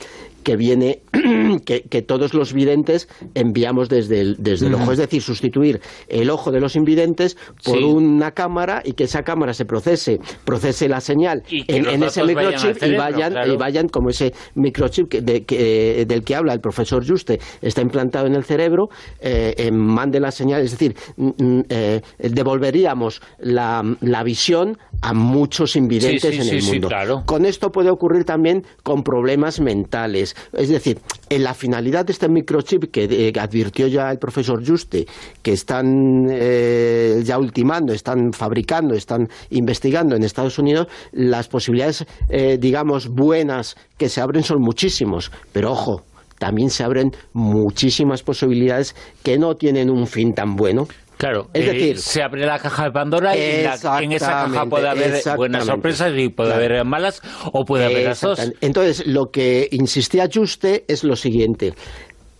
que 0.49 0.57
viene 0.57 1.03
que, 1.67 1.83
que 1.83 2.01
todos 2.01 2.33
los 2.33 2.55
videntes 2.55 3.07
enviamos 3.35 3.91
desde 3.91 4.23
el, 4.23 4.37
desde 4.39 4.69
el 4.69 4.75
ojo 4.77 4.93
es 4.93 4.97
decir 4.99 5.21
sustituir 5.21 5.79
el 6.09 6.31
ojo 6.31 6.51
de 6.51 6.59
los 6.59 6.75
invidentes 6.75 7.37
por 7.63 7.77
Sí. 7.77 7.85
una 7.85 8.31
cámara 8.31 8.81
y 8.83 8.93
que 8.95 9.05
esa 9.05 9.23
cámara 9.25 9.53
se 9.53 9.67
procese 9.67 10.21
procese 10.47 10.89
la 10.89 11.03
señal 11.03 11.43
Y 11.51 11.71
en, 11.71 12.03
ese 12.03 12.23
vayan 12.23 12.35
microchip 12.55 12.83
y 12.83 12.97
vayan 12.97 13.33
claro. 13.33 13.53
y 13.53 13.57
vayan 13.59 13.89
como 13.91 14.09
ese 14.09 14.33
microchip 14.55 15.09
que- 15.11 15.21
de- 15.21 15.45
que- 15.45 16.07
del 16.09 16.23
que 16.25 16.35
habla 16.35 16.55
el 16.55 16.61
profesor 16.61 17.07
Juste 17.07 17.39
está 17.61 17.83
implantado 17.83 18.27
en 18.27 18.35
el 18.35 18.45
cerebro 18.45 18.89
eh, 19.21 19.55
eh, 19.59 19.71
mande 19.71 20.19
la 20.19 20.31
señal 20.31 20.63
es 20.63 20.71
decir 20.71 20.97
mm, 21.19 21.29
mm, 21.37 21.63
eh, 21.69 22.01
devolveríamos 22.19 23.21
la, 23.39 23.83
la 24.01 24.23
visión 24.23 24.79
a 25.03 25.13
muchos 25.13 25.77
invidentes 25.77 26.23
Sí, 26.35 26.41
sí, 26.43 26.49
en 26.49 26.57
el 26.57 26.63
mundo 26.65 26.89
claro. 26.89 27.23
con 27.27 27.45
esto 27.45 27.71
puede 27.71 27.91
ocurrir 27.91 28.25
también 28.25 28.65
con 28.83 29.03
problemas 29.03 29.61
mentales. 29.61 30.35
Es 30.53 30.68
decir, 30.68 30.98
en 31.29 31.44
la 31.44 31.55
finalidad 31.55 32.07
de 32.07 32.12
este 32.12 32.29
microchip 32.29 32.90
que 32.90 33.05
eh, 33.05 33.33
advirtió 33.38 33.87
ya 33.87 34.11
el 34.11 34.18
profesor 34.18 34.66
Juste, 34.66 35.07
que 35.42 35.53
están 35.53 36.27
eh, 36.31 37.22
ya 37.24 37.38
ultimando, 37.38 37.92
están 37.92 38.33
fabricando, 38.33 38.94
están 38.94 39.29
investigando 39.51 40.16
en 40.16 40.22
Estados 40.22 40.59
Unidos, 40.59 40.88
las 41.12 41.48
posibilidades, 41.48 42.05
eh, 42.29 42.59
digamos, 42.59 43.09
buenas 43.09 43.77
que 43.96 44.09
se 44.09 44.20
abren 44.20 44.42
son 44.42 44.61
muchísimos. 44.61 45.31
Pero 45.53 45.72
ojo, 45.72 46.03
también 46.38 46.70
se 46.70 46.85
abren 46.85 47.12
muchísimas 47.33 48.22
posibilidades 48.22 48.94
que 49.22 49.38
no 49.38 49.57
tienen 49.57 49.90
un 49.90 50.07
fin 50.07 50.33
tan 50.35 50.57
bueno. 50.57 50.87
Claro, 51.18 51.48
Es 51.52 51.64
eh, 51.66 51.72
decir, 51.72 51.98
se 51.98 52.22
abre 52.22 52.46
la 52.46 52.59
caja 52.61 52.85
de 52.85 52.90
Pandora 52.92 53.37
y 53.37 53.64
la- 53.64 54.00
en 54.00 54.12
esa 54.12 54.44
caja 54.44 54.64
puede 54.66 54.88
haber 54.88 55.20
buenas 55.37 55.66
sorpresas 55.66 56.12
y 56.16 56.28
puede 56.28 56.50
Claro. 56.50 56.64
haber 56.64 56.85
malas 56.85 57.20
o 57.52 57.64
puede 57.64 57.87
haber 57.87 58.04
las 58.04 58.20
dos. 58.20 58.52
Entonces, 58.61 59.04
lo 59.07 59.26
que 59.33 59.68
insistía 59.72 60.28
Juste 60.33 60.85
es 60.87 61.02
lo 61.02 61.16
siguiente. 61.16 61.74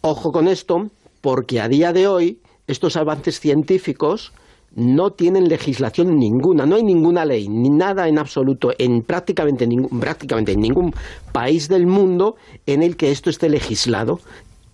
Ojo 0.01 0.31
con 0.31 0.47
esto, 0.47 0.77
porque 1.21 1.61
a 1.61 1.67
día 1.69 1.93
de 1.93 2.07
hoy 2.07 2.39
estos 2.69 2.97
avances 2.97 3.41
científicos 3.41 4.33
no 4.77 5.11
tienen 5.11 5.49
legislación 5.49 6.15
ninguna, 6.17 6.65
no 6.67 6.77
hay 6.77 6.83
ninguna 6.85 7.25
ley, 7.25 7.49
ni 7.49 7.71
nada 7.71 8.07
en 8.07 8.19
absoluto, 8.19 8.71
en 8.79 9.01
prácticamente, 9.03 9.67
ningún, 9.67 9.99
prácticamente 9.99 10.53
en 10.53 10.61
ningún 10.61 10.93
país 11.33 11.69
del 11.69 11.87
mundo 11.87 12.37
en 12.67 12.83
el 12.85 12.97
que 12.97 13.11
esto 13.11 13.29
esté 13.31 13.49
legislado 13.49 14.21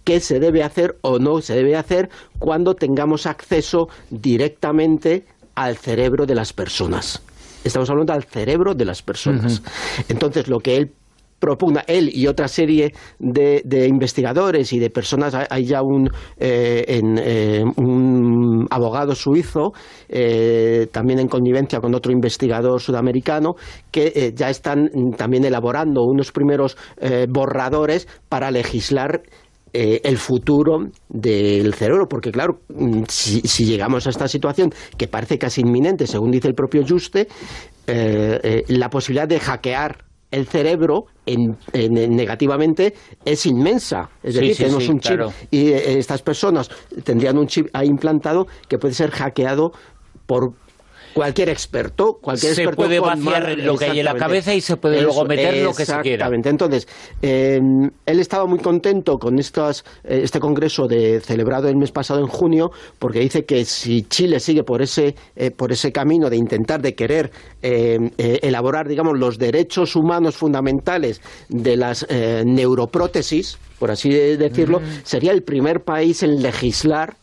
qué 0.04 0.20
se 0.20 0.38
debe 0.38 0.62
hacer 0.62 0.96
o 1.02 1.18
no 1.18 1.40
se 1.40 1.54
debe 1.54 1.76
hacer 1.76 2.10
cuando 2.38 2.74
tengamos 2.74 3.26
acceso 3.26 3.88
directamente 4.10 5.24
al 5.54 5.76
cerebro 5.76 6.26
de 6.26 6.34
las 6.34 6.52
personas. 6.52 7.22
Estamos 7.64 7.88
hablando 7.88 8.12
del 8.12 8.24
cerebro 8.24 8.74
de 8.74 8.84
las 8.84 9.02
personas. 9.02 9.62
Entonces, 10.08 10.48
lo 10.48 10.58
que 10.60 10.76
él 10.76 10.90
propugna, 11.38 11.84
él 11.86 12.10
y 12.12 12.26
otra 12.26 12.48
serie 12.48 12.94
de, 13.18 13.60
de 13.64 13.86
investigadores 13.86 14.72
y 14.72 14.78
de 14.78 14.88
personas, 14.90 15.34
hay- 15.34 15.64
ya 15.66 15.82
un, 15.82 16.10
eh, 16.38 16.84
en, 16.88 17.18
eh, 17.18 17.62
un 17.76 18.66
abogado 18.70 19.14
suizo, 19.14 19.72
eh, 20.08 20.86
también 20.90 21.18
en 21.18 21.28
connivencia 21.28 21.80
con 21.80 21.94
otro 21.94 22.12
investigador 22.12 22.80
sudamericano, 22.80 23.56
que 23.90 24.32
ya 24.34 24.48
están 24.48 24.90
también 25.16 25.44
elaborando 25.44 26.02
unos 26.04 26.32
primeros 26.32 26.76
borradores 27.28 28.08
para 28.28 28.50
legislar 28.50 29.22
eh, 29.74 30.00
el 30.04 30.16
futuro 30.18 30.78
del 31.08 31.74
cerebro, 31.74 32.06
porque 32.08 32.30
claro, 32.30 32.60
mm, 32.68 33.02
si, 33.08 33.40
si 33.40 33.64
llegamos 33.66 34.06
a 34.06 34.10
esta 34.10 34.28
situación 34.28 34.70
que 34.96 35.08
parece 35.08 35.37
casi 35.37 35.60
inminente, 35.62 36.06
según 36.06 36.30
dice 36.30 36.48
el 36.48 36.54
propio 36.54 36.82
Juste, 36.88 37.26
eh, 37.87 38.40
eh, 38.42 38.62
la 38.68 38.88
posibilidad 38.88 39.28
de 39.28 39.40
hackear 39.40 40.04
el 40.30 40.46
cerebro 40.46 41.04
en, 41.26 41.56
en- 41.72 41.96
en 41.98 42.16
negativamente 42.16 42.94
es 43.24 43.46
inmensa. 43.46 44.08
Es 44.22 44.34
Sí, 44.34 44.40
decir, 44.40 44.54
sí, 44.56 44.62
tenemos 44.64 44.84
sí, 44.84 44.90
un 44.90 44.98
chip 45.00 45.16
claro. 45.16 45.32
y 45.50 45.68
estas 45.72 46.22
personas 46.22 46.70
tendrían 47.04 47.37
un 47.38 47.46
chip 47.46 47.66
ahí 47.72 47.87
implantado 47.88 48.46
que 48.68 48.78
puede 48.78 48.94
ser 48.94 49.10
hackeado 49.10 49.72
por 50.26 50.54
cualquier 51.14 51.48
experto, 51.48 52.18
cualquier 52.20 52.55
Se 52.55 52.62
experto 52.62 52.83
puede 52.83 53.00
vaciar 53.00 53.57
lo 53.59 53.77
que 53.77 53.87
hay 53.87 54.00
en 54.00 54.05
la 54.05 54.14
cabeza 54.14 54.55
y 54.55 54.61
se 54.61 54.77
puede 54.77 55.00
luego 55.00 55.24
meter 55.24 55.62
lo 55.62 55.72
que 55.72 55.87
se 55.87 55.92
quiera. 56.00 56.27
Exactamente. 56.27 56.48
Entonces, 56.50 56.88
eh, 57.22 57.61
él 58.07 58.20
estaba 58.20 58.46
muy 58.46 58.59
contento 58.59 59.16
con 59.18 59.38
estas, 59.38 59.85
eh, 60.05 60.20
este 60.22 60.41
congreso 60.41 60.86
de, 60.86 61.20
celebrado 61.20 61.68
el 61.68 61.76
mes 61.76 61.93
pasado 61.93 62.20
en 62.20 62.26
junio, 62.26 62.70
porque 62.99 63.20
dice 63.20 63.45
que 63.45 63.64
si 63.64 64.03
Chile 64.03 64.41
sigue 64.41 64.64
por 64.64 64.82
ese, 64.82 65.14
eh, 65.36 65.51
por 65.51 65.72
ese 65.72 65.93
camino 65.93 66.28
de 66.28 66.36
intentar, 66.36 66.82
de 66.82 66.95
querer 66.95 67.30
eh, 67.62 67.99
eh, 68.18 68.41
elaborar, 68.43 68.88
digamos, 68.88 69.18
los 69.18 69.38
derechos 69.38 69.97
humanos 69.97 70.36
fundamentales 70.36 71.22
de 71.49 71.76
las 71.76 72.05
eh, 72.11 72.43
neuroprótesis, 72.45 73.59
por 73.78 73.91
así 73.91 74.11
decirlo, 74.11 74.80
sería 75.03 75.32
el 75.32 75.43
primer 75.43 75.80
país 75.80 76.22
en 76.22 76.43
legislar 76.43 77.16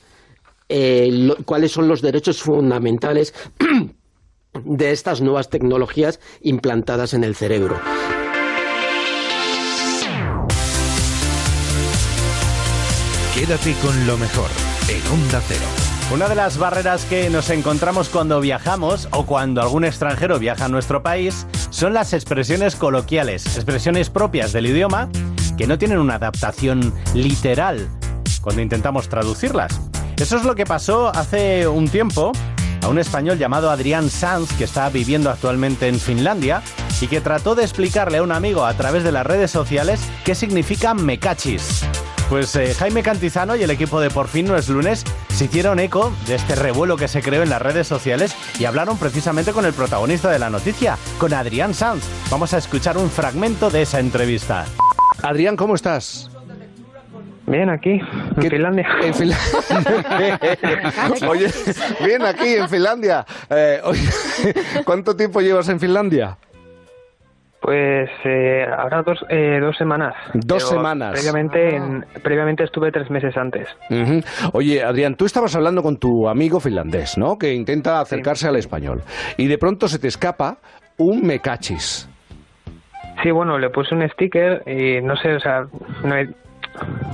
eh, 0.71 1.09
lo- 1.11 1.35
cuáles 1.45 1.71
son 1.71 1.87
los 1.87 2.01
derechos 2.01 2.41
fundamentales 2.41 3.33
de 4.63 4.91
estas 4.91 5.21
nuevas 5.21 5.49
tecnologías 5.49 6.19
implantadas 6.41 7.13
en 7.13 7.23
el 7.23 7.35
cerebro. 7.35 7.77
Quédate 13.33 13.73
con 13.81 14.05
lo 14.07 14.17
mejor 14.17 14.49
en 14.87 15.01
Onda 15.11 15.41
Cero. 15.47 15.65
Una 16.13 16.27
de 16.27 16.35
las 16.35 16.57
barreras 16.57 17.05
que 17.05 17.29
nos 17.29 17.49
encontramos 17.49 18.09
cuando 18.09 18.41
viajamos 18.41 19.07
o 19.11 19.25
cuando 19.25 19.61
algún 19.61 19.85
extranjero 19.85 20.37
viaja 20.39 20.65
a 20.65 20.69
nuestro 20.69 21.01
país 21.01 21.47
son 21.69 21.93
las 21.93 22.13
expresiones 22.13 22.75
coloquiales, 22.75 23.45
expresiones 23.55 24.09
propias 24.09 24.51
del 24.51 24.65
idioma 24.67 25.09
que 25.57 25.67
no 25.67 25.77
tienen 25.77 25.99
una 25.99 26.15
adaptación 26.15 26.93
literal 27.13 27.87
cuando 28.41 28.61
intentamos 28.61 29.07
traducirlas. 29.07 29.79
Eso 30.21 30.37
es 30.37 30.43
lo 30.43 30.53
que 30.53 30.67
pasó 30.67 31.07
hace 31.07 31.67
un 31.67 31.89
tiempo 31.89 32.31
a 32.83 32.87
un 32.89 32.99
español 32.99 33.39
llamado 33.39 33.71
Adrián 33.71 34.07
Sanz 34.11 34.53
que 34.53 34.65
está 34.65 34.87
viviendo 34.89 35.31
actualmente 35.31 35.87
en 35.87 35.99
Finlandia 35.99 36.61
y 37.01 37.07
que 37.07 37.21
trató 37.21 37.55
de 37.55 37.63
explicarle 37.63 38.19
a 38.19 38.23
un 38.23 38.31
amigo 38.31 38.63
a 38.63 38.73
través 38.75 39.03
de 39.03 39.11
las 39.11 39.25
redes 39.25 39.49
sociales 39.49 39.99
qué 40.23 40.35
significa 40.35 40.93
mecachis. 40.93 41.83
Pues 42.29 42.55
eh, 42.55 42.75
Jaime 42.75 43.01
Cantizano 43.01 43.55
y 43.55 43.63
el 43.63 43.71
equipo 43.71 43.99
de 43.99 44.11
Por 44.11 44.27
fin 44.27 44.45
no 44.45 44.55
es 44.55 44.69
lunes 44.69 45.03
se 45.29 45.45
hicieron 45.45 45.79
eco 45.79 46.13
de 46.27 46.35
este 46.35 46.53
revuelo 46.53 46.97
que 46.97 47.07
se 47.07 47.23
creó 47.23 47.41
en 47.41 47.49
las 47.49 47.61
redes 47.61 47.87
sociales 47.87 48.35
y 48.59 48.65
hablaron 48.65 48.99
precisamente 48.99 49.53
con 49.53 49.65
el 49.65 49.73
protagonista 49.73 50.29
de 50.29 50.37
la 50.37 50.51
noticia, 50.51 50.99
con 51.17 51.33
Adrián 51.33 51.73
Sanz. 51.73 52.03
Vamos 52.29 52.53
a 52.53 52.59
escuchar 52.59 52.95
un 52.95 53.09
fragmento 53.09 53.71
de 53.71 53.81
esa 53.81 53.99
entrevista. 53.99 54.65
Adrián, 55.23 55.55
¿cómo 55.55 55.73
estás? 55.73 56.29
Bien, 57.51 57.69
aquí, 57.69 57.99
en 58.37 58.49
Finlandia. 58.49 58.87
En 59.03 59.13
Finlandia. 59.13 60.39
oye, 61.29 61.47
bien 62.05 62.21
aquí 62.21 62.55
en 62.55 62.69
Finlandia. 62.69 63.25
Eh, 63.49 63.81
oye, 63.83 64.01
¿Cuánto 64.85 65.15
tiempo 65.17 65.41
llevas 65.41 65.67
en 65.67 65.77
Finlandia? 65.77 66.37
Pues 67.59 68.09
eh, 68.23 68.65
ahora 68.75 69.03
dos, 69.03 69.19
eh, 69.29 69.59
dos 69.61 69.77
semanas. 69.77 70.15
Dos 70.33 70.63
Pero 70.63 70.77
semanas. 70.77 71.11
Previamente, 71.11 71.75
en- 71.75 72.05
previamente 72.23 72.63
estuve 72.63 72.89
tres 72.91 73.09
meses 73.11 73.35
antes. 73.35 73.67
Oye, 74.53 74.81
Adrián, 74.81 75.15
tú 75.15 75.25
estabas 75.25 75.53
hablando 75.55 75.83
con 75.83 75.97
tu 75.97 76.29
amigo 76.29 76.59
finlandés, 76.61 77.17
¿no? 77.17 77.37
Que 77.37 77.53
intenta 77.53 77.99
acercarse 77.99 78.47
al 78.47 78.55
español. 78.55 79.03
Y 79.37 79.47
de 79.47 79.57
pronto 79.57 79.89
se 79.89 79.99
te 79.99 80.07
escapa 80.07 80.57
un 80.97 81.21
mecachis. 81.27 82.07
Sí, 83.21 83.29
bueno, 83.29 83.59
le 83.59 83.69
puse 83.69 83.93
un 83.93 84.09
sticker 84.09 84.63
y 84.65 85.01
no 85.01 85.15
sé, 85.17 85.35
o 85.35 85.39
sea, 85.39 85.65
no 86.03 86.15
he- 86.17 86.29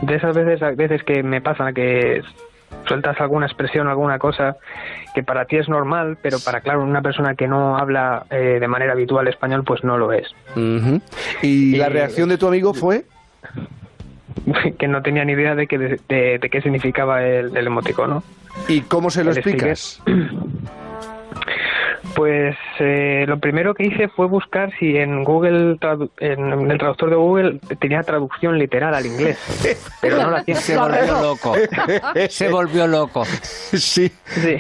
de 0.01 0.15
esas 0.15 0.35
veces, 0.35 0.77
veces 0.77 1.03
que 1.03 1.23
me 1.23 1.41
pasa 1.41 1.73
que 1.73 2.21
sueltas 2.85 3.19
alguna 3.19 3.45
expresión, 3.45 3.87
alguna 3.87 4.19
cosa 4.19 4.57
que 5.13 5.23
para 5.23 5.45
ti 5.45 5.57
es 5.57 5.67
normal, 5.69 6.17
pero 6.21 6.37
para, 6.39 6.61
claro, 6.61 6.83
una 6.83 7.01
persona 7.01 7.35
que 7.35 7.47
no 7.47 7.77
habla 7.77 8.25
eh, 8.29 8.57
de 8.59 8.67
manera 8.67 8.93
habitual 8.93 9.27
español, 9.27 9.63
pues 9.63 9.83
no 9.83 9.97
lo 9.97 10.11
es. 10.13 10.27
¿Y 11.41 11.75
la 11.77 11.89
reacción 11.89 12.29
de 12.29 12.37
tu 12.37 12.47
amigo 12.47 12.73
fue? 12.73 13.03
que 14.79 14.87
no 14.87 15.01
tenía 15.01 15.25
ni 15.25 15.33
idea 15.33 15.55
de, 15.55 15.67
que, 15.67 15.77
de, 15.77 15.99
de- 16.07 16.39
de 16.39 16.49
qué 16.49 16.61
significaba 16.61 17.23
el, 17.23 17.55
el 17.57 17.67
emoticono. 17.67 18.23
¿Y 18.67 18.81
cómo 18.81 19.09
se 19.09 19.23
lo 19.23 19.31
El 19.31 19.37
explicas? 19.37 20.01
Pues 22.15 22.55
eh, 22.79 23.25
lo 23.27 23.39
primero 23.39 23.73
que 23.73 23.85
hice 23.85 24.07
fue 24.07 24.27
buscar 24.27 24.71
si 24.79 24.97
en 24.97 25.23
Google, 25.23 25.75
tradu- 25.77 26.09
en 26.19 26.69
el 26.71 26.77
traductor 26.77 27.09
de 27.09 27.15
Google 27.15 27.59
tenía 27.79 28.01
traducción 28.03 28.57
literal 28.57 28.93
al 28.95 29.05
inglés, 29.05 29.37
pero 30.01 30.17
no 30.21 30.31
la 30.31 30.43
tiene. 30.43 30.59
Se 30.61 30.77
volvió 30.77 31.21
loco. 31.21 31.55
Se 32.29 32.49
volvió 32.49 32.87
loco. 32.87 33.25
Sí. 33.25 34.11
Sí. 34.27 34.57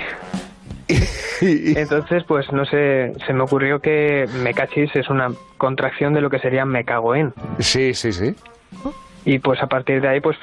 Entonces, 1.41 2.23
pues 2.27 2.51
no 2.51 2.65
sé, 2.65 3.13
se 3.25 3.33
me 3.33 3.43
ocurrió 3.43 3.79
que 3.79 4.27
me 4.41 4.53
cachis 4.53 4.95
es 4.95 5.09
una 5.09 5.29
contracción 5.57 6.13
de 6.13 6.21
lo 6.21 6.29
que 6.29 6.39
sería 6.39 6.65
me 6.65 6.83
cago 6.85 7.15
en. 7.15 7.33
Sí, 7.59 7.93
sí, 7.93 8.11
sí. 8.11 8.35
Y 9.25 9.39
pues 9.39 9.61
a 9.61 9.67
partir 9.67 10.01
de 10.01 10.07
ahí, 10.07 10.19
pues 10.21 10.37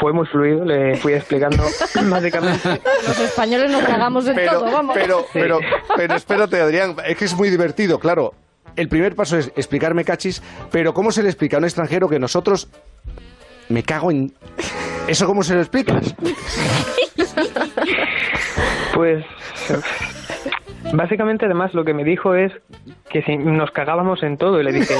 fue, 0.00 0.12
muy 0.12 0.26
fluido, 0.26 0.64
le 0.64 0.96
fui 0.96 1.12
explicando 1.14 1.62
básicamente. 2.10 2.80
Los 3.06 3.18
españoles 3.20 3.70
nos 3.70 3.82
cagamos 3.84 4.26
en 4.26 4.34
Pero, 4.34 4.52
todo, 4.52 4.72
vamos. 4.72 4.94
pero, 4.94 5.24
pero, 5.32 5.58
pero 5.96 6.14
espérate, 6.14 6.60
Adrián, 6.60 6.96
es 7.06 7.16
que 7.16 7.24
es 7.26 7.36
muy 7.36 7.50
divertido, 7.50 7.98
claro. 7.98 8.32
El 8.76 8.88
primer 8.88 9.14
paso 9.14 9.36
es 9.36 9.48
explicarme 9.56 10.04
cachis, 10.04 10.42
pero 10.70 10.94
¿cómo 10.94 11.10
se 11.10 11.22
le 11.22 11.28
explica 11.28 11.56
a 11.56 11.58
un 11.58 11.64
extranjero 11.64 12.08
que 12.08 12.18
nosotros 12.18 12.68
me 13.68 13.82
cago 13.82 14.10
en... 14.10 14.32
¿Eso 15.08 15.26
cómo 15.26 15.42
se 15.42 15.54
lo 15.54 15.60
explicas? 15.60 16.14
Pues 18.94 19.24
básicamente 20.92 21.46
además 21.46 21.72
lo 21.72 21.84
que 21.84 21.94
me 21.94 22.04
dijo 22.04 22.34
es 22.34 22.52
que 23.08 23.22
si 23.22 23.36
nos 23.38 23.70
cagábamos 23.70 24.22
en 24.22 24.36
todo 24.36 24.60
y 24.60 24.64
le 24.64 24.72
dije 24.72 24.94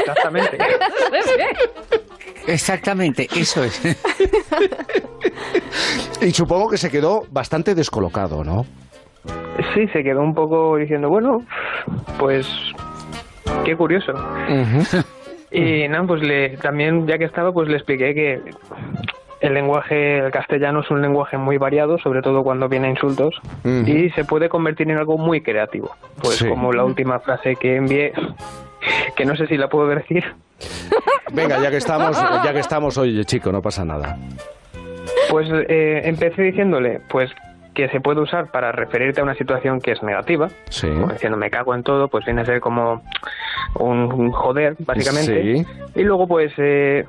exactamente. 0.00 0.58
Exactamente, 2.48 3.28
eso 3.36 3.62
es. 3.64 3.80
Y 6.20 6.30
supongo 6.32 6.68
que 6.68 6.76
se 6.78 6.90
quedó 6.90 7.22
bastante 7.30 7.74
descolocado, 7.74 8.42
¿no? 8.42 8.64
Sí, 9.74 9.86
se 9.92 10.02
quedó 10.02 10.20
un 10.22 10.34
poco 10.34 10.76
diciendo, 10.76 11.08
bueno, 11.08 11.38
pues 12.18 12.46
qué 13.64 13.76
curioso. 13.76 14.12
Y 15.50 15.88
nada, 15.88 16.06
pues 16.06 16.20
le, 16.22 16.58
también 16.58 17.06
ya 17.06 17.16
que 17.16 17.24
estaba, 17.24 17.52
pues 17.52 17.68
le 17.70 17.76
expliqué 17.76 18.12
que 18.12 18.38
el 19.40 19.54
lenguaje, 19.54 20.18
el 20.18 20.30
castellano 20.30 20.80
es 20.80 20.90
un 20.90 21.00
lenguaje 21.00 21.38
muy 21.38 21.56
variado, 21.56 21.96
sobre 21.96 22.20
todo 22.20 22.42
cuando 22.42 22.68
viene 22.68 22.88
a 22.88 22.90
insultos, 22.90 23.34
y 23.64 24.10
se 24.10 24.24
puede 24.24 24.50
convertir 24.50 24.90
en 24.90 24.98
algo 24.98 25.16
muy 25.16 25.40
creativo. 25.40 25.90
Pues 26.20 26.36
Sí. 26.36 26.46
como 26.46 26.70
la 26.70 26.84
última 26.84 27.18
frase 27.20 27.56
que 27.56 27.76
envié, 27.76 28.12
que 29.16 29.24
no 29.24 29.36
sé 29.36 29.46
si 29.46 29.56
la 29.56 29.68
puedo 29.68 29.88
decir. 29.88 30.22
Venga, 31.32 31.58
ya 31.60 31.70
que 31.70 31.76
estamos, 31.78 32.16
ya 32.44 32.52
que 32.52 32.58
estamos, 32.60 32.96
oye, 32.98 33.24
chico, 33.24 33.52
no 33.52 33.60
pasa 33.62 33.84
nada. 33.84 34.16
Pues 35.30 35.48
eh, 35.68 36.02
empecé 36.04 36.42
diciéndole, 36.42 37.00
pues 37.08 37.30
que 37.74 37.88
se 37.90 38.00
puede 38.00 38.20
usar 38.20 38.50
para 38.50 38.72
referirte 38.72 39.20
a 39.20 39.24
una 39.24 39.34
situación 39.34 39.80
que 39.80 39.92
es 39.92 40.02
negativa, 40.02 40.48
Sí. 40.68 40.88
como 40.88 41.12
diciendo 41.12 41.36
me 41.38 41.48
cago 41.50 41.74
en 41.74 41.82
todo, 41.84 42.08
pues 42.08 42.24
viene 42.24 42.40
a 42.42 42.44
ser 42.44 42.60
como 42.60 43.02
un, 43.78 44.12
un 44.12 44.32
joder, 44.32 44.74
básicamente. 44.80 45.42
Sí. 45.58 45.66
Y 45.94 46.02
luego, 46.02 46.26
pues, 46.26 46.52
eh, 46.56 47.04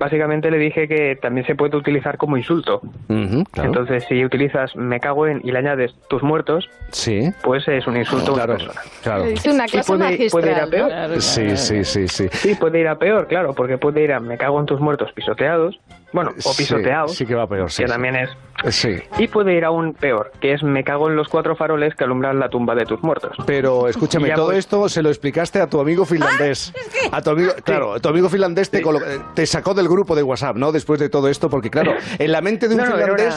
básicamente 0.00 0.50
le 0.50 0.58
dije 0.58 0.88
que 0.88 1.14
también 1.14 1.46
se 1.46 1.54
puede 1.54 1.76
utilizar 1.76 2.16
como 2.16 2.36
insulto. 2.36 2.80
Ujú, 3.08 3.44
claro. 3.52 3.68
Entonces, 3.68 4.04
si 4.08 4.24
utilizas 4.24 4.74
me 4.74 4.98
cago 4.98 5.26
en 5.28 5.40
y 5.44 5.52
le 5.52 5.58
añades 5.58 5.94
tus 6.08 6.22
muertos, 6.22 6.68
Sí. 6.90 7.30
pues 7.42 7.68
es 7.68 7.86
un 7.86 7.96
insulto 7.98 8.32
a 8.32 8.34
Claro, 8.34 8.54
una 8.54 8.64
persona. 8.64 8.80
claro. 9.02 9.24
Es 9.26 9.44
una 9.46 9.66
clase 9.66 9.86
puede, 9.92 10.04
magistral. 10.10 10.30
puede 10.42 10.50
ir 10.56 10.58
a 10.62 10.66
peor. 10.66 10.88
Claro, 10.88 11.20
Sí, 11.20 11.56
sí, 11.56 11.84
sí, 11.84 12.08
sí. 12.08 12.28
Sí, 12.32 12.54
puede 12.56 12.80
ir 12.80 12.88
a 12.88 12.98
peor, 12.98 13.28
claro, 13.28 13.54
porque 13.54 13.78
puede 13.78 14.02
ir 14.02 14.12
a 14.12 14.18
me 14.20 14.36
cago 14.38 14.58
en 14.58 14.66
tus 14.66 14.80
muertos 14.80 15.12
pisoteados, 15.12 15.78
bueno, 16.12 16.30
o 16.44 16.52
Sí, 16.52 16.62
pisoteados, 16.64 17.14
Sí, 17.14 17.26
que 17.26 17.34
va 17.34 17.46
peor, 17.46 17.70
sí. 17.70 17.82
que 17.82 17.88
sí. 17.88 17.92
también 17.92 18.16
es 18.16 18.30
Sí. 18.74 18.96
y 19.18 19.28
puede 19.28 19.54
ir 19.54 19.64
aún 19.64 19.94
peor, 19.94 20.32
que 20.40 20.52
es 20.52 20.62
me 20.62 20.82
cago 20.84 21.08
en 21.08 21.16
los 21.16 21.28
cuatro 21.28 21.56
faroles 21.56 21.94
que 21.94 22.04
alumbran 22.04 22.38
la 22.38 22.48
tumba 22.50 22.74
de 22.74 22.84
tus 22.84 23.02
muertos. 23.02 23.36
Pero 23.46 23.88
escúchame, 23.88 24.30
todo 24.32 24.46
pues. 24.46 24.58
esto 24.58 24.88
se 24.88 25.02
lo 25.02 25.08
explicaste 25.08 25.60
a 25.60 25.66
tu 25.68 25.80
amigo 25.80 26.04
finlandés. 26.04 26.72
A 27.12 27.22
tu 27.22 27.30
amigo, 27.30 27.52
claro, 27.64 27.98
tu 28.00 28.08
amigo 28.08 28.28
finlandés 28.28 28.68
te, 28.70 28.82
colo- 28.82 29.00
eh, 29.06 29.18
te 29.34 29.46
sacó 29.46 29.72
del 29.74 29.88
grupo 29.90 30.14
de 30.16 30.22
WhatsApp, 30.22 30.56
¿no? 30.56 30.72
Después 30.72 30.98
de 31.00 31.08
todo 31.08 31.28
esto, 31.28 31.50
porque 31.50 31.70
claro, 31.70 31.92
en 32.18 32.32
la 32.32 32.40
mente 32.40 32.68
de 32.68 32.74
un 32.76 32.80
No, 32.82 32.86
finlandés, 32.86 33.34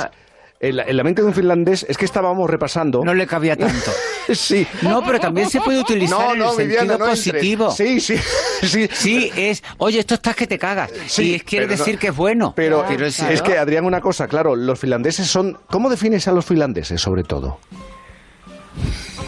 en, 0.60 0.78
la, 0.78 0.84
en 0.84 0.95
la 0.95 1.04
mente 1.04 1.22
de 1.22 1.28
un 1.28 1.34
finlandés 1.34 1.86
es 1.89 1.97
que 1.97 2.06
estábamos 2.06 2.49
repasando. 2.49 3.04
No 3.04 3.14
le 3.14 3.28
cabía 3.28 3.58
tanto. 3.58 3.91
sí. 4.34 4.66
No, 4.82 5.04
pero 5.06 5.20
también 5.20 5.49
se 5.49 5.60
puede 5.60 5.80
utilizar 5.82 6.38
No, 6.38 6.54
en 6.54 6.62
el 6.62 6.68
Viviana, 6.68 6.80
sentido 6.80 6.97
no 6.99 7.06
positivo. 7.12 7.72
Sí, 7.72 7.99
sí, 7.99 8.16
sí. 8.62 8.88
Sí, 8.93 9.32
es, 9.36 9.62
oye, 9.80 9.99
esto 9.99 10.14
estás 10.14 10.36
que 10.38 10.47
te 10.47 10.58
cagas. 10.58 10.89
Sí, 11.08 11.32
y 11.32 11.36
es, 11.36 11.43
quiere 11.43 11.68
decir 11.68 11.97
que 11.97 12.08
es 12.08 12.16
bueno. 12.16 12.54
Pero 12.56 12.86
es- 12.88 13.20
es 13.20 13.41
que, 13.41 13.58
Adrián, 13.58 13.84
una 13.86 13.99
cosa, 13.99 14.28
claro, 14.28 14.56
los 14.56 14.80
finlandeses 14.80 15.28
son... 15.28 15.58
¿Cómo 15.68 15.89
defines 15.89 16.28
a 16.30 16.32
los 16.32 16.45
finlandeses, 16.45 17.01
sobre 17.01 17.24
todo? 17.24 17.60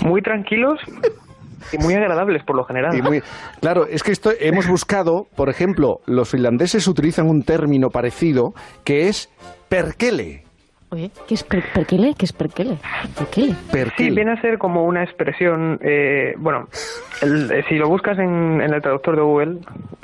Muy 0.02 0.22
tranquilos 0.22 0.80
y 1.72 1.78
muy 1.78 1.94
agradables 1.94 2.44
por 2.44 2.56
lo 2.56 2.64
general. 2.66 2.96
Y 2.98 3.02
muy- 3.02 3.22
claro, 3.62 3.86
es 3.88 4.04
que 4.04 4.12
esto 4.12 4.32
hemos 4.40 4.68
buscado, 4.68 5.28
por 5.36 5.50
ejemplo, 5.50 6.00
los 6.06 6.30
finlandeses 6.30 6.88
utilizan 6.88 7.28
un 7.30 7.44
término 7.44 7.90
parecido 7.90 8.54
que 8.84 9.08
es 9.08 9.30
perkele. 9.70 10.44
Oye, 10.90 11.10
¿qué 11.28 11.34
es 11.34 11.44
per- 11.44 11.64
perkele? 11.74 12.14
¿Qué 12.18 12.26
es 12.26 12.32
perkele? 12.32 12.78
Perkele. 13.72 14.10
Sí, 14.10 14.10
viene 14.12 14.34
a 14.34 14.42
ser 14.42 14.58
como 14.60 14.86
una 14.86 15.04
expresión, 15.04 15.80
eh, 15.82 16.36
bueno, 16.38 16.68
el- 17.26 17.52
eh, 17.52 17.66
si 17.70 17.76
lo 17.76 17.88
buscas 17.90 18.18
en, 18.20 18.62
en 18.62 18.74
el 18.74 18.82
traductor 18.82 19.16
de 19.16 19.22
Google, 19.22 19.58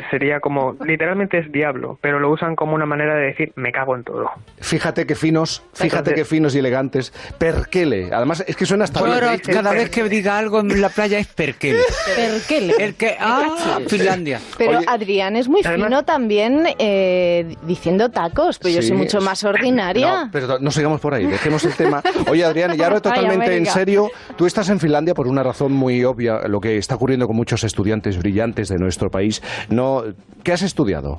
sería 0.09 0.39
como, 0.39 0.75
literalmente 0.85 1.37
es 1.37 1.51
diablo, 1.51 1.97
pero 2.01 2.19
lo 2.19 2.29
usan 2.31 2.55
como 2.55 2.75
una 2.75 2.85
manera 2.85 3.15
de 3.15 3.27
decir, 3.27 3.53
me 3.55 3.71
cago 3.71 3.95
en 3.95 4.03
todo. 4.03 4.29
Fíjate 4.59 5.05
qué 5.05 5.15
finos, 5.15 5.63
fíjate 5.73 6.13
qué 6.13 6.25
finos 6.25 6.55
y 6.55 6.59
elegantes. 6.59 7.13
Perkele. 7.37 8.09
Además, 8.13 8.43
es 8.47 8.55
que 8.55 8.65
suena 8.65 8.83
hasta 8.85 8.99
Yo 8.99 9.05
bien. 9.05 9.39
cada 9.51 9.71
vez 9.73 9.89
que 9.89 10.03
diga 10.09 10.37
algo 10.37 10.59
en 10.59 10.81
la 10.81 10.89
playa 10.89 11.19
es 11.19 11.27
perkele. 11.27 11.79
Perkele. 12.15 12.73
El 12.79 12.95
que, 12.95 13.15
ah, 13.19 13.79
Finlandia. 13.87 14.39
Pero 14.57 14.79
Adrián 14.87 15.35
es 15.35 15.47
muy 15.47 15.63
fino 15.63 16.03
también 16.03 16.63
eh, 16.79 17.55
diciendo 17.63 18.09
tacos, 18.09 18.57
pero 18.59 18.75
yo 18.75 18.81
Sí, 18.81 18.89
soy 18.89 18.97
mucho 18.97 19.21
más 19.21 19.43
ordinaria. 19.43 20.25
No, 20.25 20.29
pero 20.31 20.59
no 20.59 20.71
sigamos 20.71 20.99
por 21.01 21.13
ahí, 21.13 21.25
dejemos 21.27 21.63
el 21.65 21.73
tema. 21.73 22.01
Oye, 22.29 22.43
Adrián, 22.43 22.75
y 22.77 22.81
ahora 22.81 22.95
Ay, 23.01 23.01
totalmente 23.01 23.45
en 23.45 23.51
América. 23.51 23.71
serio, 23.73 24.09
tú 24.37 24.45
estás 24.45 24.69
en 24.69 24.79
Finlandia 24.79 25.13
por 25.13 25.27
una 25.27 25.43
razón 25.43 25.71
muy 25.71 26.03
obvia, 26.03 26.47
lo 26.47 26.59
que 26.61 26.77
está 26.77 26.95
ocurriendo 26.95 27.10
con 27.19 27.35
muchos 27.35 27.63
estudiantes 27.63 28.17
brillantes 28.17 28.69
de 28.69 28.77
nuestro 28.77 29.09
país. 29.09 29.41
No, 29.69 30.03
¿Qué 30.43 30.51
has 30.53 30.61
estudiado? 30.61 31.17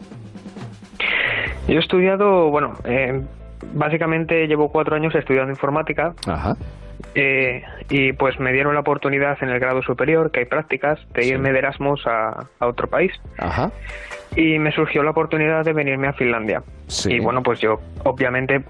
Yo 1.68 1.74
he 1.76 1.78
estudiado, 1.78 2.50
bueno, 2.50 2.72
eh, 2.84 3.20
básicamente 3.74 4.46
llevo 4.46 4.68
cuatro 4.70 4.96
años 4.96 5.14
estudiando 5.14 5.50
informática. 5.50 6.12
Ajá. 6.26 6.54
eh, 7.14 7.62
y 7.90 8.12
pues 8.14 8.38
me 8.40 8.52
dieron 8.52 8.74
la 8.74 8.80
oportunidad 8.80 9.36
en 9.42 9.48
el 9.50 9.58
grado 9.60 9.82
superior, 9.82 10.30
que 10.30 10.40
hay 10.40 10.46
prácticas, 10.46 10.98
de 11.14 11.26
irme 11.26 11.52
de 11.52 11.58
Erasmus 11.58 12.06
a, 12.06 12.46
a 12.58 12.66
otro 12.66 12.88
país. 12.88 13.12
Ajá. 13.38 13.70
Y 14.36 14.58
me 14.58 14.72
surgió 14.72 15.02
la 15.02 15.10
oportunidad 15.10 15.64
de 15.64 15.72
venirme 15.72 16.08
a 16.08 16.12
Finlandia. 16.14 16.62
Sí. 16.86 17.12
Y 17.14 17.20
bueno, 17.20 17.42
pues 17.42 17.60
yo, 17.60 17.76
obviamente, 18.04 18.64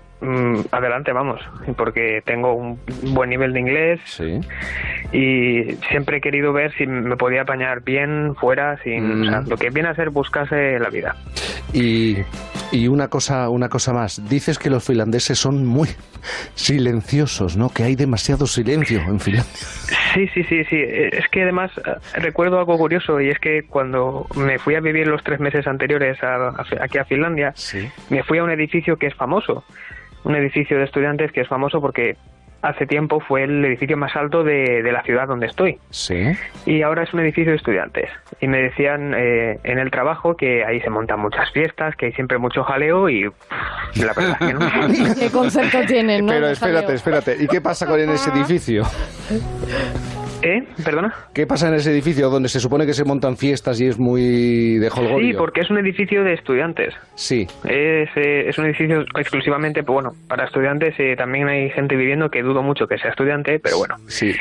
adelante 0.71 1.13
vamos, 1.13 1.41
porque 1.77 2.23
tengo 2.25 2.55
un 2.55 2.79
buen 3.15 3.31
nivel 3.31 3.53
de 3.53 3.61
inglés. 3.61 4.01
Y 5.13 5.73
siempre 5.91 6.19
he 6.19 6.21
querido 6.21 6.53
ver 6.53 6.73
si 6.77 6.87
me 6.87 7.17
podía 7.17 7.43
apañar 7.43 7.83
bien 7.83 8.35
fuera, 8.37 8.79
sin, 8.83 9.23
o 9.23 9.25
sea, 9.31 9.41
Mm. 9.43 9.49
lo 9.49 9.57
que 9.57 9.71
viene 9.71 9.89
a 9.89 9.95
ser 9.95 10.11
buscarse 10.11 10.79
la 10.79 10.89
vida. 10.89 11.17
Y, 11.73 12.19
y 12.71 12.89
una 12.89 13.09
cosa, 13.09 13.49
una 13.49 13.69
cosa 13.69 13.93
más. 13.93 14.29
Dices 14.29 14.59
que 14.59 14.71
los 14.71 14.85
finlandeses 14.85 15.39
son 15.39 15.65
muy 15.67 15.89
silenciosos, 16.55 17.57
¿no? 17.57 17.69
Que 17.71 17.83
hay 17.85 17.97
demasiado 17.97 18.47
silencio 18.47 19.01
en 19.01 19.21
Finlandia. 19.21 19.53
Sí, 20.15 20.29
sí, 20.35 20.45
sí, 20.45 20.65
sí. 20.65 20.77
Es 20.81 21.27
que 21.31 21.43
además 21.43 21.71
eh, 21.79 22.21
recuerdo 22.21 22.59
algo 22.59 22.77
curioso 22.77 23.21
y 23.21 23.31
es 23.31 23.39
que 23.39 23.63
cuando 23.65 24.27
me 24.37 24.59
fui 24.59 24.75
a 24.75 24.81
vivir 24.81 25.07
los 25.07 25.23
tres 25.25 25.41
meses 25.41 25.67
anteriores 25.67 26.23
a- 26.23 26.49
a- 26.49 26.65
aquí 26.81 26.99
a 26.99 27.05
Finlandia, 27.05 27.55
me 28.11 28.23
fui 28.23 28.39
a 28.39 28.45
un 28.45 28.51
edificio 28.51 28.97
que 28.97 29.07
es 29.07 29.15
famoso, 29.15 29.65
un 30.25 30.37
edificio 30.37 30.79
de 30.79 30.85
estudiantes 30.85 31.33
que 31.33 31.41
es 31.41 31.49
famoso 31.49 31.81
porque 31.81 32.17
hace 32.63 32.87
tiempo 32.87 33.21
fue 33.21 33.43
el 33.43 33.65
edificio 33.65 33.97
más 33.97 34.15
alto 34.15 34.45
de, 34.45 34.83
de 34.83 34.93
la 34.93 35.03
ciudad 35.03 35.27
donde 35.27 35.47
estoy. 35.47 35.79
Sí. 35.91 36.33
Y 36.65 36.83
ahora 36.83 37.03
es 37.03 37.13
un 37.13 37.21
edificio 37.21 37.51
de 37.51 37.57
estudiantes. 37.57 38.09
Y 38.41 38.47
me 38.47 38.63
decían 38.63 39.15
eh, 39.17 39.59
en 39.65 39.79
el 39.79 39.91
trabajo 39.91 40.37
que 40.37 40.65
ahí 40.65 40.81
se 40.81 40.89
montan 40.89 41.21
muchas 41.21 41.51
fiestas, 41.53 41.97
que 41.97 42.07
hay 42.07 42.13
siempre 42.13 42.39
mucho 42.39 42.63
jaleo 42.63 43.09
y 43.09 43.29
pff, 43.29 44.05
la 44.05 44.13
verdad 44.15 44.39
que 44.39 44.55
no. 44.55 45.15
¿Qué 45.19 45.31
concepto 45.31 45.79
tienen, 45.87 46.25
no? 46.27 46.33
Pero 46.33 46.49
espérate, 46.49 46.95
espérate. 46.95 47.37
¿Y 47.41 47.49
qué 47.49 47.61
pasa 47.61 47.87
con 47.87 47.99
en 47.99 48.11
ese 48.11 48.31
edificio? 48.31 48.85
¿Eh? 50.43 50.63
¿Perdona? 50.85 51.13
¿Qué 51.35 51.47
pasa 51.47 51.69
en 51.69 51.75
ese 51.75 51.91
edificio 51.93 52.29
donde 52.29 52.49
se 52.49 52.61
supone 52.61 52.85
que 52.87 52.95
se 52.95 53.05
montan 53.05 53.37
fiestas 53.37 53.81
y 53.81 53.87
es 53.87 53.99
muy 53.99 54.79
de 54.79 54.89
holgorio? 54.89 55.31
Sí, 55.33 55.37
porque 55.37 55.61
es 55.61 55.71
un 55.71 55.79
edificio 55.79 56.25
de 56.25 56.35
estudiantes. 56.35 56.95
Sí. 57.15 57.47
Es, 57.65 58.09
eh, 58.17 58.49
es 58.49 58.59
un 58.59 58.67
edificio 58.67 59.03
exclusivamente, 59.19 59.83
pues, 59.83 59.95
bueno, 59.95 60.11
para 60.29 60.45
estudiantes. 60.45 60.95
eh, 60.99 61.15
también 61.17 61.49
hay 61.49 61.71
gente 61.71 61.97
viviendo 61.97 62.29
que 62.29 62.43
dudo 62.43 62.63
mucho 62.63 62.87
que 62.87 62.99
sea 62.99 63.11
estudiante, 63.11 63.59
pero 63.63 63.79
bueno. 63.79 63.95
Sí. 64.09 64.33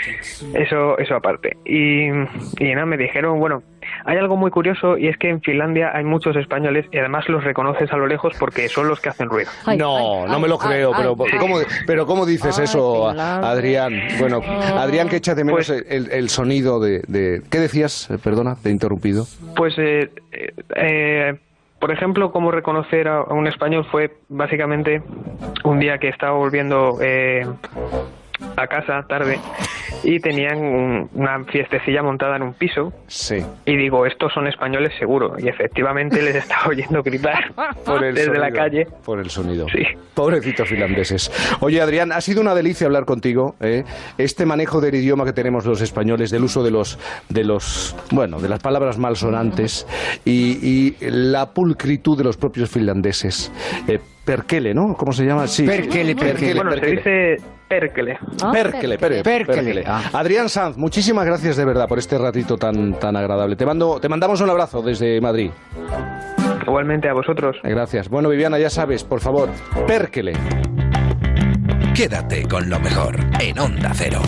Eso, 0.55 0.97
eso 0.97 1.15
aparte. 1.15 1.51
Y, 1.65 2.07
y 2.09 2.73
nada, 2.73 2.85
me 2.85 2.97
dijeron, 2.97 3.39
bueno, 3.39 3.59
hay 4.05 4.17
algo 4.17 4.37
muy 4.37 4.51
curioso 4.51 4.97
y 4.97 5.07
es 5.07 5.17
que 5.17 5.29
en 5.29 5.41
Finlandia 5.41 5.91
hay 5.93 6.03
muchos 6.03 6.35
españoles 6.35 6.85
y 6.91 6.97
además 6.97 7.27
los 7.29 7.43
reconoces 7.43 7.91
a 7.91 7.97
lo 7.97 8.07
lejos 8.07 8.33
porque 8.39 8.67
son 8.69 8.87
los 8.87 8.99
que 8.99 9.09
hacen 9.09 9.29
ruido. 9.29 9.49
no, 9.77 10.25
no 10.27 10.39
me 10.39 10.47
lo 10.47 10.57
creo, 10.57 10.91
pero, 10.95 11.15
¿cómo, 11.39 11.57
pero 11.87 12.05
¿cómo 12.05 12.25
dices 12.25 12.57
eso, 12.59 13.09
Adrián? 13.09 13.93
Bueno, 14.19 14.41
Adrián, 14.77 15.09
que 15.09 15.17
echa 15.17 15.35
de 15.35 15.43
menos 15.43 15.69
el, 15.69 16.11
el 16.11 16.29
sonido 16.29 16.79
de, 16.79 17.01
de- 17.07 17.41
¿Qué 17.49 17.59
decías? 17.59 18.09
Eh, 18.09 18.17
Perdona, 18.23 18.55
te 18.61 18.69
he 18.69 18.71
interrumpido. 18.71 19.25
Pues, 19.55 19.73
eh, 19.77 20.09
eh, 20.31 20.53
eh, 20.75 21.33
por 21.79 21.91
ejemplo, 21.91 22.31
cómo 22.31 22.51
reconocer 22.51 23.07
a, 23.07 23.17
a 23.21 23.33
un 23.33 23.47
español 23.47 23.85
fue 23.89 24.11
básicamente 24.29 25.01
un 25.63 25.79
día 25.79 25.97
que 25.97 26.09
estaba 26.09 26.33
volviendo 26.37 26.97
eh, 27.01 27.45
a 28.57 28.67
casa 28.67 29.01
tarde 29.07 29.39
y 30.03 30.19
tenían 30.19 30.57
un- 30.57 31.09
una 31.13 31.43
fiestecilla 31.45 32.01
montada 32.01 32.35
en 32.37 32.43
un 32.43 32.53
piso. 32.53 32.91
Sí. 33.07 33.37
Y 33.65 33.75
digo, 33.77 34.05
estos 34.05 34.33
son 34.33 34.47
españoles 34.47 34.93
seguro. 34.97 35.33
Y 35.37 35.47
efectivamente 35.47 36.21
les 36.21 36.35
estaba 36.35 36.67
oyendo 36.69 37.01
gritar 37.03 37.53
Por 37.85 38.03
el 38.03 38.15
desde 38.15 38.37
la 38.39 38.51
calle. 38.51 38.87
Por 39.05 39.19
el 39.19 39.29
sonido. 39.29 39.67
Pobrecitos 40.13 40.67
finlandeses. 40.67 41.31
Oye, 41.61 41.81
Adrián, 41.81 42.11
ha 42.11 42.21
sido 42.21 42.41
una 42.41 42.53
delicia 42.55 42.87
hablar 42.87 43.05
contigo. 43.05 43.55
¿eh? 43.61 43.83
Este 44.17 44.45
manejo 44.45 44.81
del 44.81 44.95
idioma 44.95 45.23
que 45.25 45.33
tenemos 45.33 45.65
los 45.65 45.81
españoles, 45.81 46.31
del 46.31 46.43
uso 46.43 46.63
de 46.63 46.71
los, 46.71 46.97
de 47.29 47.43
los, 47.43 47.95
bueno, 48.11 48.39
de 48.39 48.49
las 48.49 48.59
palabras 48.59 48.97
malsonantes 48.97 49.85
y, 50.25 50.57
y 50.67 50.95
la 51.01 51.53
pulcritud 51.53 52.17
de 52.17 52.23
los 52.23 52.37
propios 52.37 52.69
finlandeses. 52.69 53.51
Eh, 53.87 53.99
perkele, 54.25 54.73
¿no? 54.73 54.93
¿Cómo 54.95 55.11
se 55.11 55.25
llama? 55.25 55.47
Sí. 55.47 55.65
Perkele, 55.65 56.15
perkele. 56.15 56.55
Bueno, 56.55 56.71
se 56.73 56.79
perkele. 56.79 57.37
Perkele. 57.71 58.19
Perkele, 58.51 58.97
pere- 58.97 59.23
Perkele. 59.23 59.45
Perkele. 59.45 59.85
Adrián 60.11 60.49
Sanz, 60.49 60.75
muchísimas 60.75 61.25
gracias 61.25 61.55
de 61.55 61.63
verdad 61.63 61.87
por 61.87 61.99
este 61.99 62.17
ratito 62.17 62.57
tan, 62.57 62.99
tan 62.99 63.15
agradable. 63.15 63.55
Te, 63.55 63.65
mando, 63.65 63.97
te 64.01 64.09
mandamos 64.09 64.41
un 64.41 64.49
abrazo 64.49 64.81
desde 64.81 65.21
Madrid. 65.21 65.51
Igualmente 66.67 67.07
a 67.07 67.13
vosotros. 67.13 67.55
Gracias. 67.63 68.09
Bueno, 68.09 68.27
Viviana, 68.27 68.59
ya 68.59 68.69
sabes, 68.69 69.05
por 69.05 69.21
favor, 69.21 69.47
Perkele. 69.87 70.33
Quédate 71.95 72.45
con 72.45 72.69
lo 72.69 72.77
mejor 72.81 73.15
en 73.39 73.57
Onda 73.57 73.91
Cero. 73.93 74.21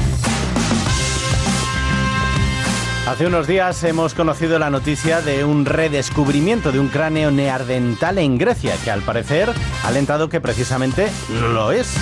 Hace 3.07 3.27
unos 3.27 3.45
días 3.47 3.83
hemos 3.83 4.13
conocido 4.13 4.57
la 4.57 4.69
noticia 4.69 5.19
de 5.19 5.43
un 5.43 5.65
redescubrimiento 5.65 6.71
de 6.71 6.79
un 6.79 6.87
cráneo 6.87 7.29
neandertal 7.31 8.17
en 8.19 8.37
Grecia, 8.37 8.75
que 8.85 8.89
al 8.91 9.01
parecer 9.01 9.49
ha 9.83 9.87
alentado 9.89 10.29
que 10.29 10.39
precisamente 10.39 11.07
lo 11.53 11.73
es. 11.73 11.97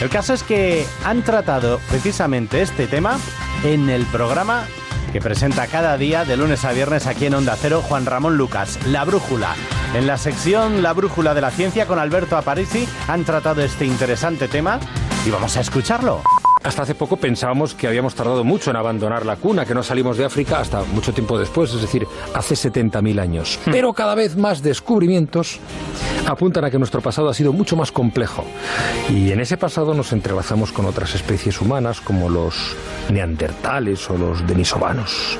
El 0.00 0.10
caso 0.10 0.32
es 0.32 0.44
que 0.44 0.86
han 1.04 1.22
tratado 1.22 1.80
precisamente 1.88 2.62
este 2.62 2.86
tema 2.86 3.18
en 3.64 3.90
el 3.90 4.06
programa 4.06 4.64
que 5.12 5.20
presenta 5.20 5.66
cada 5.66 5.96
día 5.96 6.24
de 6.24 6.36
lunes 6.36 6.64
a 6.64 6.72
viernes 6.72 7.06
aquí 7.06 7.26
en 7.26 7.34
Onda 7.34 7.56
Cero 7.56 7.82
Juan 7.82 8.06
Ramón 8.06 8.36
Lucas, 8.36 8.78
La 8.86 9.04
Brújula. 9.04 9.56
En 9.94 10.06
la 10.06 10.16
sección 10.16 10.82
La 10.82 10.92
Brújula 10.92 11.34
de 11.34 11.40
la 11.40 11.50
Ciencia 11.50 11.86
con 11.86 11.98
Alberto 11.98 12.36
Aparici 12.36 12.86
han 13.08 13.24
tratado 13.24 13.62
este 13.62 13.86
interesante 13.86 14.46
tema 14.46 14.78
y 15.26 15.30
vamos 15.30 15.56
a 15.56 15.62
escucharlo. 15.62 16.22
Hasta 16.62 16.82
hace 16.82 16.94
poco 16.94 17.16
pensábamos 17.16 17.74
que 17.74 17.86
habíamos 17.86 18.14
tardado 18.14 18.44
mucho 18.44 18.70
en 18.70 18.76
abandonar 18.76 19.24
la 19.24 19.36
cuna, 19.36 19.64
que 19.64 19.74
no 19.74 19.82
salimos 19.82 20.18
de 20.18 20.24
África 20.24 20.58
hasta 20.58 20.82
mucho 20.84 21.12
tiempo 21.14 21.38
después, 21.38 21.72
es 21.72 21.80
decir, 21.80 22.06
hace 22.34 22.54
70.000 22.54 23.20
años. 23.20 23.58
Pero 23.64 23.92
cada 23.92 24.14
vez 24.14 24.36
más 24.36 24.62
descubrimientos 24.62 25.60
apuntan 26.26 26.64
a 26.64 26.70
que 26.70 26.78
nuestro 26.78 27.00
pasado 27.00 27.28
ha 27.28 27.34
sido 27.34 27.52
mucho 27.52 27.76
más 27.76 27.92
complejo. 27.92 28.44
Y 29.08 29.30
en 29.30 29.40
ese 29.40 29.56
pasado 29.56 29.94
nos 29.94 30.12
entrelazamos 30.12 30.72
con 30.72 30.84
otras 30.86 31.14
especies 31.14 31.60
humanas, 31.60 32.00
como 32.00 32.28
los 32.28 32.54
neandertales 33.10 34.10
o 34.10 34.18
los 34.18 34.46
denisovanos. 34.46 35.38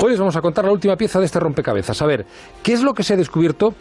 Hoy 0.00 0.10
les 0.10 0.18
vamos 0.18 0.36
a 0.36 0.40
contar 0.42 0.64
la 0.64 0.72
última 0.72 0.96
pieza 0.96 1.20
de 1.20 1.26
este 1.26 1.38
rompecabezas. 1.38 2.00
A 2.02 2.06
ver, 2.06 2.26
¿qué 2.62 2.72
es 2.72 2.82
lo 2.82 2.92
que 2.94 3.02
se 3.02 3.14
ha 3.14 3.16
descubierto? 3.16 3.74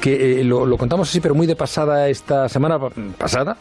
Que 0.00 0.40
eh, 0.40 0.44
lo, 0.44 0.64
lo 0.64 0.78
contamos 0.78 1.08
así, 1.10 1.20
pero 1.20 1.34
muy 1.34 1.46
de 1.46 1.56
pasada 1.56 2.08
esta 2.08 2.48
semana 2.48 2.78
pa- 2.78 2.90
pasada, 3.18 3.56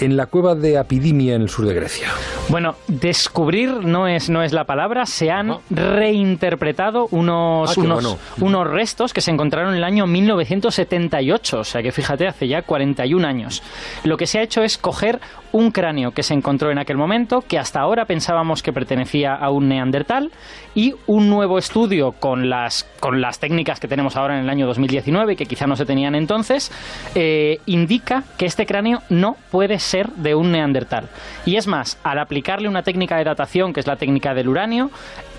en 0.00 0.16
la 0.16 0.26
cueva 0.26 0.54
de 0.54 0.78
Apidimia 0.78 1.34
en 1.34 1.42
el 1.42 1.48
sur 1.48 1.66
de 1.66 1.74
Grecia. 1.74 2.08
Bueno, 2.48 2.74
descubrir 2.88 3.70
no 3.84 4.08
es, 4.08 4.28
no 4.30 4.42
es 4.42 4.52
la 4.52 4.64
palabra, 4.64 5.06
se 5.06 5.30
han 5.30 5.58
reinterpretado 5.70 7.06
unos, 7.10 7.76
Ah, 7.76 7.80
unos, 7.80 8.02
bueno. 8.02 8.18
unos 8.40 8.66
restos 8.66 9.12
que 9.12 9.20
se 9.20 9.30
encontraron 9.30 9.72
en 9.72 9.76
el 9.78 9.84
año 9.84 10.06
1978, 10.06 11.60
o 11.60 11.64
sea 11.64 11.82
que 11.82 11.92
fíjate, 11.92 12.26
hace 12.26 12.48
ya 12.48 12.62
41 12.62 13.26
años. 13.26 13.62
Lo 14.04 14.16
que 14.16 14.26
se 14.26 14.38
ha 14.38 14.42
hecho 14.42 14.62
es 14.62 14.78
coger 14.78 15.20
un 15.52 15.70
cráneo 15.70 16.12
que 16.12 16.22
se 16.22 16.34
encontró 16.34 16.70
en 16.70 16.78
aquel 16.78 16.96
momento, 16.96 17.42
que 17.46 17.58
hasta 17.58 17.80
ahora 17.80 18.04
pensábamos 18.04 18.62
que 18.62 18.72
pertenecía 18.72 19.34
a 19.34 19.50
un 19.50 19.68
neandertal, 19.68 20.30
y 20.74 20.94
un 21.06 21.28
nuevo 21.28 21.58
estudio 21.58 22.12
con 22.12 22.48
las, 22.48 22.84
con 23.00 23.20
las 23.20 23.38
técnicas 23.38 23.80
que 23.80 23.88
tenemos 23.88 24.16
ahora 24.16 24.36
en 24.38 24.44
el 24.44 24.50
año 24.50 24.66
2019, 24.66 25.36
que 25.36 25.46
quizá 25.46 25.66
no 25.66 25.76
se 25.76 25.84
tenían 25.84 26.14
entonces, 26.14 26.70
eh, 27.14 27.58
indica 27.66 28.24
que 28.38 28.46
este 28.46 28.66
cráneo 28.66 29.00
no 29.08 29.36
puede 29.50 29.78
ser 29.78 30.08
de 30.10 30.34
un 30.34 30.52
neandertal. 30.52 31.08
Y 31.44 31.56
es 31.56 31.66
más, 31.66 31.98
al 32.04 32.18
aplicarle 32.18 32.68
una 32.68 32.82
técnica 32.82 33.16
de 33.16 33.24
datación, 33.24 33.72
que 33.72 33.80
es 33.80 33.86
la 33.86 33.96
técnica 33.96 34.34
del 34.34 34.48
uranio, 34.48 34.90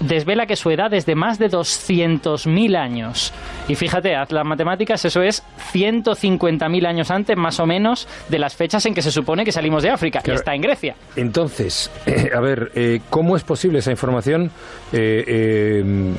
desvela 0.01 0.45
que 0.45 0.55
su 0.55 0.69
edad 0.69 0.93
es 0.93 1.05
de 1.05 1.15
más 1.15 1.39
de 1.39 1.49
200.000 1.49 2.75
años. 2.77 3.33
Y 3.67 3.75
fíjate, 3.75 4.15
haz 4.15 4.31
las 4.31 4.45
matemáticas, 4.45 5.03
eso 5.05 5.21
es 5.21 5.43
150.000 5.73 6.85
años 6.85 7.11
antes, 7.11 7.37
más 7.37 7.59
o 7.59 7.65
menos, 7.65 8.07
de 8.29 8.39
las 8.39 8.55
fechas 8.55 8.85
en 8.85 8.93
que 8.93 9.01
se 9.01 9.11
supone 9.11 9.45
que 9.45 9.51
salimos 9.51 9.83
de 9.83 9.89
África, 9.89 10.19
Claro. 10.21 10.39
está 10.39 10.53
en 10.55 10.61
Grecia. 10.61 10.95
Entonces, 11.15 11.91
a 12.35 12.39
ver, 12.41 12.71
eh, 12.75 13.01
¿cómo 13.09 13.35
es 13.35 13.43
posible 13.43 13.79
esa 13.79 13.91
información 13.91 14.51
eh, 14.93 15.23
eh, 15.27 16.13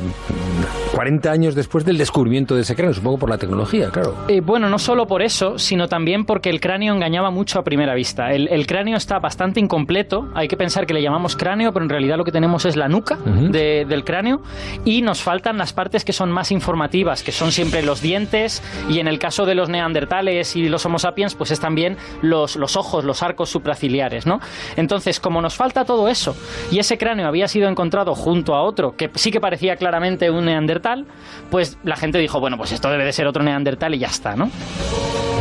40 0.95 1.31
años 1.31 1.55
después 1.55 1.85
del 1.85 1.99
descubrimiento 1.99 2.55
de 2.55 2.63
ese 2.63 2.75
cráneo? 2.75 2.95
Supongo 2.95 3.19
por 3.19 3.31
la 3.31 3.39
tecnología, 3.39 3.91
claro. 3.91 4.15
Eh, 4.29 4.41
bueno, 4.41 4.69
no 4.69 4.79
solo 4.79 5.07
por 5.07 5.23
eso, 5.23 5.59
sino 5.59 5.89
también 5.89 6.25
porque 6.25 6.51
el 6.51 6.61
cráneo 6.61 6.95
engañaba 6.95 7.31
mucho 7.31 7.59
a 7.59 7.65
primera 7.65 7.95
vista. 7.95 8.33
El, 8.33 8.49
el 8.49 8.67
cráneo 8.67 8.97
está 8.97 9.19
bastante 9.19 9.61
incompleto. 9.61 10.29
Hay 10.35 10.49
que 10.49 10.57
pensar 10.57 10.87
que 10.87 10.95
le 10.95 11.03
llamamos 11.03 11.37
cráneo, 11.37 11.73
pero 11.73 11.85
en 11.85 11.91
realidad 11.91 12.17
lo 12.17 12.25
que 12.25 12.33
tenemos 12.33 12.65
es 12.65 12.77
la 12.77 12.89
nuca 12.89 13.17
de- 13.17 13.72
del 13.73 14.05
cráneo 14.05 14.43
y 14.85 15.03
nos 15.03 15.23
faltan 15.23 15.59
las 15.59 15.73
partes 15.73 16.05
que 16.05 16.13
son 16.13 16.31
más 16.31 16.51
informativas, 16.53 17.23
que 17.23 17.33
son 17.33 17.53
siempre 17.53 17.83
los 17.83 18.01
dientes 18.01 18.63
y 18.89 18.99
en 18.99 19.09
el 19.09 19.19
caso 19.19 19.47
de 19.47 19.55
los 19.55 19.69
neandertales 19.69 20.57
y 20.57 20.69
los 20.69 20.85
homo 20.87 20.99
sapiens, 20.99 21.35
pues 21.35 21.51
es 21.51 21.61
también 21.61 21.97
los, 22.21 22.57
los 22.57 22.77
ojos, 22.77 23.05
los 23.05 23.23
arcos 23.23 23.51
supraciliares, 23.51 24.27
¿no? 24.27 24.41
Entonces, 24.77 25.21
como 25.21 25.41
nos 25.43 25.55
falta 25.55 25.85
todo 25.85 26.09
eso 26.09 26.37
y 26.71 26.79
ese 26.79 26.99
cráneo 26.99 27.27
había 27.27 27.49
sido 27.49 27.69
encontrado 27.69 28.15
junto 28.15 28.55
a 28.55 28.63
otro 28.63 28.97
que 28.97 29.11
sí 29.15 29.31
que 29.31 29.41
parecía 29.41 29.77
claramente 29.77 30.31
un 30.31 30.45
neandertal, 30.45 31.07
pues 31.51 31.79
la 31.85 31.97
gente 31.97 32.19
dijo, 32.19 32.41
bueno, 32.41 32.57
pues 32.57 32.73
esto 32.73 32.91
debe 32.91 33.05
de 33.05 33.13
ser 33.13 33.27
otro 33.27 33.43
neandertal 33.43 33.95
y 33.95 33.99
ya 33.99 34.09
está, 34.09 34.37
¿no? 34.37 34.51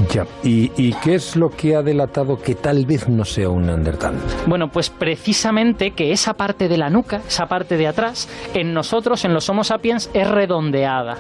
Ya. 0.10 0.26
¿Y, 0.44 0.72
y 0.78 0.94
qué 1.04 1.16
es 1.16 1.36
lo 1.36 1.50
que 1.50 1.76
ha 1.76 1.82
delatado 1.82 2.42
que 2.42 2.56
tal 2.56 2.86
vez 2.86 3.08
no 3.08 3.26
sea 3.26 3.50
un 3.50 3.66
neandertal? 3.68 4.16
Bueno, 4.48 4.70
pues 4.70 4.90
precisamente 4.90 5.92
que 5.92 6.12
esa 6.12 6.34
parte 6.34 6.68
de 6.68 6.78
la 6.78 6.90
nuca, 6.90 7.22
esa 7.28 7.46
parte 7.46 7.78
de 7.78 7.88
atrás, 7.88 8.28
en 8.54 8.74
nosotros, 8.74 9.24
en 9.26 9.34
los 9.34 9.48
Homo 9.50 9.64
sapiens, 9.64 10.10
es 10.14 10.28
redondeada. 10.30 11.18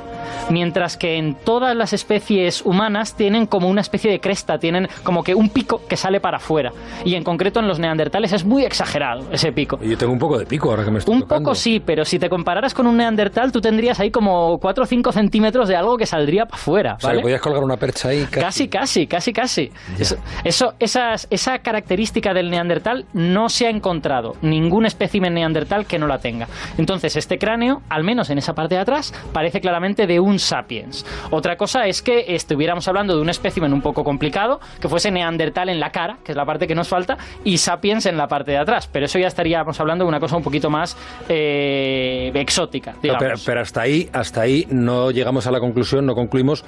Mientras 0.50 0.98
que 0.98 1.18
en 1.18 1.36
todas 1.36 1.76
las 1.76 1.94
especies 1.94 2.62
humanas 2.66 3.16
tienen 3.16 3.46
como 3.46 3.70
una 3.70 3.82
especie 3.82 4.12
de 4.12 4.20
cresta, 4.20 4.58
tienen 4.58 4.88
como 5.04 5.24
que 5.24 5.36
un 5.36 5.50
pico 5.50 5.82
que 5.88 5.96
sale 5.98 6.20
para 6.20 6.38
afuera. 6.38 6.72
Y 7.06 7.16
en 7.16 7.24
concreto 7.24 7.60
en 7.60 7.68
los 7.68 7.80
neandertales 7.80 8.34
es 8.34 8.44
muy 8.46 8.64
exagerado 8.66 9.26
ese 9.32 9.52
pico. 9.52 9.80
Yo 9.82 9.98
tengo 9.98 10.14
un 10.14 10.20
poco 10.20 10.38
de 10.40 10.46
pico 10.46 10.70
ahora 10.70 10.84
que 10.84 10.92
me 10.92 11.00
estoy 11.00 11.16
Un 11.16 11.22
tocando. 11.22 11.44
poco 11.50 11.56
sí, 11.56 11.80
pero 11.80 12.04
si 12.06 12.20
te 12.20 12.30
compararas 12.30 12.74
con 12.74 12.88
un 12.88 12.98
neandertal, 12.98 13.52
tú 13.52 13.62
tendrías 13.62 14.00
ahí 14.00 14.12
como 14.12 14.58
4 14.60 14.84
o 14.84 14.88
5 14.88 15.12
centímetros 15.12 15.68
de 15.68 15.76
algo 15.76 15.98
que 15.98 16.06
saldría 16.06 16.46
para 16.46 16.56
afuera. 16.62 16.94
O 16.98 17.00
sea, 17.00 17.10
¿vale? 17.12 17.22
podías 17.22 17.42
colgar 17.42 17.64
una 17.64 17.78
percha 17.78 18.10
ahí. 18.10 18.26
Casi, 18.26 18.42
casi, 18.42 18.68
casi, 19.06 19.32
casi. 19.34 19.72
Eso, 20.00 20.16
eso- 20.44 20.74
esas- 20.80 21.28
esa 21.30 21.60
característica 21.60 22.34
del 22.34 22.50
neandertal 22.50 23.06
no 23.14 23.50
se 23.50 23.68
ha 23.68 23.70
encontrado 23.70 24.34
ningún 24.42 24.86
espécimen 24.86 25.34
neandertal 25.34 25.86
que 25.86 26.00
no 26.00 26.08
la 26.08 26.18
tenga. 26.20 26.48
Entonces, 26.78 27.16
este 27.16 27.38
cráneo, 27.38 27.82
al 27.90 28.04
menos 28.04 28.30
en 28.30 28.38
esa 28.38 28.54
parte 28.54 28.76
de 28.76 28.82
atrás, 28.82 29.14
parece 29.34 29.62
claramente 29.62 30.08
de 30.08 30.20
un 30.20 30.40
sapiens. 30.40 31.06
Otra 31.32 31.56
cosa 31.58 31.86
es 31.86 32.02
que 32.02 32.26
estuviéramos 32.36 32.88
hablando 32.88 33.16
de 33.16 33.22
un 33.22 33.30
espécimen 33.30 33.74
un 33.74 33.82
poco 33.82 34.04
complicado, 34.04 34.60
que 34.80 34.88
fuese 34.88 35.12
neandertal 35.12 35.70
en 35.70 35.80
la 35.80 35.90
cara, 35.92 36.18
que 36.24 36.32
es 36.32 36.36
la 36.36 36.46
parte 36.46 36.68
que 36.68 36.76
nos 36.76 36.88
falta, 36.88 37.18
y 37.44 37.58
sapiens 37.58 38.06
en 38.06 38.18
la 38.18 38.28
parte 38.28 38.52
de 38.52 38.58
atrás. 38.58 38.88
Pero 38.92 39.06
eso 39.06 39.20
ya 39.20 39.28
estaríamos 39.28 39.80
hablando 39.80 40.06
de 40.06 40.10
una 40.10 40.20
cosa 40.20 40.38
un 40.38 40.44
poquito 40.44 40.70
más 40.70 40.96
eh, 41.30 42.32
exótica, 42.36 42.94
digamos. 43.02 43.24
pero, 43.24 43.36
pero 43.46 43.62
hasta 43.62 43.82
ahí, 43.82 44.10
hasta 44.14 44.42
ahí 44.42 44.66
no 44.70 45.12
llegamos 45.12 45.48
a 45.48 45.52
la 45.52 45.60
conclusión, 45.60 46.06
no 46.06 46.14
concluimos 46.14 46.64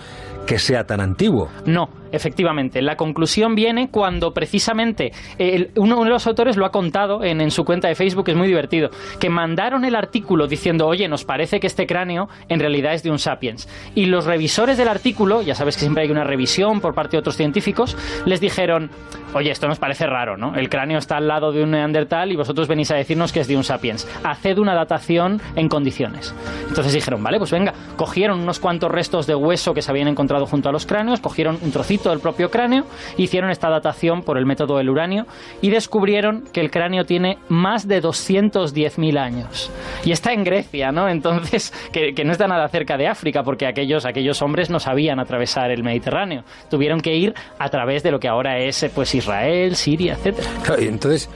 que 0.45 0.59
sea 0.59 0.83
tan 0.85 0.99
antiguo. 1.01 1.49
No, 1.65 1.89
efectivamente. 2.11 2.81
La 2.81 2.95
conclusión 2.95 3.55
viene 3.55 3.89
cuando 3.89 4.33
precisamente 4.33 5.11
el- 5.37 5.71
uno 5.75 6.03
de 6.03 6.09
los 6.09 6.27
autores 6.27 6.57
lo 6.57 6.65
ha 6.65 6.71
contado 6.71 7.23
en, 7.23 7.41
en 7.41 7.51
su 7.51 7.65
cuenta 7.65 7.87
de 7.87 7.95
Facebook, 7.95 8.29
es 8.29 8.35
muy 8.35 8.47
divertido, 8.47 8.89
que 9.19 9.29
mandaron 9.29 9.83
el 9.85 9.95
artículo 9.95 10.47
diciendo, 10.47 10.87
oye, 10.87 11.07
nos 11.07 11.25
parece 11.25 11.59
que 11.59 11.67
este 11.67 11.87
cráneo 11.87 12.29
en 12.49 12.59
realidad 12.59 12.93
es 12.93 13.03
de 13.03 13.11
un 13.11 13.19
sapiens. 13.19 13.67
Y 13.95 14.05
los 14.05 14.25
revisores 14.25 14.77
del 14.77 14.87
artículo, 14.87 15.41
ya 15.41 15.55
sabes 15.55 15.75
que 15.75 15.81
siempre 15.81 16.03
hay 16.03 16.11
una 16.11 16.23
revisión 16.23 16.81
por 16.81 16.93
parte 16.93 17.17
de 17.17 17.19
otros 17.19 17.35
científicos, 17.35 17.97
les 18.25 18.39
dijeron, 18.39 18.89
oye, 19.33 19.49
esto 19.51 19.67
nos 19.67 19.79
parece 19.79 20.05
raro, 20.05 20.37
¿no? 20.37 20.55
El 20.55 20.69
cráneo 20.69 20.99
está 20.99 21.17
al 21.17 21.27
lado 21.27 21.51
de 21.51 21.63
un 21.63 21.71
neandertal 21.71 22.31
y 22.31 22.35
vosotros 22.35 22.67
venís 22.67 22.91
a 22.91 22.95
decirnos 22.95 23.31
que 23.33 23.39
es 23.39 23.47
de 23.47 23.57
un 23.57 23.63
sapiens. 23.63 24.07
Haced 24.23 24.57
una 24.59 24.75
datación 24.75 25.41
en 25.55 25.67
condiciones. 25.67 26.33
Entonces 26.69 26.93
dijeron, 26.93 27.23
vale, 27.23 27.39
pues 27.39 27.51
venga, 27.51 27.73
cogieron 27.95 28.39
unos 28.39 28.59
cuantos 28.59 28.91
restos 28.91 29.25
de 29.27 29.35
hueso 29.35 29.73
que 29.73 29.81
se 29.81 29.89
habían 29.91 30.07
encontrado 30.07 30.45
junto 30.45 30.69
a 30.69 30.71
los 30.71 30.85
cráneos, 30.85 31.19
cogieron 31.19 31.57
un 31.61 31.71
trocito 31.73 32.09
del 32.09 32.19
propio 32.19 32.49
cráneo, 32.49 32.85
hicieron 33.17 33.49
esta 33.49 33.69
datación 33.69 34.21
por 34.21 34.37
el 34.37 34.45
método 34.45 34.77
del 34.77 34.89
uranio 34.89 35.25
y 35.61 35.69
descubrieron 35.69 36.45
que 36.53 36.61
el 36.61 36.71
cráneo 36.71 37.05
tiene 37.05 37.37
más 37.49 37.87
de 37.87 38.01
210.000 38.01 39.17
años. 39.17 39.71
Y 40.05 40.11
está 40.11 40.31
en 40.31 40.43
Grecia, 40.45 40.91
¿no? 40.91 41.09
Entonces, 41.09 41.73
que, 41.91 42.13
no 42.23 42.31
está 42.31 42.47
nada 42.47 42.67
cerca 42.69 42.97
de 42.97 43.07
África, 43.07 43.43
porque 43.43 43.67
aquellos, 43.67 44.05
aquellos 44.05 44.41
hombres 44.41 44.69
no 44.69 44.79
sabían 44.79 45.19
atravesar 45.19 45.71
el 45.71 45.83
Mediterráneo. 45.83 46.43
Tuvieron 46.69 47.01
que 47.01 47.15
ir 47.15 47.33
a 47.59 47.69
través 47.69 48.03
de 48.03 48.11
lo 48.11 48.19
que 48.19 48.29
ahora 48.29 48.59
es 48.59 48.85
pues 48.95 49.13
Israel, 49.15 49.75
Siria, 49.75 50.17
y 50.79 50.87
entonces, 50.87 51.29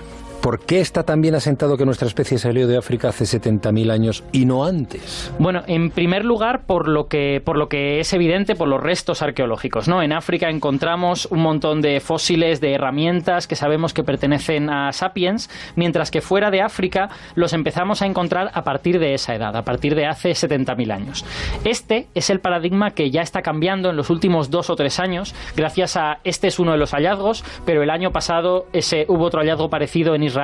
¿por 0.48 0.60
qué 0.60 0.80
está 0.80 1.04
tan 1.04 1.20
bien 1.20 1.36
asentado 1.36 1.76
que 1.76 1.84
nuestra 1.84 2.08
especie 2.08 2.38
salió 2.38 2.70
de 2.70 2.78
África 2.78 3.10
hace 3.10 3.26
70.000 3.26 3.92
años 3.92 4.24
y 4.32 4.46
no 4.46 4.64
antes? 4.64 5.30
Bueno, 5.40 5.64
en 5.68 5.90
primer 5.90 6.24
lugar, 6.24 6.62
por 6.66 6.88
lo 6.88 7.10
que 7.10 7.42
por 7.44 7.58
lo 7.58 7.68
que 7.68 8.00
es 8.00 8.14
evidente 8.14 8.56
por 8.56 8.70
los 8.70 8.82
restos 8.82 9.22
arqueológicos, 9.22 9.90
¿no? 9.90 10.02
En 10.02 10.14
África 10.14 10.50
encontramos 10.50 11.26
un 11.26 11.42
montón 11.42 11.82
de 11.82 12.00
fósiles, 12.00 12.62
de 12.62 12.72
herramientas 12.72 13.46
que 13.46 13.58
sabemos 13.58 13.94
que 13.94 14.06
pertenecen 14.06 14.70
a 14.70 14.94
sapiens, 14.94 15.50
mientras 15.76 16.12
que 16.12 16.22
fuera 16.22 16.50
de 16.50 16.62
África 16.62 17.10
los 17.36 17.52
empezamos 17.52 18.02
a 18.02 18.06
encontrar 18.06 18.50
a 18.54 18.64
partir 18.64 19.00
de 19.00 19.16
esa 19.16 19.36
edad, 19.36 19.54
a 19.54 19.64
partir 19.64 19.96
de 19.96 20.06
hace 20.06 20.30
70.000 20.30 20.94
años. 20.94 21.26
Este 21.66 22.08
es 22.16 22.30
el 22.30 22.40
paradigma 22.40 22.92
que 22.92 23.12
ya 23.12 23.22
está 23.22 23.42
cambiando 23.42 23.90
en 23.90 23.98
los 23.98 24.10
últimos 24.10 24.50
dos 24.50 24.70
o 24.70 24.78
tres 24.78 25.02
años, 25.02 25.36
gracias 25.58 25.98
a 25.98 26.20
este 26.24 26.48
es 26.48 26.58
uno 26.58 26.72
de 26.72 26.78
los 26.78 26.92
hallazgos, 26.92 27.44
pero 27.66 27.84
el 27.84 27.90
año 27.90 28.12
pasado 28.12 28.68
ese 28.72 29.04
hubo 29.10 29.26
otro 29.26 29.42
hallazgo 29.42 29.70
parecido 29.70 30.16
en 30.16 30.24
Israel, 30.24 30.37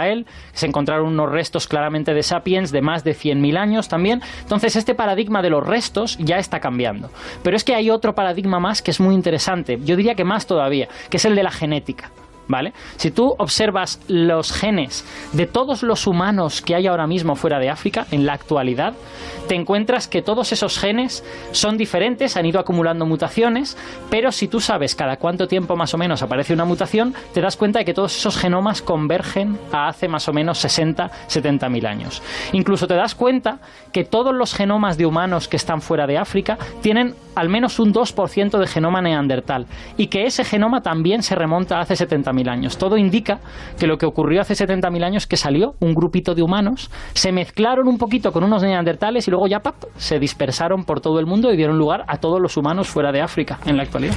se 0.53 0.65
encontraron 0.65 1.07
unos 1.07 1.31
restos 1.31 1.67
claramente 1.67 2.13
de 2.13 2.23
sapiens 2.23 2.71
de 2.71 2.81
más 2.81 3.03
de 3.03 3.15
100.000 3.15 3.57
años 3.57 3.89
también. 3.89 4.21
Entonces, 4.41 4.75
este 4.75 4.95
paradigma 4.95 5.41
de 5.41 5.49
los 5.49 5.65
restos 5.65 6.17
ya 6.19 6.37
está 6.37 6.59
cambiando. 6.59 7.09
Pero 7.43 7.55
es 7.55 7.63
que 7.63 7.75
hay 7.75 7.89
otro 7.89 8.15
paradigma 8.15 8.59
más 8.59 8.81
que 8.81 8.91
es 8.91 8.99
muy 8.99 9.15
interesante, 9.15 9.79
yo 9.83 9.95
diría 9.95 10.15
que 10.15 10.23
más 10.23 10.45
todavía, 10.45 10.87
que 11.09 11.17
es 11.17 11.25
el 11.25 11.35
de 11.35 11.43
la 11.43 11.51
genética. 11.51 12.11
¿Vale? 12.47 12.73
Si 12.97 13.09
tú 13.09 13.35
observas 13.37 14.01
los 14.07 14.51
genes 14.51 15.05
de 15.31 15.47
todos 15.47 15.81
los 15.81 16.07
humanos 16.07 16.61
que 16.61 16.75
hay 16.75 16.87
ahora 16.87 17.07
mismo 17.07 17.35
fuera 17.35 17.59
de 17.59 17.69
África, 17.69 18.05
en 18.11 18.25
la 18.25 18.33
actualidad, 18.33 18.93
te 19.47 19.55
encuentras 19.55 20.07
que 20.07 20.21
todos 20.21 20.51
esos 20.51 20.77
genes 20.77 21.23
son 21.51 21.77
diferentes, 21.77 22.37
han 22.37 22.45
ido 22.45 22.59
acumulando 22.59 23.05
mutaciones, 23.05 23.77
pero 24.09 24.31
si 24.31 24.47
tú 24.47 24.59
sabes 24.59 24.95
cada 24.95 25.17
cuánto 25.17 25.47
tiempo 25.47 25.75
más 25.75 25.93
o 25.93 25.97
menos 25.97 26.21
aparece 26.21 26.53
una 26.53 26.65
mutación, 26.65 27.13
te 27.33 27.41
das 27.41 27.57
cuenta 27.57 27.79
de 27.79 27.85
que 27.85 27.93
todos 27.93 28.15
esos 28.15 28.37
genomas 28.37 28.81
convergen 28.81 29.57
a 29.71 29.87
hace 29.87 30.07
más 30.07 30.27
o 30.27 30.33
menos 30.33 30.59
60, 30.59 31.11
70 31.27 31.69
mil 31.69 31.85
años. 31.85 32.21
Incluso 32.51 32.87
te 32.87 32.95
das 32.95 33.15
cuenta 33.15 33.59
que 33.91 34.03
todos 34.03 34.33
los 34.33 34.53
genomas 34.53 34.97
de 34.97 35.05
humanos 35.05 35.47
que 35.47 35.57
están 35.57 35.81
fuera 35.81 36.07
de 36.07 36.17
África 36.17 36.57
tienen 36.81 37.15
al 37.35 37.49
menos 37.49 37.79
un 37.79 37.93
2% 37.93 38.59
de 38.59 38.67
genoma 38.67 39.01
neandertal 39.01 39.65
y 39.97 40.07
que 40.07 40.25
ese 40.25 40.43
genoma 40.43 40.81
también 40.81 41.23
se 41.23 41.35
remonta 41.35 41.77
a 41.77 41.81
hace 41.81 41.95
70.000 42.33 42.49
años. 42.49 42.77
Todo 42.77 42.97
indica 42.97 43.39
que 43.79 43.87
lo 43.87 43.97
que 43.97 44.05
ocurrió 44.05 44.41
hace 44.41 44.53
70.000 44.53 45.03
años 45.03 45.27
que 45.27 45.37
salió 45.37 45.75
un 45.79 45.93
grupito 45.93 46.35
de 46.35 46.41
humanos, 46.41 46.89
se 47.13 47.31
mezclaron 47.31 47.87
un 47.87 47.97
poquito 47.97 48.31
con 48.31 48.43
unos 48.43 48.63
neandertales 48.63 49.27
y 49.27 49.31
luego 49.31 49.47
ya 49.47 49.59
¡pap! 49.59 49.75
se 49.97 50.19
dispersaron 50.19 50.83
por 50.83 51.01
todo 51.01 51.19
el 51.19 51.25
mundo 51.25 51.51
y 51.51 51.57
dieron 51.57 51.77
lugar 51.77 52.03
a 52.07 52.17
todos 52.17 52.41
los 52.41 52.57
humanos 52.57 52.87
fuera 52.87 53.11
de 53.11 53.21
África 53.21 53.59
en 53.65 53.77
la 53.77 53.83
actualidad. 53.83 54.15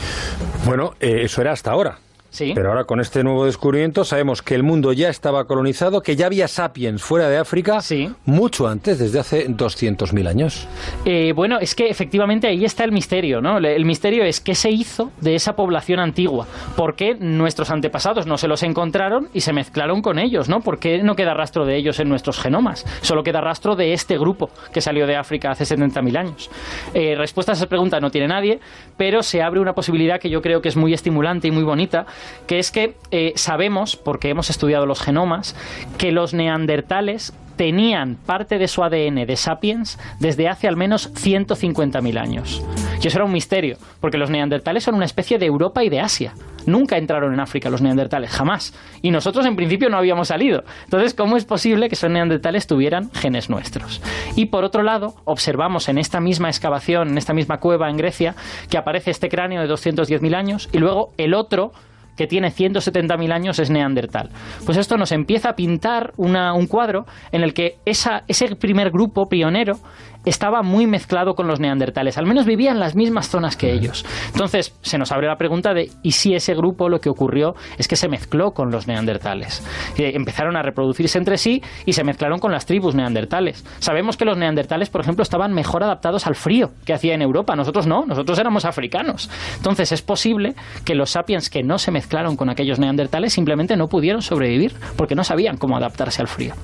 Bueno, 0.65 0.93
eh, 1.01 1.23
eso 1.25 1.41
era 1.41 1.53
hasta 1.53 1.71
ahora. 1.71 1.99
Sí. 2.37 2.53
Pero 2.55 2.69
ahora 2.69 2.85
con 2.85 3.01
este 3.01 3.25
nuevo 3.25 3.47
descubrimiento 3.47 4.05
sabemos 4.05 4.43
que 4.43 4.55
el 4.55 4.63
mundo 4.63 4.93
ya 4.93 5.09
estaba 5.09 5.47
colonizado, 5.47 6.03
que 6.03 6.17
ya 6.17 6.27
había 6.27 6.49
sapiens 6.49 7.03
fuera 7.03 7.31
de 7.31 7.39
África 7.39 7.81
mucho 8.27 8.69
antes, 8.69 8.99
desde 8.99 9.19
hace 9.19 9.49
200.000 9.49 10.29
años. 10.29 10.69
Eh, 11.07 11.33
bueno, 11.35 11.59
es 11.59 11.75
que 11.75 11.89
efectivamente 11.89 12.47
ahí 12.47 12.67
está 12.67 12.85
el 12.85 12.93
misterio, 12.93 13.41
¿no? 13.41 13.57
El 13.57 13.87
misterio 13.87 14.23
es 14.23 14.43
qué 14.43 14.55
se 14.55 14.71
hizo 14.71 15.13
de 15.23 15.35
esa 15.35 15.57
población 15.57 15.99
antigua, 15.99 16.47
por 16.77 16.95
qué 16.95 17.15
nuestros 17.15 17.71
antepasados 17.71 18.27
no 18.27 18.37
se 18.37 18.49
los 18.49 18.63
encontraron 18.63 19.29
y 19.33 19.41
se 19.41 19.55
mezclaron 19.55 20.03
con 20.03 20.19
ellos, 20.19 20.51
¿no? 20.51 20.61
¿Por 20.61 20.79
qué 20.79 21.03
no 21.03 21.17
queda 21.17 21.33
rastro 21.33 21.65
de 21.65 21.77
ellos 21.77 22.01
en 22.01 22.11
nuestros 22.11 22.39
genomas? 22.39 22.85
Solo 23.01 23.23
queda 23.23 23.41
rastro 23.41 23.77
de 23.77 23.95
este 23.95 24.19
grupo 24.19 24.51
que 24.75 24.83
salió 24.83 25.07
de 25.07 25.17
África 25.17 25.53
hace 25.53 25.65
70.000 25.65 26.19
años. 26.19 26.51
Eh, 26.93 27.15
respuesta 27.17 27.53
a 27.53 27.55
esa 27.55 27.67
pregunta 27.67 27.99
no 27.99 28.11
tiene 28.11 28.29
nadie, 28.29 28.61
pero 28.99 29.23
se 29.23 29.41
abre 29.41 29.59
una 29.59 29.73
posibilidad 29.73 30.21
que 30.21 30.29
yo 30.29 30.43
creo 30.43 30.61
que 30.61 30.69
es 30.69 30.77
muy 30.77 30.93
estimulante 30.93 31.49
y 31.49 31.51
muy 31.51 31.63
bonita, 31.63 32.05
que 32.47 32.59
es 32.59 32.71
que 32.71 32.97
eh, 33.11 33.33
sabemos, 33.37 33.97
porque 33.97 34.29
hemos 34.31 34.51
estudiado 34.51 34.87
los 34.87 35.01
genomas, 35.01 35.57
que 35.99 36.13
los 36.13 36.35
neandertales 36.35 37.33
tenían 37.57 38.17
parte 38.17 38.59
de 38.59 38.69
su 38.69 38.85
ADN 38.85 39.27
de 39.27 39.37
sapiens 39.37 39.99
desde 40.21 40.49
hace 40.49 40.69
al 40.69 40.77
menos 40.77 41.13
150.000 41.15 42.21
años. 42.21 42.63
Y 43.03 43.09
eso 43.09 43.19
era 43.19 43.25
un 43.25 43.33
misterio, 43.33 43.79
porque 44.01 44.19
los 44.19 44.31
neandertales 44.31 44.85
son 44.85 44.95
una 44.95 45.05
especie 45.05 45.39
de 45.39 45.47
Europa 45.47 45.83
y 45.85 45.89
de 45.89 46.01
Asia. 46.01 46.35
Nunca 46.67 46.97
entraron 46.97 47.33
en 47.33 47.41
África 47.41 47.71
los 47.71 47.81
neandertales, 47.81 48.31
jamás. 48.31 48.75
Y 49.01 49.11
nosotros 49.11 49.47
en 49.47 49.55
principio 49.55 49.89
no 49.89 49.97
habíamos 49.97 50.29
salido. 50.29 50.65
Entonces, 50.85 51.15
¿cómo 51.15 51.37
es 51.37 51.45
posible 51.45 51.89
que 51.89 51.95
esos 51.95 52.11
neandertales 52.11 52.67
tuvieran 52.67 53.11
genes 53.13 53.49
nuestros? 53.49 54.03
Y 54.35 54.47
por 54.47 54.65
otro 54.65 54.83
lado, 54.83 55.15
observamos 55.25 55.89
en 55.89 55.99
esta 55.99 56.21
misma 56.21 56.49
excavación, 56.49 57.11
en 57.11 57.19
esta 57.19 57.35
misma 57.35 57.59
cueva 57.59 57.89
en 57.89 57.97
Grecia, 57.97 58.35
que 58.69 58.79
aparece 58.79 59.13
este 59.13 59.29
cráneo 59.29 59.63
de 59.63 59.73
210.000 59.73 60.35
años 60.35 60.69
y 60.73 60.79
luego 60.79 61.13
el 61.19 61.35
otro 61.35 61.73
que 62.17 62.27
tiene 62.27 62.51
170.000 62.51 63.33
años 63.33 63.59
es 63.59 63.71
neandertal. 63.71 64.31
Pues 64.65 64.79
esto 64.79 64.97
nos 64.97 65.13
empieza 65.13 65.51
a 65.51 65.57
pintar 65.57 66.13
una- 66.17 66.55
un 66.55 66.67
cuadro 66.67 67.07
en 67.33 67.43
el 67.43 67.55
que 67.55 67.77
esa, 67.85 68.25
ese 68.27 68.57
primer 68.57 68.91
grupo 68.91 69.29
pionero 69.29 69.79
estaba 70.27 70.63
muy 70.63 70.87
mezclado 70.87 71.35
con 71.35 71.47
los 71.47 71.61
neandertales, 71.61 72.19
al 72.19 72.27
menos 72.27 72.45
vivían 72.45 72.75
en 72.75 72.81
las 72.81 72.95
mismas 72.95 73.29
zonas 73.29 73.57
que 73.57 73.73
ellos. 73.73 74.05
Entonces 74.33 74.75
se 74.83 74.99
nos 74.99 75.13
abre 75.13 75.29
la 75.29 75.37
pregunta 75.37 75.73
de 75.73 75.91
¿y 76.03 76.13
si 76.13 76.35
ese 76.35 76.55
grupo 76.55 76.89
lo 76.89 77.01
que 77.01 77.09
ocurrió 77.09 77.55
es 77.79 77.89
que 77.89 77.97
se 77.97 78.09
mezcló 78.09 78.53
con 78.53 78.71
los 78.71 78.87
neandertales? 78.87 79.65
Eh, 79.97 80.13
empezaron 80.15 80.57
a 80.57 80.63
reproducirse 80.63 81.17
entre 81.17 81.39
sí 81.39 81.63
y 81.87 81.93
se 81.93 82.05
mezclaron 82.05 82.41
con 82.41 82.53
las 82.53 82.67
tribus 82.67 82.95
neandertales. 82.95 83.65
Sabemos 83.79 84.17
que 84.17 84.25
los 84.25 84.37
neandertales, 84.37 84.91
por 84.91 85.01
ejemplo, 85.01 85.23
estaban 85.23 85.53
mejor 85.53 85.85
adaptados 85.85 86.27
al 86.27 86.35
frío 86.35 86.73
que 86.85 86.93
hacía 86.93 87.15
en 87.15 87.23
Europa, 87.23 87.55
nosotros 87.55 87.87
no, 87.87 88.05
nosotros 88.05 88.39
éramos 88.39 88.65
africanos. 88.65 89.31
Entonces 89.57 89.93
es 89.93 90.03
posible 90.03 90.55
que 90.85 90.97
los 90.97 91.11
sapiens 91.11 91.49
que 91.51 91.63
no 91.63 91.79
se 91.79 91.93
mezclaron 91.93 92.37
con 92.37 92.51
aquellos 92.51 92.81
neandertales 92.81 93.33
simplemente 93.33 93.77
no 93.77 93.89
pudieron 93.89 94.23
sobrevivir 94.23 94.75
porque 94.97 95.15
no 95.15 95.23
sabían 95.23 95.57
cómo 95.57 95.77
adaptarse 95.77 96.21
al 96.21 96.29
frío. 96.29 96.55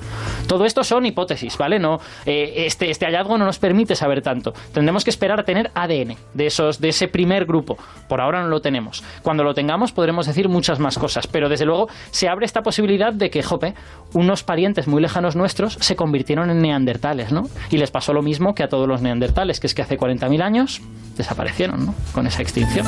Todo 0.48 0.64
esto 0.64 0.82
son 0.82 1.06
hipótesis, 1.06 1.56
¿vale? 1.56 1.78
No, 1.78 2.00
eh, 2.26 2.64
este, 2.66 2.90
este 2.90 3.06
hallazgo 3.06 3.38
no 3.38 3.51
nos 3.52 3.58
permite 3.58 3.94
saber 3.94 4.22
tanto. 4.22 4.54
Tendremos 4.72 5.04
que 5.04 5.10
esperar 5.10 5.38
a 5.40 5.44
tener 5.44 5.70
ADN 5.74 6.16
de, 6.32 6.46
esos, 6.46 6.80
de 6.80 6.88
ese 6.88 7.06
primer 7.06 7.44
grupo. 7.44 7.76
Por 8.08 8.22
ahora 8.22 8.40
no 8.40 8.48
lo 8.48 8.62
tenemos. 8.62 9.04
Cuando 9.20 9.44
lo 9.44 9.52
tengamos 9.52 9.92
podremos 9.92 10.26
decir 10.26 10.48
muchas 10.48 10.78
más 10.78 10.96
cosas, 10.96 11.26
pero 11.26 11.50
desde 11.50 11.66
luego 11.66 11.90
se 12.10 12.30
abre 12.30 12.46
esta 12.46 12.62
posibilidad 12.62 13.12
de 13.12 13.28
que, 13.28 13.42
jope, 13.42 13.74
unos 14.14 14.42
parientes 14.42 14.88
muy 14.88 15.02
lejanos 15.02 15.36
nuestros 15.36 15.74
se 15.74 15.96
convirtieron 15.96 16.48
en 16.48 16.62
neandertales, 16.62 17.30
¿no? 17.30 17.46
Y 17.68 17.76
les 17.76 17.90
pasó 17.90 18.14
lo 18.14 18.22
mismo 18.22 18.54
que 18.54 18.62
a 18.62 18.70
todos 18.70 18.88
los 18.88 19.02
neandertales, 19.02 19.60
que 19.60 19.66
es 19.66 19.74
que 19.74 19.82
hace 19.82 19.98
40.000 19.98 20.40
años 20.40 20.80
desaparecieron, 21.18 21.84
¿no? 21.84 21.94
Con 22.14 22.26
esa 22.26 22.40
extinción. 22.40 22.86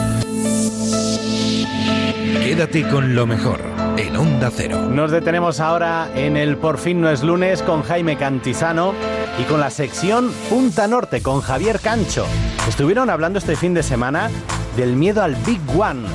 Quédate 2.25 2.89
con 2.89 3.15
lo 3.15 3.27
mejor 3.27 3.61
en 3.99 4.17
Onda 4.17 4.51
Cero. 4.51 4.89
Nos 4.89 5.11
detenemos 5.11 5.61
ahora 5.61 6.11
en 6.15 6.39
el 6.39 6.57
Por 6.57 6.79
fin 6.79 7.03
no 7.03 7.11
es 7.11 7.23
lunes 7.23 7.63
con 7.63 7.83
Jaime 7.83 8.17
Cantisano 8.17 8.95
y 9.39 9.43
con 9.43 9.61
la 9.61 9.69
sección 9.69 10.33
Punta 10.49 10.89
Norte 10.89 11.21
con 11.21 11.43
Javier 11.43 11.81
Cancho. 11.81 12.25
Estuvieron 12.67 13.11
hablando 13.11 13.39
este 13.39 13.57
fin 13.57 13.75
de 13.75 13.83
semana 13.83 14.31
del 14.75 14.97
miedo 14.97 15.23
al 15.23 15.35
Big 15.35 15.61
One, 15.79 16.09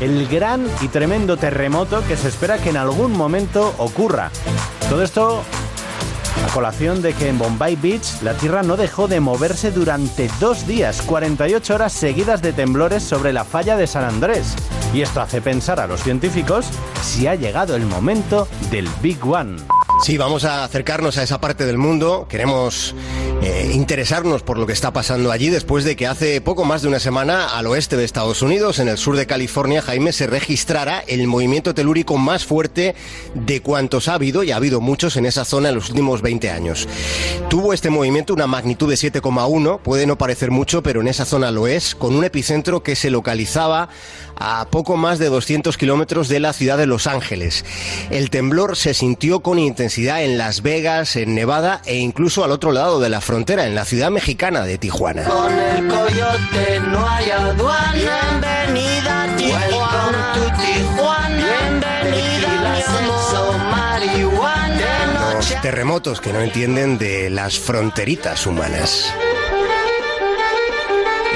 el 0.00 0.28
gran 0.28 0.64
y 0.82 0.86
tremendo 0.86 1.36
terremoto 1.36 2.00
que 2.06 2.16
se 2.16 2.28
espera 2.28 2.58
que 2.58 2.70
en 2.70 2.76
algún 2.76 3.10
momento 3.10 3.74
ocurra. 3.78 4.30
Todo 4.88 5.02
esto 5.02 5.42
a 6.44 6.48
colación 6.52 7.02
de 7.02 7.14
que 7.14 7.28
en 7.28 7.38
Bombay 7.38 7.76
Beach 7.76 8.22
la 8.22 8.34
Tierra 8.34 8.62
no 8.62 8.76
dejó 8.76 9.08
de 9.08 9.20
moverse 9.20 9.70
durante 9.70 10.28
dos 10.40 10.66
días, 10.66 11.02
48 11.02 11.74
horas 11.74 11.92
seguidas 11.92 12.42
de 12.42 12.52
temblores 12.52 13.02
sobre 13.02 13.32
la 13.32 13.44
falla 13.44 13.76
de 13.76 13.86
San 13.86 14.04
Andrés. 14.04 14.54
Y 14.92 15.02
esto 15.02 15.20
hace 15.20 15.40
pensar 15.40 15.80
a 15.80 15.86
los 15.86 16.02
científicos 16.02 16.66
si 17.02 17.26
ha 17.26 17.34
llegado 17.34 17.76
el 17.76 17.86
momento 17.86 18.48
del 18.70 18.88
Big 19.02 19.24
One. 19.24 19.56
Sí, 20.02 20.18
vamos 20.18 20.44
a 20.44 20.62
acercarnos 20.62 21.16
a 21.16 21.22
esa 21.22 21.40
parte 21.40 21.64
del 21.64 21.78
mundo. 21.78 22.26
Queremos 22.28 22.94
eh, 23.42 23.70
interesarnos 23.72 24.42
por 24.42 24.58
lo 24.58 24.66
que 24.66 24.74
está 24.74 24.92
pasando 24.92 25.32
allí 25.32 25.48
después 25.48 25.84
de 25.84 25.96
que 25.96 26.06
hace 26.06 26.40
poco 26.42 26.64
más 26.66 26.82
de 26.82 26.88
una 26.88 27.00
semana 27.00 27.56
al 27.56 27.66
oeste 27.66 27.96
de 27.96 28.04
Estados 28.04 28.42
Unidos, 28.42 28.78
en 28.78 28.88
el 28.88 28.98
sur 28.98 29.16
de 29.16 29.26
California, 29.26 29.80
Jaime, 29.80 30.12
se 30.12 30.26
registrara 30.26 31.00
el 31.00 31.26
movimiento 31.26 31.74
telúrico 31.74 32.18
más 32.18 32.44
fuerte 32.44 32.94
de 33.34 33.62
cuantos 33.62 34.08
ha 34.08 34.14
habido, 34.14 34.42
y 34.44 34.52
ha 34.52 34.56
habido 34.56 34.82
muchos 34.82 35.16
en 35.16 35.24
esa 35.24 35.46
zona 35.46 35.70
en 35.70 35.74
los 35.74 35.88
últimos 35.88 36.20
20 36.20 36.50
años. 36.50 36.86
Tuvo 37.48 37.72
este 37.72 37.88
movimiento 37.88 38.34
una 38.34 38.46
magnitud 38.46 38.90
de 38.90 38.96
7,1, 38.96 39.80
puede 39.80 40.06
no 40.06 40.18
parecer 40.18 40.50
mucho, 40.50 40.82
pero 40.82 41.00
en 41.00 41.08
esa 41.08 41.24
zona 41.24 41.50
lo 41.50 41.66
es, 41.66 41.94
con 41.94 42.14
un 42.14 42.24
epicentro 42.24 42.82
que 42.82 42.96
se 42.96 43.10
localizaba 43.10 43.88
a 44.36 44.66
poco 44.70 44.96
más 44.96 45.18
de 45.18 45.26
200 45.26 45.76
kilómetros 45.76 46.28
de 46.28 46.40
la 46.40 46.52
ciudad 46.52 46.78
de 46.78 46.86
Los 46.86 47.06
Ángeles. 47.06 47.64
El 48.10 48.30
temblor 48.30 48.76
se 48.76 48.94
sintió 48.94 49.40
con 49.40 49.58
intensidad 49.58 50.22
en 50.22 50.38
Las 50.38 50.62
Vegas, 50.62 51.16
en 51.16 51.34
Nevada 51.34 51.82
e 51.84 51.96
incluso 51.96 52.44
al 52.44 52.52
otro 52.52 52.72
lado 52.72 53.00
de 53.00 53.08
la 53.08 53.20
frontera, 53.20 53.66
en 53.66 53.74
la 53.74 53.84
ciudad 53.84 54.10
mexicana 54.10 54.64
de 54.64 54.78
Tijuana. 54.78 55.24
Con 55.24 55.52
el 55.52 55.88
coyote 55.88 56.80
no 56.86 57.08
hay 57.08 57.30
aduana. 57.30 57.92
Bienvenida 57.94 59.22
a 59.24 59.36
Tijuana. 59.36 60.32
To 60.34 60.62
Tijuana. 60.62 61.36
Bienvenida 61.36 62.36
Los 65.34 65.60
terremotos 65.60 66.20
que 66.20 66.32
no 66.32 66.40
entienden 66.40 66.98
de 66.98 67.30
las 67.30 67.58
fronteritas 67.58 68.46
humanas. 68.46 69.12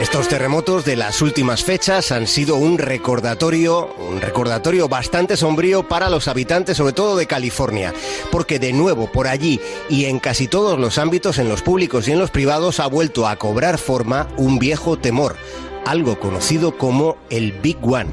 Estos 0.00 0.28
terremotos 0.28 0.86
de 0.86 0.96
las 0.96 1.20
últimas 1.20 1.62
fechas 1.62 2.10
han 2.10 2.26
sido 2.26 2.56
un 2.56 2.78
recordatorio, 2.78 3.94
un 3.98 4.22
recordatorio 4.22 4.88
bastante 4.88 5.36
sombrío 5.36 5.86
para 5.86 6.08
los 6.08 6.26
habitantes, 6.26 6.78
sobre 6.78 6.94
todo 6.94 7.18
de 7.18 7.26
California, 7.26 7.92
porque 8.32 8.58
de 8.58 8.72
nuevo 8.72 9.12
por 9.12 9.28
allí 9.28 9.60
y 9.90 10.06
en 10.06 10.18
casi 10.18 10.48
todos 10.48 10.78
los 10.78 10.96
ámbitos, 10.96 11.36
en 11.36 11.50
los 11.50 11.60
públicos 11.60 12.08
y 12.08 12.12
en 12.12 12.18
los 12.18 12.30
privados, 12.30 12.80
ha 12.80 12.86
vuelto 12.86 13.28
a 13.28 13.36
cobrar 13.36 13.76
forma 13.76 14.26
un 14.38 14.58
viejo 14.58 14.98
temor, 14.98 15.36
algo 15.84 16.18
conocido 16.18 16.78
como 16.78 17.18
el 17.28 17.52
Big 17.52 17.76
One. 17.82 18.10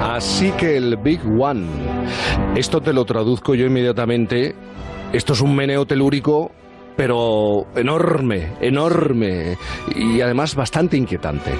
Así 0.00 0.52
que 0.52 0.76
el 0.76 0.96
Big 0.96 1.20
One. 1.26 1.66
Esto 2.54 2.80
te 2.80 2.92
lo 2.92 3.04
traduzco 3.04 3.56
yo 3.56 3.66
inmediatamente. 3.66 4.54
Esto 5.12 5.32
es 5.32 5.40
un 5.40 5.56
meneo 5.56 5.86
telúrico, 5.86 6.52
pero 6.96 7.66
enorme, 7.76 8.52
enorme 8.60 9.58
y 9.94 10.20
además 10.20 10.54
bastante 10.54 10.96
inquietante. 10.96 11.52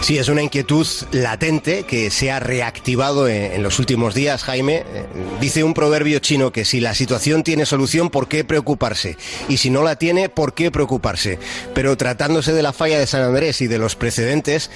Sí, 0.00 0.18
es 0.18 0.28
una 0.28 0.42
inquietud 0.42 0.86
latente 1.12 1.84
que 1.84 2.10
se 2.10 2.30
ha 2.30 2.40
reactivado 2.40 3.26
en, 3.28 3.52
en 3.52 3.62
los 3.62 3.78
últimos 3.78 4.14
días, 4.14 4.44
Jaime. 4.44 4.84
Eh, 4.86 5.06
Dice 5.40 5.62
un 5.62 5.72
proverbio 5.72 6.18
chino 6.18 6.50
que 6.52 6.64
si 6.64 6.80
la 6.80 6.94
situación 6.94 7.44
tiene 7.44 7.64
solución, 7.64 8.10
¿por 8.10 8.28
qué 8.28 8.42
preocuparse? 8.44 9.16
Y 9.48 9.58
si 9.58 9.70
no 9.70 9.82
la 9.84 9.96
tiene, 9.96 10.28
¿por 10.28 10.52
qué 10.52 10.70
preocuparse? 10.70 11.38
Pero 11.74 11.96
tratándose 11.96 12.52
de 12.52 12.62
la 12.62 12.72
falla 12.72 12.98
de 12.98 13.06
San 13.06 13.22
Andrés 13.22 13.60
y 13.60 13.68
de 13.68 13.78
los 13.78 13.94
precedentes, 13.94 14.70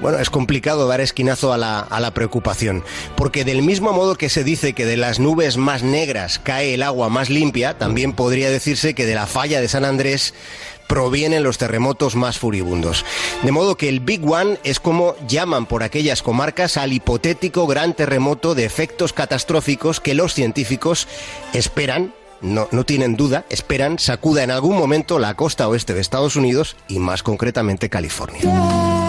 bueno, 0.00 0.18
es 0.18 0.30
complicado 0.30 0.86
dar 0.86 1.00
esquinazo 1.00 1.52
a 1.52 1.58
la, 1.58 1.80
a 1.80 2.00
la 2.00 2.14
preocupación. 2.14 2.84
Porque 3.16 3.44
del 3.44 3.62
mismo 3.62 3.92
modo 3.92 4.14
que 4.16 4.28
se 4.28 4.44
dice 4.44 4.72
que 4.72 4.86
de 4.86 4.96
las 4.96 5.18
nubes 5.18 5.56
más 5.56 5.82
negras 5.82 6.38
cae 6.38 6.74
el 6.74 6.82
agua 6.82 7.08
más 7.08 7.28
limpia, 7.28 7.76
también 7.76 8.12
podría 8.12 8.50
decirse 8.50 8.94
que 8.94 9.06
de 9.06 9.14
la 9.16 9.26
falla 9.26 9.43
de 9.44 9.68
San 9.68 9.84
Andrés 9.84 10.34
provienen 10.88 11.42
los 11.42 11.58
terremotos 11.58 12.16
más 12.16 12.38
furibundos. 12.38 13.04
De 13.42 13.52
modo 13.52 13.76
que 13.76 13.88
el 13.88 14.00
Big 14.00 14.24
One 14.28 14.58
es 14.64 14.80
como 14.80 15.16
llaman 15.26 15.66
por 15.66 15.82
aquellas 15.82 16.22
comarcas 16.22 16.76
al 16.76 16.92
hipotético 16.92 17.66
gran 17.66 17.94
terremoto 17.94 18.54
de 18.54 18.64
efectos 18.64 19.12
catastróficos 19.12 20.00
que 20.00 20.14
los 20.14 20.34
científicos 20.34 21.08
esperan 21.52 22.14
no, 22.40 22.68
no 22.72 22.84
tienen 22.84 23.16
duda, 23.16 23.46
esperan 23.48 23.98
sacuda 23.98 24.42
en 24.42 24.50
algún 24.50 24.76
momento 24.76 25.18
la 25.18 25.34
costa 25.34 25.66
oeste 25.68 25.94
de 25.94 26.00
Estados 26.00 26.36
Unidos 26.36 26.76
y 26.88 26.98
más 26.98 27.22
concretamente 27.22 27.88
California. 27.88 29.03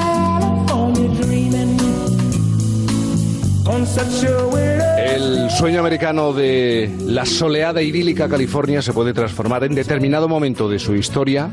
El 4.97 5.49
sueño 5.51 5.79
americano 5.79 6.33
de 6.33 6.91
la 7.05 7.25
soleada 7.25 7.81
idílica 7.81 8.27
California 8.27 8.81
se 8.81 8.93
puede 8.93 9.13
transformar 9.13 9.63
en 9.63 9.75
determinado 9.75 10.27
momento 10.27 10.67
de 10.67 10.79
su 10.79 10.95
historia 10.95 11.49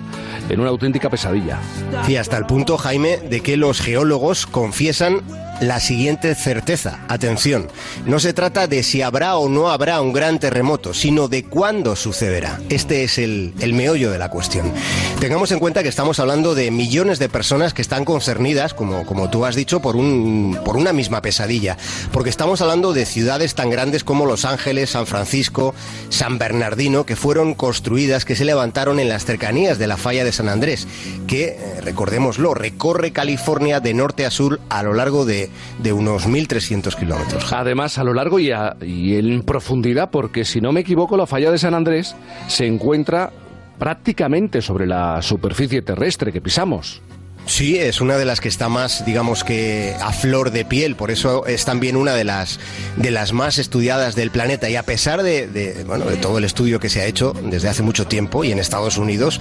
en 0.49 0.61
una 0.61 0.71
auténtica 0.71 1.11
pesadilla. 1.11 1.61
Y 2.09 2.17
hasta 2.17 2.39
el 2.39 2.47
punto, 2.47 2.79
Jaime, 2.79 3.19
de 3.19 3.41
que 3.41 3.57
los 3.57 3.81
geólogos 3.81 4.47
confiesan 4.47 5.21
la 5.63 5.81
siguiente 5.81 6.35
certeza. 6.35 7.01
Atención, 7.09 7.69
no 8.05 8.19
se 8.19 8.33
trata 8.33 8.67
de 8.67 8.83
si 8.83 9.01
habrá 9.01 9.37
o 9.37 9.49
no 9.49 9.71
habrá 9.71 10.01
un 10.01 10.13
gran 10.13 10.39
terremoto, 10.39 10.93
sino 10.93 11.29
de 11.29 11.45
cuándo 11.45 11.97
sucederá. 11.97 12.61
Este 12.69 13.05
es 13.05 13.19
el, 13.19 13.55
el 13.61 13.73
meollo 13.73 14.11
de 14.11 14.19
la 14.19 14.29
cuestión. 14.29 14.73
Tengamos 15.21 15.53
en 15.53 15.61
cuenta 15.61 15.83
que 15.83 15.89
estamos 15.89 16.19
hablando 16.19 16.55
de 16.55 16.71
millones 16.71 17.19
de 17.21 17.29
personas 17.29 17.75
que 17.75 17.83
están 17.83 18.05
concernidas, 18.05 18.75
como, 18.75 19.07
como 19.07 19.31
tú 19.31 19.45
has 19.45 19.55
dicho, 19.55 19.81
por, 19.81 19.95
un, 19.95 20.59
por 20.65 20.77
una 20.77 20.93
misma 20.93 21.23
pesadilla. 21.23 21.77
Porque 22.13 22.31
estamos 22.31 22.61
hablando 22.61 22.93
de 22.93 23.07
ciudades 23.07 23.55
tan 23.55 23.71
grandes 23.71 24.03
como 24.03 24.27
Los 24.27 24.45
Ángeles, 24.45 24.91
San 24.91 25.07
Francisco, 25.07 25.75
San 26.09 26.39
Bernardino, 26.39 27.07
que 27.07 27.15
fueron 27.15 27.55
construidas, 27.55 28.25
que 28.25 28.35
se 28.35 28.45
levantaron 28.45 28.99
en 28.99 29.09
las 29.09 29.25
cercanías 29.25 29.79
de 29.79 29.87
la 29.87 29.97
falla 29.97 30.25
de 30.25 30.33
San 30.33 30.49
Andrés, 30.49 30.89
que, 31.29 31.45
eh, 31.45 31.81
recordémoslo, 31.83 32.53
recorre 32.55 33.13
California 33.13 33.79
de 33.79 33.95
norte 33.95 34.27
a 34.27 34.31
sur 34.33 34.61
a 34.69 34.83
lo 34.83 34.93
largo 34.93 35.25
de 35.25 35.52
de 35.79 35.93
unos 35.93 36.29
1.300 36.29 36.95
kilómetros. 36.97 37.53
Además, 37.53 37.99
a 37.99 38.05
lo 38.05 38.15
largo 38.15 38.39
y, 38.39 38.51
y 38.83 39.17
en 39.17 39.43
profundidad, 39.43 40.11
porque 40.11 40.45
si 40.45 40.61
no 40.61 40.73
me 40.73 40.81
equivoco, 40.81 41.17
la 41.17 41.27
falla 41.27 41.51
de 41.51 41.59
San 41.59 41.75
Andrés 41.75 42.15
se 42.49 42.67
encuentra 42.67 43.31
prácticamente 43.79 44.63
sobre 44.63 44.87
la 44.87 45.21
superficie 45.23 45.83
terrestre 45.83 46.33
que 46.33 46.41
pisamos. 46.41 47.03
Sí, 47.47 47.77
es 47.77 48.01
una 48.01 48.17
de 48.17 48.25
las 48.25 48.41
que 48.41 48.49
está 48.49 48.69
más, 48.69 49.05
digamos 49.05 49.45
que 49.45 49.95
a 50.01 50.13
flor 50.13 50.53
de 50.53 50.65
piel, 50.65 50.97
por 50.97 51.11
eso 51.11 51.47
es 51.47 51.65
también 51.65 51.97
una 51.97 52.15
de 52.15 52.25
las 52.25 52.61
de 52.97 53.11
las 53.11 53.33
más 53.33 53.59
estudiadas 53.59 54.15
del 54.15 54.31
planeta 54.31 54.71
y 54.71 54.77
a 54.77 54.85
pesar 54.85 55.23
de, 55.23 55.47
de, 55.49 55.85
bueno, 55.85 56.07
de 56.07 56.17
todo 56.17 56.39
el 56.39 56.45
estudio 56.45 56.79
que 56.79 56.89
se 56.89 57.01
ha 57.01 57.07
hecho 57.07 57.35
desde 57.43 57.69
hace 57.69 57.83
mucho 57.83 58.07
tiempo 58.07 58.45
y 58.45 58.53
en 58.53 58.59
Estados 58.59 58.97
Unidos, 58.97 59.41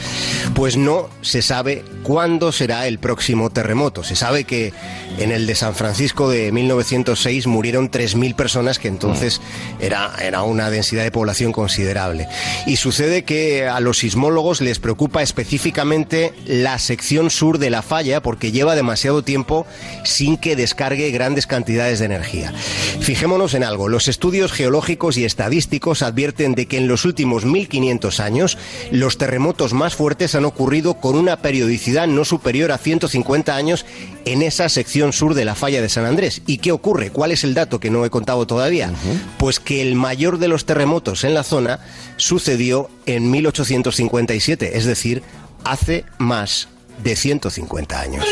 pues 0.55 0.77
no 0.77 1.09
se 1.21 1.41
sabe 1.41 1.83
cuándo 2.03 2.51
será 2.51 2.87
el 2.87 2.99
próximo 2.99 3.49
terremoto. 3.49 4.03
Se 4.03 4.15
sabe 4.15 4.43
que 4.45 4.73
en 5.19 5.31
el 5.31 5.45
de 5.45 5.55
San 5.55 5.75
Francisco 5.75 6.29
de 6.29 6.51
1906 6.51 7.47
murieron 7.47 7.91
3.000 7.91 8.35
personas, 8.35 8.79
que 8.79 8.87
entonces 8.87 9.41
era, 9.79 10.13
era 10.21 10.43
una 10.43 10.69
densidad 10.69 11.03
de 11.03 11.11
población 11.11 11.51
considerable. 11.51 12.27
Y 12.65 12.77
sucede 12.77 13.23
que 13.23 13.67
a 13.67 13.79
los 13.79 13.99
sismólogos 13.99 14.61
les 14.61 14.79
preocupa 14.79 15.21
específicamente 15.21 16.33
la 16.45 16.79
sección 16.79 17.29
sur 17.29 17.57
de 17.59 17.69
la 17.69 17.81
falla 17.91 18.21
porque 18.21 18.53
lleva 18.53 18.73
demasiado 18.73 19.21
tiempo 19.21 19.65
sin 20.05 20.37
que 20.37 20.55
descargue 20.55 21.11
grandes 21.11 21.45
cantidades 21.45 21.99
de 21.99 22.05
energía. 22.05 22.53
Fijémonos 23.01 23.53
en 23.53 23.65
algo, 23.65 23.89
los 23.89 24.07
estudios 24.07 24.53
geológicos 24.53 25.17
y 25.17 25.25
estadísticos 25.25 26.01
advierten 26.01 26.55
de 26.55 26.67
que 26.67 26.77
en 26.77 26.87
los 26.87 27.03
últimos 27.03 27.43
1500 27.43 28.21
años 28.21 28.57
los 28.91 29.17
terremotos 29.17 29.73
más 29.73 29.93
fuertes 29.93 30.35
han 30.35 30.45
ocurrido 30.45 30.93
con 31.01 31.17
una 31.17 31.41
periodicidad 31.41 32.07
no 32.07 32.23
superior 32.23 32.71
a 32.71 32.77
150 32.77 33.53
años 33.57 33.85
en 34.23 34.41
esa 34.41 34.69
sección 34.69 35.11
sur 35.11 35.33
de 35.33 35.43
la 35.43 35.55
falla 35.55 35.81
de 35.81 35.89
San 35.89 36.05
Andrés. 36.05 36.43
¿Y 36.47 36.59
qué 36.59 36.71
ocurre? 36.71 37.09
¿Cuál 37.09 37.33
es 37.33 37.43
el 37.43 37.53
dato 37.53 37.81
que 37.81 37.89
no 37.89 38.05
he 38.05 38.09
contado 38.09 38.47
todavía? 38.47 38.93
Pues 39.37 39.59
que 39.59 39.81
el 39.81 39.95
mayor 39.95 40.37
de 40.37 40.47
los 40.47 40.63
terremotos 40.63 41.25
en 41.25 41.33
la 41.33 41.43
zona 41.43 41.81
sucedió 42.15 42.89
en 43.05 43.29
1857, 43.29 44.77
es 44.77 44.85
decir, 44.85 45.23
hace 45.65 46.05
más 46.19 46.69
de 47.03 47.15
150 47.15 47.99
años. 47.99 48.25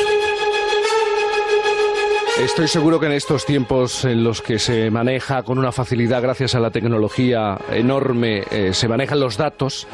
Estoy 2.40 2.70
seguro 2.70 3.02
que 3.02 3.08
en 3.08 3.12
estos 3.12 3.46
tiempos 3.46 4.06
en 4.06 4.24
los 4.24 4.42
que 4.42 4.60
se 4.60 4.90
maneja 4.90 5.44
con 5.44 5.58
una 5.58 5.74
facilidad 5.74 6.22
gracias 6.22 6.56
a 6.56 6.62
la 6.62 6.72
tecnología 6.72 7.58
enorme, 7.70 8.44
eh, 8.50 8.74
se 8.74 8.88
manejan 8.88 9.20
los 9.20 9.36
datos, 9.36 9.88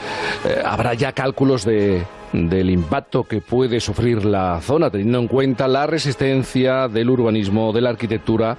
eh, 0.45 0.61
habrá 0.63 0.93
ya 0.93 1.11
cálculos 1.11 1.65
de, 1.65 2.05
del 2.33 2.69
impacto 2.69 3.23
que 3.23 3.41
puede 3.41 3.79
sufrir 3.79 4.25
la 4.25 4.61
zona, 4.61 4.91
teniendo 4.91 5.19
en 5.19 5.27
cuenta 5.27 5.67
la 5.67 5.87
resistencia 5.87 6.87
del 6.87 7.09
urbanismo, 7.09 7.73
de 7.73 7.81
la 7.81 7.89
arquitectura. 7.89 8.57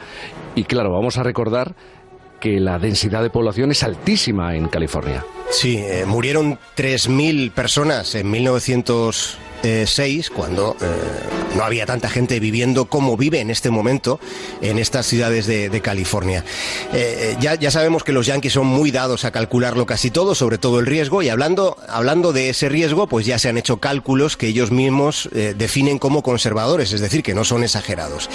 Y 0.57 0.64
claro, 0.64 0.91
vamos 0.91 1.17
a 1.19 1.23
recordar 1.23 1.77
que 2.41 2.59
la 2.59 2.81
densidad 2.81 3.23
de 3.23 3.31
población 3.31 3.71
es 3.71 3.85
altísima 3.85 4.57
en 4.57 4.67
California. 4.67 5.25
Sí, 5.51 5.79
eh, 5.79 6.05
murieron 6.07 6.59
3.000 6.77 7.53
personas 7.53 8.15
en 8.15 8.31
1906, 8.31 10.31
cuando 10.31 10.77
eh, 10.81 10.87
no 11.57 11.65
había 11.65 11.87
tanta 11.87 12.11
gente 12.11 12.39
viviendo 12.41 12.87
como 12.87 13.17
vive 13.17 13.41
en 13.41 13.51
este 13.51 13.71
momento 13.71 14.21
en 14.61 14.79
estas 14.79 15.07
ciudades 15.07 15.47
de, 15.47 15.71
de 15.71 15.81
California. 15.81 16.45
Eh, 16.93 17.33
eh, 17.33 17.37
ya, 17.41 17.55
ya 17.55 17.71
sabemos 17.71 18.05
que 18.05 18.13
los 18.13 18.27
yanquis 18.27 18.53
son 18.53 18.67
muy 18.67 18.91
dados 18.91 19.25
a 19.25 19.31
calcularlo 19.31 19.87
casi 19.87 20.11
todo, 20.11 20.35
sobre 20.35 20.59
todo 20.59 20.81
el 20.81 20.87
riesgo, 20.87 21.23
y 21.23 21.31
hablando, 21.31 21.79
hablando 21.89 22.33
de 22.33 22.51
ese 22.51 22.69
riesgo, 22.69 23.07
pues 23.07 23.25
ya 23.25 23.39
se 23.39 23.49
han 23.49 23.57
hecho 23.57 23.79
cálculos 23.79 24.37
que 24.37 24.49
ellos 24.49 24.71
mismos 24.71 25.31
definen 25.33 25.99
como 25.99 26.23
conservadores, 26.23 26.93
es 26.93 27.01
decir, 27.01 27.23
que 27.23 27.35
no 27.35 27.45
son 27.45 27.65
exagerados. 27.65 28.29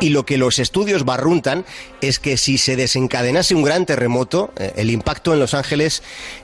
Y 0.00 0.10
lo 0.10 0.24
que 0.24 0.38
los 0.38 0.58
estudios 0.58 1.04
barruntan 1.04 1.66
es 2.00 2.18
que 2.18 2.36
si 2.36 2.58
se 2.58 2.76
desencadenase 2.76 3.54
un 3.54 3.62
gran 3.62 3.84
terremoto, 3.84 4.52
el 4.76 4.90
impacto 4.90 5.34
en 5.34 5.40
Los 5.40 5.54
Ángeles 5.54 6.02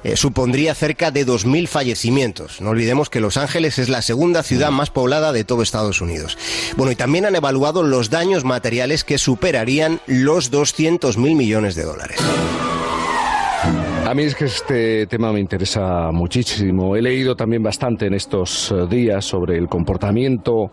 eh, 0.09 0.17
supondría 0.17 0.75
cerca 0.75 1.11
de 1.11 1.27
2.000 1.27 1.67
fallecimientos. 1.69 2.61
No 2.61 2.71
olvidemos 2.71 3.11
que 3.11 3.21
Los 3.21 3.37
Ángeles 3.37 3.79
es 3.79 3.89
la 3.89 4.01
segunda 4.01 4.43
ciudad 4.43 4.71
más 4.71 4.91
poblada 4.91 5.33
de 5.33 5.45
todo 5.45 5.63
Estados 5.63 6.01
Unidos. 6.01 6.39
Bueno, 6.77 6.93
y 6.93 6.97
también 6.97 7.27
han 7.27 7.37
evaluado 7.37 7.83
los 7.83 8.09
daños 8.09 8.45
materiales 8.45 9.05
que 9.05 9.19
superarían 9.19 10.01
los 10.07 10.51
200.000 10.51 11.17
millones 11.37 11.75
de 11.75 11.83
dólares. 11.85 12.19
A 14.09 14.15
mí 14.15 14.23
es 14.23 14.35
que 14.35 14.47
este 14.47 15.07
tema 15.07 15.35
me 15.35 15.39
interesa 15.39 16.11
muchísimo. 16.13 16.97
He 16.97 17.03
leído 17.03 17.37
también 17.37 17.63
bastante 17.63 18.07
en 18.07 18.15
estos 18.15 18.73
eh, 18.73 18.87
días 18.89 19.23
sobre 19.23 19.59
el 19.59 19.69
comportamiento 19.69 20.71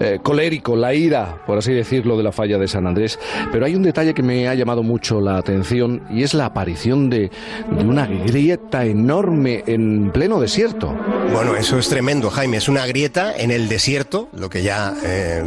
eh, 0.00 0.20
colérico, 0.22 0.74
la 0.74 0.94
ira, 0.94 1.42
por 1.46 1.58
así 1.58 1.74
decirlo, 1.74 2.16
de 2.16 2.22
la 2.22 2.32
falla 2.32 2.56
de 2.56 2.66
San 2.66 2.86
Andrés. 2.86 3.18
Pero 3.52 3.66
hay 3.66 3.74
un 3.74 3.82
detalle 3.82 4.14
que 4.14 4.22
me 4.22 4.48
ha 4.48 4.54
llamado 4.54 4.82
mucho 4.82 5.20
la 5.20 5.36
atención 5.36 6.04
y 6.08 6.22
es 6.22 6.32
la 6.32 6.46
aparición 6.46 7.10
de, 7.10 7.30
una 7.68 8.06
grieta 8.06 8.86
enorme 8.86 9.64
en 9.66 10.10
pleno 10.10 10.40
desierto. 10.40 10.96
Bueno, 11.30 11.56
eso 11.56 11.78
es 11.78 11.90
tremendo, 11.90 12.30
Jaime. 12.30 12.56
Es 12.56 12.70
una 12.70 12.86
grieta 12.86 13.36
en 13.36 13.50
el 13.50 13.68
desierto, 13.68 14.30
lo 14.32 14.48
que 14.48 14.62
ya 14.62 14.94
eh, 15.04 15.44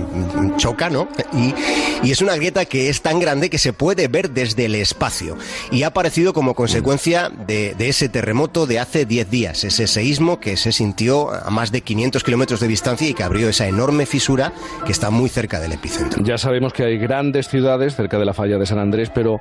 choca, 0.58 0.92
¿no? 0.92 1.08
Y, 1.34 1.56
y 2.04 2.12
es 2.12 2.22
una 2.22 2.36
grieta 2.36 2.66
que 2.66 2.90
es 2.90 3.02
tan 3.02 3.20
grande 3.20 3.50
que 3.50 3.58
se 3.58 3.74
puede 3.74 4.08
ver 4.10 4.30
desde 4.30 4.66
el 4.66 4.76
espacio. 4.76 5.38
Y 5.72 5.82
ha 5.82 5.88
aparecido 5.88 6.34
como 6.34 6.54
consecuencia 6.54 7.31
de, 7.48 7.76
de 7.76 7.90
ese 7.90 8.10
terremoto 8.10 8.66
de 8.68 8.80
hace 8.80 9.06
10 9.06 9.30
días, 9.30 9.64
ese 9.64 9.88
seísmo 9.88 10.40
que 10.40 10.58
se 10.58 10.72
sintió 10.72 11.32
a 11.32 11.50
más 11.50 11.72
de 11.72 11.82
500 11.82 12.24
kilómetros 12.24 12.60
de 12.60 12.68
distancia 12.68 13.08
y 13.08 13.14
que 13.14 13.24
abrió 13.24 13.50
esa 13.50 13.68
enorme 13.68 14.06
fisura 14.06 14.54
que 14.86 14.92
está 14.92 15.10
muy 15.10 15.30
cerca 15.30 15.60
del 15.60 15.74
epicentro. 15.74 16.24
Ya 16.24 16.38
sabemos 16.38 16.74
que 16.74 16.84
hay 16.84 16.98
grandes 16.98 17.48
ciudades 17.48 17.96
cerca 17.96 18.20
de 18.20 18.26
la 18.26 18.34
falla 18.34 18.58
de 18.58 18.66
San 18.66 18.80
Andrés, 18.80 19.10
pero 19.14 19.40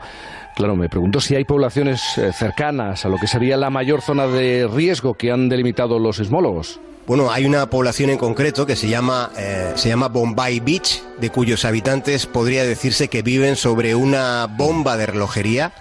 claro, 0.57 0.77
me 0.77 0.89
pregunto 0.89 1.21
si 1.21 1.35
hay 1.35 1.45
poblaciones 1.45 2.03
eh, 2.19 2.33
cercanas 2.33 3.05
a 3.05 3.09
lo 3.09 3.17
que 3.19 3.27
sería 3.27 3.57
la 3.57 3.71
mayor 3.71 4.03
zona 4.03 4.27
de 4.27 4.69
riesgo 4.73 5.15
que 5.15 5.31
han 5.31 5.49
delimitado 5.49 5.99
los 5.99 6.17
sismólogos. 6.17 6.81
Bueno, 7.07 7.31
hay 7.31 7.45
una 7.45 7.69
población 7.69 8.11
en 8.11 8.19
concreto 8.19 8.67
que 8.67 8.77
se 8.77 8.89
llama, 8.89 9.31
eh, 9.37 9.73
se 9.75 9.89
llama 9.89 10.09
Bombay 10.09 10.61
Beach, 10.61 11.03
de 11.19 11.31
cuyos 11.31 11.65
habitantes 11.65 12.27
podría 12.27 12.63
decirse 12.63 13.09
que 13.09 13.23
viven 13.23 13.57
sobre 13.57 13.95
una 13.95 14.47
bomba 14.47 14.97
de 14.97 15.07
relojería. 15.07 15.73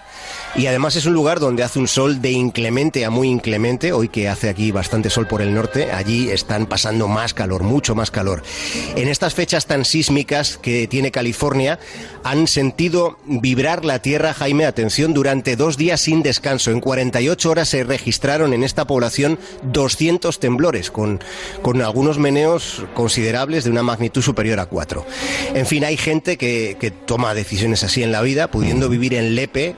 Y 0.56 0.66
además 0.66 0.96
es 0.96 1.06
un 1.06 1.14
lugar 1.14 1.40
donde 1.40 1.64
hace 1.64 1.80
un 1.80 1.88
sol 1.88 2.22
de 2.22 2.32
inclemente 2.32 3.06
a 3.06 3.10
muy 3.10 3.28
inclemente. 3.28 3.94
Hoy 3.94 4.10
que 4.10 4.28
hace 4.28 4.50
aquí 4.50 4.72
bastante 4.72 5.10
sol 5.10 5.28
por 5.28 5.42
el 5.42 5.54
norte, 5.54 5.92
allí 5.92 6.30
están 6.30 6.66
pasando 6.66 7.08
más 7.08 7.34
calor, 7.34 7.64
mucho 7.64 7.96
más 7.96 8.12
calor. 8.12 8.42
En 8.96 9.08
estas 9.08 9.36
fechas 9.36 9.68
tan 9.68 9.86
sísmicas 9.86 10.58
que 10.58 10.88
tiene 10.88 11.12
California, 11.12 11.80
han 12.24 12.48
sentido 12.48 13.18
vibrar 13.26 13.86
la 13.86 14.02
tierra, 14.02 14.34
Jaime, 14.34 14.66
atención, 14.66 15.14
durante 15.14 15.56
dos 15.56 15.78
días 15.78 16.02
sin 16.02 16.24
descanso. 16.24 16.72
En 16.72 16.82
48 16.82 17.50
horas 17.50 17.70
se 17.70 17.84
registraron 17.84 18.54
en 18.54 18.64
esta 18.64 18.86
población 18.86 19.40
200 19.64 20.40
temblores, 20.40 20.90
con, 20.92 21.20
con 21.62 21.82
algunos 21.82 22.18
meneos 22.18 22.84
considerables 22.96 23.64
de 23.64 23.70
una 23.70 23.84
magnitud 23.84 24.22
superior 24.22 24.60
a 24.60 24.66
4. 24.66 25.06
En 25.54 25.66
fin, 25.66 25.86
hay 25.86 25.96
gente 25.96 26.38
que, 26.38 26.76
que 26.80 26.92
toma 26.92 27.34
decisiones 27.34 27.84
así 27.84 28.04
en 28.04 28.12
la 28.12 28.22
vida, 28.22 28.50
pudiendo 28.50 28.90
vivir 28.90 29.14
en 29.14 29.36
Lepe, 29.36 29.76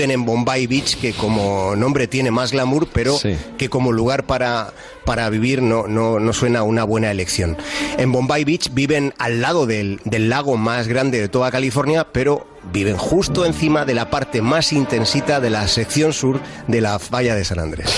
viven 0.00 0.12
en 0.12 0.24
Bombay 0.24 0.66
Beach, 0.66 0.96
que 0.96 1.12
como 1.12 1.76
nombre 1.76 2.08
tiene 2.08 2.30
más 2.30 2.52
glamour, 2.52 2.88
pero 2.90 3.18
que 3.58 3.68
como 3.68 3.92
lugar 3.92 4.24
para, 4.24 4.72
para 5.04 5.28
vivir 5.28 5.60
no, 5.60 5.88
no, 5.88 6.18
no 6.18 6.32
suena 6.32 6.62
una 6.62 6.84
buena 6.84 7.10
elección. 7.10 7.58
En 7.98 8.10
Bombay 8.10 8.44
Beach 8.44 8.70
viven 8.72 9.12
al 9.18 9.42
lado 9.42 9.66
del, 9.66 10.00
del 10.04 10.30
lago 10.30 10.56
más 10.56 10.88
grande 10.88 11.20
de 11.20 11.28
toda 11.28 11.50
California, 11.50 12.06
pero 12.10 12.46
viven 12.72 12.96
justo 12.96 13.44
encima 13.44 13.84
de 13.84 13.94
la 13.94 14.10
parte 14.10 14.42
más 14.42 14.72
intensita 14.72 15.40
de 15.40 15.50
la 15.50 15.66
sección 15.68 16.12
sur 16.12 16.40
de 16.66 16.80
la 16.80 16.98
falla 16.98 17.34
de 17.34 17.44
San 17.44 17.58
Andrés. 17.58 17.88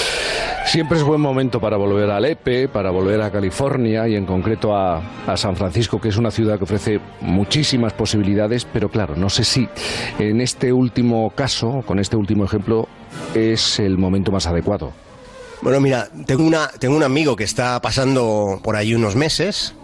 Siempre 0.66 0.96
es 0.96 1.04
buen 1.04 1.20
momento 1.20 1.60
para 1.60 1.76
volver 1.76 2.10
a 2.10 2.20
Lepe, 2.20 2.68
para 2.68 2.90
volver 2.90 3.20
a 3.20 3.30
California 3.30 4.06
y 4.06 4.14
en 4.14 4.24
concreto 4.24 4.74
a, 4.74 5.02
a, 5.26 5.36
San 5.36 5.56
Francisco, 5.56 6.00
que 6.00 6.08
es 6.08 6.16
una 6.16 6.30
ciudad 6.30 6.56
que 6.56 6.64
ofrece 6.64 7.00
muchísimas 7.20 7.92
posibilidades, 7.92 8.64
pero 8.64 8.88
claro, 8.88 9.16
no 9.16 9.28
sé 9.28 9.44
si 9.44 9.68
en 10.18 10.40
este 10.40 10.72
último 10.72 11.30
caso, 11.34 11.82
con 11.84 11.98
este 11.98 12.16
último 12.16 12.44
ejemplo, 12.44 12.88
es 13.34 13.80
el 13.80 13.98
momento 13.98 14.30
más 14.30 14.46
adecuado. 14.46 14.92
Bueno, 15.62 15.80
mira, 15.80 16.08
tengo, 16.26 16.44
una, 16.44 16.68
tengo 16.68 16.96
un 16.96 17.04
amigo 17.04 17.36
que 17.36 17.44
está 17.44 17.80
pasando 17.80 18.60
por 18.64 18.74
ahí 18.74 18.94
unos 18.94 19.14
meses, 19.14 19.74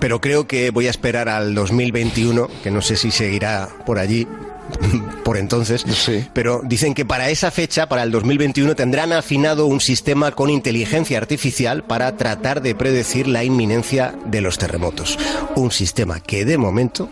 pero 0.00 0.20
creo 0.20 0.46
que 0.46 0.70
voy 0.70 0.86
a 0.86 0.90
esperar 0.90 1.28
al 1.28 1.54
2021, 1.54 2.48
que 2.62 2.70
no 2.70 2.82
sé 2.82 2.96
si 2.96 3.10
seguirá 3.10 3.68
por 3.84 3.98
allí 3.98 4.26
por 5.24 5.36
entonces, 5.36 5.84
pero 6.32 6.60
dicen 6.64 6.94
que 6.94 7.04
para 7.04 7.30
esa 7.30 7.50
fecha, 7.50 7.88
para 7.88 8.02
el 8.02 8.10
2021, 8.10 8.74
tendrán 8.74 9.12
afinado 9.12 9.66
un 9.66 9.80
sistema 9.80 10.32
con 10.32 10.50
inteligencia 10.50 11.18
artificial 11.18 11.84
para 11.84 12.16
tratar 12.16 12.62
de 12.62 12.74
predecir 12.74 13.26
la 13.28 13.44
inminencia 13.44 14.14
de 14.26 14.40
los 14.40 14.58
terremotos. 14.58 15.18
Un 15.54 15.70
sistema 15.70 16.20
que 16.20 16.44
de 16.44 16.58
momento 16.58 17.08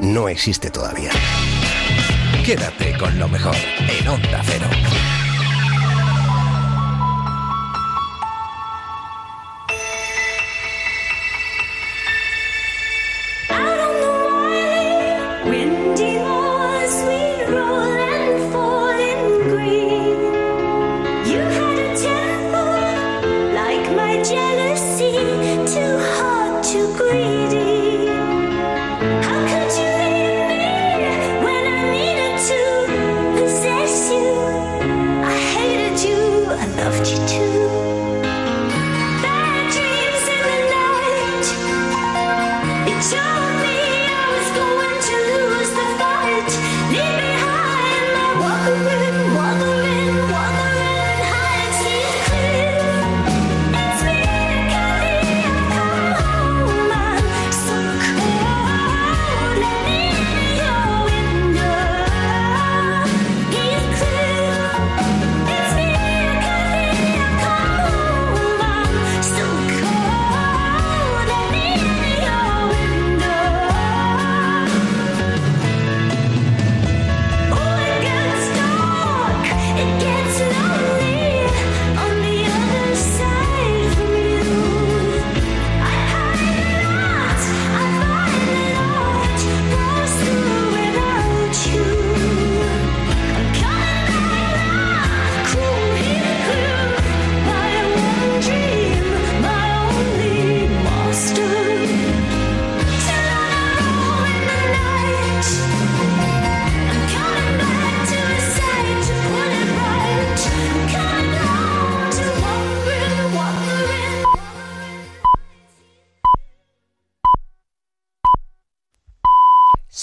no 0.00 0.28
existe 0.28 0.70
todavía. 0.70 1.10
Quédate 2.44 2.96
con 2.98 3.18
lo 3.18 3.28
mejor 3.28 3.56
en 4.00 4.08
Onda 4.08 4.42
Cero. 4.44 4.66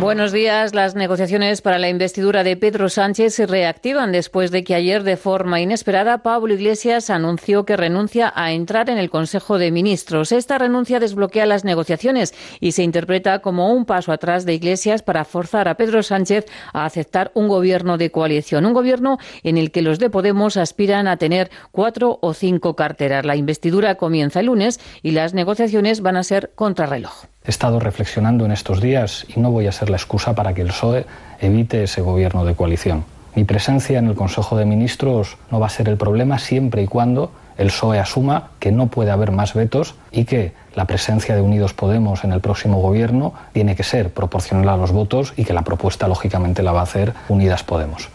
Buenos 0.00 0.30
días. 0.30 0.74
Las 0.74 0.94
negociaciones 0.94 1.62
para 1.62 1.78
la 1.78 1.88
investidura 1.88 2.44
de 2.44 2.56
Pedro 2.56 2.90
Sánchez 2.90 3.34
se 3.34 3.46
reactivan 3.46 4.12
después 4.12 4.50
de 4.50 4.62
que 4.62 4.74
ayer, 4.74 5.02
de 5.02 5.16
forma 5.16 5.60
inesperada, 5.60 6.18
Pablo 6.18 6.52
Iglesias 6.52 7.08
anunció 7.08 7.64
que 7.64 7.78
renuncia 7.78 8.30
a 8.36 8.52
entrar 8.52 8.90
en 8.90 8.98
el 8.98 9.08
Consejo 9.08 9.58
de 9.58 9.72
Ministros. 9.72 10.32
Esta 10.32 10.58
renuncia 10.58 11.00
desbloquea 11.00 11.46
las 11.46 11.64
negociaciones 11.64 12.34
y 12.60 12.72
se 12.72 12.82
interpreta 12.82 13.40
como 13.40 13.72
un 13.72 13.86
paso 13.86 14.12
atrás 14.12 14.44
de 14.44 14.54
Iglesias 14.54 15.02
para 15.02 15.24
forzar 15.24 15.66
a 15.66 15.76
Pedro 15.76 16.02
Sánchez 16.02 16.44
a 16.74 16.84
aceptar 16.84 17.32
un 17.34 17.48
gobierno 17.48 17.96
de 17.96 18.10
coalición. 18.10 18.66
Un 18.66 18.74
gobierno 18.74 19.18
en 19.42 19.56
el 19.56 19.70
que 19.70 19.82
los 19.82 19.98
de 19.98 20.10
Podemos 20.10 20.58
aspiran 20.58 21.08
a 21.08 21.16
tener 21.16 21.50
cuatro 21.72 22.18
o 22.20 22.34
cinco 22.34 22.76
carteras. 22.76 23.24
La 23.24 23.36
investidura 23.36 23.94
comienza 23.94 24.40
el 24.40 24.46
lunes 24.46 24.78
y 25.02 25.12
las 25.12 25.32
negociaciones 25.32 26.02
van 26.02 26.18
a 26.18 26.22
ser 26.22 26.52
contrarreloj. 26.54 27.26
He 27.46 27.50
estado 27.50 27.78
reflexionando 27.78 28.44
en 28.44 28.50
estos 28.50 28.80
días 28.80 29.24
y 29.28 29.38
no 29.38 29.52
voy 29.52 29.68
a 29.68 29.72
ser 29.72 29.85
la 29.90 29.96
excusa 29.96 30.34
para 30.34 30.54
que 30.54 30.62
el 30.62 30.68
PSOE 30.68 31.06
evite 31.40 31.82
ese 31.82 32.00
gobierno 32.00 32.44
de 32.44 32.54
coalición. 32.54 33.04
Mi 33.34 33.44
presencia 33.44 33.98
en 33.98 34.06
el 34.06 34.14
Consejo 34.14 34.56
de 34.56 34.64
Ministros 34.64 35.36
no 35.50 35.60
va 35.60 35.66
a 35.66 35.70
ser 35.70 35.88
el 35.88 35.96
problema 35.96 36.38
siempre 36.38 36.82
y 36.82 36.86
cuando 36.86 37.32
el 37.58 37.68
PSOE 37.68 37.98
asuma 37.98 38.50
que 38.58 38.72
no 38.72 38.86
puede 38.88 39.10
haber 39.10 39.30
más 39.30 39.54
vetos 39.54 39.94
y 40.10 40.24
que 40.24 40.52
la 40.74 40.86
presencia 40.86 41.34
de 41.34 41.42
Unidos 41.42 41.74
Podemos 41.74 42.24
en 42.24 42.32
el 42.32 42.40
próximo 42.40 42.80
gobierno 42.80 43.34
tiene 43.52 43.76
que 43.76 43.82
ser 43.82 44.12
proporcional 44.12 44.68
a 44.68 44.76
los 44.76 44.92
votos 44.92 45.34
y 45.36 45.44
que 45.44 45.52
la 45.52 45.62
propuesta 45.62 46.08
lógicamente 46.08 46.62
la 46.62 46.72
va 46.72 46.80
a 46.80 46.84
hacer 46.84 47.12
Unidas 47.28 47.62
Podemos. 47.62 48.08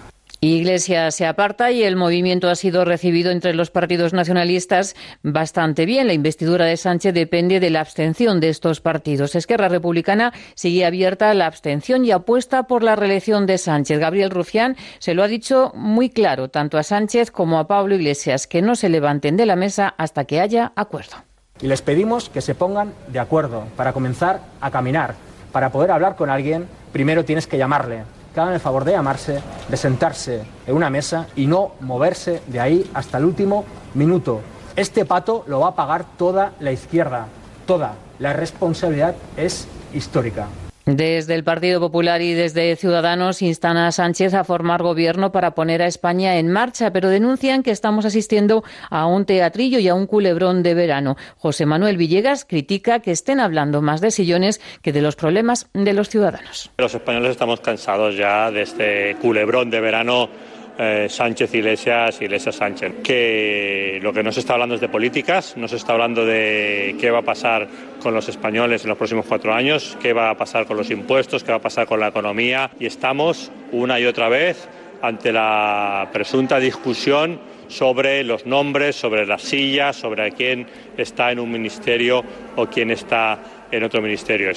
Iglesias 0.43 1.13
se 1.13 1.27
aparta 1.27 1.69
y 1.69 1.83
el 1.83 1.95
movimiento 1.95 2.49
ha 2.49 2.55
sido 2.55 2.83
recibido 2.83 3.29
entre 3.29 3.53
los 3.53 3.69
partidos 3.69 4.11
nacionalistas 4.11 4.95
bastante 5.21 5.85
bien. 5.85 6.07
La 6.07 6.13
investidura 6.13 6.65
de 6.65 6.77
Sánchez 6.77 7.13
depende 7.13 7.59
de 7.59 7.69
la 7.69 7.81
abstención 7.81 8.39
de 8.39 8.49
estos 8.49 8.81
partidos. 8.81 9.35
Esquerra 9.35 9.69
Republicana 9.69 10.33
sigue 10.55 10.83
abierta 10.83 11.29
a 11.29 11.35
la 11.35 11.45
abstención 11.45 12.05
y 12.05 12.09
apuesta 12.09 12.63
por 12.63 12.81
la 12.81 12.95
reelección 12.95 13.45
de 13.45 13.59
Sánchez. 13.59 13.99
Gabriel 13.99 14.31
Rufián 14.31 14.77
se 14.97 15.13
lo 15.13 15.21
ha 15.21 15.27
dicho 15.27 15.73
muy 15.75 16.09
claro, 16.09 16.49
tanto 16.49 16.79
a 16.79 16.83
Sánchez 16.83 17.29
como 17.29 17.59
a 17.59 17.67
Pablo 17.67 17.93
Iglesias, 17.93 18.47
que 18.47 18.63
no 18.63 18.75
se 18.75 18.89
levanten 18.89 19.37
de 19.37 19.45
la 19.45 19.55
mesa 19.55 19.93
hasta 19.95 20.25
que 20.25 20.41
haya 20.41 20.73
acuerdo. 20.75 21.17
Y 21.61 21.67
les 21.67 21.83
pedimos 21.83 22.29
que 22.29 22.41
se 22.41 22.55
pongan 22.55 22.95
de 23.09 23.19
acuerdo 23.19 23.65
para 23.77 23.93
comenzar 23.93 24.41
a 24.59 24.71
caminar. 24.71 25.13
Para 25.51 25.71
poder 25.71 25.91
hablar 25.91 26.15
con 26.15 26.31
alguien, 26.31 26.65
primero 26.91 27.25
tienes 27.25 27.45
que 27.45 27.59
llamarle 27.59 28.05
que 28.33 28.39
hagan 28.39 28.53
el 28.53 28.59
favor 28.59 28.85
de 28.85 28.93
llamarse, 28.93 29.41
de 29.67 29.77
sentarse 29.77 30.43
en 30.65 30.75
una 30.75 30.89
mesa 30.89 31.27
y 31.35 31.47
no 31.47 31.73
moverse 31.81 32.41
de 32.47 32.59
ahí 32.59 32.89
hasta 32.93 33.17
el 33.17 33.25
último 33.25 33.65
minuto. 33.93 34.41
Este 34.75 35.05
pato 35.05 35.43
lo 35.47 35.59
va 35.59 35.69
a 35.69 35.75
pagar 35.75 36.05
toda 36.17 36.53
la 36.59 36.71
izquierda, 36.71 37.27
toda. 37.65 37.93
La 38.19 38.33
responsabilidad 38.33 39.15
es 39.35 39.67
histórica. 39.93 40.47
Desde 40.85 41.35
el 41.35 41.43
Partido 41.43 41.79
Popular 41.79 42.21
y 42.21 42.33
desde 42.33 42.75
Ciudadanos 42.75 43.41
instan 43.41 43.77
a 43.77 43.91
Sánchez 43.91 44.33
a 44.33 44.43
formar 44.43 44.81
gobierno 44.81 45.31
para 45.31 45.53
poner 45.53 45.81
a 45.81 45.87
España 45.87 46.37
en 46.37 46.51
marcha, 46.51 46.91
pero 46.91 47.09
denuncian 47.09 47.61
que 47.61 47.71
estamos 47.71 48.05
asistiendo 48.05 48.63
a 48.89 49.05
un 49.05 49.25
teatrillo 49.25 49.77
y 49.77 49.87
a 49.87 49.93
un 49.93 50.07
culebrón 50.07 50.63
de 50.63 50.73
verano. 50.73 51.17
José 51.37 51.67
Manuel 51.67 51.97
Villegas 51.97 52.45
critica 52.45 52.99
que 52.99 53.11
estén 53.11 53.39
hablando 53.39 53.81
más 53.81 54.01
de 54.01 54.09
sillones 54.09 54.59
que 54.81 54.91
de 54.91 55.01
los 55.01 55.15
problemas 55.15 55.69
de 55.73 55.93
los 55.93 56.09
ciudadanos. 56.09 56.71
Los 56.77 56.95
españoles 56.95 57.31
estamos 57.31 57.59
cansados 57.59 58.17
ya 58.17 58.49
de 58.49 58.63
este 58.63 59.15
culebrón 59.21 59.69
de 59.69 59.81
verano 59.81 60.29
eh, 60.83 61.07
Sánchez 61.07 61.53
Iglesias, 61.53 62.19
Iglesias 62.21 62.55
Sánchez. 62.55 62.93
Que 63.03 63.99
lo 64.01 64.11
que 64.11 64.23
no 64.23 64.31
se 64.31 64.39
está 64.39 64.53
hablando 64.53 64.73
es 64.73 64.81
de 64.81 64.89
políticas, 64.89 65.55
no 65.55 65.67
se 65.67 65.75
está 65.75 65.93
hablando 65.93 66.25
de 66.25 66.95
qué 66.99 67.11
va 67.11 67.19
a 67.19 67.21
pasar 67.21 67.67
con 68.01 68.15
los 68.15 68.27
españoles 68.27 68.83
en 68.83 68.89
los 68.89 68.97
próximos 68.97 69.27
cuatro 69.27 69.53
años, 69.53 69.95
qué 70.01 70.11
va 70.11 70.31
a 70.31 70.37
pasar 70.37 70.65
con 70.65 70.77
los 70.77 70.89
impuestos, 70.89 71.43
qué 71.43 71.51
va 71.51 71.59
a 71.59 71.61
pasar 71.61 71.85
con 71.85 71.99
la 71.99 72.07
economía. 72.07 72.71
Y 72.79 72.87
estamos 72.87 73.51
una 73.71 73.99
y 73.99 74.07
otra 74.07 74.27
vez 74.27 74.67
ante 75.03 75.31
la 75.31 76.09
presunta 76.11 76.59
discusión 76.59 77.39
sobre 77.67 78.23
los 78.23 78.47
nombres, 78.47 78.95
sobre 78.95 79.27
las 79.27 79.43
sillas, 79.43 79.95
sobre 79.95 80.31
quién 80.31 80.65
está 80.97 81.31
en 81.31 81.39
un 81.39 81.51
ministerio 81.51 82.23
o 82.55 82.65
quién 82.65 82.89
está 82.89 83.67
en 83.71 83.83
otro 83.83 84.01
ministerio. 84.01 84.51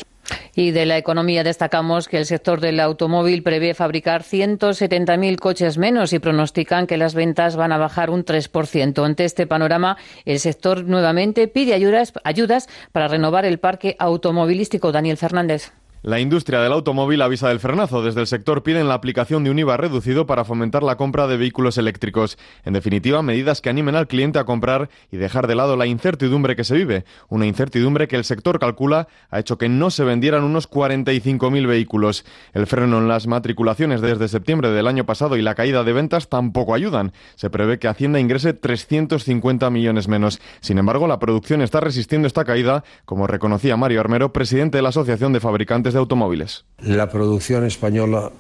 Y 0.55 0.71
de 0.71 0.87
la 0.87 0.99
economía 0.99 1.45
destacamos 1.45 2.09
que 2.09 2.19
el 2.19 2.27
sector 2.27 2.61
del 2.61 2.81
automóvil 2.81 3.43
prevé 3.43 3.75
fabricar 3.75 4.23
170.000 4.23 5.39
coches 5.39 5.79
menos 5.79 6.13
y 6.13 6.19
pronostican 6.19 6.87
que 6.87 6.97
las 6.97 7.15
ventas 7.15 7.57
van 7.57 7.73
a 7.73 7.79
bajar 7.79 8.11
un 8.11 8.25
3%. 8.25 9.05
Ante 9.05 9.25
este 9.25 9.47
panorama, 9.47 9.97
el 10.25 10.39
sector 10.39 10.85
nuevamente 10.85 11.49
pide 11.49 11.75
ayudas, 11.75 12.13
ayudas 12.25 12.69
para 12.93 13.09
renovar 13.09 13.45
el 13.45 13.59
parque 13.59 13.97
automovilístico. 13.99 14.93
Daniel 14.93 15.17
Fernández. 15.17 15.73
La 16.05 16.21
industria 16.21 16.61
del 16.61 16.75
automóvil 16.75 17.23
avisa 17.23 17.49
del 17.49 17.61
frenazo. 17.61 18.03
Desde 18.03 18.21
el 18.21 18.27
sector 18.27 18.63
piden 18.63 18.89
la 18.89 18.93
aplicación 18.93 19.43
de 19.43 19.51
un 19.51 19.59
IVA 19.59 19.79
reducido 19.79 20.27
para 20.27 20.45
fomentar 20.45 20.83
la 20.83 20.99
compra 20.99 21.27
de 21.27 21.39
vehículos 21.39 21.79
eléctricos. 21.79 22.37
En 22.63 22.75
definitiva, 22.75 23.23
medidas 23.23 23.63
que 23.63 23.71
animen 23.71 23.97
al 23.97 24.07
cliente 24.07 24.39
a 24.39 24.45
comprar 24.45 24.91
y 25.11 25.17
dejar 25.17 25.47
de 25.47 25.55
lado 25.55 25.79
la 25.79 25.87
incertidumbre 25.87 26.57
que 26.57 26.65
se 26.65 26.75
vive. 26.75 27.07
Una 27.31 27.47
incertidumbre 27.47 28.07
que 28.07 28.17
el 28.17 28.25
sector 28.25 28.59
calcula 28.59 29.09
ha 29.31 29.39
hecho 29.41 29.57
que 29.57 29.71
no 29.71 29.89
se 29.89 30.05
vendieran 30.05 30.45
unos 30.45 30.69
45.000 30.69 31.67
vehículos. 31.67 32.27
El 32.53 32.67
freno 32.67 32.99
en 32.99 33.09
las 33.09 33.27
matriculaciones 33.27 34.03
desde 34.03 34.29
septiembre 34.29 34.73
del 34.73 34.89
año 34.89 35.07
pasado 35.07 35.39
y 35.39 35.43
la 35.43 35.55
caída 35.55 35.85
de 35.85 35.95
ventas 35.95 36.29
tampoco 36.29 36.75
ayudan. 36.75 37.15
Se 37.35 37.49
prevé 37.49 37.79
que 37.79 37.89
Hacienda 37.89 38.21
ingrese 38.21 38.53
350 38.53 39.71
millones 39.71 40.07
menos. 40.09 40.39
Sin 40.61 40.77
embargo, 40.77 41.07
la 41.07 41.19
producción 41.19 41.63
está 41.63 41.81
resistiendo 41.81 42.29
esta 42.29 42.45
caída, 42.45 42.85
como 43.07 43.27
reconocía 43.27 43.79
Mario 43.79 44.01
Armero, 44.01 44.35
presidente 44.35 44.77
de 44.77 44.83
la 44.83 44.91
Asociación 44.91 45.33
de 45.33 45.41
Fabricantes 45.41 45.94
de 45.95 46.01
automóviles. 46.01 46.65
La 46.83 47.09
producción 47.09 47.65
española 47.65 48.31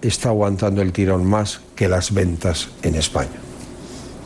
está 0.00 0.28
aguantando 0.28 0.82
el 0.82 0.92
tirón 0.92 1.24
más 1.24 1.60
que 1.74 1.88
las 1.88 2.14
ventas 2.14 2.70
en 2.82 2.94
España, 2.94 3.40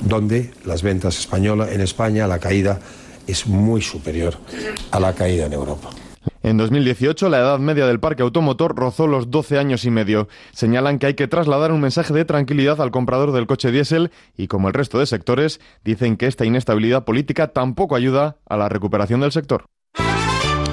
donde 0.05 0.53
las 0.65 0.83
ventas 0.83 1.19
españolas 1.19 1.73
en 1.73 1.81
España 1.81 2.27
la 2.27 2.39
caída 2.39 2.79
es 3.27 3.47
muy 3.47 3.81
superior 3.81 4.37
a 4.91 5.01
la 5.01 5.15
caída 5.15 5.47
en 5.47 5.55
Europa. 5.55 5.91
En 6.43 6.59
2018, 6.59 7.31
la 7.31 7.39
edad 7.39 7.59
media 7.59 7.87
del 7.87 8.01
parque 8.01 8.23
automotor 8.23 8.77
rozó 8.77 9.07
los 9.07 9.31
12 9.31 9.59
años 9.59 9.87
y 9.87 9.91
medio. 9.91 10.29
Señalan 10.53 10.99
que 10.99 11.07
hay 11.07 11.15
que 11.15 11.27
trasladar 11.27 11.73
un 11.73 11.81
mensaje 11.81 12.13
de 12.13 12.27
tranquilidad 12.27 12.83
al 12.83 12.91
comprador 12.91 13.33
del 13.33 13.47
coche 13.47 13.71
diésel 13.71 14.11
y, 14.37 14.47
como 14.47 14.69
el 14.69 14.75
resto 14.75 14.99
de 14.99 15.07
sectores, 15.07 15.59
dicen 15.85 16.19
que 16.19 16.27
esta 16.27 16.45
inestabilidad 16.45 17.05
política 17.05 17.49
tampoco 17.49 17.97
ayuda 17.97 18.37
a 18.47 18.59
la 18.59 18.69
recuperación 18.69 19.21
del 19.21 19.33
sector. 19.33 19.65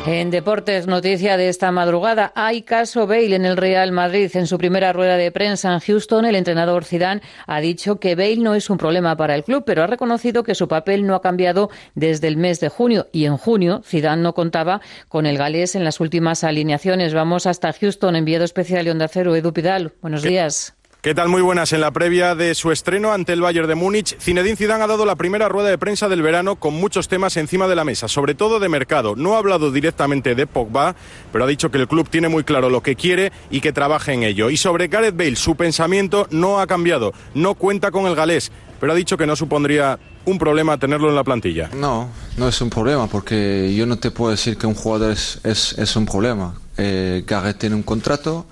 En 0.07 0.31
deportes, 0.31 0.87
noticia 0.87 1.37
de 1.37 1.47
esta 1.47 1.71
madrugada, 1.71 2.31
hay 2.33 2.63
caso 2.63 3.05
Bale 3.05 3.35
en 3.35 3.45
el 3.45 3.55
Real 3.55 3.91
Madrid. 3.91 4.31
En 4.33 4.47
su 4.47 4.57
primera 4.57 4.93
rueda 4.93 5.15
de 5.15 5.31
prensa 5.31 5.71
en 5.71 5.79
Houston, 5.79 6.25
el 6.25 6.35
entrenador 6.35 6.85
Zidane 6.85 7.21
ha 7.45 7.61
dicho 7.61 7.99
que 7.99 8.15
Bale 8.15 8.37
no 8.37 8.55
es 8.55 8.71
un 8.71 8.79
problema 8.79 9.15
para 9.15 9.35
el 9.35 9.43
club, 9.43 9.63
pero 9.63 9.83
ha 9.83 9.87
reconocido 9.87 10.41
que 10.43 10.55
su 10.55 10.67
papel 10.67 11.05
no 11.05 11.13
ha 11.13 11.21
cambiado 11.21 11.69
desde 11.93 12.27
el 12.27 12.37
mes 12.37 12.59
de 12.59 12.69
junio. 12.69 13.07
Y 13.11 13.25
en 13.25 13.37
junio, 13.37 13.83
Zidane 13.85 14.23
no 14.23 14.33
contaba 14.33 14.81
con 15.07 15.27
el 15.27 15.37
galés 15.37 15.75
en 15.75 15.83
las 15.83 15.99
últimas 15.99 16.43
alineaciones. 16.43 17.13
Vamos 17.13 17.45
hasta 17.45 17.71
Houston, 17.71 18.15
enviado 18.15 18.43
especial 18.43 18.85
de 18.85 18.91
Onda 18.91 19.07
Cero, 19.07 19.35
Edu 19.35 19.53
Pidal. 19.53 19.93
Buenos 20.01 20.23
días. 20.23 20.73
¿Qué 21.01 21.15
tal? 21.15 21.29
Muy 21.29 21.41
buenas. 21.41 21.73
En 21.73 21.81
la 21.81 21.89
previa 21.89 22.35
de 22.35 22.53
su 22.53 22.71
estreno 22.71 23.11
ante 23.11 23.33
el 23.33 23.41
Bayern 23.41 23.67
de 23.67 23.73
Múnich, 23.73 24.15
Zinedine 24.19 24.55
Zidane 24.55 24.83
ha 24.83 24.87
dado 24.87 25.03
la 25.03 25.15
primera 25.15 25.49
rueda 25.49 25.69
de 25.69 25.79
prensa 25.79 26.07
del 26.07 26.21
verano 26.21 26.57
con 26.57 26.75
muchos 26.75 27.07
temas 27.07 27.37
encima 27.37 27.67
de 27.67 27.75
la 27.75 27.83
mesa, 27.83 28.07
sobre 28.07 28.35
todo 28.35 28.59
de 28.59 28.69
mercado. 28.69 29.15
No 29.15 29.33
ha 29.33 29.39
hablado 29.39 29.71
directamente 29.71 30.35
de 30.35 30.45
Pogba, 30.45 30.95
pero 31.31 31.45
ha 31.45 31.47
dicho 31.47 31.71
que 31.71 31.79
el 31.79 31.87
club 31.87 32.07
tiene 32.07 32.29
muy 32.29 32.43
claro 32.43 32.69
lo 32.69 32.83
que 32.83 32.95
quiere 32.95 33.31
y 33.49 33.61
que 33.61 33.73
trabaja 33.73 34.13
en 34.13 34.21
ello. 34.21 34.51
Y 34.51 34.57
sobre 34.57 34.89
Gareth 34.89 35.17
Bale, 35.17 35.37
su 35.37 35.55
pensamiento 35.55 36.27
no 36.29 36.59
ha 36.59 36.67
cambiado. 36.67 37.13
No 37.33 37.55
cuenta 37.55 37.89
con 37.89 38.05
el 38.05 38.13
galés, 38.13 38.51
pero 38.79 38.91
ha 38.91 38.95
dicho 38.95 39.17
que 39.17 39.25
no 39.25 39.35
supondría 39.35 39.97
un 40.25 40.37
problema 40.37 40.77
tenerlo 40.77 41.09
en 41.09 41.15
la 41.15 41.23
plantilla. 41.23 41.71
No, 41.73 42.11
no 42.37 42.47
es 42.47 42.61
un 42.61 42.69
problema, 42.69 43.07
porque 43.07 43.73
yo 43.75 43.87
no 43.87 43.97
te 43.97 44.11
puedo 44.11 44.29
decir 44.29 44.55
que 44.55 44.67
un 44.67 44.75
jugador 44.75 45.13
es, 45.13 45.39
es, 45.43 45.73
es 45.79 45.95
un 45.95 46.05
problema. 46.05 46.53
Eh, 46.77 47.23
Gareth 47.25 47.57
tiene 47.57 47.75
un 47.75 47.81
contrato 47.81 48.45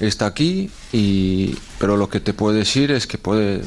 está 0.00 0.26
aquí, 0.26 0.70
y, 0.92 1.56
pero 1.78 1.96
lo 1.96 2.08
que 2.08 2.20
te 2.20 2.32
puedo 2.32 2.54
decir 2.54 2.90
es 2.90 3.06
que 3.06 3.18
puede, 3.18 3.62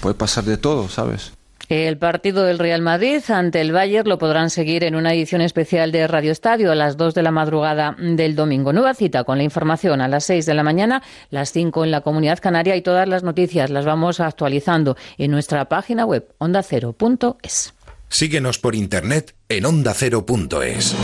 puede 0.00 0.14
pasar 0.14 0.44
de 0.44 0.56
todo, 0.56 0.88
¿sabes? 0.88 1.32
El 1.70 1.98
partido 1.98 2.42
del 2.42 2.58
Real 2.58 2.82
Madrid 2.82 3.22
ante 3.28 3.60
el 3.60 3.70
Bayern 3.70 4.08
lo 4.08 4.18
podrán 4.18 4.50
seguir 4.50 4.82
en 4.82 4.96
una 4.96 5.14
edición 5.14 5.40
especial 5.40 5.92
de 5.92 6.08
Radio 6.08 6.32
Estadio 6.32 6.72
a 6.72 6.74
las 6.74 6.96
2 6.96 7.14
de 7.14 7.22
la 7.22 7.30
madrugada 7.30 7.94
del 7.96 8.34
domingo. 8.34 8.72
Nueva 8.72 8.92
cita 8.92 9.22
con 9.22 9.38
la 9.38 9.44
información 9.44 10.00
a 10.00 10.08
las 10.08 10.24
6 10.24 10.46
de 10.46 10.54
la 10.54 10.64
mañana, 10.64 11.00
las 11.30 11.52
5 11.52 11.84
en 11.84 11.92
la 11.92 12.00
Comunidad 12.00 12.40
Canaria 12.40 12.74
y 12.74 12.82
todas 12.82 13.06
las 13.06 13.22
noticias 13.22 13.70
las 13.70 13.84
vamos 13.84 14.18
actualizando 14.18 14.96
en 15.16 15.30
nuestra 15.30 15.68
página 15.68 16.04
web 16.04 16.26
ondacero.es. 16.38 17.72
Síguenos 18.08 18.58
por 18.58 18.74
internet 18.74 19.36
en 19.48 19.64
ondacero.es. 19.64 20.96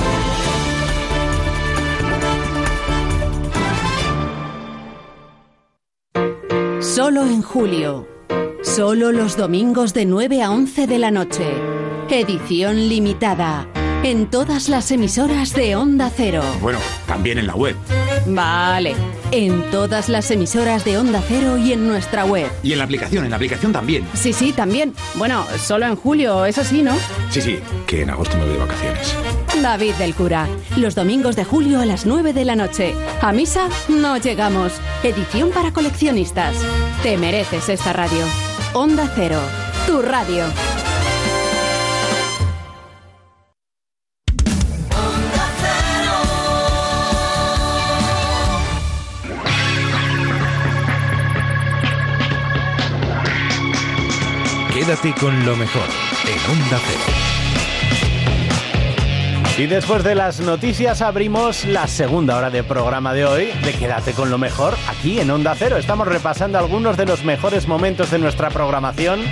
Solo 6.96 7.26
en 7.26 7.42
julio. 7.42 8.08
Solo 8.62 9.12
los 9.12 9.36
domingos 9.36 9.92
de 9.92 10.06
9 10.06 10.42
a 10.42 10.50
11 10.50 10.86
de 10.86 10.98
la 10.98 11.10
noche. 11.10 11.44
Edición 12.08 12.88
limitada. 12.88 13.68
En 14.06 14.30
todas 14.30 14.68
las 14.68 14.92
emisoras 14.92 15.52
de 15.52 15.74
Onda 15.74 16.12
Cero. 16.16 16.40
Bueno, 16.60 16.78
también 17.08 17.38
en 17.38 17.48
la 17.48 17.56
web. 17.56 17.74
Vale. 18.24 18.94
En 19.32 19.68
todas 19.72 20.08
las 20.08 20.30
emisoras 20.30 20.84
de 20.84 20.96
Onda 20.96 21.20
Cero 21.26 21.58
y 21.58 21.72
en 21.72 21.88
nuestra 21.88 22.24
web. 22.24 22.48
Y 22.62 22.70
en 22.70 22.78
la 22.78 22.84
aplicación, 22.84 23.24
en 23.24 23.30
la 23.30 23.36
aplicación 23.36 23.72
también. 23.72 24.06
Sí, 24.14 24.32
sí, 24.32 24.52
también. 24.52 24.94
Bueno, 25.16 25.44
solo 25.58 25.86
en 25.86 25.96
julio, 25.96 26.44
eso 26.44 26.62
sí, 26.62 26.84
¿no? 26.84 26.96
Sí, 27.30 27.40
sí, 27.40 27.58
que 27.88 28.02
en 28.02 28.10
agosto 28.10 28.36
me 28.36 28.44
voy 28.44 28.52
de 28.52 28.58
vacaciones. 28.60 29.16
David 29.60 29.94
del 29.94 30.14
Cura. 30.14 30.46
Los 30.76 30.94
domingos 30.94 31.34
de 31.34 31.42
julio 31.42 31.80
a 31.80 31.84
las 31.84 32.06
9 32.06 32.32
de 32.32 32.44
la 32.44 32.54
noche. 32.54 32.94
A 33.20 33.32
misa 33.32 33.68
no 33.88 34.18
llegamos. 34.18 34.74
Edición 35.02 35.50
para 35.50 35.72
coleccionistas. 35.72 36.54
Te 37.02 37.16
mereces 37.16 37.68
esta 37.68 37.92
radio. 37.92 38.24
Onda 38.72 39.10
Cero. 39.16 39.40
Tu 39.88 40.00
radio. 40.00 40.44
Quédate 54.76 55.14
con 55.18 55.46
lo 55.46 55.56
mejor 55.56 55.88
en 56.26 56.38
Onda 56.50 56.78
Cero. 56.84 57.00
Y 59.56 59.66
después 59.68 60.04
de 60.04 60.14
las 60.14 60.40
noticias 60.40 61.00
abrimos 61.00 61.64
la 61.64 61.86
segunda 61.86 62.36
hora 62.36 62.50
de 62.50 62.62
programa 62.62 63.14
de 63.14 63.24
hoy 63.24 63.46
de 63.64 63.72
Quédate 63.72 64.12
con 64.12 64.28
lo 64.28 64.36
mejor 64.36 64.74
aquí 64.86 65.18
en 65.18 65.30
Onda 65.30 65.54
Cero. 65.56 65.78
Estamos 65.78 66.06
repasando 66.06 66.58
algunos 66.58 66.98
de 66.98 67.06
los 67.06 67.24
mejores 67.24 67.66
momentos 67.66 68.10
de 68.10 68.18
nuestra 68.18 68.50
programación. 68.50 69.22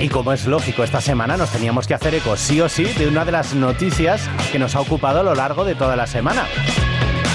Y 0.00 0.08
como 0.10 0.32
es 0.32 0.46
lógico, 0.46 0.84
esta 0.84 1.00
semana 1.00 1.36
nos 1.36 1.50
teníamos 1.50 1.88
que 1.88 1.94
hacer 1.94 2.14
eco 2.14 2.36
sí 2.36 2.60
o 2.60 2.68
sí 2.68 2.84
de 2.84 3.08
una 3.08 3.24
de 3.24 3.32
las 3.32 3.52
noticias 3.52 4.30
que 4.52 4.60
nos 4.60 4.76
ha 4.76 4.80
ocupado 4.80 5.18
a 5.18 5.24
lo 5.24 5.34
largo 5.34 5.64
de 5.64 5.74
toda 5.74 5.96
la 5.96 6.06
semana. 6.06 6.46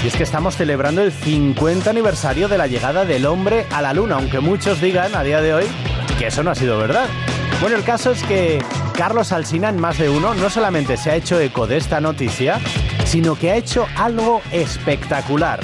Y 0.02 0.08
es 0.08 0.16
que 0.16 0.24
estamos 0.24 0.56
celebrando 0.56 1.02
el 1.02 1.12
50 1.12 1.90
aniversario 1.90 2.48
de 2.48 2.58
la 2.58 2.68
llegada 2.68 3.04
del 3.04 3.26
hombre 3.26 3.66
a 3.70 3.82
la 3.82 3.94
luna, 3.94 4.16
aunque 4.16 4.40
muchos 4.40 4.80
digan 4.80 5.14
a 5.14 5.24
día 5.24 5.42
de 5.42 5.54
hoy 5.54 5.66
que 6.14 6.28
eso 6.28 6.44
no 6.44 6.52
ha 6.52 6.56
sido 6.56 6.78
verdad. 6.78 7.08
Bueno, 7.60 7.76
el 7.76 7.84
caso 7.84 8.12
es 8.12 8.24
que 8.24 8.64
Carlos 8.94 9.32
Alsina 9.32 9.70
en 9.70 9.80
más 9.80 9.98
de 9.98 10.10
uno 10.10 10.34
no 10.34 10.50
solamente 10.50 10.98
se 10.98 11.12
ha 11.12 11.16
hecho 11.16 11.40
eco 11.40 11.68
de 11.68 11.78
esta 11.78 12.02
noticia, 12.02 12.60
sino 13.06 13.36
que 13.36 13.52
ha 13.52 13.56
hecho 13.56 13.88
algo 13.96 14.42
espectacular. 14.52 15.60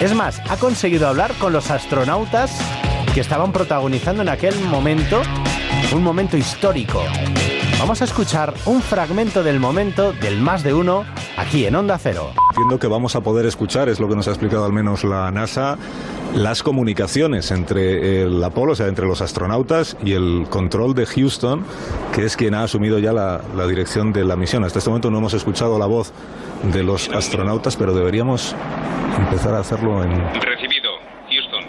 Es 0.00 0.14
más, 0.14 0.40
ha 0.48 0.56
conseguido 0.56 1.08
hablar 1.08 1.32
con 1.34 1.52
los 1.52 1.70
astronautas 1.70 2.58
que 3.14 3.20
estaban 3.20 3.52
protagonizando 3.52 4.22
en 4.22 4.28
aquel 4.28 4.58
momento 4.60 5.22
un 5.92 6.02
momento 6.02 6.36
histórico. 6.36 7.02
Vamos 7.78 8.00
a 8.00 8.04
escuchar 8.04 8.54
un 8.64 8.80
fragmento 8.80 9.42
del 9.42 9.60
momento 9.60 10.12
del 10.12 10.40
más 10.40 10.62
de 10.62 10.72
uno 10.72 11.04
aquí 11.36 11.66
en 11.66 11.74
Onda 11.76 11.98
Cero. 11.98 12.32
Entiendo 12.50 12.78
que 12.78 12.86
vamos 12.86 13.16
a 13.16 13.20
poder 13.20 13.44
escuchar, 13.44 13.88
es 13.90 14.00
lo 14.00 14.08
que 14.08 14.16
nos 14.16 14.26
ha 14.28 14.30
explicado 14.30 14.64
al 14.64 14.72
menos 14.72 15.04
la 15.04 15.30
NASA, 15.30 15.76
las 16.34 16.62
comunicaciones 16.62 17.50
entre 17.50 18.22
el 18.22 18.42
Apolo, 18.42 18.72
o 18.72 18.74
sea, 18.74 18.86
entre 18.86 19.06
los 19.06 19.20
astronautas 19.20 19.96
y 20.02 20.14
el 20.14 20.46
control 20.48 20.94
de 20.94 21.04
Houston, 21.04 21.64
que 22.14 22.24
es 22.24 22.36
quien 22.36 22.54
ha 22.54 22.62
asumido 22.62 22.98
ya 22.98 23.12
la, 23.12 23.42
la 23.54 23.66
dirección 23.66 24.12
de 24.12 24.24
la 24.24 24.36
misión. 24.36 24.64
Hasta 24.64 24.78
este 24.78 24.90
momento 24.90 25.10
no 25.10 25.18
hemos 25.18 25.34
escuchado 25.34 25.78
la 25.78 25.86
voz 25.86 26.12
de 26.72 26.82
los 26.82 27.10
astronautas, 27.10 27.76
pero 27.76 27.92
deberíamos 27.92 28.56
empezar 29.18 29.54
a 29.54 29.58
hacerlo 29.58 30.02
en... 30.02 30.10
Recibido, 30.40 30.92
Houston. 31.30 31.64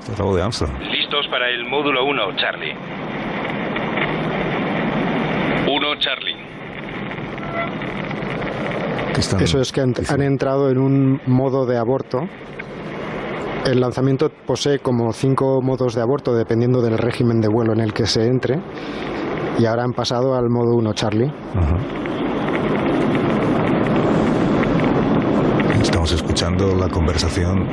Este 0.00 0.12
es 0.12 0.18
la 0.18 0.24
voz 0.24 0.36
de 0.36 0.42
Armstrong. 0.42 0.72
Listos 0.80 1.28
para 1.28 1.50
el 1.50 1.66
módulo 1.66 2.04
1, 2.06 2.36
Charlie. 2.36 2.74
1, 5.84 5.98
Charlie. 5.98 6.36
Eso 9.16 9.60
es 9.60 9.72
que 9.72 9.80
han, 9.80 9.94
han 10.08 10.22
entrado 10.22 10.70
en 10.70 10.78
un 10.78 11.20
modo 11.26 11.66
de 11.66 11.76
aborto. 11.76 12.20
El 13.64 13.80
lanzamiento 13.80 14.28
posee 14.46 14.80
como 14.80 15.12
cinco 15.12 15.60
modos 15.62 15.94
de 15.94 16.02
aborto 16.02 16.34
dependiendo 16.34 16.82
del 16.82 16.98
régimen 16.98 17.40
de 17.40 17.48
vuelo 17.48 17.72
en 17.72 17.80
el 17.80 17.92
que 17.92 18.06
se 18.06 18.26
entre. 18.26 18.56
Y 19.58 19.66
ahora 19.66 19.84
han 19.84 19.92
pasado 19.92 20.34
al 20.34 20.50
modo 20.50 20.74
1 20.76 20.92
Charlie. 20.94 21.30
Estamos 25.80 26.12
escuchando 26.12 26.74
la 26.74 26.88
conversación. 26.88 27.68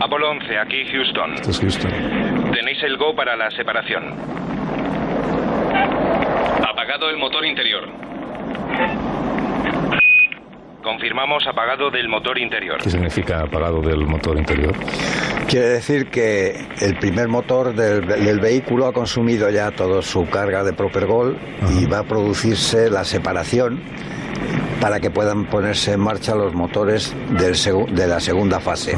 Apolo 0.00 0.30
11, 0.30 0.58
aquí 0.58 0.84
Houston. 0.90 1.34
Esto 1.34 1.50
es 1.50 1.60
Houston. 1.60 1.90
Tenéis 2.52 2.82
el 2.82 2.96
go 2.96 3.14
para 3.14 3.36
la 3.36 3.50
separación. 3.50 4.43
Apagado 6.84 7.08
el 7.08 7.16
motor 7.16 7.46
interior. 7.46 7.88
Confirmamos 10.82 11.46
apagado 11.46 11.90
del 11.90 12.10
motor 12.10 12.38
interior. 12.38 12.76
¿Qué 12.82 12.90
significa 12.90 13.40
apagado 13.40 13.80
del 13.80 14.06
motor 14.06 14.36
interior? 14.36 14.74
Quiere 15.48 15.68
decir 15.68 16.10
que 16.10 16.66
el 16.82 16.98
primer 16.98 17.28
motor 17.28 17.74
del, 17.74 18.06
del 18.06 18.38
vehículo 18.38 18.86
ha 18.86 18.92
consumido 18.92 19.48
ya 19.48 19.70
toda 19.70 20.02
su 20.02 20.28
carga 20.28 20.62
de 20.62 20.74
Propergol 20.74 21.38
y 21.80 21.86
va 21.86 22.00
a 22.00 22.04
producirse 22.04 22.90
la 22.90 23.04
separación 23.04 23.80
para 24.78 25.00
que 25.00 25.10
puedan 25.10 25.46
ponerse 25.46 25.92
en 25.92 26.00
marcha 26.00 26.34
los 26.34 26.52
motores 26.52 27.14
del 27.30 27.54
de 27.94 28.06
la 28.06 28.20
segunda 28.20 28.60
fase. 28.60 28.94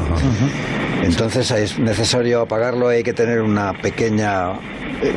Entonces 1.03 1.49
es 1.51 1.79
necesario 1.79 2.41
apagarlo, 2.41 2.89
hay 2.89 3.03
que 3.03 3.13
tener 3.13 3.41
una 3.41 3.71
pequeña 3.71 4.55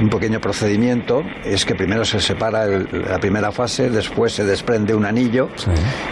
un 0.01 0.09
pequeño 0.11 0.41
procedimiento 0.41 1.23
es 1.45 1.65
que 1.65 1.75
primero 1.75 2.05
se 2.05 2.21
separa 2.21 2.65
el- 2.65 2.89
la 3.09 3.19
primera 3.19 3.51
fase, 3.53 3.89
después 3.91 4.33
se 4.35 4.45
desprende 4.45 4.95
un 4.95 5.07
anillo 5.07 5.49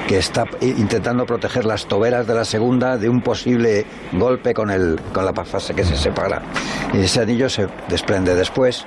que 0.07 0.19
está 0.19 0.45
intentando 0.61 1.27
proteger 1.27 1.65
las 1.65 1.87
toberas 1.87 2.27
de 2.27 2.35
la 2.35 2.45
segunda 2.45 2.97
de 2.97 3.09
un 3.09 3.21
posible 3.21 3.85
golpe 4.13 4.55
con, 4.55 4.71
el, 4.71 4.99
con 5.13 5.25
la 5.25 5.33
fase 5.45 5.75
que 5.75 5.85
se 5.85 5.97
separa. 5.97 6.43
Y 6.95 6.99
ese 7.01 7.21
anillo 7.21 7.49
se 7.49 7.67
desprende 7.89 8.35
después 8.35 8.85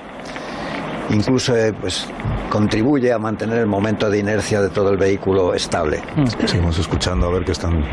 incluso 1.10 1.56
eh, 1.57 1.73
pues, 1.73 2.07
contribuye 2.49 3.11
a 3.11 3.19
mantener 3.19 3.57
el 3.57 3.68
momento 3.68 4.10
de 4.10 4.19
inercia 4.19 4.61
de 4.61 4.69
todo 4.69 4.91
el 4.91 4.97
vehículo 4.97 5.53
estable. 5.53 6.01
Seguimos 6.45 6.80
escuchando 6.80 7.27
a 7.27 7.31
ver 7.34 7.43
qué 7.43 7.51
están 7.51 7.84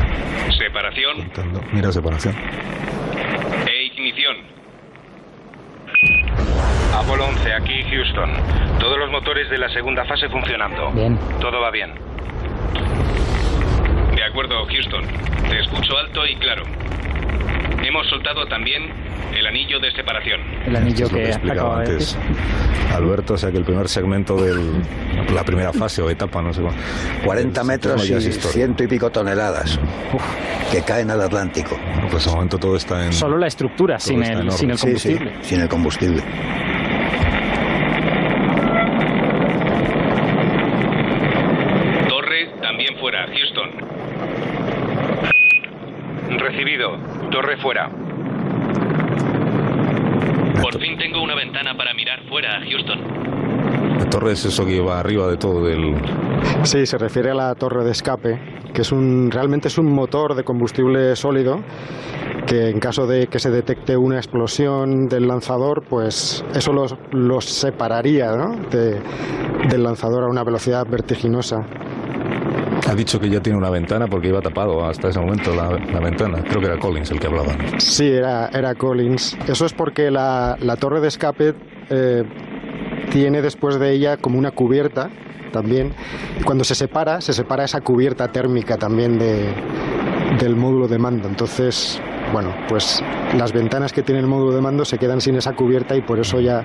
Separación 0.57 1.17
contando. 1.17 1.61
Mira, 1.73 1.91
separación. 1.91 2.33
e 3.67 3.85
ignición. 3.87 4.35
Apolo 6.99 7.25
11, 7.27 7.53
aquí 7.53 7.83
Houston. 7.89 8.29
Todos 8.79 8.97
los 8.97 9.09
motores 9.09 9.49
de 9.49 9.57
la 9.57 9.69
segunda 9.69 10.03
fase 10.05 10.27
funcionando. 10.29 10.91
Bien. 10.91 11.17
Todo 11.39 11.61
va 11.61 11.71
bien. 11.71 11.93
De 14.15 14.23
acuerdo, 14.23 14.65
Houston. 14.65 15.03
Te 15.49 15.59
escucho 15.59 15.97
alto 15.97 16.25
y 16.25 16.35
claro. 16.35 16.63
Hemos 17.83 18.07
soltado 18.07 18.45
también 18.47 18.83
el 19.33 19.47
anillo 19.47 19.79
de 19.79 19.91
separación. 19.93 20.41
El 20.65 20.75
anillo 20.75 21.05
Es 21.05 21.11
que 21.11 21.17
que 21.17 21.29
explicaba 21.29 21.69
acaba 21.69 21.83
de 21.83 21.91
antes 21.91 22.15
decir. 22.17 22.37
Alberto, 22.93 23.33
o 23.35 23.37
sea 23.37 23.51
que 23.51 23.57
el 23.57 23.63
primer 23.63 23.87
segmento 23.87 24.35
de 24.35 24.53
la 25.33 25.43
primera 25.45 25.71
fase 25.71 26.01
o 26.01 26.09
etapa, 26.09 26.41
no 26.41 26.51
sé 26.53 26.61
cómo. 26.61 26.73
40 27.23 27.59
del 27.61 27.67
metros 27.67 28.09
y 28.09 28.31
ciento 28.33 28.83
y 28.83 28.87
pico 28.87 29.09
toneladas 29.09 29.79
que 30.71 30.81
caen 30.83 31.09
al 31.11 31.21
Atlántico. 31.21 31.79
Pues 32.11 32.25
de 32.25 32.31
momento 32.31 32.57
todo 32.57 32.75
está 32.75 33.05
en. 33.05 33.13
Solo 33.13 33.37
la 33.37 33.47
estructura, 33.47 33.99
sin 33.99 34.21
el, 34.23 34.51
sin 34.51 34.71
el 34.71 34.77
Sí, 34.77 34.87
sí, 34.97 35.13
combustible. 35.15 35.33
sin 35.43 35.61
el 35.61 35.69
combustible. 35.69 36.23
Torre 42.07 42.49
también 42.61 42.95
fuera, 42.99 43.25
Houston. 43.27 43.69
Recibido. 46.39 46.97
Torre 47.31 47.57
fuera. 47.57 47.89
Por 50.61 50.79
fin 50.79 50.97
tengo 50.97 51.21
una 51.21 51.35
ventana 51.35 51.75
para 51.75 51.93
mirar 51.93 52.21
fuera, 52.29 52.59
Houston. 52.69 52.99
La 53.99 54.05
torre 54.19 54.33
es 54.33 54.45
eso 54.45 54.65
que 54.65 54.81
va 54.81 54.99
arriba 54.99 55.27
de 55.27 55.37
todo 55.37 55.63
del. 55.65 55.95
Sí, 56.63 56.85
se 56.85 56.97
refiere 56.97 57.31
a 57.31 57.33
la 57.33 57.55
torre 57.55 57.85
de 57.85 57.91
escape, 57.91 58.39
que 58.73 58.81
es 58.81 58.91
un 58.91 59.29
realmente 59.31 59.69
es 59.69 59.77
un 59.77 59.91
motor 59.93 60.35
de 60.35 60.43
combustible 60.43 61.15
sólido 61.15 61.59
que 62.45 62.69
en 62.69 62.79
caso 62.79 63.05
de 63.07 63.27
que 63.27 63.37
se 63.39 63.49
detecte 63.51 63.95
una 63.95 64.17
explosión 64.17 65.07
del 65.07 65.27
lanzador, 65.27 65.83
pues 65.87 66.43
eso 66.55 66.73
los, 66.73 66.95
los 67.11 67.45
separaría 67.45 68.31
¿no? 68.35 68.55
de- 68.69 68.99
del 69.69 69.83
lanzador 69.83 70.23
a 70.23 70.27
una 70.27 70.43
velocidad 70.43 70.85
vertiginosa. 70.89 71.57
Ha 72.89 72.95
dicho 72.95 73.19
que 73.19 73.29
ya 73.29 73.39
tiene 73.39 73.57
una 73.59 73.69
ventana 73.69 74.07
porque 74.07 74.29
iba 74.29 74.41
tapado 74.41 74.83
hasta 74.85 75.09
ese 75.09 75.19
momento 75.19 75.53
la, 75.55 75.69
la 75.93 75.99
ventana. 75.99 76.41
Creo 76.43 76.59
que 76.59 76.65
era 76.67 76.79
Collins 76.79 77.11
el 77.11 77.19
que 77.19 77.27
hablaba. 77.27 77.53
¿no? 77.55 77.79
Sí, 77.79 78.07
era, 78.09 78.47
era 78.47 78.73
Collins. 78.73 79.37
Eso 79.47 79.65
es 79.65 79.73
porque 79.73 80.09
la, 80.09 80.57
la 80.59 80.75
torre 80.75 80.99
de 81.01 81.07
escape 81.09 81.53
eh, 81.91 82.23
tiene 83.11 83.41
después 83.41 83.79
de 83.79 83.91
ella 83.91 84.17
como 84.17 84.37
una 84.37 84.51
cubierta 84.51 85.09
también. 85.51 85.93
Y 86.39 86.43
cuando 86.43 86.63
se 86.63 86.75
separa, 86.75 87.21
se 87.21 87.33
separa 87.33 87.63
esa 87.63 87.81
cubierta 87.81 88.31
térmica 88.31 88.77
también 88.77 89.17
de, 89.17 89.53
del 90.39 90.55
módulo 90.55 90.87
de 90.87 90.99
mando. 90.99 91.27
Entonces, 91.27 92.01
bueno, 92.31 92.53
pues 92.67 93.01
las 93.35 93.51
ventanas 93.53 93.91
que 93.93 94.03
tiene 94.03 94.19
el 94.21 94.27
módulo 94.27 94.53
de 94.55 94.61
mando 94.61 94.85
se 94.85 94.97
quedan 94.97 95.21
sin 95.21 95.35
esa 95.35 95.53
cubierta 95.53 95.95
y 95.95 96.01
por 96.01 96.19
eso 96.19 96.39
ya 96.39 96.63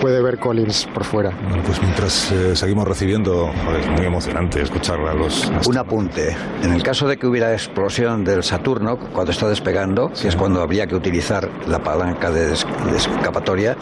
puede 0.00 0.22
ver 0.22 0.38
Collins 0.38 0.86
por 0.92 1.04
fuera. 1.04 1.30
Bueno, 1.48 1.62
pues 1.64 1.80
mientras 1.80 2.30
eh, 2.32 2.54
seguimos 2.56 2.86
recibiendo, 2.86 3.50
joder, 3.64 3.80
es 3.80 3.88
muy 3.88 4.06
emocionante 4.06 4.60
escuchar 4.62 4.98
a 5.00 5.14
los. 5.14 5.50
Un 5.66 5.78
apunte. 5.78 6.36
En 6.62 6.72
el 6.72 6.82
caso 6.82 7.06
de 7.08 7.16
que 7.16 7.26
hubiera 7.26 7.52
explosión 7.52 8.24
del 8.24 8.42
Saturno, 8.42 8.98
cuando 8.98 9.32
está 9.32 9.48
despegando, 9.48 10.10
que 10.20 10.28
es 10.28 10.36
cuando 10.36 10.60
habría 10.62 10.86
que 10.86 10.94
utilizar 10.94 11.48
la 11.66 11.78
palanca 11.82 12.30
de, 12.30 12.46
des- 12.48 12.66
de 12.90 12.96
escapatoria, 12.96 13.76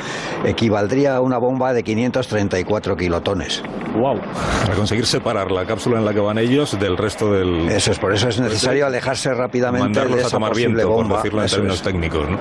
equivaldría 0.45 1.17
a 1.17 1.21
una 1.21 1.39
bomba 1.39 1.73
de 1.73 1.83
534 1.83 2.97
kilotones. 2.97 3.63
Wow. 3.97 4.19
Para 4.65 4.75
conseguir 4.75 5.07
separar 5.07 5.51
la 5.53 5.65
cápsula 5.67 5.99
en 5.99 6.05
la 6.05 6.13
que 6.13 6.21
van 6.21 6.39
ellos 6.39 6.79
del 6.79 6.97
resto 6.97 7.33
del. 7.33 7.69
Eso 7.69 7.93
es, 7.93 7.99
por 7.99 8.13
eso 8.13 8.29
es 8.29 8.41
necesario 8.41 8.87
alejarse 8.87 9.33
rápidamente 9.33 9.83
de 9.83 9.85
Mandarlos 9.85 10.19
a 10.19 10.21
esa 10.27 10.31
tomar 10.37 10.51
posible 10.51 10.75
viento, 10.75 10.91
bomba. 10.91 11.04
Por 11.09 11.19
decirlo 11.19 11.43
en 11.43 11.49
términos 11.49 11.77
es. 11.77 11.83
técnicos, 11.83 12.29
¿no? 12.29 12.39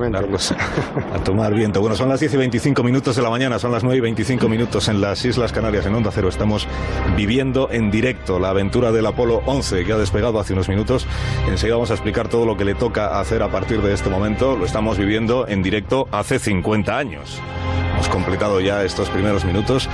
Mandarlos 0.00 0.52
a 1.14 1.18
tomar 1.24 1.54
viento. 1.54 1.80
Bueno, 1.80 1.96
son 1.96 2.08
las 2.08 2.20
10 2.20 2.34
y 2.34 2.36
25 2.36 2.82
minutos 2.82 3.16
de 3.16 3.22
la 3.22 3.30
mañana, 3.30 3.58
son 3.58 3.72
las 3.72 3.82
9 3.82 3.98
y 3.98 4.00
25 4.00 4.48
minutos 4.48 4.88
en 4.88 5.00
las 5.00 5.24
Islas 5.24 5.52
Canarias, 5.52 5.86
en 5.86 5.94
Onda 5.94 6.10
Cero. 6.12 6.28
Estamos 6.28 6.66
viviendo 7.16 7.68
en 7.70 7.90
directo 7.90 8.38
la 8.38 8.50
aventura 8.50 8.92
del 8.92 9.06
Apolo 9.06 9.42
11 9.46 9.84
que 9.84 9.92
ha 9.92 9.98
despegado 9.98 10.38
hace 10.40 10.52
unos 10.52 10.68
minutos. 10.68 11.06
Enseguida 11.48 11.76
vamos 11.76 11.90
a 11.90 11.94
explicar 11.94 12.28
todo 12.28 12.46
lo 12.46 12.56
que 12.56 12.64
le 12.64 12.74
toca 12.74 13.18
hacer 13.20 13.42
a 13.42 13.50
partir 13.50 13.82
de 13.82 13.92
este 13.92 14.10
momento. 14.10 14.56
Lo 14.56 14.64
estamos 14.64 14.98
viviendo 14.98 15.46
en 15.48 15.62
directo 15.62 16.08
hace 16.12 16.38
50 16.38 16.96
años. 16.96 17.40
Hemos 17.94 18.08
completado 18.08 18.60
ya 18.60 18.82
estos 18.84 19.10
primeros 19.10 19.44
minutos. 19.44 19.88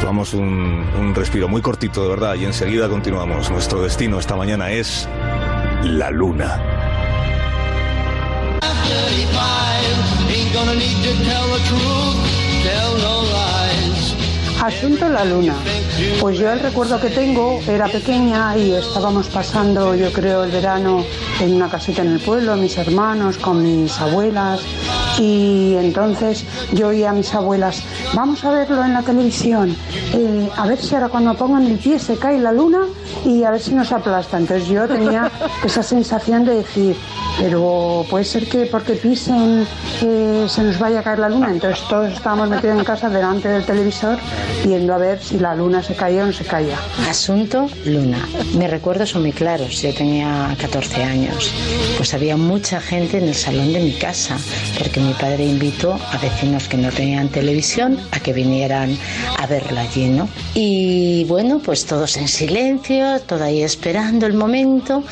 Tomamos 0.00 0.32
un, 0.32 0.86
un 0.98 1.14
respiro 1.14 1.46
muy 1.46 1.60
cortito, 1.60 2.02
de 2.02 2.08
verdad, 2.08 2.34
y 2.34 2.46
enseguida 2.46 2.88
continuamos. 2.88 3.50
Nuestro 3.50 3.82
destino 3.82 4.18
esta 4.18 4.34
mañana 4.34 4.70
es 4.70 5.06
la 5.84 6.10
Luna. 6.10 6.89
Asunto 14.62 15.08
la 15.08 15.24
luna. 15.24 15.54
Pues 16.20 16.38
yo 16.38 16.52
el 16.52 16.60
recuerdo 16.60 17.00
que 17.00 17.08
tengo 17.08 17.60
era 17.66 17.88
pequeña 17.88 18.56
y 18.58 18.72
estábamos 18.72 19.28
pasando, 19.28 19.94
yo 19.94 20.12
creo, 20.12 20.44
el 20.44 20.50
verano 20.50 21.02
en 21.40 21.54
una 21.54 21.70
casita 21.70 22.02
en 22.02 22.12
el 22.12 22.20
pueblo, 22.20 22.56
mis 22.56 22.76
hermanos, 22.76 23.38
con 23.38 23.62
mis 23.62 23.98
abuelas. 23.98 24.60
Y 25.20 25.74
entonces 25.76 26.46
yo 26.72 26.88
oía 26.88 27.10
a 27.10 27.12
mis 27.12 27.34
abuelas, 27.34 27.82
vamos 28.14 28.42
a 28.44 28.50
verlo 28.52 28.82
en 28.82 28.94
la 28.94 29.02
televisión, 29.02 29.76
eh, 30.14 30.48
a 30.56 30.66
ver 30.66 30.78
si 30.78 30.94
ahora 30.94 31.10
cuando 31.10 31.34
pongan 31.34 31.66
el 31.66 31.78
pie 31.78 31.98
se 31.98 32.16
cae 32.16 32.38
la 32.38 32.52
luna 32.52 32.86
y 33.24 33.44
a 33.44 33.50
ver 33.50 33.60
si 33.60 33.74
nos 33.74 33.92
aplasta. 33.92 34.38
Entonces 34.38 34.66
yo 34.68 34.88
tenía 34.88 35.30
esa 35.64 35.82
sensación 35.82 36.46
de 36.46 36.54
decir, 36.56 36.96
pero 37.38 38.04
puede 38.08 38.24
ser 38.24 38.48
que 38.48 38.66
porque 38.66 38.94
pisen 38.94 39.66
eh, 40.02 40.46
se 40.48 40.62
nos 40.62 40.78
vaya 40.78 41.00
a 41.00 41.02
caer 41.02 41.18
la 41.18 41.28
luna. 41.28 41.50
Entonces 41.50 41.86
todos 41.88 42.12
estábamos 42.12 42.48
metidos 42.48 42.78
en 42.78 42.84
casa 42.84 43.08
delante 43.10 43.48
del 43.48 43.64
televisor 43.64 44.18
viendo 44.64 44.94
a 44.94 44.98
ver 44.98 45.22
si 45.22 45.38
la 45.38 45.54
luna 45.54 45.82
se 45.82 45.94
caía 45.94 46.22
o 46.22 46.26
no 46.26 46.32
se 46.32 46.44
caía. 46.44 46.76
Asunto 47.08 47.68
Luna. 47.84 48.26
Mis 48.54 48.70
recuerdos 48.70 49.10
son 49.10 49.22
muy 49.22 49.32
claros. 49.32 49.82
Yo 49.82 49.92
tenía 49.94 50.56
14 50.60 51.02
años. 51.02 51.52
Pues 51.96 52.14
había 52.14 52.36
mucha 52.36 52.80
gente 52.80 53.18
en 53.18 53.28
el 53.28 53.34
salón 53.34 53.72
de 53.72 53.80
mi 53.80 53.92
casa, 53.92 54.36
porque 54.78 55.00
mi 55.00 55.09
padre 55.14 55.44
invitó 55.44 55.94
a 55.94 56.18
vecinos 56.18 56.68
que 56.68 56.76
no 56.76 56.90
tenían 56.90 57.28
televisión 57.28 57.98
a 58.10 58.20
que 58.20 58.32
vinieran 58.32 58.96
a 59.38 59.46
verla 59.46 59.82
allí, 59.82 60.08
¿no? 60.08 60.28
Y 60.54 61.24
bueno, 61.24 61.60
pues 61.64 61.86
todos 61.86 62.16
en 62.16 62.28
silencio, 62.28 63.20
todo 63.20 63.44
ahí 63.44 63.62
esperando 63.62 64.26
el 64.26 64.34
momento. 64.34 65.02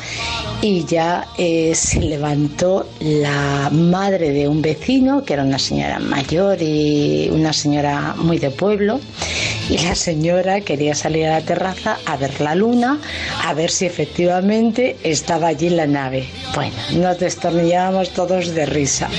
Y 0.61 0.85
ya 0.85 1.25
eh, 1.37 1.73
se 1.75 2.01
levantó 2.01 2.87
la 2.99 3.69
madre 3.71 4.31
de 4.31 4.47
un 4.47 4.61
vecino, 4.61 5.23
que 5.23 5.33
era 5.33 5.43
una 5.43 5.59
señora 5.59 5.99
mayor 5.99 6.61
y 6.61 7.29
una 7.31 7.53
señora 7.53 8.15
muy 8.17 8.39
de 8.39 8.51
pueblo. 8.51 8.99
Y 9.69 9.77
la 9.77 9.95
señora 9.95 10.61
quería 10.61 10.95
salir 10.95 11.27
a 11.27 11.39
la 11.39 11.41
terraza 11.41 11.97
a 12.05 12.17
ver 12.17 12.41
la 12.41 12.55
luna, 12.55 12.99
a 13.45 13.53
ver 13.53 13.69
si 13.69 13.85
efectivamente 13.85 14.97
estaba 15.03 15.47
allí 15.47 15.69
la 15.69 15.85
nave. 15.85 16.27
Bueno, 16.55 16.75
nos 16.95 17.19
destornillábamos 17.19 18.09
todos 18.11 18.53
de 18.55 18.65
risa. 18.65 19.09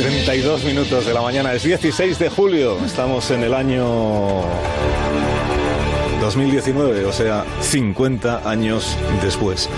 32 0.00 0.64
minutos 0.64 1.04
de 1.04 1.12
la 1.12 1.20
mañana, 1.20 1.52
es 1.52 1.62
16 1.62 2.18
de 2.18 2.30
julio, 2.30 2.78
estamos 2.86 3.30
en 3.30 3.42
el 3.42 3.52
año 3.52 4.44
2019, 6.22 7.04
o 7.04 7.12
sea, 7.12 7.44
50 7.60 8.48
años 8.48 8.96
después. 9.22 9.68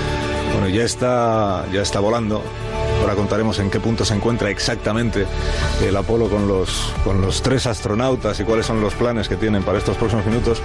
Bueno, 0.53 0.69
ya 0.69 0.85
está, 0.85 1.66
ya 1.73 1.82
está 1.82 1.99
volando. 1.99 2.40
Ahora 3.03 3.16
contaremos 3.16 3.59
en 3.59 3.69
qué 3.69 3.81
punto 3.81 4.05
se 4.05 4.15
encuentra 4.15 4.49
exactamente 4.49 5.27
el 5.85 5.97
Apolo 5.97 6.29
con 6.29 6.47
los, 6.47 6.93
con 7.03 7.20
los 7.20 7.43
tres 7.43 7.66
astronautas 7.66 8.39
y 8.39 8.45
cuáles 8.45 8.65
son 8.65 8.81
los 8.81 8.95
planes 8.95 9.29
que 9.29 9.35
tienen 9.35 9.65
para 9.65 9.79
estos 9.79 9.97
próximos 9.97 10.24
minutos. 10.24 10.62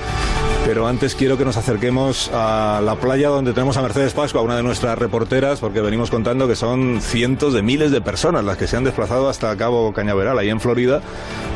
Pero 0.64 0.88
antes 0.88 1.16
quiero 1.16 1.36
que 1.36 1.46
nos 1.46 1.58
acerquemos 1.58 2.30
a 2.32 2.80
la 2.84 2.96
playa 2.96 3.30
donde 3.30 3.54
tenemos 3.54 3.76
a 3.78 3.82
Mercedes 3.82 4.14
Pascua, 4.14 4.42
una 4.42 4.56
de 4.56 4.62
nuestras 4.62 5.00
reporteras, 5.00 5.60
porque 5.60 5.82
venimos 5.82 6.12
contando 6.12 6.48
que 6.48 6.56
son 6.56 7.02
cientos 7.02 7.54
de 7.54 7.64
miles 7.64 7.90
de 7.90 8.02
personas 8.02 8.46
las 8.46 8.58
que 8.58 8.68
se 8.68 8.78
han 8.78 8.84
desplazado 8.84 9.30
hasta 9.30 9.58
Cabo 9.58 9.92
Cañaveral, 9.92 10.38
ahí 10.38 10.50
en 10.50 10.60
Florida, 10.60 11.02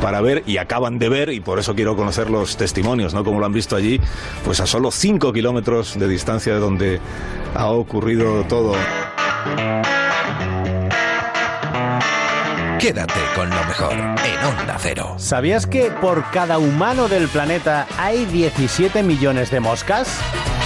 para 0.01 0.19
ver 0.21 0.41
y 0.47 0.57
acaban 0.57 0.97
de 0.97 1.09
ver, 1.09 1.29
y 1.29 1.41
por 1.41 1.59
eso 1.59 1.75
quiero 1.75 1.95
conocer 1.95 2.31
los 2.31 2.57
testimonios, 2.57 3.13
¿no? 3.13 3.23
Como 3.23 3.39
lo 3.39 3.45
han 3.45 3.53
visto 3.53 3.75
allí, 3.75 4.01
pues 4.43 4.59
a 4.59 4.65
solo 4.65 4.89
5 4.89 5.31
kilómetros 5.31 5.99
de 5.99 6.07
distancia 6.07 6.55
de 6.55 6.59
donde 6.59 6.99
ha 7.53 7.67
ocurrido 7.67 8.45
todo. 8.45 8.73
Quédate 12.81 13.19
con 13.35 13.47
lo 13.47 13.63
mejor 13.65 13.93
en 13.93 14.43
Onda 14.43 14.75
Cero. 14.79 15.13
¿Sabías 15.17 15.67
que 15.67 15.91
por 15.91 16.27
cada 16.31 16.57
humano 16.57 17.07
del 17.07 17.27
planeta 17.27 17.85
hay 17.99 18.25
17 18.25 19.03
millones 19.03 19.51
de 19.51 19.59
moscas? 19.59 20.17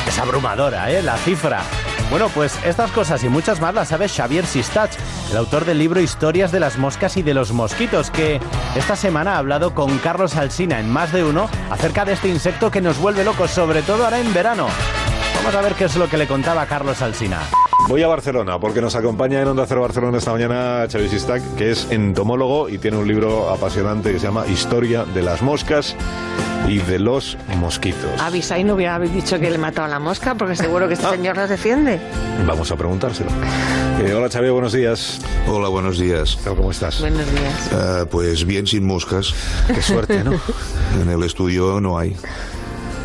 Es 0.08 0.18
abrumadora, 0.18 0.90
¿eh? 0.92 1.04
La 1.04 1.18
cifra. 1.18 1.62
Bueno, 2.10 2.30
pues 2.30 2.58
estas 2.64 2.90
cosas 2.92 3.22
y 3.26 3.28
muchas 3.28 3.60
más 3.60 3.76
las 3.76 3.90
sabe 3.90 4.08
Xavier 4.08 4.46
Sistach, 4.46 4.92
el 5.30 5.36
autor 5.36 5.66
del 5.66 5.78
libro 5.78 6.00
Historias 6.00 6.54
de 6.54 6.62
las 6.62 6.78
moscas 6.78 7.18
y 7.18 7.22
de 7.22 7.34
los 7.34 7.52
mosquitos, 7.52 8.12
que 8.12 8.40
esta 8.78 8.96
semana 8.96 9.34
ha 9.34 9.40
hablado 9.40 9.74
con 9.74 9.98
Carlos 9.98 10.38
Alsina 10.38 10.80
en 10.80 10.90
más 10.90 11.12
de 11.12 11.26
uno 11.26 11.50
acerca 11.70 12.06
de 12.06 12.14
este 12.14 12.30
insecto 12.30 12.72
que 12.72 12.80
nos 12.80 12.98
vuelve 12.98 13.26
locos, 13.26 13.52
sobre 13.52 13.82
todo 13.82 14.06
ahora 14.06 14.22
en 14.22 14.34
verano. 14.34 14.68
Vamos 15.36 15.54
a 15.54 15.62
ver 15.62 15.74
qué 15.74 15.84
es 15.84 15.98
lo 15.98 16.08
que 16.08 16.16
le 16.16 16.28
contaba 16.28 16.66
Carlos 16.66 17.02
Alsina. 17.02 17.42
Voy 17.88 18.02
a 18.02 18.07
Barcelona 18.07 18.60
porque 18.60 18.82
nos 18.82 18.95
acompaña 18.95 19.41
en 19.41 19.48
Onda 19.48 19.66
Cero 19.68 19.82
Barcelona 19.82 20.18
esta 20.18 20.32
mañana 20.32 20.88
Xavi 20.91 21.07
Sistac, 21.07 21.44
que 21.56 21.70
es 21.70 21.91
entomólogo 21.91 22.68
y 22.68 22.80
tiene 22.80 22.98
un 22.98 23.07
libro 23.07 23.49
apasionante 23.52 24.12
que 24.12 24.20
se 24.20 24.26
llama 24.26 24.48
Historia 24.48 25.06
de 25.06 25.22
las 25.22 25.44
moscas 25.44 25.95
y 26.68 26.80
de 26.80 26.98
los 26.98 27.38
mosquitos. 27.60 28.20
Avisa 28.20 28.57
y 28.57 28.64
no 28.64 28.74
hubiera 28.74 28.98
dicho 28.98 29.40
que 29.40 29.52
le 29.52 29.60
mató 29.60 29.84
a 29.84 29.88
la 29.88 29.99
mosca 29.99 30.34
porque 30.34 30.56
seguro 30.56 30.88
que 30.88 30.95
este 30.95 31.07
señor 31.12 31.38
las 31.38 31.49
defiende. 31.49 31.99
Vamos 32.48 32.72
a 32.72 32.76
preguntárselo. 32.76 33.30
Eh, 34.03 34.14
hola 34.16 34.30
Xavi, 34.30 34.49
buenos 34.49 34.74
días. 34.74 35.22
Hola, 35.48 35.70
buenos 35.70 35.99
días. 35.99 36.40
¿Cómo 36.44 36.72
estás? 36.72 37.02
Buenos 37.02 37.30
días. 37.32 37.72
Ah, 37.72 38.06
pues 38.10 38.45
bien, 38.45 38.66
sin 38.66 38.86
moscas. 38.86 39.32
Qué 39.68 39.82
suerte, 39.84 40.24
¿no? 40.24 40.34
en 41.02 41.10
el 41.10 41.24
estudio 41.24 41.80
no 41.80 41.99
hay. 41.99 42.16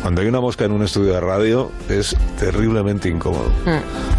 Cuando 0.01 0.21
hay 0.21 0.27
una 0.27 0.41
mosca 0.41 0.65
en 0.65 0.71
un 0.71 0.81
estudio 0.81 1.13
de 1.13 1.19
radio 1.19 1.71
es 1.87 2.15
terriblemente 2.39 3.07
incómodo. 3.07 3.51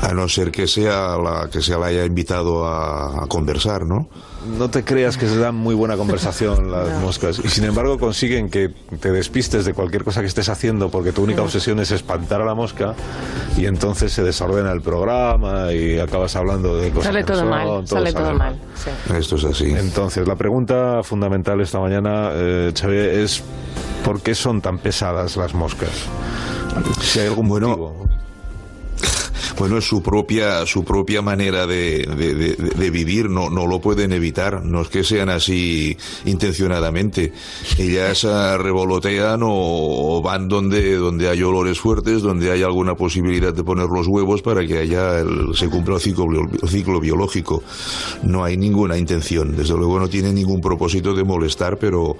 A 0.01 0.15
no 0.15 0.29
ser 0.29 0.53
que 0.53 0.67
sea 0.69 1.17
la 1.19 1.49
que 1.51 1.61
se 1.61 1.77
la 1.77 1.87
haya 1.87 2.05
invitado 2.05 2.67
a, 2.67 3.25
a 3.25 3.27
conversar, 3.27 3.85
¿no? 3.85 4.09
No 4.59 4.71
te 4.71 4.85
creas 4.85 5.17
que 5.17 5.27
se 5.27 5.39
dan 5.39 5.55
muy 5.55 5.75
buena 5.75 5.97
conversación 5.97 6.71
las 6.73 7.01
moscas 7.01 7.41
y 7.43 7.49
sin 7.49 7.65
embargo 7.65 7.99
consiguen 7.99 8.51
que 8.51 8.71
te 9.01 9.13
despistes 9.13 9.65
de 9.65 9.75
cualquier 9.75 10.05
cosa 10.05 10.21
que 10.21 10.27
estés 10.27 10.49
haciendo 10.49 10.91
porque 10.91 11.13
tu 11.13 11.23
única 11.23 11.43
obsesión 11.43 11.79
es 11.81 11.91
espantar 11.91 12.41
a 12.41 12.45
la 12.45 12.55
mosca 12.55 12.95
y 13.57 13.67
entonces 13.67 14.13
se 14.13 14.23
desordena 14.23 14.73
el 14.73 14.81
programa 14.81 15.73
y 15.73 15.99
acabas 15.99 16.37
hablando 16.37 16.77
de 16.77 16.91
cosas 16.91 17.13
Sale 17.13 17.25
que 17.25 17.33
no 17.33 17.39
todo 17.39 17.39
son, 17.41 17.49
mal, 17.51 17.87
sale 17.87 18.13
todo 18.13 18.35
mal. 18.35 18.61
sí. 18.75 18.91
Esto 19.15 19.37
es 19.37 19.45
así. 19.45 19.73
Entonces, 19.73 20.27
la 20.27 20.37
pregunta 20.37 21.03
fundamental 21.03 21.61
esta 21.61 21.79
mañana, 21.79 22.31
eh, 22.33 22.73
Xavi, 22.79 22.97
es 22.97 23.43
¿por 24.05 24.21
qué 24.21 24.35
son 24.35 24.61
tan 24.61 24.79
pesadas 24.79 25.37
las 25.37 25.55
moscas? 25.55 25.91
Si 27.01 27.21
hay 27.21 27.27
algún 27.29 27.49
motivo. 27.49 28.07
Bueno, 29.59 29.79
es 29.79 29.85
su 29.85 30.03
propia, 30.03 30.65
su 30.67 30.83
propia 30.85 31.23
manera 31.23 31.67
de, 31.67 32.07
de- 32.07 32.91
vivir, 32.91 33.31
no, 33.31 33.49
no 33.49 33.67
lo 33.67 33.81
pueden 33.81 34.13
evitar, 34.13 34.65
no 34.65 34.83
es 34.83 34.89
que 34.89 35.03
sean 35.05 35.29
así 35.31 35.97
intencionadamente. 36.25 37.33
Ellas 37.79 38.25
revolotean 38.25 39.41
o, 39.45 40.21
van 40.23 40.49
donde, 40.49 40.97
donde 40.97 41.29
hay 41.29 41.43
olores 41.43 41.79
fuertes, 41.81 42.23
donde 42.23 42.51
hay 42.51 42.63
alguna 42.63 42.95
posibilidad 42.97 43.55
de 43.55 43.65
poner 43.65 43.87
los 43.89 44.07
huevos 44.09 44.43
para 44.43 44.67
que 44.67 44.79
haya 44.79 45.21
el- 45.21 45.55
se 45.55 45.69
cumpla 45.69 45.95
el 45.97 46.01
ciclo, 46.01 46.27
ciclo 46.69 47.01
biológico. 47.01 47.63
No 48.23 48.45
hay 48.45 48.57
ninguna 48.57 48.99
intención, 48.99 49.57
desde 49.57 49.75
luego 49.75 49.99
no 49.99 50.09
tienen 50.09 50.35
ningún 50.35 50.61
propósito 50.61 51.15
de 51.15 51.25
molestar, 51.25 51.79
pero, 51.79 52.17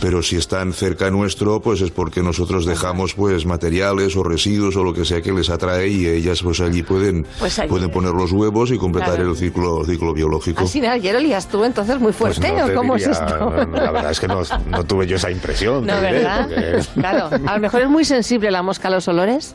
pero 0.00 0.22
si 0.22 0.36
están 0.36 0.72
cerca 0.72 1.10
nuestro, 1.10 1.60
pues 1.60 1.80
es 1.82 1.90
porque 1.90 2.22
nosotros 2.22 2.64
dejamos 2.66 3.14
pues 3.14 3.46
materiales 3.46 4.16
o 4.16 4.22
residuos 4.24 4.76
o 4.76 4.82
lo 4.84 4.92
que 4.92 5.04
sea 5.04 5.22
que 5.22 5.32
les 5.32 5.50
atrae 5.50 5.88
y 5.88 6.06
ellas 6.06 6.42
pues 6.42 6.60
allí 6.60 6.75
pueden, 6.82 7.26
Pues 7.38 7.58
allí. 7.58 7.68
pueden 7.68 7.90
poner 7.90 8.12
los 8.12 8.32
huevos 8.32 8.70
y 8.70 8.78
completar 8.78 9.14
Claro. 9.16 9.30
el 9.30 9.36
ciclo, 9.36 9.84
ciclo 9.84 10.12
biológico. 10.14 10.62
Así 10.64 10.80
de 10.80 10.88
ayer 10.88 11.14
olías 11.16 11.46
tú 11.48 11.64
entonces 11.64 11.96
muy 11.96 12.12
Pues 12.12 12.36
fuerte, 12.36 12.52
no 12.52 12.66
¿o 12.66 12.74
cómo 12.74 12.96
diría- 12.96 13.12
es 13.12 13.20
esto? 13.20 13.50
no, 13.50 13.66
la 13.76 13.90
verdad 13.90 14.10
es 14.10 14.20
que 14.20 14.28
no, 14.28 14.40
no 14.70 14.84
tuve 14.84 15.06
yo 15.06 15.16
esa 15.16 15.30
impresión. 15.30 15.86
No, 15.86 15.96
diré, 16.00 16.12
¿verdad? 16.12 16.42
porque- 16.48 17.00
Claro, 17.00 17.30
a 17.46 17.54
lo 17.54 17.60
mejor 17.60 17.82
es 17.82 17.88
muy 17.88 18.04
sensible 18.04 18.50
la 18.50 18.62
mosca 18.62 18.88
a 18.88 18.90
los 18.90 19.06
olores, 19.08 19.54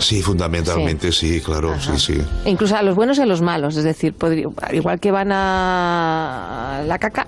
Sí, 0.00 0.22
fundamentalmente 0.22 1.12
sí, 1.12 1.40
claro, 1.40 1.74
sí, 1.80 1.98
sí. 1.98 2.18
e 2.44 2.50
incluso 2.50 2.76
a 2.76 2.82
los 2.82 2.94
buenos 2.94 3.18
y 3.18 3.22
a 3.22 3.26
los 3.26 3.42
malos, 3.42 3.76
es 3.76 3.84
decir, 3.84 4.14
podría- 4.14 4.46
igual 4.72 5.00
que 5.00 5.10
van 5.10 5.32
a 5.32 6.82
la 6.86 6.98
caca, 6.98 7.26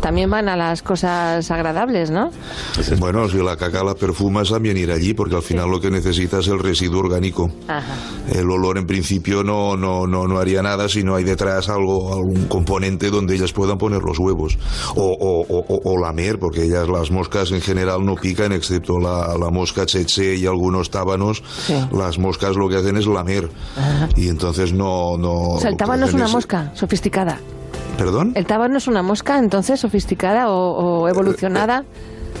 también 0.00 0.30
van 0.30 0.48
a 0.48 0.56
las 0.56 0.82
cosas 0.82 1.50
agradables, 1.50 2.10
¿no? 2.10 2.30
Bueno, 2.98 3.28
si 3.28 3.38
la 3.38 3.56
caca 3.56 3.82
la 3.84 3.94
perfumas 3.94 4.50
también 4.50 4.76
ir 4.76 4.90
allí, 4.92 5.14
porque 5.14 5.36
al 5.36 5.42
final 5.42 5.70
lo 5.70 5.80
que 5.80 5.90
necesitas 5.90 6.46
es 6.46 6.52
el 6.52 6.58
residuo 6.58 7.00
orgánico. 7.00 7.50
Ajá. 7.68 7.82
El 8.32 8.50
olor 8.50 8.78
en 8.78 8.86
principio 8.86 9.42
no, 9.44 9.76
no, 9.76 10.06
no, 10.06 10.26
no 10.28 10.38
haría 10.38 10.62
nada 10.62 10.88
si 10.88 11.02
no 11.02 11.14
hay 11.16 11.24
detrás 11.24 11.68
algo, 11.68 12.12
algún 12.14 12.44
componente 12.46 13.10
donde 13.10 13.34
ellas 13.34 13.52
puedan 13.52 13.78
poner 13.78 14.02
los 14.02 14.18
huevos. 14.18 14.58
O, 14.94 15.02
o, 15.12 15.40
o- 15.48 15.80
o- 15.90 15.98
lamer, 16.02 16.38
porque 16.38 16.64
ellas, 16.64 16.88
las 16.88 17.10
moscas 17.10 17.50
en 17.52 17.60
general 17.60 18.04
no 18.04 18.14
pican, 18.14 18.52
excepto 18.52 18.98
la, 18.98 19.36
la 19.38 19.50
mosca 19.50 19.86
tsetse 19.86 20.36
y 20.36 20.46
algunos 20.46 20.90
tábanos. 20.90 21.42
Las 21.92 22.11
moscas 22.18 22.56
lo 22.56 22.68
que 22.68 22.76
hacen 22.76 22.96
es 22.96 23.06
lamer. 23.06 23.50
Ajá. 23.76 24.08
Y 24.16 24.28
entonces 24.28 24.72
no... 24.72 25.16
no 25.16 25.32
O 25.32 25.60
sea, 25.60 25.70
el 25.70 25.76
tábano 25.76 26.06
es 26.06 26.14
una 26.14 26.28
mosca 26.28 26.70
sofisticada. 26.74 27.38
¿Perdón? 27.98 28.32
¿El 28.34 28.46
tábano 28.46 28.78
es 28.78 28.86
una 28.88 29.02
mosca 29.02 29.38
entonces 29.38 29.80
sofisticada 29.80 30.50
o, 30.50 31.02
o 31.02 31.08
evolucionada? 31.08 31.84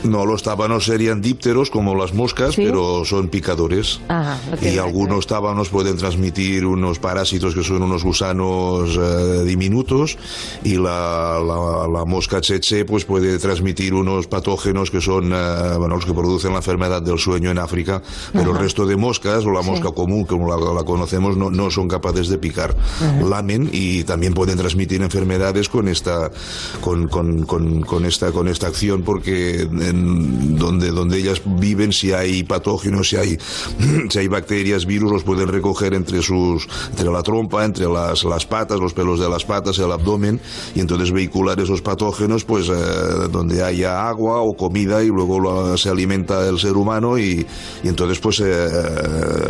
No, 0.04 0.26
los 0.26 0.42
tábanos 0.42 0.84
serían 0.84 1.20
dípteros 1.20 1.70
como 1.70 1.94
las 1.94 2.12
moscas, 2.14 2.54
Sí. 2.54 2.62
pero 2.64 3.04
son 3.04 3.28
picadores. 3.28 4.00
Ajá, 4.08 4.38
Y 4.62 4.78
algunos 4.78 5.26
tábanos 5.26 5.68
pueden 5.68 5.96
transmitir 5.96 6.66
unos 6.66 6.98
parásitos 6.98 7.54
que 7.54 7.62
son 7.62 7.82
unos 7.82 8.02
gusanos 8.04 8.98
eh, 9.00 9.44
diminutos 9.44 10.16
y 10.64 10.74
la, 10.74 11.38
la- 11.44 11.88
la 11.88 12.04
mosca 12.04 12.40
tsetse 12.40 12.84
pues 12.84 13.04
puede 13.04 13.38
transmitir 13.38 13.94
unos 13.94 14.26
patógenos 14.26 14.90
que 14.90 15.00
son 15.00 15.32
eh, 15.32 15.76
bueno, 15.78 15.96
los 15.96 16.04
que 16.04 16.12
producen 16.12 16.52
la 16.52 16.58
enfermedad 16.58 17.02
del 17.02 17.18
sueño 17.18 17.50
en 17.50 17.58
África, 17.58 18.02
pero 18.32 18.52
el 18.52 18.58
resto 18.58 18.86
de 18.86 18.96
moscas 18.96 19.44
o 19.44 19.50
la 19.50 19.62
Sí. 19.62 19.70
mosca 19.70 19.90
común 19.92 20.24
como 20.24 20.48
la, 20.48 20.56
la 20.72 20.84
conocemos 20.84 21.36
no, 21.36 21.50
no 21.50 21.70
son 21.70 21.88
capaces 21.88 22.28
de 22.28 22.38
picar. 22.38 22.76
Ajá. 23.00 23.22
Lamen 23.22 23.68
y 23.72 24.04
también 24.04 24.34
pueden 24.34 24.58
transmitir 24.58 25.00
enfermedades 25.02 25.68
con 25.68 25.88
esta 25.88 26.30
con, 26.80 27.08
con, 27.08 27.44
con, 27.44 27.82
con 27.82 28.04
esta 28.04 28.32
con 28.32 28.48
esta 28.48 28.66
acción 28.68 29.02
porque 29.02 29.68
en 29.92 30.56
donde 30.56 30.90
donde 30.90 31.18
ellas 31.18 31.40
viven 31.44 31.92
si 31.92 32.12
hay 32.12 32.42
patógenos 32.42 33.10
si 33.10 33.16
hay 33.16 33.38
si 34.10 34.18
hay 34.18 34.28
bacterias 34.28 34.86
virus 34.86 35.12
los 35.12 35.22
pueden 35.24 35.48
recoger 35.48 35.94
entre 35.94 36.22
sus 36.22 36.66
entre 36.90 37.10
la 37.10 37.22
trompa 37.22 37.64
entre 37.64 37.86
las, 37.86 38.24
las 38.24 38.46
patas 38.46 38.78
los 38.80 38.92
pelos 38.94 39.20
de 39.20 39.28
las 39.28 39.44
patas 39.44 39.78
el 39.78 39.92
abdomen 39.92 40.40
y 40.74 40.80
entonces 40.80 41.12
vehicular 41.12 41.58
esos 41.60 41.82
patógenos 41.82 42.44
pues 42.44 42.68
eh, 42.68 42.72
donde 43.30 43.62
haya 43.62 44.08
agua 44.08 44.40
o 44.40 44.54
comida 44.56 45.02
y 45.02 45.08
luego 45.08 45.38
lo- 45.38 45.76
se 45.76 45.88
alimenta 45.90 46.48
el 46.48 46.58
ser 46.58 46.72
humano 46.76 47.18
y, 47.18 47.46
y 47.82 47.88
entonces 47.88 48.18
pues 48.18 48.40
eh, 48.40 48.68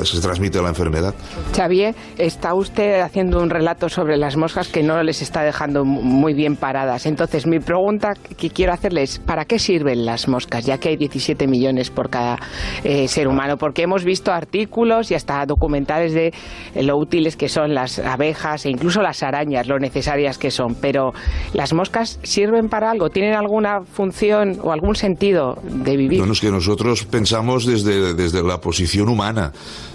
se 0.04 0.20
transmite 0.20 0.60
la 0.60 0.68
enfermedad 0.68 1.14
Xavier, 1.56 1.94
está 2.18 2.54
usted 2.54 3.00
haciendo 3.00 3.40
un 3.40 3.50
relato 3.50 3.88
sobre 3.88 4.16
las 4.16 4.36
moscas 4.36 4.68
que 4.68 4.82
no 4.82 5.02
les 5.02 5.22
está 5.22 5.42
dejando 5.42 5.84
mu- 5.84 6.02
muy 6.02 6.34
bien 6.34 6.56
paradas. 6.56 7.06
Entonces, 7.06 7.46
mi 7.46 7.60
pregunta 7.60 8.14
que 8.36 8.50
quiero 8.50 8.72
hacerle 8.72 9.02
es, 9.02 9.18
¿para 9.18 9.44
qué 9.44 9.58
sirven 9.58 10.04
las 10.06 10.28
moscas? 10.28 10.31
Ya 10.64 10.78
que 10.78 10.90
hay 10.90 10.96
17 10.96 11.46
millones 11.46 11.90
por 11.90 12.10
cada 12.10 12.38
eh, 12.84 13.08
ser 13.08 13.28
humano. 13.28 13.56
Porque 13.56 13.82
hemos 13.82 14.04
visto 14.04 14.32
artículos 14.32 15.10
y 15.10 15.14
hasta 15.14 15.44
documentales 15.46 16.12
de 16.12 16.32
lo 16.74 16.96
útiles 16.96 17.36
que 17.36 17.48
son 17.48 17.74
las 17.74 17.98
abejas 17.98 18.66
e 18.66 18.70
incluso 18.70 19.02
las 19.02 19.22
arañas, 19.22 19.66
lo 19.66 19.78
necesarias 19.78 20.38
que 20.38 20.50
son. 20.50 20.74
Pero, 20.74 21.12
¿las 21.52 21.72
moscas 21.72 22.18
sirven 22.22 22.68
para 22.68 22.90
algo? 22.90 23.10
¿Tienen 23.10 23.34
alguna 23.34 23.82
función 23.82 24.58
o 24.62 24.72
algún 24.72 24.94
sentido 24.94 25.58
de 25.62 25.96
vivir? 25.96 26.18
Bueno, 26.18 26.32
es 26.32 26.40
que 26.40 26.50
nosotros 26.50 27.04
pensamos 27.04 27.66
desde, 27.66 28.14
desde 28.14 28.42
la 28.42 28.60
posición 28.60 29.08
humana. 29.08 29.52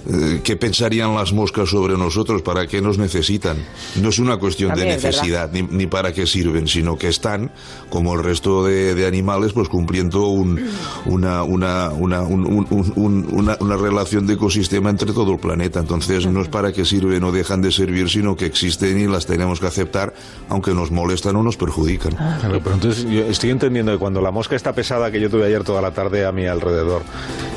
Eh, 0.10 0.42
¿Qué 0.44 0.56
pensarían 0.56 1.14
las 1.16 1.34
moscas 1.34 1.70
sobre 1.70 1.98
nosotros? 1.98 2.42
¿Para 2.42 2.68
qué 2.68 2.82
nos 2.82 2.98
necesitan? 2.98 3.58
No 4.02 4.10
es 4.10 4.20
una 4.20 4.38
cuestión 4.38 4.70
También 4.70 4.90
de 4.90 4.96
necesidad 4.96 5.52
ni, 5.52 5.64
ni 5.64 5.88
para 5.88 6.14
qué 6.14 6.26
sirven, 6.26 6.68
sino 6.68 6.98
que 6.98 7.08
están, 7.10 7.52
como 7.90 8.14
el 8.14 8.24
resto 8.24 8.64
de, 8.64 8.96
de 8.96 9.06
animales, 9.06 9.54
pues 9.54 9.70
cumpliendo 9.70 10.27
un- 10.30 10.60
una, 11.06 11.44
una, 11.44 11.90
una, 11.90 12.22
un- 12.22 12.46
un- 12.46 12.68
un- 12.70 12.94
un- 12.96 13.28
una, 13.32 13.58
una 13.60 13.78
relación 13.78 14.28
de 14.28 14.34
ecosistema 14.34 14.90
entre 14.90 15.14
todo 15.14 15.32
el 15.34 15.40
planeta. 15.40 15.80
Entonces 15.80 16.26
no 16.28 16.42
es 16.42 16.48
para 16.50 16.72
qué 16.74 16.86
sirven 16.86 17.24
o 17.24 17.32
dejan 17.32 17.62
de 17.62 17.72
servir, 17.72 18.10
sino 18.10 18.36
que 18.36 18.46
existen 18.46 19.00
y 19.00 19.08
las 19.08 19.26
tenemos 19.26 19.60
que 19.60 19.68
aceptar, 19.68 20.14
aunque 20.50 20.74
nos 20.74 20.92
molestan 20.92 21.36
o 21.36 21.44
nos 21.44 21.58
perjudican. 21.58 22.14
Claro, 22.16 22.60
pero 22.64 22.76
entonces 22.76 23.06
yo 23.10 23.22
estoy 23.22 23.50
entendiendo 23.52 23.92
que 23.92 23.98
cuando 23.98 24.22
la 24.22 24.32
mosca 24.32 24.56
está 24.56 24.74
pesada, 24.74 25.12
que 25.12 25.20
yo 25.20 25.30
tuve 25.30 25.46
ayer 25.46 25.64
toda 25.64 25.82
la 25.82 25.92
tarde 25.92 26.26
a 26.26 26.32
mi 26.32 26.46
alrededor, 26.46 27.02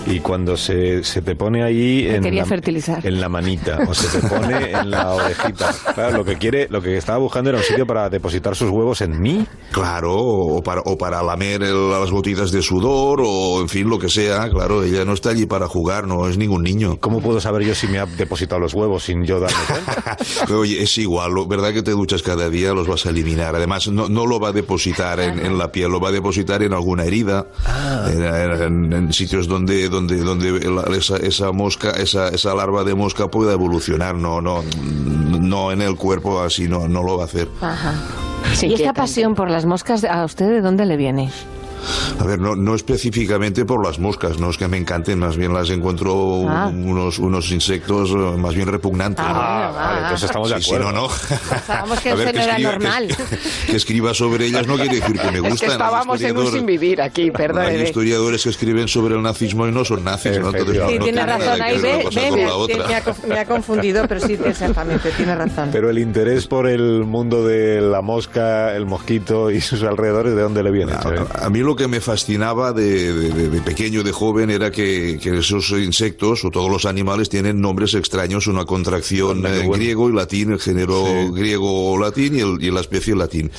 y 0.06 0.20
cuando 0.20 0.56
se, 0.56 1.04
se 1.04 1.22
te 1.22 1.34
pone 1.36 1.62
ahí 1.62 2.04
Me 2.08 2.16
en 2.16 2.22
quería 2.22 2.42
la, 2.42 2.48
fertilizar. 2.48 3.06
en 3.06 3.20
la 3.20 3.28
manita 3.28 3.78
o 3.88 3.94
se 3.94 4.18
te 4.20 4.26
pone 4.26 4.70
en 4.72 4.90
la 4.90 5.10
orejita, 5.10 5.74
claro, 5.94 6.18
lo 6.18 6.24
que 6.24 6.36
quiere, 6.36 6.68
lo 6.70 6.80
que 6.82 6.96
estaba 6.96 7.18
buscando 7.18 7.50
era 7.50 7.58
un 7.58 7.64
sitio 7.64 7.86
para 7.86 8.08
depositar 8.10 8.56
sus 8.56 8.70
huevos 8.70 9.00
en 9.02 9.20
mí. 9.20 9.46
Claro, 9.72 10.14
o 10.16 10.62
para, 10.62 10.80
o 10.82 10.96
para 10.96 11.22
lamer 11.22 11.62
el- 11.62 11.90
las 11.90 12.10
gotitas 12.10 12.50
de 12.50 12.59
sudor, 12.62 13.20
o 13.24 13.60
en 13.60 13.68
fin, 13.68 13.88
lo 13.88 13.98
que 13.98 14.08
sea. 14.08 14.48
Claro, 14.50 14.82
ella 14.82 15.04
no 15.04 15.12
está 15.14 15.30
allí 15.30 15.46
para 15.46 15.68
jugar, 15.68 16.06
no 16.06 16.28
es 16.28 16.36
ningún 16.36 16.62
niño. 16.62 16.98
¿Cómo 17.00 17.20
puedo 17.20 17.40
saber 17.40 17.62
yo 17.64 17.74
si 17.74 17.86
me 17.88 17.98
ha 17.98 18.06
depositado 18.06 18.60
los 18.60 18.74
huevos 18.74 19.04
sin 19.04 19.24
yo 19.24 19.40
darme 19.40 19.56
cuenta? 19.68 20.16
Oye, 20.54 20.82
es 20.82 20.96
igual, 20.98 21.32
¿verdad 21.48 21.72
que 21.72 21.82
te 21.82 21.90
duchas 21.92 22.22
cada 22.22 22.48
día? 22.50 22.72
Los 22.72 22.86
vas 22.88 23.06
a 23.06 23.10
eliminar. 23.10 23.54
Además, 23.56 23.88
no, 23.88 24.08
no 24.08 24.26
lo 24.26 24.38
va 24.40 24.48
a 24.48 24.52
depositar 24.52 25.20
en, 25.20 25.38
en 25.44 25.58
la 25.58 25.70
piel, 25.72 25.90
lo 25.90 26.00
va 26.00 26.08
a 26.08 26.12
depositar 26.12 26.62
en 26.62 26.72
alguna 26.72 27.04
herida, 27.04 27.46
en, 28.12 28.22
en- 28.24 28.92
en 28.92 29.12
sitios 29.12 29.46
donde, 29.48 29.88
donde 29.88 30.18
donde, 30.18 30.60
la- 30.70 30.82
esa, 30.96 31.16
esa 31.16 31.52
mosca, 31.52 31.90
esa, 31.92 32.28
esa 32.28 32.54
larva 32.54 32.84
de 32.84 32.94
mosca 32.94 33.28
pueda 33.28 33.52
evolucionar, 33.52 34.14
no, 34.14 34.40
no, 34.40 34.62
no 35.40 35.72
en 35.72 35.82
el 35.82 35.96
cuerpo 35.96 36.40
así 36.40 36.68
no, 36.68 36.88
no 36.88 37.02
lo 37.02 37.16
va 37.16 37.24
a 37.24 37.26
hacer. 37.26 37.48
Ajá. 37.60 37.94
¿Y 38.62 38.74
esta 38.74 38.92
pasión 38.92 39.34
por 39.34 39.50
las 39.50 39.64
moscas, 39.66 40.04
a 40.04 40.24
usted 40.24 40.48
de 40.48 40.60
dónde 40.60 40.84
le 40.86 40.96
viene? 40.96 41.30
A 42.18 42.24
ver, 42.24 42.38
no, 42.38 42.54
no 42.56 42.74
específicamente 42.74 43.64
por 43.64 43.84
las 43.84 43.98
moscas, 43.98 44.38
no 44.38 44.50
es 44.50 44.56
que 44.56 44.68
me 44.68 44.76
encanten, 44.76 45.18
más 45.18 45.36
bien 45.36 45.52
las 45.54 45.70
encuentro 45.70 46.44
Ah. 46.48 46.68
unos, 46.72 47.18
unos 47.18 47.50
insectos 47.50 48.10
eh, 48.10 48.14
más 48.38 48.54
bien 48.54 48.68
repugnantes. 48.68 49.24
Ah, 49.26 49.70
bueno, 49.72 49.84
vale, 49.86 50.00
entonces 50.02 50.24
estamos 50.24 50.48
de 50.50 50.54
acuerdo. 50.56 50.88
Sí, 50.88 50.94
no, 50.94 51.02
no. 51.02 51.08
Pensábamos 51.50 52.00
que 52.00 52.10
A 52.10 52.14
ver, 52.14 52.26
usted 52.28 52.38
no 52.38 52.42
era 52.44 52.56
escriba- 52.56 52.72
normal. 52.72 53.08
Que 53.66 53.76
escriba 53.76 54.14
sobre 54.14 54.46
ellas 54.46 54.66
no 54.66 54.76
quiere 54.76 54.96
decir 54.96 55.18
que 55.18 55.30
me 55.30 55.36
Es 55.38 55.40
gustan. 55.42 55.56
que 55.58 55.64
Hay 55.66 55.72
estábamos 55.72 56.20
en 56.22 56.36
un 56.36 56.46
sin 56.52 56.66
vivir 56.66 57.00
aquí, 57.02 57.22
Hay 57.22 57.30
perdóneme. 57.30 57.84
historiadores 57.84 58.42
que 58.42 58.50
escriben 58.50 58.88
sobre 58.88 59.14
el 59.14 59.22
nazismo 59.22 59.66
y 59.68 59.72
no 59.72 59.84
son 59.84 60.04
nazis, 60.04 60.38
¿no? 60.40 60.48
Entonces, 60.50 60.78
no- 60.78 60.88
Sí, 60.88 60.98
no 60.98 61.04
tiene 61.04 61.26
razón, 61.26 61.56
que 61.56 61.62
ahí 61.62 61.78
ve, 61.80 62.08
ve, 62.14 62.30
me, 62.32 62.94
ha, 62.94 63.02
me 63.28 63.38
ha 63.38 63.44
confundido, 63.46 64.04
pero 64.08 64.20
sí, 64.20 64.38
exactamente, 64.44 65.10
tiene 65.12 65.34
razón. 65.34 65.68
Pero 65.72 65.90
el 65.90 65.98
interés 65.98 66.46
por 66.46 66.66
el 66.66 67.04
mundo 67.04 67.44
de 67.46 67.80
la 67.80 68.02
mosca, 68.02 68.74
el 68.74 68.86
mosquito 68.86 69.50
y 69.50 69.60
sus 69.60 69.82
alrededores, 69.82 70.34
¿de 70.34 70.42
dónde 70.42 70.62
le 70.62 70.70
viene? 70.70 70.92
Xavier? 70.92 71.26
A 71.40 71.48
mí 71.50 71.60
lo 71.60 71.69
que 71.76 71.88
me 71.88 72.00
fascinaba 72.00 72.72
de, 72.72 73.12
de- 73.12 73.30
de- 73.32 73.48
de 73.50 73.60
pequeño, 73.60 74.02
de 74.02 74.12
joven, 74.12 74.50
era 74.50 74.70
que, 74.70 75.18
que 75.22 75.38
esos 75.38 75.70
insectos 75.70 76.44
o 76.44 76.50
todos 76.50 76.70
los 76.70 76.84
animales 76.86 77.28
tienen 77.28 77.60
nombres 77.60 77.94
extraños, 77.94 78.46
una 78.46 78.64
contracción 78.64 79.38
eh, 79.46 79.62
bueno. 79.64 79.70
griego 79.72 80.08
y 80.08 80.12
latín, 80.12 80.52
el 80.52 80.60
género 80.60 81.04
Sí. 81.06 81.30
griego 81.32 81.90
o 81.92 81.98
latín 81.98 82.36
y, 82.36 82.40
el- 82.40 82.62
y 82.62 82.70
la 82.70 82.80
especie 82.80 83.14
latín. 83.16 83.50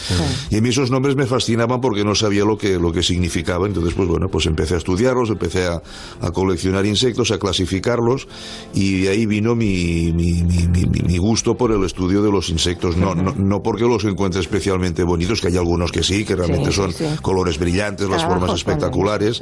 Y 0.50 0.58
a 0.58 0.62
mí 0.62 0.70
esos 0.70 0.92
nombres 0.92 1.16
me 1.16 1.26
fascinaban 1.26 1.82
porque 1.82 2.04
no 2.04 2.16
sabía 2.16 2.46
lo 2.46 2.58
que, 2.58 2.78
lo 2.80 2.92
que 2.92 3.04
significaba. 3.04 3.68
Entonces, 3.68 3.94
pues 3.94 4.08
bueno, 4.08 4.30
pues 4.30 4.46
empecé 4.46 4.76
a 4.76 4.78
estudiarlos, 4.78 5.30
empecé 5.30 5.66
a, 5.66 5.82
a 6.22 6.32
coleccionar 6.32 6.86
insectos, 6.86 7.32
a 7.32 7.38
clasificarlos 7.40 8.28
y 8.74 9.02
de 9.02 9.10
ahí 9.10 9.26
vino 9.26 9.56
mi, 9.56 10.12
mi, 10.14 10.44
mi- 10.44 10.68
mi- 11.08 11.18
gusto 11.18 11.56
por 11.56 11.72
el 11.72 11.84
estudio 11.84 12.24
de 12.24 12.32
los 12.32 12.50
insectos. 12.50 12.98
No, 12.98 13.14
no, 13.14 13.34
no 13.38 13.62
porque 13.64 13.84
los 13.84 14.04
encuentre 14.06 14.42
especialmente 14.42 15.04
bonitos, 15.04 15.40
que 15.40 15.48
hay 15.50 15.58
algunos 15.58 15.92
que 15.92 16.02
sí, 16.04 16.26
que 16.26 16.36
realmente 16.36 16.72
Sí, 16.72 16.76
son 16.78 16.92
colores 17.22 17.60
brillantes, 17.60 18.01
las 18.10 18.24
formas 18.24 18.50
espectaculares, 18.56 19.42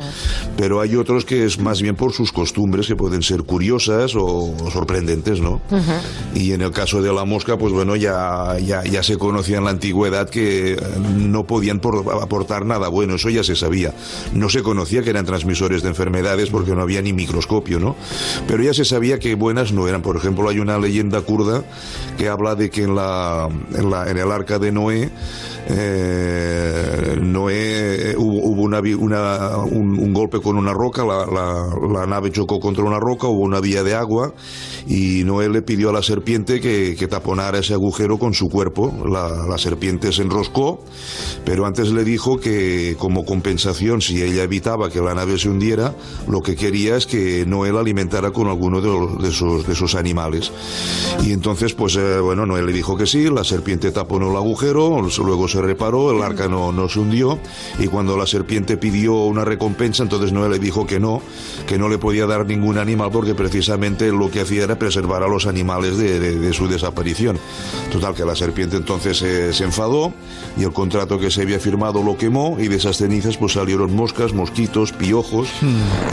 pero 0.58 0.82
hay 0.82 0.96
otros 0.96 1.26
que 1.26 1.46
es 1.46 1.60
más 1.60 1.82
bien 1.82 1.96
por 1.96 2.14
sus 2.14 2.32
costumbres 2.32 2.88
que 2.88 2.96
pueden 2.96 3.22
ser 3.24 3.44
curiosas 3.44 4.14
o 4.16 4.54
sorprendentes, 4.72 5.40
¿no? 5.42 5.62
Y 6.34 6.52
en 6.54 6.62
el 6.62 6.72
caso 6.72 7.02
de 7.02 7.12
la 7.14 7.26
mosca, 7.26 7.58
pues 7.58 7.74
bueno, 7.74 7.96
ya, 7.96 8.58
ya, 8.60 8.84
ya 8.84 9.04
se 9.04 9.18
conocía 9.18 9.58
en 9.58 9.64
la 9.66 9.70
antigüedad 9.72 10.30
que 10.30 10.74
eh, 10.74 10.78
no 11.18 11.46
podían 11.46 11.80
por- 11.80 12.06
aportar 12.22 12.66
nada 12.66 12.88
bueno, 12.90 13.16
eso 13.16 13.30
ya 13.30 13.44
se 13.44 13.56
sabía. 13.56 13.94
No 14.34 14.50
se 14.50 14.62
conocía 14.64 15.02
que 15.04 15.10
eran 15.10 15.26
transmisores 15.26 15.82
de 15.84 15.90
enfermedades 15.90 16.50
porque 16.50 16.76
no 16.76 16.82
había 16.82 17.02
ni 17.02 17.14
microscopio, 17.14 17.80
¿no? 17.80 17.96
Pero 18.48 18.64
ya 18.64 18.74
se 18.74 18.86
sabía 18.86 19.20
que 19.20 19.36
buenas 19.36 19.72
no 19.72 19.88
eran. 19.88 20.02
Por 20.02 20.16
ejemplo, 20.18 20.50
hay 20.50 20.60
una 20.60 20.78
leyenda 20.80 21.22
kurda 21.22 21.64
que 22.18 22.28
habla 22.30 22.56
de 22.56 22.70
que 22.70 22.84
en, 22.84 22.96
la, 22.96 23.50
en, 23.76 23.90
la- 23.90 24.10
en 24.10 24.18
el 24.18 24.32
arca 24.32 24.60
de 24.60 24.72
Noé, 24.72 25.10
eh, 25.68 27.18
Noé 27.22 28.12
eh, 28.12 28.16
hubo, 28.18 28.49
hubo 28.50 28.62
una, 28.64 28.80
una- 28.80 29.58
un, 29.58 29.98
un 30.00 30.14
golpe 30.14 30.40
con 30.42 30.58
una 30.58 30.74
roca, 30.74 31.06
la, 31.06 31.26
la- 31.26 31.70
la 31.94 32.06
nave 32.06 32.32
chocó 32.32 32.60
contra 32.60 32.84
una 32.84 33.00
roca, 33.00 33.28
hubo 33.28 33.42
una 33.42 33.60
vía 33.60 33.84
de 33.84 33.94
agua 33.96 34.34
y 34.88 35.24
Noé 35.26 35.50
le 35.50 35.62
pidió 35.62 35.90
a 35.90 35.94
la 35.94 36.02
serpiente 36.04 36.60
que, 36.60 36.96
que 36.98 37.08
taponara 37.08 37.60
ese 37.60 37.74
agujero 37.74 38.18
con 38.18 38.34
su 38.34 38.50
cuerpo. 38.50 38.94
La, 39.10 39.46
la 39.48 39.58
serpiente 39.58 40.12
se 40.12 40.22
enroscó, 40.24 40.84
pero 41.46 41.66
antes 41.66 41.90
le 41.92 42.04
dijo 42.04 42.40
que 42.40 42.96
como 43.00 43.26
compensación, 43.26 44.02
si 44.02 44.22
ella 44.22 44.44
evitaba 44.44 44.90
que 44.90 45.02
la 45.02 45.14
nave 45.14 45.38
se 45.38 45.50
hundiera, 45.50 45.94
lo 46.28 46.42
que 46.42 46.56
quería 46.56 46.96
es 46.96 47.06
que 47.06 47.46
Noé 47.48 47.72
la 47.72 47.80
alimentara 47.82 48.32
con 48.32 48.48
alguno 48.48 48.82
de, 48.82 48.88
los- 48.88 49.22
de 49.22 49.30
esos, 49.30 49.66
de 49.68 49.74
esos 49.74 49.96
animales. 49.96 50.52
Y 51.26 51.32
entonces, 51.34 51.74
pues 51.74 51.96
eh, 51.96 52.20
bueno, 52.20 52.46
Noé 52.46 52.64
le 52.64 52.74
dijo 52.74 52.98
que 52.98 53.06
sí, 53.06 53.30
la 53.30 53.44
serpiente 53.44 53.92
taponó 53.92 54.32
el 54.32 54.38
agujero, 54.38 55.02
luego 55.24 55.48
se 55.48 55.62
reparó, 55.62 56.12
el 56.12 56.22
arca 56.24 56.48
no, 56.48 56.72
no 56.72 56.88
se 56.90 57.00
hundió, 57.00 57.40
y 57.80 57.88
cuando 57.88 58.18
la 58.18 58.26
serpiente 58.26 58.39
pidió 58.44 59.14
una 59.26 59.46
recompensa, 59.46 60.04
entonces 60.04 60.32
Noé 60.32 60.50
le 60.50 60.60
dijo 60.60 60.86
que 60.86 61.00
no, 61.00 61.22
que 61.68 61.78
no 61.78 61.90
le 61.90 61.98
podía 61.98 62.26
dar 62.26 62.46
ningún 62.46 62.78
animal 62.78 63.10
porque 63.12 63.36
precisamente 63.36 64.12
lo 64.12 64.30
que 64.32 64.42
hacía 64.42 64.64
era 64.64 64.78
preservar 64.78 65.24
a 65.24 65.28
los 65.28 65.46
animales 65.46 65.98
de, 65.98 66.20
de- 66.20 66.40
de 66.40 66.54
su 66.54 66.68
desaparición. 66.68 67.38
Total, 67.92 68.14
que 68.14 68.26
la 68.26 68.36
serpiente 68.36 68.78
entonces 68.78 69.22
eh, 69.22 69.54
se 69.54 69.64
enfadó 69.64 70.14
y 70.58 70.64
el 70.64 70.74
contrato 70.74 71.20
que 71.20 71.32
se 71.32 71.42
había 71.42 71.60
firmado 71.60 72.04
lo 72.04 72.18
quemó 72.18 72.58
y 72.60 72.68
de 72.68 72.76
esas 72.78 72.98
cenizas 72.98 73.38
pues 73.38 73.54
salieron 73.54 73.96
moscas, 73.96 74.34
mosquitos, 74.34 74.92
piojos, 74.94 75.50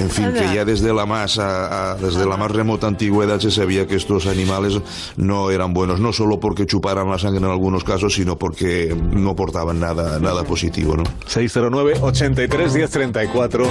en 0.01 0.11
fin, 0.11 0.27
que 0.33 0.55
ya 0.55 0.65
desde 0.65 0.93
la 0.93 1.07
más 1.07 1.39
a- 1.39 1.93
a- 1.93 1.95
desde 1.97 2.27
la 2.27 2.37
más 2.37 2.51
remota 2.51 2.87
antigüedad 2.87 3.39
se 3.41 3.51
sabía 3.51 3.87
que 3.87 3.97
estos 3.97 4.27
animales 4.27 4.79
no 5.17 5.51
eran 5.51 5.75
buenos, 5.75 6.01
no 6.01 6.13
solo 6.13 6.41
porque 6.41 6.67
chuparan 6.67 7.09
la 7.11 7.19
sangre 7.19 7.39
en 7.45 7.51
algunos 7.51 7.85
casos, 7.85 8.15
sino 8.15 8.39
porque 8.39 8.97
no 9.13 9.35
portaban 9.37 9.81
nada, 9.81 10.19
nada 10.19 10.45
positivo, 10.45 10.97
¿no? 10.97 11.05
609 11.27 11.95
83 12.17 12.73
1034 12.73 13.67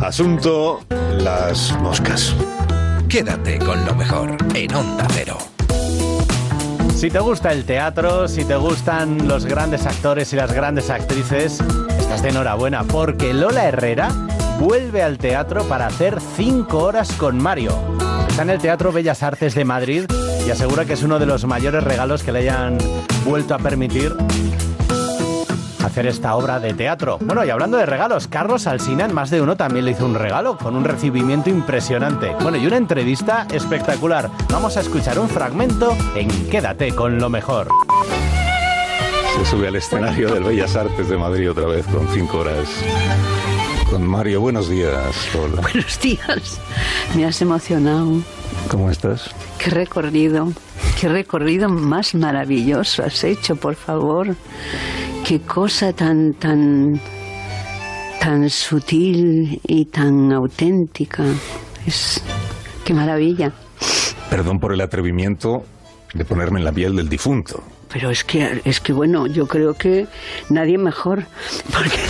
Asunto 0.00 0.80
las 1.12 1.78
moscas. 1.80 2.34
Quédate 3.08 3.60
con 3.60 3.86
lo 3.86 3.94
mejor 3.94 4.36
en 4.52 4.74
Onda 4.74 5.06
Cero. 5.12 5.38
Si 6.92 7.08
te 7.08 7.20
gusta 7.20 7.52
el 7.52 7.64
teatro, 7.64 8.26
si 8.26 8.44
te 8.44 8.56
gustan 8.56 9.28
los 9.28 9.46
grandes 9.46 9.86
actores 9.86 10.32
y 10.32 10.36
las 10.36 10.52
grandes 10.52 10.90
actrices, 10.90 11.60
estás 12.00 12.24
de 12.24 12.30
enhorabuena 12.30 12.82
porque 12.82 13.32
Lola 13.32 13.68
Herrera 13.68 14.08
vuelve 14.58 15.04
al 15.04 15.18
teatro 15.18 15.62
para 15.68 15.86
hacer 15.86 16.18
5 16.20 16.76
horas 16.76 17.12
con 17.12 17.40
Mario. 17.40 17.78
Está 18.28 18.42
en 18.42 18.50
el 18.50 18.58
Teatro 18.58 18.90
Bellas 18.90 19.22
Artes 19.22 19.54
de 19.54 19.64
Madrid 19.64 20.06
y 20.44 20.50
asegura 20.50 20.84
que 20.84 20.94
es 20.94 21.04
uno 21.04 21.20
de 21.20 21.26
los 21.26 21.44
mayores 21.44 21.84
regalos 21.84 22.24
que 22.24 22.32
le 22.32 22.40
hayan 22.40 22.76
vuelto 23.24 23.54
a 23.54 23.58
permitir 23.58 24.16
hacer 25.84 26.06
esta 26.06 26.34
obra 26.36 26.60
de 26.60 26.74
teatro. 26.74 27.18
Bueno, 27.20 27.44
y 27.44 27.50
hablando 27.50 27.76
de 27.76 27.86
regalos, 27.86 28.28
Carlos 28.28 28.66
Alsina 28.66 29.04
en 29.04 29.14
más 29.14 29.30
de 29.30 29.40
uno 29.40 29.56
también 29.56 29.84
le 29.84 29.92
hizo 29.92 30.04
un 30.04 30.14
regalo 30.14 30.56
con 30.56 30.76
un 30.76 30.84
recibimiento 30.84 31.50
impresionante. 31.50 32.34
Bueno, 32.40 32.58
y 32.58 32.66
una 32.66 32.76
entrevista 32.76 33.46
espectacular. 33.50 34.30
Vamos 34.50 34.76
a 34.76 34.80
escuchar 34.80 35.18
un 35.18 35.28
fragmento 35.28 35.96
en 36.14 36.28
Quédate 36.48 36.94
con 36.94 37.18
lo 37.18 37.28
mejor. 37.28 37.68
Se 39.36 39.46
sube 39.46 39.68
al 39.68 39.76
escenario 39.76 40.32
del 40.32 40.44
Bellas 40.44 40.76
Artes 40.76 41.08
de 41.08 41.16
Madrid 41.16 41.50
otra 41.50 41.66
vez 41.66 41.86
con 41.86 42.06
5 42.06 42.38
horas. 42.38 42.68
Con 43.90 44.06
Mario, 44.06 44.40
buenos 44.40 44.68
días. 44.68 45.14
Hola. 45.34 45.60
Buenos 45.62 46.00
días. 46.00 46.60
Me 47.14 47.26
has 47.26 47.40
emocionado. 47.42 48.22
¿Cómo 48.70 48.90
estás? 48.90 49.30
Qué 49.58 49.70
recorrido. 49.70 50.52
Qué 51.00 51.08
recorrido 51.08 51.68
más 51.68 52.14
maravilloso 52.14 53.02
has 53.02 53.24
hecho, 53.24 53.56
por 53.56 53.74
favor. 53.74 54.36
Qué 55.26 55.40
cosa 55.40 55.92
tan, 55.92 56.34
tan, 56.34 57.00
tan 58.20 58.50
sutil 58.50 59.60
y 59.66 59.84
tan 59.86 60.32
auténtica. 60.32 61.24
Es, 61.86 62.22
qué 62.84 62.92
maravilla. 62.92 63.52
Perdón 64.28 64.58
por 64.58 64.72
el 64.72 64.80
atrevimiento 64.80 65.62
de 66.12 66.24
ponerme 66.24 66.58
en 66.58 66.64
la 66.64 66.72
piel 66.72 66.96
del 66.96 67.08
difunto. 67.08 67.62
Pero 67.92 68.10
es 68.10 68.24
que, 68.24 68.62
es 68.64 68.80
que 68.80 68.92
bueno, 68.92 69.26
yo 69.26 69.46
creo 69.46 69.74
que 69.74 70.06
nadie 70.48 70.76
mejor. 70.76 71.26
Porque 71.72 72.00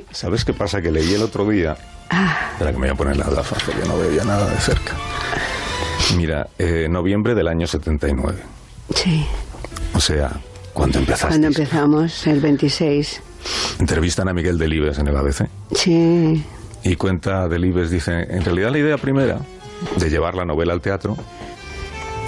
¿Sabes 0.12 0.44
qué 0.44 0.52
pasa? 0.52 0.80
Que 0.80 0.90
leí 0.90 1.14
el 1.14 1.22
otro 1.22 1.48
día. 1.48 1.76
Espera 2.52 2.70
que 2.70 2.78
me 2.78 2.86
voy 2.86 2.90
a 2.90 2.94
poner 2.94 3.16
las 3.16 3.34
gafas 3.34 3.62
porque 3.64 3.86
no 3.88 3.98
veía 3.98 4.24
nada 4.24 4.48
de 4.50 4.60
cerca. 4.60 4.94
Mira, 6.16 6.46
eh, 6.58 6.86
noviembre 6.88 7.34
del 7.34 7.48
año 7.48 7.66
79. 7.66 8.38
sí, 8.94 9.26
O 9.94 10.00
sea, 10.00 10.30
cuando 10.74 10.98
empezaste. 10.98 11.28
cuando 11.28 11.46
empezamos, 11.46 12.26
el 12.26 12.40
26. 12.40 13.22
Entrevistan 13.78 14.28
a 14.28 14.34
Miguel 14.34 14.58
Delibes 14.58 14.98
en 14.98 15.08
el 15.08 15.16
ABC. 15.16 15.48
Sí, 15.74 16.44
Y 16.82 16.96
cuenta 16.96 17.48
Delibes, 17.48 17.90
dice, 17.90 18.12
en 18.28 18.44
realidad 18.44 18.70
la 18.70 18.78
idea 18.78 18.98
primera 18.98 19.38
de 19.96 20.10
llevar 20.10 20.34
la 20.34 20.44
novela 20.44 20.72
al 20.74 20.80
teatro, 20.80 21.16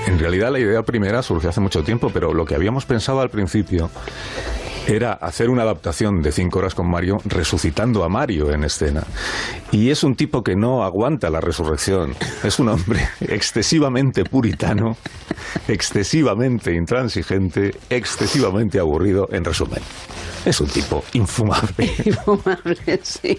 en 0.06 0.18
realidad 0.18 0.50
la 0.52 0.58
idea 0.60 0.82
primera 0.82 1.22
surgió 1.22 1.50
hace 1.50 1.60
mucho 1.60 1.82
tiempo, 1.82 2.10
pero 2.12 2.32
lo 2.32 2.44
que 2.44 2.54
habíamos 2.54 2.86
pensado 2.86 3.20
al 3.20 3.28
principio 3.30 3.90
era 4.86 5.12
hacer 5.14 5.50
una 5.50 5.62
adaptación 5.62 6.22
de 6.22 6.32
cinco 6.32 6.60
horas 6.60 6.74
con 6.74 6.88
Mario 6.88 7.18
resucitando 7.24 8.04
a 8.04 8.08
Mario 8.08 8.52
en 8.52 8.64
escena. 8.64 9.04
Y 9.72 9.90
es 9.90 10.04
un 10.04 10.14
tipo 10.14 10.42
que 10.42 10.54
no 10.54 10.84
aguanta 10.84 11.28
la 11.30 11.40
resurrección. 11.40 12.14
Es 12.44 12.58
un 12.58 12.68
hombre 12.68 13.00
excesivamente 13.20 14.24
puritano, 14.24 14.96
excesivamente 15.68 16.72
intransigente, 16.72 17.74
excesivamente 17.90 18.78
aburrido, 18.78 19.28
en 19.30 19.44
resumen. 19.44 19.82
Es 20.46 20.60
un 20.60 20.68
tipo 20.68 21.02
infumable. 21.12 21.90
infumable, 22.04 23.00
sí. 23.02 23.38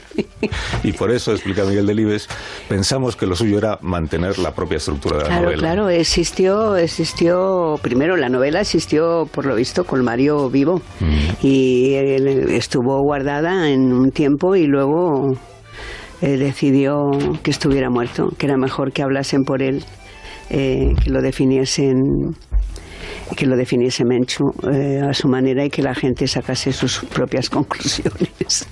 Y 0.84 0.92
por 0.92 1.10
eso, 1.10 1.32
explica 1.32 1.64
Miguel 1.64 1.86
Delibes, 1.88 2.28
pensamos 2.68 3.16
que 3.16 3.26
lo 3.26 3.36
suyo 3.36 3.58
era 3.58 3.80
mantener 3.82 4.38
la 4.38 4.54
propia 4.54 4.76
estructura 4.78 5.18
de 5.18 5.24
la 5.24 5.28
Claro, 5.30 5.44
novela. 5.46 5.60
claro, 5.62 5.90
existió, 5.90 6.76
existió, 6.76 7.80
primero 7.82 8.18
la 8.18 8.28
novela 8.30 8.60
existió 8.62 9.26
por 9.32 9.46
lo 9.46 9.56
visto 9.56 9.86
con 9.86 10.04
Mario 10.04 10.50
vivo 10.50 10.82
y 11.42 11.94
él 11.94 12.28
estuvo 12.52 13.02
guardada 13.02 13.70
en 13.70 13.94
un 13.94 14.12
tiempo 14.12 14.56
y 14.56 14.68
luego 14.68 15.38
eh, 16.22 16.38
decidió 16.38 17.10
que 17.42 17.52
estuviera 17.52 17.90
muerto, 17.90 18.30
que 18.38 18.48
era 18.48 18.58
mejor 18.58 18.92
que 18.92 19.02
hablasen 19.02 19.44
por 19.44 19.62
él, 19.64 19.84
eh, 20.50 20.94
que 21.04 21.10
lo 21.10 21.22
definiesen 21.22 21.94
que 23.36 23.46
lo 23.46 23.56
definiese 23.56 24.04
Menchu 24.06 24.46
eh, 24.72 25.02
a 25.02 25.14
su 25.14 25.28
manera 25.28 25.66
y 25.66 25.70
que 25.70 25.82
la 25.82 25.94
gente 25.94 26.28
sacase 26.28 26.72
sus 26.72 27.00
propias 27.06 27.50
conclusiones. 27.50 28.68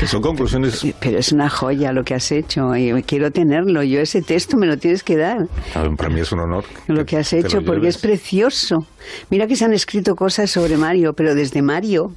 Que 0.00 0.06
son 0.06 0.20
conclusiones. 0.20 0.84
Pero 1.00 1.18
es 1.18 1.32
una 1.32 1.48
joya 1.48 1.90
lo 1.92 2.04
que 2.04 2.12
has 2.14 2.30
hecho 2.30 2.76
y 2.76 3.02
quiero 3.04 3.30
tenerlo. 3.30 3.82
Yo 3.82 4.00
ese 4.00 4.20
texto 4.20 4.58
me 4.58 4.66
lo 4.66 4.76
tienes 4.76 5.02
que 5.02 5.16
dar. 5.16 5.46
Para 5.72 6.10
mí 6.10 6.20
es 6.20 6.30
un 6.32 6.40
honor. 6.40 6.64
Lo 6.86 7.06
que 7.06 7.16
has 7.16 7.32
hecho 7.32 7.62
porque 7.62 7.88
es 7.88 7.96
precioso. 7.96 8.86
Mira 9.30 9.46
que 9.46 9.56
se 9.56 9.64
han 9.64 9.72
escrito 9.72 10.14
cosas 10.14 10.50
sobre 10.50 10.76
Mario, 10.76 11.14
pero 11.14 11.34
desde 11.34 11.62
Mario, 11.62 12.12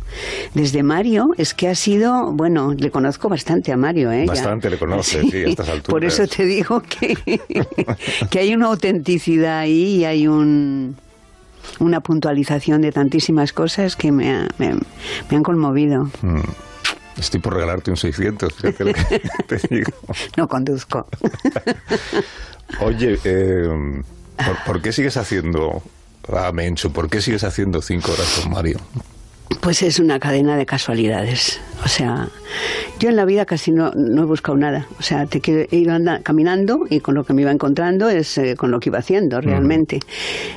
desde 0.56 0.84
Mario 0.84 1.28
es 1.38 1.54
que 1.54 1.70
ha 1.70 1.76
sido, 1.76 2.34
bueno, 2.34 2.74
le 2.78 2.92
conozco 2.92 3.30
bastante 3.30 3.72
a 3.72 3.78
Mario, 3.78 4.12
¿eh? 4.12 4.24
Ya. 4.26 4.34
Bastante 4.34 4.70
le 4.70 4.78
conoces, 4.78 5.26
sí, 5.32 5.38
a 5.38 5.48
estas 5.48 5.70
alturas. 5.70 5.88
Por 5.90 6.04
eso 6.04 6.28
te 6.28 6.46
digo 6.46 6.82
que, 6.82 7.16
que 8.30 8.40
hay 8.40 8.54
una 8.54 8.68
autenticidad 8.68 9.60
ahí 9.60 9.98
y 10.00 10.06
hay 10.06 10.28
un 10.28 10.98
una 11.80 12.02
puntualización 12.02 12.82
de 12.82 12.92
tantísimas 12.92 13.54
cosas 13.54 13.96
que 13.96 14.12
me, 14.12 14.32
ha- 14.32 14.48
me- 14.58 14.74
me 15.30 15.38
han 15.38 15.44
conmovido. 15.44 16.06
Mm. 16.22 16.40
Estoy 17.20 17.40
por 17.42 17.54
regalarte 17.54 17.92
un 17.92 17.98
600, 17.98 18.54
fíjate 18.54 18.86
lo 18.86 18.94
que 18.94 19.22
te 19.48 19.76
digo. 19.76 19.92
No 20.38 20.48
conduzco. 20.48 21.06
Oye, 22.82 23.20
eh, 23.24 24.02
¿por, 24.38 24.64
por 24.66 24.82
qué 24.82 24.92
sigues 24.92 25.18
haciendo 25.18 25.84
a 26.32 26.52
Menchu? 26.52 26.92
¿Por 26.92 27.10
qué 27.10 27.22
sigues 27.22 27.44
haciendo 27.44 27.82
cinco 27.82 28.12
horas 28.14 28.40
con 28.42 28.52
Mario? 28.54 28.80
Pues 29.62 29.82
es 29.84 30.00
una 30.00 30.20
cadena 30.20 30.56
de 30.56 30.66
casualidades. 30.66 31.60
O 31.84 31.88
sea, 31.88 32.28
yo 33.00 33.10
en 33.10 33.16
la 33.16 33.24
vida 33.26 33.46
casi 33.46 33.72
no, 33.72 33.92
no 33.96 34.24
he 34.24 34.26
buscado 34.26 34.58
nada. 34.58 34.88
O 35.00 35.02
sea, 35.02 35.26
te 35.28 35.40
quiero- 35.42 35.66
he 35.72 35.78
ido 35.78 35.94
anda- 35.94 36.20
caminando 36.22 36.82
y 36.90 37.00
con 37.00 37.16
lo 37.16 37.24
que 37.24 37.34
me 37.34 37.42
iba 37.44 37.52
encontrando 37.52 38.10
es 38.10 38.38
eh, 38.38 38.56
con 38.58 38.70
lo 38.72 38.80
que 38.80 38.90
iba 38.90 39.00
haciendo 39.00 39.40
realmente. 39.42 40.00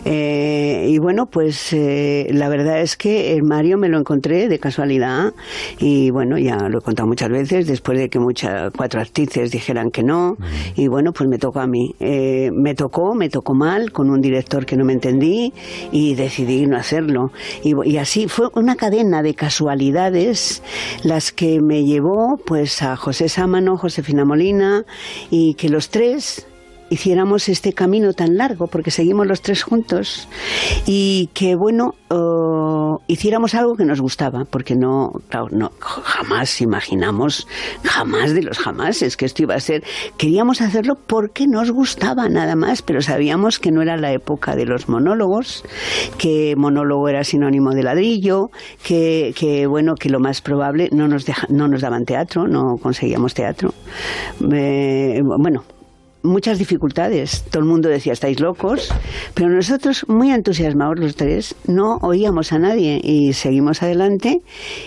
Eh, 0.04 0.86
y 0.90 0.98
bueno, 0.98 1.26
pues 1.26 1.72
eh, 1.72 2.28
la 2.32 2.48
verdad 2.48 2.80
es 2.80 2.96
que 2.96 3.34
el 3.34 3.44
Mario 3.44 3.78
me 3.78 3.88
lo 3.88 3.98
encontré 3.98 4.48
de 4.48 4.58
casualidad 4.58 5.32
y 5.78 6.10
bueno, 6.10 6.36
ya 6.38 6.68
lo 6.68 6.78
he 6.78 6.82
contado 6.82 7.06
muchas 7.06 7.30
veces, 7.30 7.66
después 7.68 7.98
de 7.98 8.08
que 8.08 8.18
muchas 8.18 8.72
cuatro 8.76 9.00
actrices 9.00 9.50
dijeran 9.52 9.90
que 9.90 10.02
no. 10.02 10.36
Y 10.74 10.88
bueno, 10.88 11.12
pues 11.12 11.28
me 11.28 11.38
tocó 11.38 11.60
a 11.60 11.66
mí. 11.66 11.94
Me 12.00 12.74
tocó, 12.74 13.14
me 13.14 13.28
tocó 13.28 13.54
mal, 13.54 13.92
con 13.92 14.10
un 14.10 14.20
director 14.20 14.66
que 14.66 14.76
no 14.76 14.84
me 14.84 14.92
entendí 14.92 15.52
y 15.92 16.14
decidí 16.16 16.66
no 16.66 16.76
hacerlo. 16.76 17.30
Y, 17.62 17.74
y 17.88 17.96
así 17.98 18.26
fue 18.28 18.48
una 18.54 18.74
cadena 18.82 19.22
de 19.22 19.36
casualidades 19.36 20.60
las 21.04 21.30
que 21.30 21.60
me 21.60 21.84
llevó 21.84 22.36
pues 22.44 22.82
a 22.82 22.96
José 22.96 23.28
Sámano, 23.28 23.78
Josefina 23.78 24.24
Molina 24.24 24.84
y 25.30 25.54
que 25.54 25.68
los 25.68 25.88
tres 25.88 26.48
hiciéramos 26.92 27.48
este 27.48 27.72
camino 27.72 28.12
tan 28.12 28.36
largo, 28.36 28.66
porque 28.66 28.90
seguimos 28.90 29.26
los 29.26 29.40
tres 29.40 29.62
juntos, 29.62 30.28
y 30.86 31.30
que, 31.32 31.56
bueno, 31.56 31.94
hiciéramos 33.06 33.54
algo 33.54 33.74
que 33.74 33.84
nos 33.84 34.00
gustaba, 34.00 34.44
porque 34.44 34.74
no, 34.76 35.10
jamás 35.80 36.60
imaginamos, 36.60 37.48
jamás 37.82 38.34
de 38.34 38.42
los 38.42 38.58
jamás, 38.58 39.00
es 39.00 39.16
que 39.16 39.24
esto 39.24 39.42
iba 39.42 39.54
a 39.54 39.60
ser, 39.60 39.82
queríamos 40.18 40.60
hacerlo 40.60 40.94
porque 41.06 41.46
nos 41.46 41.70
gustaba 41.70 42.28
nada 42.28 42.56
más, 42.56 42.82
pero 42.82 43.00
sabíamos 43.00 43.58
que 43.58 43.70
no 43.70 43.80
era 43.80 43.96
la 43.96 44.12
época 44.12 44.54
de 44.54 44.66
los 44.66 44.90
monólogos, 44.90 45.64
que 46.18 46.54
monólogo 46.56 47.08
era 47.08 47.24
sinónimo 47.24 47.70
de 47.70 47.84
ladrillo, 47.84 48.50
que, 48.82 49.34
que 49.34 49.66
bueno, 49.66 49.94
que 49.94 50.10
lo 50.10 50.20
más 50.20 50.42
probable 50.42 50.90
no 50.92 51.08
nos, 51.08 51.24
no 51.48 51.68
nos 51.68 51.80
daban 51.80 52.04
teatro, 52.04 52.46
no 52.46 52.76
conseguíamos 52.82 53.32
teatro. 53.32 53.72
Eh, 54.52 55.20
bueno, 55.24 55.64
muchas 56.22 56.58
dificultades. 56.58 57.44
Todo 57.50 57.62
el 57.62 57.68
mundo 57.68 57.88
decía, 57.88 58.12
estáis 58.12 58.40
locos. 58.40 58.92
Pero 59.34 59.48
nosotros, 59.48 60.04
muy 60.08 60.30
entusiasmados 60.30 60.98
los 60.98 61.16
tres, 61.16 61.54
no 61.66 61.98
oíamos 62.02 62.52
a 62.52 62.58
nadie 62.58 63.00
y 63.02 63.32
seguimos 63.32 63.82
adelante. 63.82 64.40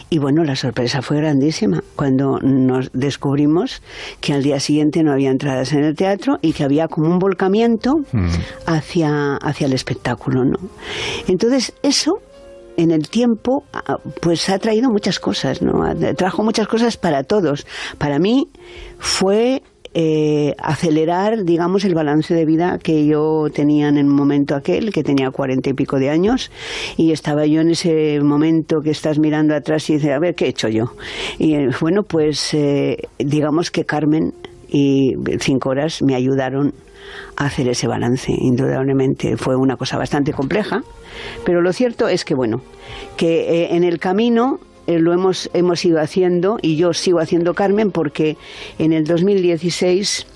Y 0.09 0.19
bueno, 0.19 0.43
la 0.43 0.55
sorpresa 0.55 1.01
fue 1.01 1.17
grandísima 1.17 1.83
cuando 1.95 2.39
nos 2.39 2.91
descubrimos 2.93 3.81
que 4.21 4.33
al 4.33 4.43
día 4.43 4.59
siguiente 4.59 5.03
no 5.03 5.11
había 5.11 5.31
entradas 5.31 5.73
en 5.73 5.83
el 5.83 5.95
teatro 5.95 6.37
y 6.41 6.53
que 6.53 6.63
había 6.63 6.87
como 6.87 7.09
un 7.09 7.19
volcamiento 7.19 7.93
hacia, 8.65 9.35
hacia 9.37 9.67
el 9.67 9.73
espectáculo. 9.73 10.45
¿no? 10.45 10.57
Entonces, 11.27 11.73
eso 11.83 12.19
en 12.77 12.91
el 12.91 13.09
tiempo 13.09 13.63
ah, 13.73 13.97
pues 14.21 14.49
ha 14.49 14.59
traído 14.59 14.89
muchas 14.89 15.19
cosas, 15.19 15.61
¿no? 15.61 15.83
Trajo 16.15 16.43
muchas 16.43 16.67
cosas 16.67 16.97
para 16.97 17.23
todos. 17.23 17.65
Para 17.97 18.19
mí 18.19 18.49
fue 18.99 19.61
eh, 19.97 20.55
acelerar, 20.59 21.45
digamos, 21.45 21.85
el 21.85 21.95
balance 21.95 22.33
de 22.33 22.43
vida 22.43 22.79
que 22.83 23.05
yo 23.05 23.47
tenía 23.53 23.87
en 23.87 23.97
el 23.97 24.07
momento 24.07 24.53
aquel, 24.53 24.91
que 24.91 25.03
tenía 25.05 25.31
cuarenta 25.31 25.69
y 25.69 25.73
pico 25.73 25.99
de 25.99 26.09
años, 26.09 26.51
y 26.97 27.13
estaba 27.13 27.45
yo 27.45 27.61
en 27.61 27.71
ese 27.71 28.19
momento 28.19 28.81
que 28.81 28.89
estás 28.89 29.19
mirando 29.19 29.55
atrás 29.55 29.89
y 29.89 29.93
dices, 29.93 30.11
a 30.11 30.19
ver, 30.19 30.35
¿qué 30.35 30.45
he 30.45 30.49
hecho 30.49 30.67
yo? 30.67 30.91
Y 31.39 31.55
eh, 31.55 31.69
bueno, 31.79 32.03
pues 32.03 32.53
eh, 32.53 33.07
digamos 33.19 33.71
que 33.71 33.85
Carmen 33.85 34.33
y 34.67 35.15
cinco 35.39 35.69
horas 35.69 36.01
me 36.01 36.13
ayudaron 36.13 36.73
a 37.37 37.45
hacer 37.45 37.69
ese 37.69 37.87
balance. 37.87 38.33
Indudablemente 38.37 39.37
fue 39.37 39.55
una 39.55 39.77
cosa 39.77 39.97
bastante 39.97 40.33
compleja, 40.33 40.83
pero 41.45 41.61
lo 41.61 41.71
cierto 41.71 42.09
es 42.09 42.25
que, 42.25 42.35
bueno, 42.35 42.61
que 43.15 43.67
en 43.71 43.85
el 43.85 43.99
camino 43.99 44.59
eh, 44.87 44.99
lo 44.99 45.13
hemos, 45.13 45.49
hemos 45.53 45.83
ido 45.85 45.99
haciendo 45.99 46.57
y 46.61 46.75
yo 46.75 46.93
sigo 46.93 47.19
haciendo 47.19 47.53
Carmen 47.53 47.91
porque 47.91 48.37
en 48.79 48.93
el 48.93 49.05
2016 49.05 50.27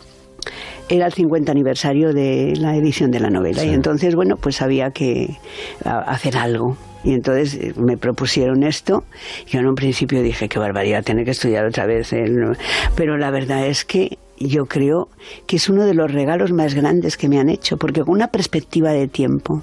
era 0.90 1.06
el 1.06 1.14
50 1.14 1.52
aniversario 1.52 2.14
de 2.14 2.54
la 2.58 2.76
edición 2.76 3.12
de 3.12 3.20
la 3.20 3.30
novela 3.30 3.64
y 3.64 3.70
entonces, 3.70 4.16
bueno, 4.16 4.38
pues 4.38 4.62
había 4.62 4.92
que 4.92 5.38
hacer 5.84 6.38
algo. 6.38 6.78
Y 7.04 7.14
entonces 7.14 7.54
eh, 7.56 7.74
me 7.78 7.98
propusieron 7.98 8.64
esto. 8.64 9.06
Yo 9.48 9.60
en 9.60 9.68
un 9.68 9.76
principio 9.76 10.22
dije, 10.22 10.50
qué 10.50 10.60
barbaridad, 10.60 11.04
tener 11.04 11.24
que 11.24 11.32
estudiar 11.32 11.66
otra 11.66 11.86
vez. 11.86 12.12
el-". 12.12 12.58
Pero 12.96 13.18
la 13.18 13.32
verdad 13.32 13.68
es 13.68 13.86
que 13.86 14.18
yo 14.38 14.66
creo 14.66 15.10
que 15.48 15.58
es 15.58 15.70
uno 15.70 15.86
de 15.86 15.94
los 15.94 16.12
regalos 16.12 16.52
más 16.52 16.74
grandes 16.74 17.18
que 17.18 17.30
me 17.30 17.40
han 17.40 17.50
hecho, 17.50 17.78
porque 17.78 18.02
con 18.02 18.16
una 18.16 18.28
perspectiva 18.28 18.92
de 18.92 19.08
tiempo 19.08 19.62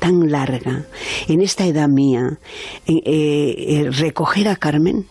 tan 0.00 0.30
larga, 0.30 0.86
en 1.28 1.40
esta 1.40 1.64
edad 1.66 1.88
mía, 1.88 2.38
eh, 2.86 3.02
eh, 3.06 3.90
recoger 3.90 4.48
a 4.48 4.56
Carmen 4.56 5.06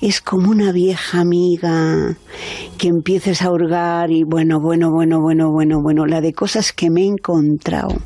es 0.00 0.20
como 0.20 0.50
una 0.50 0.72
vieja 0.72 1.20
amiga 1.20 2.16
que 2.78 2.88
empieces 2.88 3.42
a 3.42 3.50
hurgar 3.50 4.10
y 4.10 4.24
bueno, 4.24 4.60
bueno, 4.60 4.90
bueno, 4.90 5.20
bueno, 5.20 5.50
bueno, 5.50 5.80
bueno, 5.82 6.06
la 6.06 6.20
de 6.20 6.32
cosas 6.32 6.72
que 6.72 6.90
me 6.90 7.02
he 7.02 7.06
encontrado. 7.06 7.96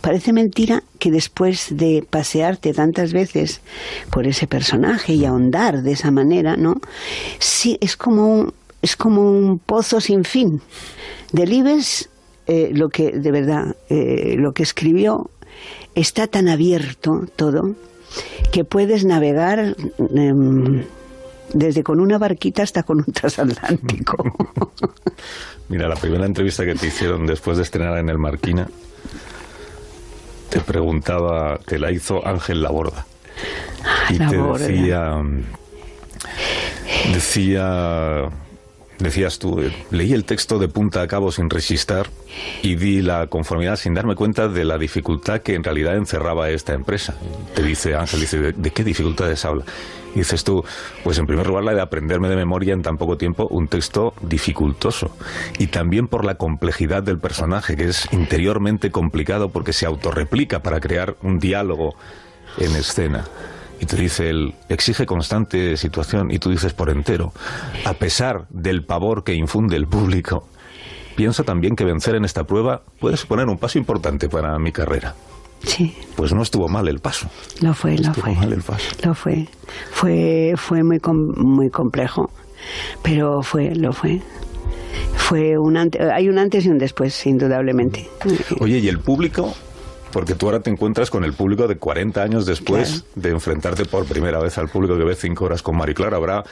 Parece 0.00 0.32
mentira 0.32 0.82
que 0.98 1.10
después 1.10 1.76
de 1.76 2.04
pasearte 2.08 2.72
tantas 2.72 3.12
veces 3.12 3.60
por 4.10 4.26
ese 4.26 4.46
personaje 4.46 5.14
y 5.14 5.24
ahondar 5.24 5.82
de 5.82 5.92
esa 5.92 6.10
manera, 6.10 6.56
¿no? 6.56 6.74
Sí, 7.38 7.78
es 7.80 7.96
como 7.96 8.26
un, 8.26 8.52
es 8.82 8.96
como 8.96 9.22
un 9.22 9.58
pozo 9.58 10.00
sin 10.00 10.24
fin. 10.24 10.60
Delibes, 11.32 12.08
eh, 12.46 12.70
lo 12.72 12.88
que, 12.88 13.12
de 13.12 13.30
verdad, 13.30 13.76
eh, 13.88 14.36
lo 14.36 14.52
que 14.52 14.62
escribió 14.62 15.30
está 15.96 16.28
tan 16.28 16.48
abierto 16.48 17.24
todo 17.34 17.74
que 18.52 18.64
puedes 18.64 19.04
navegar 19.04 19.74
em, 20.14 20.84
desde 21.52 21.82
con 21.82 21.98
una 22.00 22.18
barquita 22.18 22.62
hasta 22.62 22.84
con 22.84 22.98
un 22.98 23.12
transatlántico. 23.12 24.16
Mira, 25.68 25.88
la 25.88 25.96
primera 25.96 26.26
entrevista 26.26 26.64
que 26.64 26.74
te 26.74 26.86
hicieron 26.86 27.26
después 27.26 27.56
de 27.56 27.64
estrenar 27.64 27.98
en 27.98 28.08
el 28.08 28.18
Marquina, 28.18 28.68
te 30.50 30.60
preguntaba, 30.60 31.58
te 31.66 31.78
la 31.78 31.90
hizo 31.90 32.24
Ángel 32.24 32.62
Laborda. 32.62 33.04
Y 34.10 34.18
te 34.18 34.36
decía, 34.36 35.20
decía, 37.12 38.28
decías 38.98 39.38
tú, 39.38 39.60
eh, 39.60 39.72
leí 39.90 40.12
el 40.12 40.24
texto 40.24 40.58
de 40.58 40.68
punta 40.68 41.02
a 41.02 41.06
cabo 41.06 41.30
sin 41.30 41.50
resistir 41.50 42.04
y 42.62 42.76
di 42.76 43.02
la 43.02 43.26
conformidad 43.26 43.76
sin 43.76 43.94
darme 43.94 44.14
cuenta 44.14 44.48
de 44.48 44.64
la 44.64 44.78
dificultad 44.78 45.40
que 45.40 45.54
en 45.54 45.64
realidad 45.64 45.96
encerraba 45.96 46.50
esta 46.50 46.74
empresa. 46.74 47.14
Te 47.54 47.62
dice 47.62 47.94
Ángel, 47.94 48.20
dice, 48.20 48.38
¿de, 48.38 48.52
de 48.52 48.70
qué 48.70 48.84
dificultades 48.84 49.44
habla? 49.44 49.64
Y 50.14 50.20
dices 50.20 50.44
tú, 50.44 50.64
pues 51.04 51.18
en 51.18 51.26
primer 51.26 51.46
lugar 51.46 51.64
la 51.64 51.74
de 51.74 51.82
aprenderme 51.82 52.30
de 52.30 52.36
memoria 52.36 52.72
en 52.72 52.80
tan 52.80 52.96
poco 52.96 53.18
tiempo 53.18 53.46
un 53.50 53.68
texto 53.68 54.14
dificultoso. 54.22 55.14
Y 55.58 55.66
también 55.66 56.08
por 56.08 56.24
la 56.24 56.36
complejidad 56.36 57.02
del 57.02 57.18
personaje, 57.18 57.76
que 57.76 57.84
es 57.84 58.08
interiormente 58.12 58.90
complicado 58.90 59.50
porque 59.50 59.74
se 59.74 59.84
autorreplica 59.84 60.60
para 60.62 60.80
crear 60.80 61.16
un 61.22 61.38
diálogo 61.38 61.96
en 62.58 62.74
escena. 62.76 63.26
Y 63.80 63.86
te 63.86 63.96
dice, 63.96 64.30
él 64.30 64.54
exige 64.68 65.04
constante 65.06 65.76
situación 65.76 66.30
y 66.30 66.38
tú 66.38 66.50
dices 66.50 66.72
por 66.72 66.88
entero, 66.90 67.32
a 67.84 67.92
pesar 67.94 68.46
del 68.50 68.84
pavor 68.84 69.22
que 69.22 69.34
infunde 69.34 69.76
el 69.76 69.86
público, 69.86 70.48
pienso 71.14 71.44
también 71.44 71.76
que 71.76 71.84
vencer 71.84 72.14
en 72.14 72.24
esta 72.24 72.44
prueba 72.44 72.82
puede 73.00 73.16
suponer 73.16 73.46
un 73.48 73.58
paso 73.58 73.78
importante 73.78 74.28
para 74.28 74.58
mi 74.58 74.72
carrera. 74.72 75.14
Sí. 75.62 75.94
Pues 76.16 76.32
no 76.32 76.42
estuvo 76.42 76.68
mal 76.68 76.86
el 76.88 77.00
paso. 77.00 77.28
Lo 77.60 77.74
fue, 77.74 77.96
lo 77.96 78.08
Estuvo 78.10 78.24
fue. 78.26 78.34
mal 78.34 78.52
el 78.52 78.62
paso. 78.62 78.86
Lo 79.04 79.14
fue. 79.14 79.48
Fue, 79.90 80.52
fue 80.56 80.82
muy, 80.82 80.98
com- 81.00 81.32
muy 81.36 81.70
complejo. 81.70 82.30
pero 83.02 83.42
fue, 83.42 83.74
lo 83.74 83.92
fue. 83.92 84.20
Fue 85.16 85.58
un 85.58 85.76
ante- 85.76 86.02
hay 86.12 86.28
un 86.28 86.38
antes 86.38 86.64
y 86.66 86.68
un 86.70 86.78
después, 86.78 87.26
indudablemente. 87.26 88.08
Oye, 88.60 88.78
¿y 88.78 88.88
el 88.88 89.00
público? 89.00 89.54
Porque 90.16 90.34
tú 90.34 90.46
ahora 90.46 90.60
te 90.60 90.70
encuentras 90.70 91.10
con 91.10 91.24
el 91.24 91.34
público 91.34 91.68
de 91.68 91.76
40 91.76 92.22
años 92.22 92.46
después 92.46 93.04
de 93.16 93.28
enfrentarte 93.28 93.84
por 93.84 94.06
primera 94.06 94.40
vez 94.40 94.56
al 94.56 94.70
público 94.70 94.96
que 94.96 95.04
ve 95.04 95.14
cinco 95.14 95.44
horas 95.44 95.60
con 95.60 95.76
Mari 95.76 95.92
Clara. 95.92 96.16
Habrá 96.16 96.42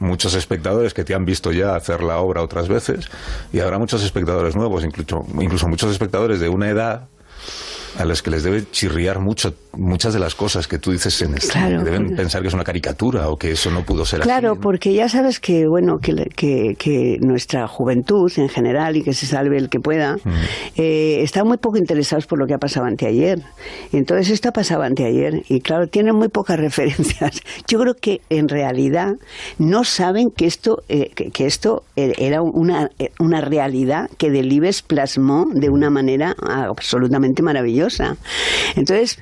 muchos 0.00 0.34
espectadores 0.34 0.92
que 0.92 1.04
te 1.04 1.14
han 1.14 1.24
visto 1.24 1.52
ya 1.52 1.76
hacer 1.76 2.02
la 2.02 2.18
obra 2.18 2.42
otras 2.42 2.66
veces 2.66 3.08
y 3.52 3.60
habrá 3.60 3.78
muchos 3.78 4.02
espectadores 4.02 4.56
nuevos, 4.56 4.84
incluso, 4.84 5.24
incluso 5.40 5.68
muchos 5.68 5.92
espectadores 5.92 6.40
de 6.40 6.48
una 6.48 6.68
edad 6.68 7.06
a 7.96 8.04
los 8.04 8.22
que 8.22 8.30
les 8.32 8.42
debe 8.42 8.68
chirriar 8.72 9.20
mucho 9.20 9.54
muchas 9.76 10.12
de 10.14 10.20
las 10.20 10.34
cosas 10.34 10.66
que 10.68 10.78
tú 10.78 10.92
dices 10.92 11.20
en 11.22 11.34
este, 11.34 11.52
Claro. 11.52 11.82
deben 11.84 12.14
pensar 12.16 12.42
que 12.42 12.48
es 12.48 12.54
una 12.54 12.64
caricatura 12.64 13.28
o 13.28 13.36
que 13.36 13.52
eso 13.52 13.70
no 13.70 13.82
pudo 13.84 14.04
ser 14.04 14.20
Claro, 14.20 14.52
así. 14.52 14.60
porque 14.62 14.92
ya 14.94 15.08
sabes 15.08 15.40
que 15.40 15.66
bueno 15.66 15.98
que, 15.98 16.14
que, 16.34 16.74
que 16.78 17.18
nuestra 17.20 17.66
juventud 17.68 18.30
en 18.36 18.48
general 18.48 18.96
y 18.96 19.02
que 19.02 19.12
se 19.14 19.26
salve 19.26 19.56
el 19.58 19.68
que 19.68 19.80
pueda 19.80 20.16
eh, 20.76 21.20
están 21.22 21.46
muy 21.46 21.58
poco 21.58 21.78
interesados 21.78 22.26
por 22.26 22.38
lo 22.38 22.46
que 22.46 22.54
ha 22.54 22.58
pasado 22.58 22.86
anteayer. 22.86 23.40
Entonces 23.92 24.30
esto 24.30 24.48
ha 24.48 24.52
pasado 24.52 24.82
anteayer 24.82 25.42
y 25.48 25.60
claro 25.60 25.86
tienen 25.88 26.14
muy 26.16 26.28
pocas 26.28 26.58
referencias. 26.60 27.40
Yo 27.68 27.78
creo 27.80 27.94
que 27.94 28.20
en 28.30 28.48
realidad 28.48 29.14
no 29.58 29.84
saben 29.84 30.30
que 30.30 30.46
esto 30.46 30.82
eh, 30.88 31.10
que, 31.14 31.30
que 31.30 31.46
esto 31.46 31.82
eh, 31.96 32.12
era 32.18 32.42
una 32.42 32.90
una 33.18 33.40
realidad 33.40 34.08
que 34.18 34.30
Delibes 34.30 34.82
plasmó 34.82 35.46
de 35.52 35.68
una 35.70 35.90
manera 35.90 36.34
absolutamente 36.40 37.42
maravillosa. 37.42 38.16
Entonces 38.74 39.18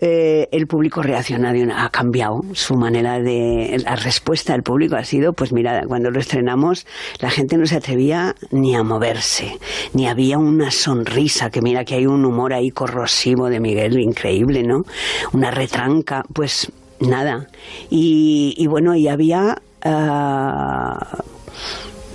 eh, 0.00 0.48
el 0.52 0.66
público 0.66 1.02
reacciona 1.02 1.52
de 1.52 1.62
una, 1.62 1.84
ha 1.84 1.90
cambiado. 1.90 2.42
Su 2.52 2.74
manera 2.74 3.20
de 3.20 3.80
la 3.84 3.96
respuesta 3.96 4.52
del 4.52 4.62
público 4.62 4.96
ha 4.96 5.04
sido 5.04 5.32
pues 5.32 5.52
mira 5.52 5.82
cuando 5.86 6.10
lo 6.10 6.20
estrenamos 6.20 6.86
la 7.20 7.30
gente 7.30 7.56
no 7.56 7.66
se 7.66 7.76
atrevía 7.76 8.34
ni 8.50 8.74
a 8.74 8.82
moverse 8.82 9.58
ni 9.92 10.08
había 10.08 10.38
una 10.38 10.70
sonrisa 10.70 11.50
que 11.50 11.60
mira 11.60 11.84
que 11.84 11.94
hay 11.94 12.06
un 12.06 12.24
humor 12.24 12.52
ahí 12.52 12.70
corrosivo 12.70 13.48
de 13.48 13.60
Miguel 13.60 13.98
increíble 13.98 14.62
no 14.62 14.84
una 15.32 15.50
retranca 15.50 16.24
pues 16.32 16.70
nada. 17.00 17.48
Y, 17.88 18.54
y 18.56 18.66
bueno 18.66 18.94
y 18.94 19.08
había 19.08 19.60
ah, 19.82 21.22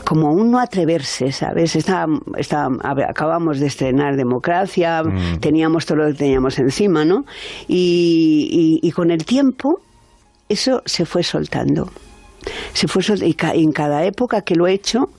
como 0.06 0.32
un 0.32 0.52
no 0.52 0.60
atreverse, 0.60 1.32
¿sabes? 1.32 1.76
Está, 1.76 2.06
está, 2.38 2.70
acabamos 3.08 3.60
de 3.60 3.68
estrenar 3.68 4.16
Democracia, 4.16 5.04
teníamos 5.40 5.86
todo 5.86 5.98
lo 6.00 6.08
que 6.08 6.14
teníamos 6.14 6.58
encima, 6.60 7.04
¿no? 7.06 7.26
Y, 7.68 8.80
y- 8.82 8.88
y 8.88 8.92
con 8.92 9.12
el 9.12 9.26
tiempo 9.26 9.82
eso 10.48 10.82
se 10.86 11.06
fue 11.06 11.24
soltando. 11.24 11.90
Se 12.74 12.88
fue 12.88 13.02
sol- 13.02 13.24
y, 13.24 13.34
ca- 13.34 13.56
y 13.56 13.64
en 13.64 13.72
cada 13.72 14.06
época 14.06 14.42
que 14.44 14.54
lo 14.56 14.68
he 14.68 14.74
hecho, 14.74 15.10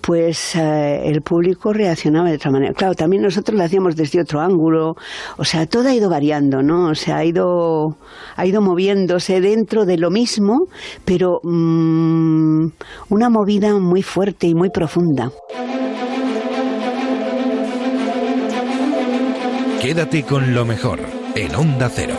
pues 0.00 0.56
eh, 0.56 1.02
el 1.04 1.22
público 1.22 1.72
reaccionaba 1.72 2.30
de 2.30 2.36
otra 2.36 2.50
manera. 2.50 2.72
Claro, 2.72 2.94
también 2.94 3.22
nosotros 3.22 3.56
lo 3.58 3.64
hacíamos 3.64 3.96
desde 3.96 4.20
otro 4.20 4.40
ángulo, 4.40 4.94
o 5.36 5.44
sea, 5.44 5.66
todo 5.66 5.88
ha 5.88 5.94
ido 5.94 6.10
variando, 6.10 6.62
¿no? 6.62 6.88
O 6.90 6.94
sea, 6.94 7.18
ha 7.18 7.24
ido, 7.24 7.96
ha 8.36 8.46
ido 8.46 8.60
moviéndose 8.60 9.40
dentro 9.40 9.84
de 9.84 9.98
lo 9.98 10.10
mismo, 10.10 10.66
pero 11.04 11.40
mm, 11.42 12.66
una 13.10 13.30
movida 13.30 13.78
muy 13.78 14.02
fuerte 14.02 14.46
y 14.46 14.54
muy 14.54 14.70
profunda. 14.70 15.30
Quédate 19.80 20.24
con 20.24 20.54
lo 20.54 20.64
mejor 20.64 21.00
en 21.34 21.54
Onda 21.54 21.88
Cero. 21.88 22.14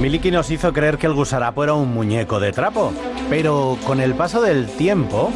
Miliki 0.00 0.30
nos 0.30 0.50
hizo 0.50 0.72
creer 0.72 0.98
que 0.98 1.06
el 1.06 1.14
gusarapo 1.14 1.64
era 1.64 1.74
un 1.74 1.92
muñeco 1.92 2.40
de 2.40 2.52
trapo, 2.52 2.92
pero 3.28 3.76
con 3.84 4.00
el 4.00 4.14
paso 4.14 4.40
del 4.40 4.66
tiempo 4.66 5.32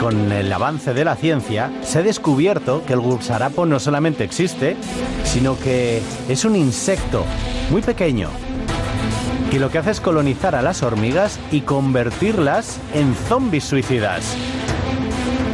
con 0.00 0.32
el 0.32 0.50
avance 0.50 0.94
de 0.94 1.04
la 1.04 1.14
ciencia 1.14 1.70
se 1.82 1.98
ha 1.98 2.02
descubierto 2.02 2.82
que 2.86 2.94
el 2.94 3.00
gusarapo 3.00 3.66
no 3.66 3.78
solamente 3.78 4.24
existe, 4.24 4.76
sino 5.24 5.58
que 5.58 6.00
es 6.28 6.44
un 6.44 6.56
insecto 6.56 7.24
muy 7.70 7.82
pequeño 7.82 8.30
que 9.50 9.58
lo 9.58 9.68
que 9.70 9.78
hace 9.78 9.90
es 9.90 10.00
colonizar 10.00 10.54
a 10.54 10.62
las 10.62 10.84
hormigas 10.84 11.40
y 11.50 11.62
convertirlas 11.62 12.78
en 12.94 13.16
zombies 13.16 13.64
suicidas. 13.64 14.36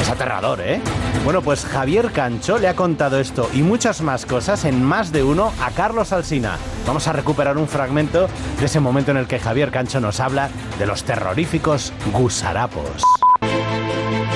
Es 0.02 0.10
aterrador, 0.10 0.60
¿eh? 0.60 0.82
Bueno, 1.24 1.40
pues 1.40 1.64
Javier 1.64 2.12
Cancho 2.12 2.58
le 2.58 2.68
ha 2.68 2.76
contado 2.76 3.18
esto 3.18 3.48
y 3.54 3.62
muchas 3.62 4.02
más 4.02 4.26
cosas 4.26 4.66
en 4.66 4.84
más 4.84 5.12
de 5.12 5.24
uno 5.24 5.50
a 5.62 5.70
Carlos 5.70 6.12
Alsina. 6.12 6.58
Vamos 6.86 7.08
a 7.08 7.14
recuperar 7.14 7.56
un 7.56 7.68
fragmento 7.68 8.28
de 8.60 8.66
ese 8.66 8.80
momento 8.80 9.12
en 9.12 9.16
el 9.16 9.26
que 9.26 9.38
Javier 9.38 9.70
Cancho 9.70 9.98
nos 9.98 10.20
habla 10.20 10.50
de 10.78 10.86
los 10.86 11.02
terroríficos 11.04 11.94
gusarapos. 12.12 13.02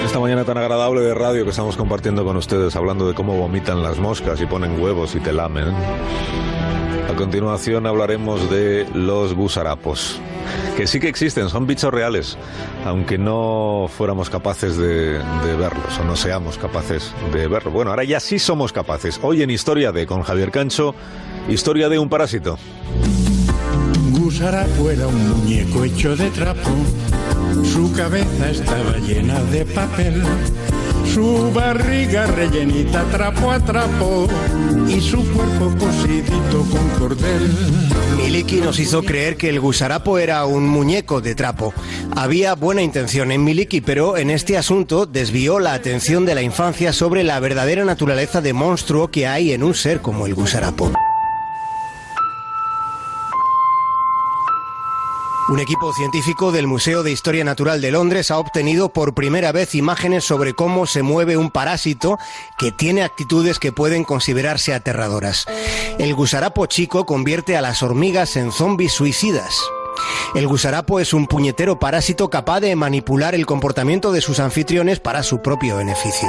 Esta 0.04 0.18
mañana 0.18 0.44
tan 0.44 0.58
agradable 0.58 1.02
de 1.02 1.14
radio 1.14 1.44
que 1.44 1.50
estamos 1.50 1.76
compartiendo 1.76 2.24
con 2.24 2.36
ustedes, 2.36 2.74
hablando 2.74 3.06
de 3.06 3.14
cómo 3.14 3.36
vomitan 3.36 3.82
las 3.82 3.98
moscas 3.98 4.40
y 4.40 4.46
ponen 4.46 4.80
huevos 4.80 5.14
y 5.14 5.20
te 5.20 5.32
lamen. 5.32 5.74
A 7.10 7.14
continuación 7.16 7.86
hablaremos 7.86 8.50
de 8.50 8.86
los 8.94 9.34
gusarapos, 9.34 10.20
que 10.76 10.86
sí 10.86 11.00
que 11.00 11.08
existen, 11.08 11.48
son 11.48 11.66
bichos 11.66 11.92
reales, 11.92 12.38
aunque 12.84 13.18
no 13.18 13.86
fuéramos 13.88 14.30
capaces 14.30 14.76
de, 14.76 15.18
verlos 15.58 15.98
o 16.00 16.04
no 16.04 16.16
seamos 16.16 16.56
capaces 16.56 17.12
de 17.32 17.46
verlos. 17.46 17.74
Bueno, 17.74 17.90
ahora 17.90 18.04
ya 18.04 18.20
sí 18.20 18.38
somos 18.38 18.72
capaces. 18.72 19.20
Hoy 19.22 19.42
en 19.42 19.50
Historia 19.50 19.92
de 19.92 20.06
con 20.06 20.22
Javier 20.22 20.50
Cancho, 20.50 20.94
historia 21.48 21.88
de 21.88 21.98
un 21.98 22.08
parásito. 22.08 22.58
Gusarapo 24.12 24.90
era 24.90 25.06
un 25.06 25.28
muñeco 25.30 25.84
hecho 25.84 26.16
de 26.16 26.30
trapo, 26.30 26.70
su 27.64 27.92
cabeza 27.92 28.50
estaba 28.50 28.96
llena 28.98 29.40
de 29.44 29.64
papel, 29.64 30.22
su 31.12 31.50
barriga 31.52 32.26
rellenita 32.26 33.04
trapo 33.10 33.50
a 33.50 33.60
trapo 33.60 34.26
y 34.88 35.00
su 35.00 35.18
cuerpo 35.32 35.74
cosidito 35.78 36.66
con 36.70 36.88
cordel. 36.98 37.50
Miliki 38.16 38.56
nos 38.56 38.78
hizo 38.78 39.02
creer 39.02 39.36
que 39.36 39.48
el 39.48 39.60
gusarapo 39.60 40.18
era 40.18 40.44
un 40.44 40.68
muñeco 40.68 41.20
de 41.20 41.34
trapo. 41.34 41.72
Había 42.14 42.54
buena 42.54 42.82
intención 42.82 43.32
en 43.32 43.44
Miliki, 43.44 43.80
pero 43.80 44.16
en 44.16 44.30
este 44.30 44.56
asunto 44.56 45.06
desvió 45.06 45.58
la 45.58 45.74
atención 45.74 46.26
de 46.26 46.34
la 46.34 46.42
infancia 46.42 46.92
sobre 46.92 47.24
la 47.24 47.40
verdadera 47.40 47.84
naturaleza 47.84 48.40
de 48.40 48.52
monstruo 48.52 49.10
que 49.10 49.26
hay 49.26 49.52
en 49.52 49.62
un 49.62 49.74
ser 49.74 50.00
como 50.00 50.26
el 50.26 50.34
gusarapo. 50.34 50.92
Un 55.50 55.58
equipo 55.58 55.92
científico 55.92 56.52
del 56.52 56.68
Museo 56.68 57.02
de 57.02 57.10
Historia 57.10 57.42
Natural 57.42 57.80
de 57.80 57.90
Londres 57.90 58.30
ha 58.30 58.38
obtenido 58.38 58.90
por 58.92 59.14
primera 59.14 59.50
vez 59.50 59.74
imágenes 59.74 60.22
sobre 60.22 60.54
cómo 60.54 60.86
se 60.86 61.02
mueve 61.02 61.36
un 61.36 61.50
parásito 61.50 62.18
que 62.56 62.70
tiene 62.70 63.02
actitudes 63.02 63.58
que 63.58 63.72
pueden 63.72 64.04
considerarse 64.04 64.72
aterradoras. 64.72 65.46
El 65.98 66.14
gusarapo 66.14 66.66
chico 66.66 67.04
convierte 67.04 67.56
a 67.56 67.62
las 67.62 67.82
hormigas 67.82 68.36
en 68.36 68.52
zombies 68.52 68.92
suicidas. 68.92 69.60
El 70.36 70.46
gusarapo 70.46 71.00
es 71.00 71.12
un 71.12 71.26
puñetero 71.26 71.80
parásito 71.80 72.30
capaz 72.30 72.60
de 72.60 72.76
manipular 72.76 73.34
el 73.34 73.44
comportamiento 73.44 74.12
de 74.12 74.20
sus 74.20 74.38
anfitriones 74.38 75.00
para 75.00 75.24
su 75.24 75.42
propio 75.42 75.78
beneficio. 75.78 76.28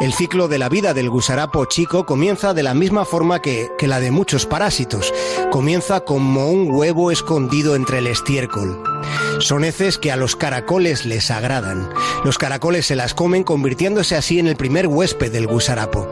El 0.00 0.12
ciclo 0.12 0.48
de 0.48 0.58
la 0.58 0.68
vida 0.68 0.94
del 0.94 1.10
gusarapo 1.10 1.64
chico 1.64 2.06
comienza 2.06 2.54
de 2.54 2.62
la 2.62 2.74
misma 2.74 3.04
forma 3.04 3.40
que, 3.40 3.70
que 3.78 3.88
la 3.88 4.00
de 4.00 4.10
muchos 4.10 4.46
parásitos. 4.46 5.12
Comienza 5.50 6.00
como 6.00 6.50
un 6.50 6.70
huevo 6.70 7.10
escondido 7.10 7.74
entre 7.74 7.98
el 7.98 8.06
estiércol. 8.06 8.97
Son 9.40 9.64
heces 9.64 9.98
que 9.98 10.10
a 10.10 10.16
los 10.16 10.36
caracoles 10.36 11.06
les 11.06 11.30
agradan. 11.30 11.88
Los 12.24 12.38
caracoles 12.38 12.86
se 12.86 12.96
las 12.96 13.14
comen 13.14 13.44
convirtiéndose 13.44 14.16
así 14.16 14.38
en 14.38 14.46
el 14.46 14.56
primer 14.56 14.86
huésped 14.86 15.32
del 15.32 15.46
gusarapo. 15.46 16.10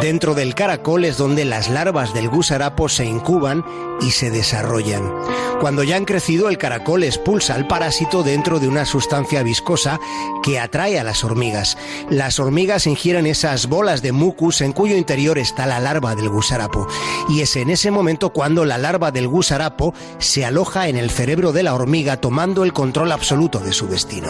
Dentro 0.00 0.34
del 0.34 0.54
caracol 0.54 1.04
es 1.04 1.16
donde 1.16 1.44
las 1.44 1.68
larvas 1.68 2.14
del 2.14 2.28
gusarapo 2.28 2.88
se 2.88 3.04
incuban 3.04 3.64
y 4.00 4.12
se 4.12 4.30
desarrollan. 4.30 5.12
Cuando 5.60 5.82
ya 5.82 5.96
han 5.96 6.04
crecido, 6.04 6.48
el 6.48 6.56
caracol 6.56 7.02
expulsa 7.02 7.56
al 7.56 7.66
parásito 7.66 8.22
dentro 8.22 8.60
de 8.60 8.68
una 8.68 8.84
sustancia 8.84 9.42
viscosa 9.42 9.98
que 10.44 10.60
atrae 10.60 11.00
a 11.00 11.04
las 11.04 11.24
hormigas. 11.24 11.76
Las 12.08 12.38
hormigas 12.38 12.86
ingieren 12.86 13.26
esas 13.26 13.66
bolas 13.66 14.00
de 14.00 14.12
mucus 14.12 14.60
en 14.60 14.72
cuyo 14.72 14.96
interior 14.96 15.36
está 15.36 15.66
la 15.66 15.80
larva 15.80 16.14
del 16.14 16.28
gusarapo. 16.28 16.86
Y 17.28 17.40
es 17.40 17.56
en 17.56 17.70
ese 17.70 17.90
momento 17.90 18.30
cuando 18.30 18.64
la 18.64 18.78
larva 18.78 19.10
del 19.10 19.26
gusarapo 19.26 19.94
se 20.18 20.44
aloja 20.44 20.88
en 20.88 20.96
el 20.96 21.10
cerebro 21.10 21.52
de 21.52 21.64
la 21.64 21.74
hormiga 21.74 22.07
tomando 22.16 22.64
el 22.64 22.72
control 22.72 23.12
absoluto 23.12 23.60
de 23.60 23.72
su 23.72 23.86
destino. 23.86 24.28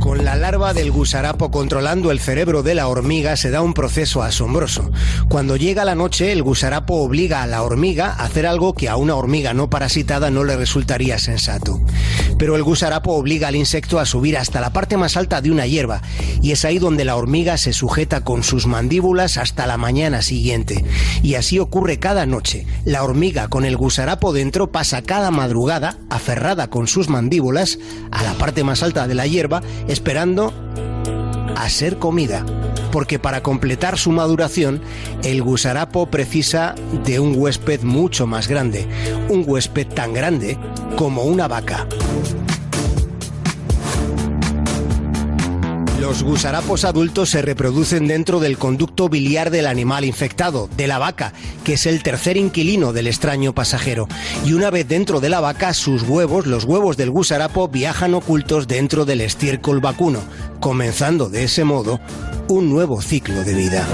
Con 0.00 0.24
la 0.24 0.34
larva 0.34 0.72
del 0.72 0.90
gusarapo 0.90 1.50
controlando 1.50 2.10
el 2.10 2.20
cerebro 2.20 2.62
de 2.62 2.74
la 2.74 2.88
hormiga 2.88 3.36
se 3.36 3.50
da 3.50 3.60
un 3.60 3.74
proceso 3.74 4.22
asombroso. 4.22 4.90
Cuando 5.28 5.56
llega 5.56 5.84
la 5.84 5.94
noche, 5.94 6.32
el 6.32 6.42
gusarapo 6.42 6.94
obliga 6.94 7.42
a 7.42 7.46
la 7.46 7.62
hormiga 7.62 8.06
a 8.06 8.24
hacer 8.24 8.46
algo 8.46 8.72
que 8.72 8.88
a 8.88 8.96
una 8.96 9.14
hormiga 9.14 9.52
no 9.52 9.68
parasitada 9.68 10.30
no 10.30 10.42
le 10.42 10.56
resultaría 10.56 11.18
sensato. 11.18 11.80
Pero 12.38 12.56
el 12.56 12.62
gusarapo 12.62 13.12
obliga 13.12 13.48
al 13.48 13.56
insecto 13.56 13.98
a 13.98 14.06
subir 14.06 14.38
hasta 14.38 14.62
la 14.62 14.72
parte 14.72 14.96
más 14.96 15.18
alta 15.18 15.42
de 15.42 15.50
una 15.50 15.66
hierba 15.66 16.00
y 16.40 16.52
es 16.52 16.64
ahí 16.64 16.78
donde 16.78 17.04
la 17.04 17.16
hormiga 17.16 17.58
se 17.58 17.74
sujeta 17.74 18.24
con 18.24 18.42
sus 18.42 18.66
mandíbulas 18.66 19.36
hasta 19.36 19.66
la 19.66 19.76
mañana 19.76 20.22
siguiente. 20.22 20.82
Y 21.22 21.34
así 21.34 21.58
ocurre 21.58 21.98
cada 21.98 22.24
noche. 22.24 22.66
La 22.86 23.04
hormiga 23.04 23.48
con 23.48 23.66
el 23.66 23.76
gusarapo 23.76 24.32
dentro 24.32 24.72
pasa 24.72 25.02
cada 25.02 25.30
madrugada, 25.30 25.98
aferrada 26.08 26.70
con 26.70 26.86
sus 26.86 27.10
mandíbulas, 27.10 27.78
a 28.10 28.22
la 28.22 28.32
parte 28.34 28.64
más 28.64 28.82
alta 28.82 29.06
de 29.06 29.14
la 29.14 29.26
hierba, 29.26 29.62
esperando 29.90 30.52
a 31.56 31.68
ser 31.68 31.98
comida. 31.98 32.46
Porque 32.92 33.18
para 33.18 33.42
completar 33.42 33.98
su 33.98 34.10
maduración, 34.10 34.80
el 35.22 35.42
gusarapo 35.42 36.06
precisa 36.06 36.74
de 37.04 37.20
un 37.20 37.34
huésped 37.36 37.82
mucho 37.82 38.26
más 38.26 38.48
grande, 38.48 38.88
un 39.28 39.44
huésped 39.46 39.86
tan 39.86 40.12
grande 40.12 40.58
como 40.96 41.22
una 41.24 41.46
vaca. 41.46 41.86
Los 46.00 46.22
gusarapos 46.22 46.86
adultos 46.86 47.28
se 47.28 47.42
reproducen 47.42 48.08
dentro 48.08 48.40
del 48.40 48.56
conducto 48.56 49.10
biliar 49.10 49.50
del 49.50 49.66
animal 49.66 50.06
infectado, 50.06 50.70
de 50.74 50.86
la 50.86 50.98
vaca, 50.98 51.34
que 51.62 51.74
es 51.74 51.84
el 51.84 52.02
tercer 52.02 52.38
inquilino 52.38 52.94
del 52.94 53.06
extraño 53.06 53.54
pasajero. 53.54 54.08
Y 54.46 54.54
una 54.54 54.70
vez 54.70 54.88
dentro 54.88 55.20
de 55.20 55.28
la 55.28 55.40
vaca, 55.40 55.74
sus 55.74 56.02
huevos, 56.02 56.46
los 56.46 56.64
huevos 56.64 56.96
del 56.96 57.10
gusarapo, 57.10 57.68
viajan 57.68 58.14
ocultos 58.14 58.66
dentro 58.66 59.04
del 59.04 59.20
estiércol 59.20 59.80
vacuno, 59.80 60.20
comenzando 60.58 61.28
de 61.28 61.44
ese 61.44 61.64
modo 61.64 62.00
un 62.48 62.70
nuevo 62.70 63.02
ciclo 63.02 63.44
de 63.44 63.54
vida. 63.54 63.86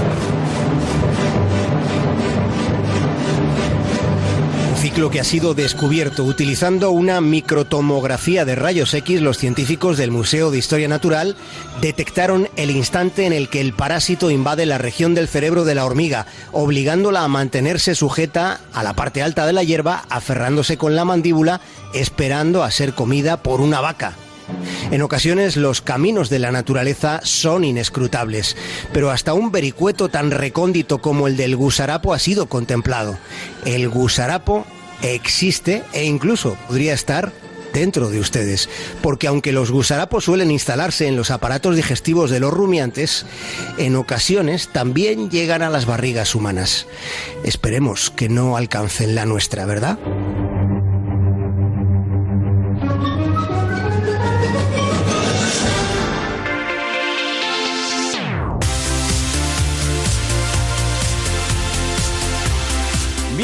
Que 4.97 5.19
ha 5.19 5.23
sido 5.23 5.53
descubierto 5.53 6.23
utilizando 6.23 6.89
una 6.89 7.21
microtomografía 7.21 8.45
de 8.45 8.55
rayos 8.55 8.95
X, 8.95 9.21
los 9.21 9.37
científicos 9.37 9.95
del 9.95 10.09
Museo 10.09 10.49
de 10.49 10.57
Historia 10.57 10.87
Natural 10.87 11.35
detectaron 11.81 12.49
el 12.55 12.71
instante 12.71 13.27
en 13.27 13.31
el 13.31 13.47
que 13.47 13.61
el 13.61 13.73
parásito 13.73 14.31
invade 14.31 14.65
la 14.65 14.79
región 14.79 15.13
del 15.13 15.27
cerebro 15.27 15.65
de 15.65 15.75
la 15.75 15.85
hormiga, 15.85 16.25
obligándola 16.51 17.23
a 17.23 17.27
mantenerse 17.27 17.93
sujeta 17.93 18.59
a 18.73 18.81
la 18.81 18.95
parte 18.95 19.21
alta 19.21 19.45
de 19.45 19.53
la 19.53 19.61
hierba, 19.61 20.03
aferrándose 20.09 20.77
con 20.77 20.95
la 20.95 21.05
mandíbula, 21.05 21.61
esperando 21.93 22.63
a 22.63 22.71
ser 22.71 22.93
comida 22.93 23.37
por 23.37 23.61
una 23.61 23.81
vaca. 23.81 24.15
En 24.89 25.03
ocasiones 25.03 25.57
los 25.57 25.81
caminos 25.81 26.29
de 26.29 26.39
la 26.39 26.51
naturaleza 26.51 27.19
son 27.23 27.65
inescrutables, 27.65 28.57
pero 28.93 29.11
hasta 29.11 29.35
un 29.35 29.51
vericueto 29.51 30.09
tan 30.09 30.31
recóndito 30.31 30.97
como 30.97 31.27
el 31.27 31.37
del 31.37 31.55
gusarapo 31.55 32.15
ha 32.15 32.19
sido 32.19 32.47
contemplado. 32.47 33.19
El 33.63 33.89
gusarapo 33.89 34.65
existe 35.01 35.83
e 35.93 36.05
incluso 36.05 36.57
podría 36.67 36.93
estar 36.93 37.31
dentro 37.73 38.09
de 38.09 38.19
ustedes, 38.19 38.69
porque 39.01 39.27
aunque 39.27 39.51
los 39.51 39.71
gusarapos 39.71 40.25
suelen 40.25 40.49
instalarse 40.51 41.07
en 41.07 41.15
los 41.15 41.29
aparatos 41.29 41.75
digestivos 41.75 42.31
de 42.31 42.39
los 42.39 42.53
rumiantes, 42.53 43.25
en 43.77 43.95
ocasiones 43.95 44.69
también 44.69 45.29
llegan 45.29 45.61
a 45.61 45.69
las 45.69 45.85
barrigas 45.85 46.33
humanas. 46.33 46.87
Esperemos 47.43 48.09
que 48.09 48.29
no 48.29 48.57
alcancen 48.57 49.13
la 49.13 49.25
nuestra, 49.25 49.65
¿verdad? 49.65 49.99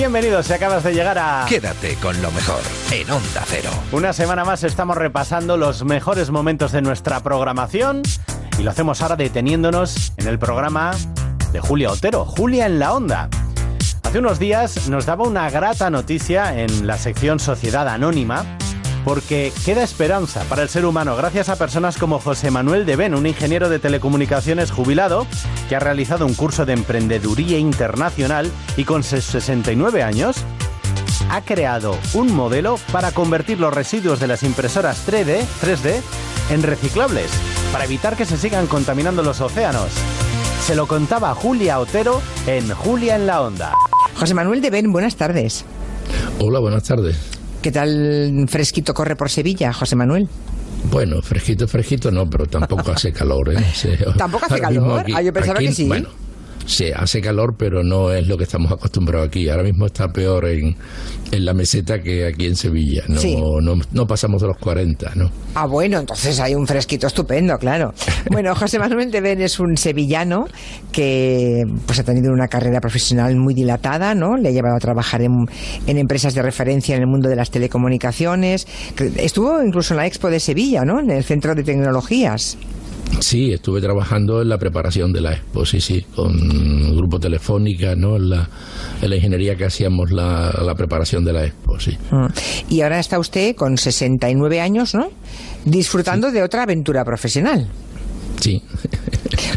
Bienvenidos, 0.04 0.48
si 0.48 0.52
acabas 0.52 0.84
de 0.84 0.94
llegar 0.94 1.18
a... 1.18 1.46
Quédate 1.48 1.96
con 1.96 2.22
lo 2.22 2.30
mejor 2.32 2.60
en 2.92 3.10
Onda 3.10 3.42
Cero. 3.46 3.70
Una 3.94 4.12
semana 4.12 4.44
más 4.44 4.66
estamos 4.66 4.98
repasando 4.98 5.56
los 5.56 5.86
mejores 5.86 6.30
momentos 6.30 6.74
de 6.74 6.82
nuestra 6.82 7.22
programación 7.22 8.02
y 8.60 8.64
lo 8.64 8.72
hacemos 8.72 9.02
ahora 9.02 9.16
deteniéndonos 9.16 10.12
en 10.18 10.28
el 10.28 10.38
programa 10.38 10.92
de 11.54 11.62
Julia 11.62 11.90
Otero, 11.90 12.26
Julia 12.26 12.66
en 12.66 12.80
la 12.80 12.94
Onda. 12.94 13.30
Hace 14.04 14.20
unos 14.20 14.40
días 14.40 14.90
nos 14.90 15.06
daba 15.06 15.24
una 15.24 15.50
grata 15.50 15.90
noticia 15.90 16.60
en 16.60 16.86
la 16.86 16.98
sección 16.98 17.40
Sociedad 17.40 17.88
Anónima 17.88 18.58
porque 19.04 19.52
queda 19.66 19.84
esperanza 19.84 20.44
para 20.50 20.64
el 20.64 20.70
ser 20.70 20.86
humano 20.86 21.16
gracias 21.16 21.50
a 21.50 21.56
personas 21.56 21.98
como 21.98 22.20
José 22.20 22.52
Manuel 22.52 22.86
de 22.86 22.96
Ben, 22.96 23.16
un 23.16 23.28
ingeniero 23.28 23.70
de 23.70 23.80
telecomunicaciones 23.80 24.72
jubilado 24.72 25.28
que 25.70 25.76
ha 25.76 25.80
realizado 25.80 26.26
un 26.26 26.34
curso 26.34 26.66
de 26.66 26.74
emprendeduría 26.74 27.58
internacional 27.58 28.52
y 28.78 28.86
con 28.86 29.04
sus 29.04 29.24
69 29.24 30.04
años 30.04 30.38
ha 31.30 31.42
creado 31.42 31.98
un 32.14 32.34
modelo 32.34 32.78
para 32.92 33.12
convertir 33.12 33.60
los 33.60 33.74
residuos 33.74 34.20
de 34.20 34.28
las 34.28 34.44
impresoras 34.44 35.08
3D, 35.08 35.42
3D 35.62 36.02
en 36.52 36.64
reciclables 36.64 37.32
para 37.72 37.86
evitar 37.86 38.16
que 38.16 38.26
se 38.26 38.38
sigan 38.38 38.68
contaminando 38.68 39.24
los 39.24 39.42
océanos. 39.42 39.90
Se 40.66 40.76
lo 40.76 40.88
contaba 40.88 41.34
Julia 41.34 41.80
Otero 41.80 42.22
en 42.48 42.70
Julia 42.70 43.16
en 43.16 43.28
la 43.28 43.42
Onda. 43.42 43.74
José 44.16 44.34
Manuel 44.34 44.62
de 44.62 44.70
Ben, 44.70 44.92
buenas 44.92 45.16
tardes. 45.16 45.66
Hola, 46.40 46.60
buenas 46.60 46.84
tardes. 46.84 47.43
¿Qué 47.64 47.72
tal 47.72 48.46
fresquito 48.50 48.94
corre 48.94 49.16
por 49.16 49.30
Sevilla, 49.30 49.72
José 49.72 49.96
Manuel? 49.96 50.28
Bueno, 50.92 51.22
fresquito, 51.22 51.66
fresquito 51.68 52.12
no, 52.12 52.30
pero 52.30 52.46
tampoco 52.46 52.92
hace 52.92 53.14
calor. 53.14 53.54
¿eh? 53.54 53.64
Sí, 53.74 53.90
¿Tampoco 54.18 54.46
hace 54.46 54.56
ahora 54.56 54.68
calor? 54.68 55.00
aquí- 55.00 55.14
ah, 55.16 55.22
yo 55.22 55.32
pensaba 55.34 55.60
aquí, 55.60 55.68
que 55.68 55.74
sí. 55.74 55.88
Bueno, 55.88 56.10
sí, 56.66 56.86
hace 56.96 57.22
calor, 57.22 57.56
pero 57.58 57.84
no 57.84 58.12
es 58.12 58.28
lo 58.28 58.38
que 58.38 58.44
estamos 58.44 58.72
acostumbrados 58.72 59.28
aquí. 59.28 59.50
Ahora 59.50 59.64
mismo 59.64 59.86
está 59.86 60.08
peor 60.10 60.46
en, 60.48 60.76
en 61.32 61.46
la 61.46 61.54
meseta 61.54 62.00
que 62.02 62.26
aquí 62.26 62.46
en 62.46 62.56
Sevilla. 62.56 63.04
No, 63.08 63.20
Sí. 63.20 63.36
no, 63.36 63.76
no 63.92 64.08
pasamos 64.08 64.42
de 64.42 64.48
los 64.48 64.58
40, 64.58 65.12
¿no? 65.16 65.30
Ah, 65.56 65.66
bueno, 65.68 66.00
entonces 66.00 66.40
hay 66.40 66.56
un 66.56 66.66
fresquito 66.68 67.08
estupendo, 67.08 67.58
claro. 67.58 67.94
Bueno, 68.32 68.56
José 68.56 68.80
Manuel 68.80 69.12
de 69.12 69.22
Ben 69.22 69.42
es 69.42 69.60
un 69.60 69.78
sevillano 69.78 70.46
que 70.92 71.64
pues 71.86 72.00
ha 72.00 72.04
tenido 72.04 72.32
una 72.32 72.48
carrera 72.48 72.80
profesional 72.80 73.36
muy 73.36 73.54
dilatada, 73.54 74.16
¿no? 74.16 74.38
Le 74.38 74.50
ha 74.50 74.52
llevado 74.52 74.76
a 74.76 74.80
trabajar 74.80 75.22
en, 75.22 75.32
en 75.88 75.98
empresas 75.98 76.34
de 76.34 76.42
referencia 76.42 76.96
en 76.96 77.02
el 77.02 77.08
mundo 77.08 77.30
de 77.30 77.36
las 77.36 77.52
telecomunicaciones. 77.52 78.68
Estuvo 79.18 79.62
incluso 79.64 79.94
en 79.94 79.98
la 79.98 80.08
Expo 80.08 80.30
de 80.30 80.40
Sevilla, 80.40 80.84
¿no? 80.86 81.00
En 81.00 81.12
el 81.12 81.24
Centro 81.24 81.54
de 81.56 81.64
Tecnologías. 81.64 82.58
Sí, 83.20 83.54
estuve 83.54 83.80
trabajando 83.82 84.42
en 84.42 84.50
la 84.50 84.58
preparación 84.58 85.14
de 85.14 85.22
la 85.22 85.34
expo, 85.34 85.66
sí, 85.66 85.80
sí, 85.80 86.06
con 86.16 86.96
Grupo 86.96 87.20
Telefónica, 87.20 87.96
¿no? 87.96 88.18
En 88.18 88.30
la, 88.30 88.50
en 89.02 89.10
la 89.10 89.16
ingeniería 89.16 89.56
que 89.56 89.66
hacíamos 89.66 90.12
la, 90.12 90.52
la 90.62 90.76
preparación 90.76 91.24
de 91.24 91.34
la 91.34 91.46
expo, 91.46 91.80
sí. 91.80 91.98
Mm. 92.12 92.26
Y 92.70 92.82
ahora 92.82 93.00
está 93.00 93.20
usted 93.20 93.56
con 93.56 93.78
69 93.78 94.60
años, 94.60 94.94
¿no? 94.94 95.10
Disfrutando 95.66 96.32
de 96.32 96.44
otra 96.44 96.64
aventura 96.64 97.04
profesional. 97.06 97.68
Sí. 98.40 98.62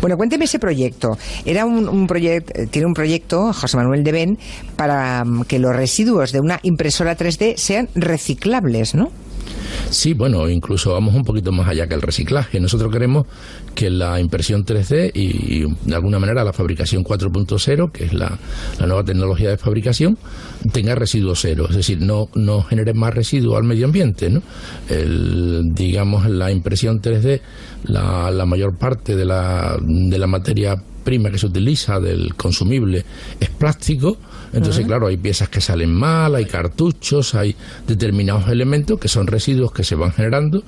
Bueno, 0.01 0.17
cuénteme 0.17 0.45
ese 0.45 0.59
proyecto. 0.59 1.19
Era 1.45 1.65
un, 1.65 1.89
un 1.89 2.07
proyecto, 2.07 2.53
tiene 2.71 2.87
un 2.87 2.95
proyecto, 2.95 3.53
José 3.53 3.77
Manuel 3.77 4.05
de 4.05 4.13
Ben, 4.13 4.39
para 4.77 5.25
mm, 5.25 5.45
que 5.45 5.59
los 5.59 5.75
residuos 5.75 6.33
de 6.33 6.41
una 6.41 6.61
impresora 6.63 7.17
3D 7.17 7.57
sean 7.57 7.89
reciclables, 7.95 8.95
¿no? 8.95 9.11
Sí, 9.91 10.15
bueno, 10.15 10.49
incluso 10.49 10.93
vamos 10.93 11.15
un 11.15 11.25
poquito 11.25 11.53
más 11.53 11.69
allá 11.69 11.87
que 11.87 11.95
el 11.95 12.03
reciclaje. 12.03 12.61
Nosotros 12.61 12.93
queremos 12.93 13.27
que 13.75 13.91
la 13.91 14.21
impresión 14.21 14.65
3D 14.65 15.13
y, 15.15 15.65
de 15.89 15.95
alguna 15.95 16.19
manera 16.19 16.45
la 16.45 16.53
fabricación 16.53 17.05
4.0, 17.05 17.93
que 17.93 18.05
es 18.05 18.13
la, 18.13 18.39
nueva 18.79 19.05
tecnología 19.05 19.51
de 19.51 19.57
fabricación, 19.57 20.19
tenga 20.73 20.95
residuo 20.95 21.35
cero. 21.35 21.67
Es 21.69 21.77
decir, 21.77 22.01
no, 22.01 22.29
no 22.35 22.63
genere 22.63 22.95
más 22.95 23.15
residuo 23.15 23.57
al 23.57 23.65
medio 23.65 23.87
ambiente. 23.87 24.31
¿no? 24.31 24.43
El, 24.89 25.75
digamos, 25.75 26.29
la 26.29 26.51
impresión 26.51 27.01
3D, 27.01 27.41
la, 27.85 28.31
la 28.31 28.47
mayor 28.47 28.77
parte 28.77 29.15
de 29.15 29.25
la, 29.25 29.77
de 29.81 30.19
la 30.19 30.27
materia 30.27 30.77
prima 31.07 31.31
que 31.31 31.39
se 31.39 31.47
utiliza 31.47 32.01
del 32.01 32.35
consumible 32.35 33.05
es 33.39 33.49
plástico. 33.51 34.19
Entonces, 34.57 34.87
claro, 34.87 35.07
hay 35.07 35.17
piezas 35.17 35.49
que 35.49 35.61
salen 35.61 35.95
mal, 35.95 36.35
hay 36.35 36.47
cartuchos, 36.47 37.35
hay 37.35 37.55
determinados 37.87 38.49
elementos 38.49 38.99
que 38.99 39.09
son 39.09 39.27
residuos 39.27 39.73
que 39.73 39.85
se 39.85 39.95
van 39.95 40.13
generando 40.13 40.63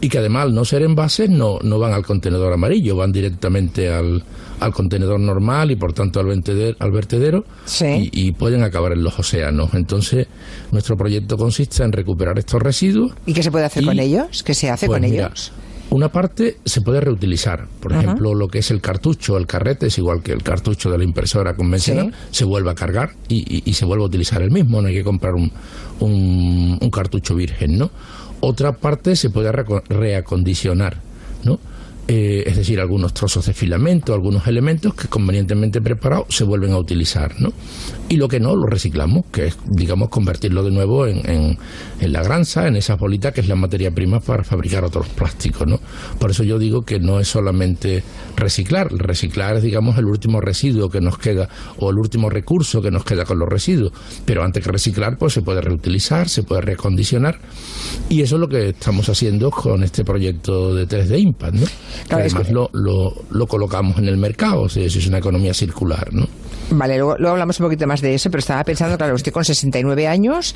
y 0.00 0.08
que 0.08 0.18
además 0.18 0.44
al 0.44 0.54
no 0.54 0.64
ser 0.64 0.82
envases 0.82 1.28
no, 1.28 1.58
no 1.62 1.78
van 1.78 1.92
al 1.92 2.06
contenedor 2.06 2.52
amarillo, 2.52 2.94
van 2.96 3.10
directamente 3.10 3.92
al, 3.92 4.22
al 4.60 4.72
contenedor 4.72 5.18
normal 5.18 5.70
y 5.72 5.76
por 5.76 5.92
tanto 5.92 6.20
al 6.20 6.26
vertedero, 6.26 6.76
al 6.78 6.92
vertedero 6.92 7.44
y, 7.80 8.10
y 8.12 8.32
pueden 8.32 8.62
acabar 8.62 8.92
en 8.92 9.02
los 9.02 9.18
océanos. 9.18 9.74
Entonces, 9.74 10.28
nuestro 10.70 10.96
proyecto 10.96 11.36
consiste 11.36 11.82
en 11.82 11.92
recuperar 11.92 12.38
estos 12.38 12.62
residuos. 12.62 13.12
¿Y 13.26 13.34
qué 13.34 13.42
se 13.42 13.50
puede 13.50 13.64
hacer 13.64 13.82
Y, 13.82 13.86
con 13.86 13.98
ellos? 13.98 14.42
¿Qué 14.44 14.54
se 14.54 14.70
hace 14.70 14.86
pues 14.86 15.00
con 15.00 15.10
mira, 15.10 15.26
ellos? 15.26 15.52
Una 15.90 16.10
parte 16.10 16.58
se 16.66 16.82
puede 16.82 17.00
reutilizar. 17.00 17.66
Por 17.80 17.92
Ajá. 17.94 18.02
ejemplo, 18.02 18.34
lo 18.34 18.48
que 18.48 18.58
es 18.58 18.70
el 18.70 18.80
cartucho, 18.82 19.38
el 19.38 19.46
carrete, 19.46 19.86
es 19.86 19.96
igual 19.98 20.22
que 20.22 20.32
el 20.32 20.42
cartucho 20.42 20.90
de 20.90 20.98
la 20.98 21.04
impresora 21.04 21.56
convencional, 21.56 22.12
se 22.30 22.44
vuelve 22.44 22.70
a 22.70 22.74
cargar 22.74 23.12
y, 23.28 23.36
y- 23.36 23.62
y 23.64 23.72
se 23.72 23.86
vuelve 23.86 24.04
a 24.04 24.06
utilizar 24.06 24.42
el 24.42 24.50
mismo. 24.50 24.82
No 24.82 24.88
hay 24.88 24.94
que 24.94 25.04
comprar 25.04 25.34
un, 25.34 25.50
un- 26.00 26.78
un 26.80 26.90
cartucho 26.90 27.34
virgen, 27.34 27.78
¿no? 27.78 27.90
Otra 28.40 28.72
parte 28.72 29.16
se 29.16 29.30
puede 29.30 29.50
reacondicionar, 29.52 30.98
¿no? 31.44 31.58
Eh, 32.10 32.44
es 32.46 32.56
decir, 32.56 32.80
algunos 32.80 33.12
trozos 33.12 33.44
de 33.44 33.52
filamento, 33.52 34.14
algunos 34.14 34.46
elementos 34.46 34.94
que 34.94 35.08
convenientemente 35.08 35.82
preparados 35.82 36.28
se 36.30 36.42
vuelven 36.42 36.72
a 36.72 36.78
utilizar, 36.78 37.38
¿no? 37.38 37.52
Y 38.08 38.16
lo 38.16 38.28
que 38.28 38.40
no, 38.40 38.56
lo 38.56 38.66
reciclamos, 38.66 39.26
que 39.30 39.48
es, 39.48 39.58
digamos, 39.66 40.08
convertirlo 40.08 40.62
de 40.62 40.70
nuevo 40.70 41.06
en, 41.06 41.18
en, 41.28 41.58
en 42.00 42.12
la 42.12 42.22
granza, 42.22 42.66
en 42.66 42.76
esa 42.76 42.96
bolita 42.96 43.32
que 43.32 43.42
es 43.42 43.48
la 43.48 43.56
materia 43.56 43.90
prima 43.90 44.20
para 44.20 44.42
fabricar 44.42 44.84
otros 44.84 45.06
plásticos, 45.08 45.66
¿no? 45.66 45.80
Por 46.18 46.30
eso 46.30 46.44
yo 46.44 46.58
digo 46.58 46.80
que 46.80 46.98
no 46.98 47.20
es 47.20 47.28
solamente 47.28 48.02
reciclar, 48.36 48.90
reciclar 48.90 49.56
es, 49.56 49.62
digamos, 49.62 49.98
el 49.98 50.06
último 50.06 50.40
residuo 50.40 50.88
que 50.88 51.02
nos 51.02 51.18
queda 51.18 51.50
o 51.76 51.90
el 51.90 51.98
último 51.98 52.30
recurso 52.30 52.80
que 52.80 52.90
nos 52.90 53.04
queda 53.04 53.26
con 53.26 53.38
los 53.38 53.48
residuos, 53.50 53.92
pero 54.24 54.42
antes 54.42 54.64
que 54.64 54.72
reciclar, 54.72 55.18
pues 55.18 55.34
se 55.34 55.42
puede 55.42 55.60
reutilizar, 55.60 56.30
se 56.30 56.42
puede 56.42 56.62
recondicionar 56.62 57.38
y 58.08 58.22
eso 58.22 58.36
es 58.36 58.40
lo 58.40 58.48
que 58.48 58.70
estamos 58.70 59.10
haciendo 59.10 59.50
con 59.50 59.82
este 59.82 60.04
proyecto 60.04 60.74
de 60.74 60.88
3D 60.88 61.18
Impact, 61.20 61.54
¿no? 61.54 61.66
Es 62.04 62.12
además 62.12 62.46
que- 62.46 62.52
lo, 62.52 62.70
lo, 62.72 63.14
lo 63.30 63.46
colocamos 63.46 63.98
en 63.98 64.08
el 64.08 64.16
mercado, 64.16 64.62
o 64.62 64.68
sea, 64.68 64.84
eso 64.84 64.98
es 64.98 65.06
una 65.06 65.18
economía 65.18 65.54
circular, 65.54 66.12
¿no? 66.12 66.26
Vale, 66.70 66.98
luego, 66.98 67.16
luego 67.18 67.32
hablamos 67.32 67.58
un 67.60 67.66
poquito 67.66 67.86
más 67.86 68.00
de 68.00 68.14
eso, 68.14 68.30
pero 68.30 68.40
estaba 68.40 68.62
pensando, 68.62 68.98
claro, 68.98 69.14
usted 69.14 69.32
con 69.32 69.44
69 69.44 70.06
años 70.06 70.54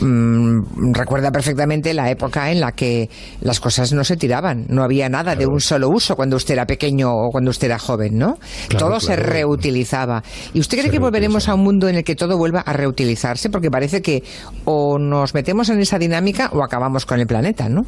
mm, 0.00 0.92
recuerda 0.92 1.32
perfectamente 1.32 1.94
la 1.94 2.10
época 2.10 2.50
en 2.50 2.60
la 2.60 2.72
que 2.72 3.08
las 3.40 3.60
cosas 3.60 3.92
no 3.92 4.04
se 4.04 4.16
tiraban, 4.16 4.66
no 4.68 4.82
había 4.82 5.08
nada 5.08 5.36
de 5.36 5.46
un 5.46 5.60
solo 5.60 5.88
uso 5.88 6.16
cuando 6.16 6.36
usted 6.36 6.54
era 6.54 6.66
pequeño 6.66 7.12
o 7.14 7.30
cuando 7.30 7.50
usted 7.50 7.68
era 7.68 7.78
joven, 7.78 8.18
¿no? 8.18 8.38
Claro, 8.68 8.86
todo 8.86 9.00
se 9.00 9.16
reutilizaba. 9.16 10.22
¿Y 10.52 10.60
usted 10.60 10.78
cree 10.78 10.88
Se 10.88 10.92
que 10.92 10.98
volveremos 10.98 11.48
a 11.48 11.54
un 11.54 11.62
mundo 11.62 11.88
en 11.88 11.96
el 11.96 12.04
que 12.04 12.14
todo 12.14 12.36
vuelva 12.36 12.60
a 12.60 12.72
reutilizarse? 12.72 13.48
Porque 13.48 13.70
parece 13.70 14.02
que 14.02 14.22
o 14.64 14.98
nos 14.98 15.34
metemos 15.34 15.68
en 15.70 15.80
esa 15.80 15.98
dinámica 15.98 16.50
o 16.52 16.62
acabamos 16.62 17.06
con 17.06 17.20
el 17.20 17.26
planeta, 17.26 17.68
¿no? 17.68 17.86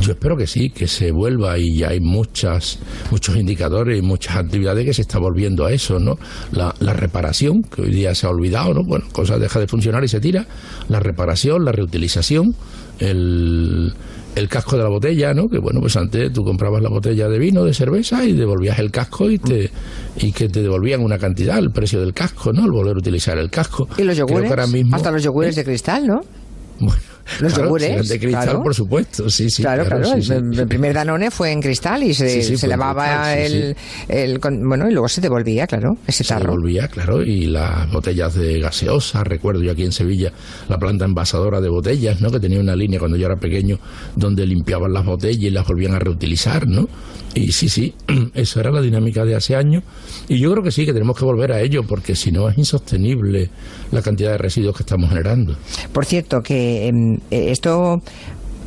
Yo 0.00 0.12
espero 0.12 0.36
que 0.36 0.46
sí, 0.46 0.70
que 0.70 0.86
se 0.86 1.10
vuelva 1.10 1.58
y 1.58 1.78
ya 1.78 1.88
hay 1.88 2.00
muchas, 2.00 2.78
muchos 3.10 3.36
indicadores 3.36 3.98
y 3.98 4.02
muchas 4.02 4.36
actividades 4.36 4.84
que 4.84 4.92
se 4.92 5.02
está 5.02 5.18
volviendo 5.18 5.64
a 5.64 5.72
eso, 5.72 5.98
¿no? 5.98 6.18
La, 6.52 6.74
la 6.80 6.92
reparación, 7.04 7.62
que 7.62 7.82
hoy 7.82 7.90
día 7.90 8.14
se 8.14 8.26
ha 8.26 8.30
olvidado, 8.30 8.74
¿no? 8.74 8.82
Bueno, 8.84 9.04
cosa 9.12 9.38
deja 9.38 9.60
de 9.60 9.66
funcionar 9.68 10.02
y 10.04 10.08
se 10.08 10.20
tira. 10.20 10.46
La 10.88 11.00
reparación, 11.00 11.64
la 11.64 11.72
reutilización, 11.72 12.54
el, 12.98 13.92
el 14.34 14.48
casco 14.48 14.76
de 14.76 14.82
la 14.82 14.88
botella, 14.88 15.34
¿no? 15.34 15.48
Que 15.48 15.58
bueno, 15.58 15.80
pues 15.80 15.96
antes 15.96 16.32
tú 16.32 16.42
comprabas 16.44 16.82
la 16.82 16.88
botella 16.88 17.28
de 17.28 17.38
vino, 17.38 17.64
de 17.64 17.74
cerveza 17.74 18.24
y 18.24 18.32
devolvías 18.32 18.78
el 18.78 18.90
casco 18.90 19.30
y 19.30 19.38
te 19.38 19.70
y 20.16 20.32
que 20.32 20.48
te 20.48 20.62
devolvían 20.62 21.00
una 21.02 21.18
cantidad, 21.18 21.58
el 21.58 21.70
precio 21.70 22.00
del 22.00 22.12
casco, 22.12 22.52
¿no? 22.52 22.64
El 22.64 22.70
volver 22.72 22.96
a 22.96 22.98
utilizar 22.98 23.38
el 23.38 23.50
casco. 23.50 23.88
Y 23.98 24.02
los 24.02 24.16
yogures, 24.16 24.50
ahora 24.50 24.66
mismo- 24.66 24.96
hasta 24.96 25.10
los 25.10 25.22
yogures 25.22 25.54
de 25.56 25.64
cristal, 25.64 26.06
¿no? 26.06 26.20
los 27.40 27.52
Claro, 27.54 27.68
yogures, 27.68 28.08
de 28.08 28.18
cristal, 28.18 28.44
claro. 28.44 28.62
por 28.62 28.74
supuesto, 28.74 29.30
sí, 29.30 29.50
sí. 29.50 29.62
claro, 29.62 29.84
claro. 29.84 30.04
sí, 30.04 30.12
el, 30.32 30.54
sí. 30.54 30.60
el 30.60 30.68
primer 30.68 30.94
Danone 30.94 31.30
fue 31.30 31.52
en 31.52 31.60
cristal 31.60 32.02
y 32.02 32.14
se, 32.14 32.42
Sí, 32.42 32.56
se 32.56 32.66
lavaba 32.66 33.34
cristal, 33.34 33.76
el, 34.08 34.38
bueno 34.64 34.88
y 34.88 34.92
luego 34.92 35.08
se 35.08 35.20
devolvía, 35.20 35.66
claro, 35.66 35.96
ese 36.06 36.24
se 36.24 36.28
tarro. 36.28 36.52
devolvía, 36.52 36.88
claro, 36.88 37.22
y 37.22 37.46
las 37.46 37.90
botellas 37.90 38.34
de 38.34 38.60
gaseosa, 38.60 39.24
recuerdo 39.24 39.62
yo 39.62 39.72
aquí 39.72 39.84
en 39.84 39.92
Sevilla, 39.92 40.32
la 40.68 40.78
planta 40.78 41.04
envasadora 41.04 41.60
de 41.60 41.68
botellas, 41.68 42.20
¿no? 42.20 42.30
Que 42.30 42.40
tenía 42.40 42.60
una 42.60 42.76
línea 42.76 42.98
cuando 42.98 43.16
yo 43.16 43.26
era 43.26 43.36
pequeño 43.36 43.78
donde 44.16 44.46
limpiaban 44.46 44.92
las 44.92 45.04
botellas 45.04 45.42
y 45.44 45.50
las 45.50 45.66
volvían 45.66 45.94
a 45.94 45.98
reutilizar, 45.98 46.66
¿no? 46.66 46.88
Y 47.34 47.50
sí, 47.52 47.68
sí, 47.68 47.92
eso 48.34 48.60
era 48.60 48.70
la 48.70 48.80
dinámica 48.80 49.24
de 49.24 49.34
hace 49.34 49.56
años. 49.56 49.82
Y 50.28 50.38
yo 50.38 50.52
creo 50.52 50.62
que 50.62 50.70
sí, 50.70 50.86
que 50.86 50.92
tenemos 50.92 51.18
que 51.18 51.24
volver 51.24 51.50
a 51.52 51.60
ello, 51.60 51.82
porque 51.82 52.14
si 52.14 52.30
no 52.30 52.48
es 52.48 52.56
insostenible 52.56 53.50
la 53.90 54.02
cantidad 54.02 54.30
de 54.32 54.38
residuos 54.38 54.76
que 54.76 54.82
estamos 54.84 55.08
generando. 55.08 55.56
Por 55.92 56.04
cierto, 56.04 56.42
que 56.42 56.86
em, 56.86 57.13
esto 57.30 58.02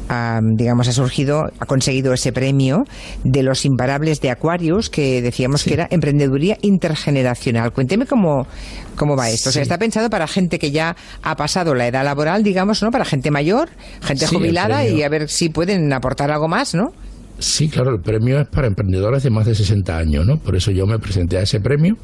ah, 0.10 0.40
digamos 0.42 0.88
ha 0.88 0.94
surgido, 0.94 1.52
ha 1.60 1.66
conseguido 1.66 2.14
ese 2.14 2.32
premio 2.32 2.86
de 3.26 3.44
los 3.44 3.66
imparables 3.66 4.22
de 4.22 4.30
Aquarius 4.30 4.90
que 4.90 5.22
decíamos 5.22 5.64
que 5.64 5.74
era 5.74 5.88
emprendeduría 5.92 6.58
intergeneracional. 6.62 7.72
Cuénteme 7.74 8.06
cómo 8.06 8.48
cómo 8.96 9.16
va 9.16 9.30
esto. 9.30 9.50
O 9.50 9.52
sea, 9.52 9.62
Sí. 9.62 9.64
está 9.64 9.78
pensado 9.78 10.10
para 10.10 10.26
gente 10.28 10.58
que 10.60 10.72
ya 10.72 10.96
ha 11.22 11.36
pasado 11.36 11.76
la 11.76 11.88
edad 11.88 12.04
laboral, 12.04 12.42
digamos, 12.44 12.82
¿no? 12.82 12.90
Para 12.90 13.06
gente 13.06 13.30
mayor, 13.32 13.70
gente 14.02 14.26
Sí, 14.28 14.36
jubilada 14.36 14.88
y 14.88 15.04
a 15.04 15.10
ver 15.10 15.30
si 15.30 15.50
pueden 15.50 15.92
aportar 15.94 16.32
algo 16.32 16.48
más, 16.48 16.74
¿no? 16.74 16.94
Sí, 17.40 17.70
claro, 17.70 17.92
el 17.94 18.02
premio 18.02 18.40
es 18.42 18.48
para 18.48 18.66
emprendedores 18.66 19.22
de 19.22 19.30
más 19.30 19.46
de 19.46 19.54
60 19.54 19.96
años, 19.96 20.26
¿no? 20.26 20.38
Por 20.40 20.56
eso 20.56 20.72
yo 20.72 20.88
me 20.88 20.98
presenté 20.98 21.38
a 21.38 21.42
ese 21.42 21.60
premio 21.60 21.96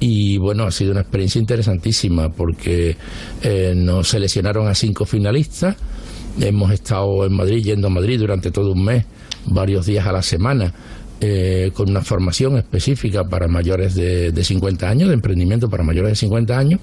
y 0.00 0.38
bueno, 0.38 0.64
ha 0.64 0.70
sido 0.72 0.92
una 0.92 1.02
experiencia 1.02 1.38
interesantísima 1.38 2.30
porque 2.30 2.96
eh, 3.42 3.74
nos 3.76 4.08
seleccionaron 4.08 4.66
a 4.66 4.74
cinco 4.74 5.04
finalistas, 5.04 5.76
hemos 6.40 6.72
estado 6.72 7.26
en 7.26 7.34
Madrid, 7.34 7.62
yendo 7.62 7.88
a 7.88 7.90
Madrid 7.90 8.18
durante 8.18 8.50
todo 8.50 8.72
un 8.72 8.84
mes, 8.84 9.04
varios 9.46 9.86
días 9.86 10.06
a 10.06 10.12
la 10.12 10.22
semana. 10.22 10.72
eh, 11.22 11.70
con 11.74 11.90
una 11.90 12.00
formación 12.00 12.56
específica 12.56 13.24
para 13.24 13.46
mayores 13.46 13.94
de, 13.94 14.32
de 14.32 14.42
50 14.42 14.88
años, 14.88 15.08
de 15.08 15.14
emprendimiento 15.14 15.68
para 15.68 15.82
mayores 15.82 16.12
de 16.12 16.16
50 16.16 16.58
años, 16.58 16.80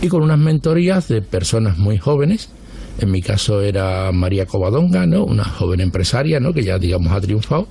y 0.00 0.06
con 0.06 0.22
unas 0.22 0.38
mentorías 0.38 1.08
de 1.08 1.20
personas 1.20 1.78
muy 1.78 1.98
jóvenes, 1.98 2.48
en 3.00 3.10
mi 3.10 3.22
caso 3.22 3.60
era 3.60 4.12
María 4.12 4.46
Covadonga, 4.46 5.06
¿no? 5.06 5.24
Una 5.24 5.44
joven 5.44 5.80
empresaria, 5.80 6.38
¿no? 6.38 6.52
Que 6.52 6.62
ya, 6.62 6.78
digamos, 6.78 7.12
ha 7.12 7.20
triunfado 7.20 7.66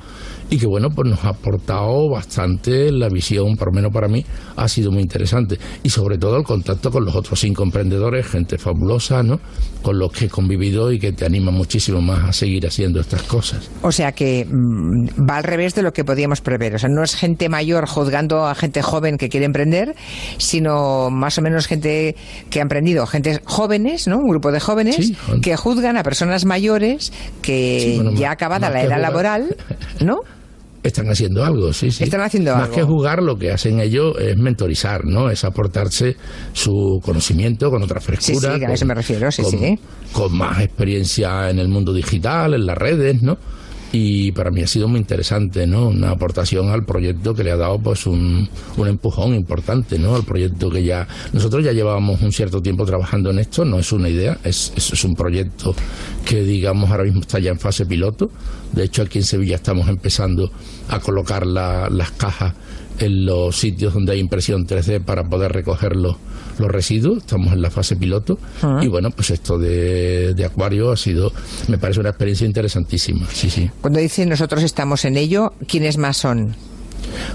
y 0.51 0.57
que, 0.57 0.67
bueno, 0.67 0.89
pues 0.89 1.09
nos 1.09 1.23
ha 1.23 1.29
aportado 1.29 2.09
bastante 2.09 2.91
la 2.91 3.07
visión, 3.07 3.55
por 3.55 3.69
lo 3.69 3.73
menos 3.73 3.93
para 3.93 4.09
mí, 4.09 4.25
ha 4.57 4.67
sido 4.67 4.91
muy 4.91 5.01
interesante. 5.01 5.57
Y 5.81 5.89
sobre 5.89 6.17
todo 6.17 6.35
el 6.35 6.43
contacto 6.43 6.91
con 6.91 7.05
los 7.05 7.15
otros 7.15 7.39
cinco 7.39 7.63
emprendedores, 7.63 8.27
gente 8.27 8.57
fabulosa, 8.57 9.23
¿no? 9.23 9.39
Con 9.81 9.97
los 9.97 10.11
que 10.11 10.25
he 10.25 10.29
convivido 10.29 10.91
y 10.91 10.99
que 10.99 11.13
te 11.13 11.25
anima 11.25 11.51
muchísimo 11.51 12.01
más 12.01 12.25
a 12.25 12.33
seguir 12.33 12.67
haciendo 12.67 12.99
estas 12.99 13.23
cosas. 13.23 13.71
O 13.81 13.93
sea 13.93 14.11
que 14.11 14.45
mm, 14.45 15.25
va 15.25 15.37
al 15.37 15.45
revés 15.45 15.73
de 15.73 15.83
lo 15.83 15.93
que 15.93 16.03
podíamos 16.03 16.41
prever. 16.41 16.75
O 16.75 16.79
sea, 16.79 16.89
no 16.89 17.01
es 17.01 17.15
gente 17.15 17.47
mayor 17.47 17.87
juzgando 17.87 18.45
a 18.45 18.53
gente 18.53 18.81
joven 18.81 19.17
que 19.17 19.29
quiere 19.29 19.45
emprender, 19.45 19.95
sino 20.37 21.09
más 21.09 21.37
o 21.37 21.41
menos 21.41 21.65
gente 21.65 22.17
que 22.49 22.59
ha 22.59 22.63
emprendido, 22.63 23.07
gente 23.07 23.39
jóvenes, 23.45 24.05
¿no? 24.09 24.17
Un 24.17 24.27
grupo 24.27 24.51
de 24.51 24.59
jóvenes 24.59 24.97
Sí, 24.97 25.15
que 25.41 25.55
juzgan 25.55 25.95
a 25.95 26.03
personas 26.03 26.43
mayores 26.43 27.13
que 27.41 27.79
Sí, 27.81 27.95
bueno, 27.95 28.19
ya 28.19 28.31
acabada 28.31 28.69
la 28.69 28.83
edad 28.83 28.99
laboral, 28.99 29.55
¿no? 30.03 30.19
Están 30.83 31.09
haciendo 31.09 31.43
algo, 31.43 31.71
sí, 31.73 31.91
sí. 31.91 32.03
Están 32.03 32.21
haciendo 32.21 32.53
Más 32.53 32.63
algo. 32.63 32.75
que 32.75 32.83
jugar, 32.83 33.21
lo 33.21 33.37
que 33.37 33.51
hacen 33.51 33.79
ellos 33.79 34.15
es 34.19 34.35
mentorizar, 34.37 35.05
¿no? 35.05 35.29
Es 35.29 35.43
aportarse 35.43 36.15
su 36.53 36.99
conocimiento 37.03 37.69
con 37.69 37.83
otra 37.83 37.99
frescura. 37.99 38.53
Sí, 38.53 38.59
sí, 38.59 38.65
a 38.65 38.73
eso 38.73 38.85
me 38.85 38.95
refiero, 38.95 39.31
sí, 39.31 39.43
con, 39.43 39.51
sí. 39.51 39.79
Con 40.11 40.35
más 40.37 40.59
experiencia 40.59 41.49
en 41.49 41.59
el 41.59 41.67
mundo 41.67 41.93
digital, 41.93 42.55
en 42.55 42.65
las 42.65 42.77
redes, 42.77 43.21
¿no? 43.21 43.37
Y 43.93 44.31
para 44.31 44.51
mí 44.51 44.61
ha 44.61 44.67
sido 44.67 44.87
muy 44.87 44.99
interesante, 44.99 45.67
¿no? 45.67 45.87
Una 45.89 46.11
aportación 46.11 46.69
al 46.69 46.85
proyecto 46.85 47.33
que 47.33 47.43
le 47.43 47.51
ha 47.51 47.57
dado, 47.57 47.77
pues, 47.79 48.05
un, 48.07 48.47
un 48.77 48.87
empujón 48.87 49.33
importante, 49.35 49.99
¿no? 49.99 50.15
Al 50.15 50.23
proyecto 50.23 50.69
que 50.69 50.83
ya... 50.83 51.05
Nosotros 51.33 51.63
ya 51.65 51.73
llevábamos 51.73 52.21
un 52.21 52.31
cierto 52.31 52.61
tiempo 52.61 52.85
trabajando 52.85 53.31
en 53.31 53.39
esto, 53.39 53.65
no 53.65 53.79
es 53.79 53.91
una 53.91 54.07
idea, 54.07 54.37
es, 54.45 54.71
es, 54.77 55.03
un 55.03 55.13
proyecto 55.15 55.75
que, 56.25 56.41
digamos, 56.43 56.89
ahora 56.89 57.03
mismo 57.03 57.19
está 57.21 57.39
ya 57.39 57.51
en 57.51 57.59
fase 57.59 57.85
piloto. 57.85 58.31
De 58.71 58.85
hecho, 58.85 59.01
aquí 59.01 59.17
en 59.19 59.25
Sevilla 59.25 59.55
estamos 59.55 59.89
empezando 59.89 60.49
a 60.87 60.99
colocar 60.99 61.45
la- 61.45 61.89
las 61.89 62.11
cajas 62.11 62.53
en 62.99 63.25
los 63.25 63.55
sitios 63.57 63.93
donde 63.93 64.13
hay 64.13 64.19
impresión 64.19 64.65
3D 64.67 65.03
para 65.03 65.23
poder 65.23 65.51
recoger 65.51 65.95
los, 65.95 66.17
los 66.59 66.69
residuos. 66.69 67.19
Estamos 67.19 67.53
en 67.53 67.61
la 67.61 67.69
fase 67.71 67.95
piloto. 67.95 68.37
Ah. 68.61 68.79
Y 68.83 68.87
bueno, 68.87 69.09
pues 69.11 69.31
esto 69.31 69.57
de, 69.57 70.33
de 70.33 70.45
Acuario 70.45 70.91
ha 70.91 70.97
sido, 70.97 71.31
me 71.67 71.77
parece 71.77 71.99
una 71.99 72.09
experiencia 72.09 72.45
interesantísima. 72.45 73.25
Sí, 73.31 73.49
sí. 73.49 73.69
Cuando 73.81 73.99
dicen 73.99 74.29
nosotros 74.29 74.63
estamos 74.63 75.05
en 75.05 75.17
ello, 75.17 75.53
¿quiénes 75.67 75.97
más 75.97 76.17
son? 76.17 76.55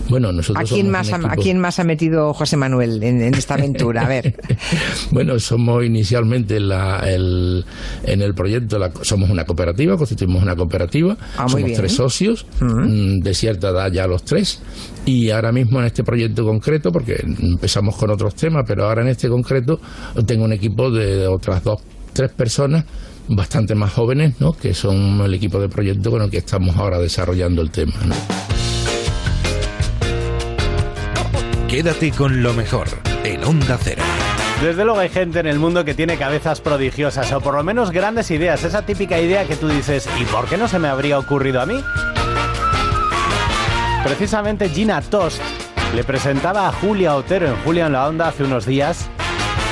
Bueno, 0.09 0.31
nosotros 0.33 0.65
¿A 0.71 0.75
quién, 0.75 0.87
somos 0.87 0.93
más 0.93 1.13
ha, 1.13 1.33
¿A 1.33 1.37
quién 1.37 1.59
más 1.59 1.79
ha 1.81 1.85
metido 1.85 2.33
José 2.33 2.57
Manuel 2.57 3.03
en, 3.03 3.21
en 3.21 3.35
esta 3.35 3.55
aventura? 3.55 4.03
A 4.03 4.09
ver. 4.09 4.37
Bueno, 5.11 5.39
somos 5.41 5.85
inicialmente 5.85 6.61
la, 6.61 7.01
el, 7.09 7.65
en 8.05 8.23
el 8.23 8.33
proyecto, 8.35 8.79
la- 8.79 8.93
somos 9.03 9.29
una 9.29 9.45
cooperativa, 9.45 9.97
constituimos 9.97 10.43
una 10.43 10.55
cooperativa, 10.55 11.17
Ah, 11.37 11.47
somos 11.49 11.65
bien. 11.65 11.77
tres 11.77 11.93
socios, 11.93 12.47
mm, 12.61 13.19
de 13.19 13.35
cierta 13.35 13.71
edad 13.71 13.91
ya 13.93 14.07
los 14.07 14.23
tres, 14.25 14.61
y 15.07 15.31
ahora 15.31 15.53
mismo 15.53 15.79
en 15.79 15.87
este 15.87 16.05
proyecto 16.05 16.45
concreto, 16.45 16.93
porque 16.93 17.15
empezamos 17.25 17.97
con 17.97 18.11
otros 18.11 18.35
temas, 18.35 18.65
pero 18.67 18.85
ahora 18.85 19.03
en 19.03 19.09
este 19.09 19.29
concreto 19.29 19.81
tengo 20.27 20.45
un 20.45 20.53
equipo 20.53 20.91
de 20.91 21.27
otras 21.29 21.63
dos, 21.63 21.81
tres 22.13 22.31
personas 22.33 22.85
bastante 23.29 23.75
más 23.75 23.93
jóvenes, 23.93 24.35
¿no? 24.41 24.53
que 24.53 24.75
son 24.75 25.21
el 25.21 25.33
equipo 25.35 25.61
de 25.61 25.69
proyecto 25.69 26.11
con 26.11 26.23
el 26.23 26.31
que 26.31 26.39
estamos 26.39 26.77
ahora 26.77 26.99
desarrollando 26.99 27.63
el 27.63 27.71
tema. 27.71 27.95
¿no? 28.05 28.15
Quédate 31.69 32.11
con 32.11 32.43
lo 32.43 32.53
mejor 32.53 32.89
en 33.25 33.45
Onda 33.45 33.79
Cero. 33.81 34.03
Desde 34.63 34.85
luego 34.85 35.01
hay 35.01 35.11
gente 35.11 35.39
en 35.39 35.47
el 35.47 35.59
mundo 35.59 35.85
que 35.85 35.95
tiene 35.95 36.17
cabezas 36.17 36.61
prodigiosas 36.61 37.31
o 37.33 37.41
por 37.41 37.55
lo 37.55 37.63
menos 37.63 37.91
grandes 37.91 38.31
ideas. 38.31 38.65
Esa 38.65 38.83
típica 38.83 39.21
idea 39.21 39.47
que 39.47 39.55
tú 39.55 39.69
dices, 39.69 40.09
¿y 40.21 40.25
por 40.25 40.49
qué 40.49 40.57
no 40.57 40.67
se 40.67 40.79
me 40.79 40.89
habría 40.89 41.19
ocurrido 41.19 41.61
a 41.61 41.67
mí? 41.67 41.83
Precisamente 44.07 44.69
Gina 44.69 45.03
Tost 45.03 45.43
le 45.93 46.05
presentaba 46.05 46.69
a 46.69 46.73
Julia 46.73 47.17
Otero 47.17 47.49
en 47.49 47.57
Julia 47.65 47.87
en 47.87 47.93
la 47.93 48.07
Onda 48.07 48.29
hace 48.29 48.45
unos 48.45 48.65
días 48.65 49.09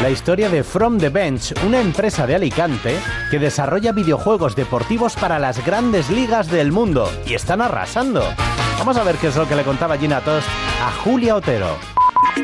la 0.03 0.11
historia 0.11 0.49
de 0.49 0.65
From 0.65 0.99
the 0.99 1.09
Bench, 1.09 1.55
una 1.65 1.81
empresa 1.81 2.27
de 2.27 2.35
Alicante 2.35 2.99
que 3.31 3.39
desarrolla 3.39 3.93
videojuegos 3.93 4.57
deportivos 4.57 5.15
para 5.15 5.39
las 5.39 5.65
grandes 5.65 6.11
ligas 6.11 6.51
del 6.51 6.73
mundo 6.73 7.09
y 7.25 7.35
están 7.35 7.61
arrasando. 7.61 8.25
Vamos 8.77 8.97
a 8.97 9.05
ver 9.05 9.15
qué 9.19 9.29
es 9.29 9.37
lo 9.37 9.49
que 9.49 9.55
le 9.55 9.63
contaba 9.63 9.97
Gina 9.97 10.21
Tost 10.21 10.49
a 10.83 10.91
Julia 11.05 11.37
Otero. 11.37 11.79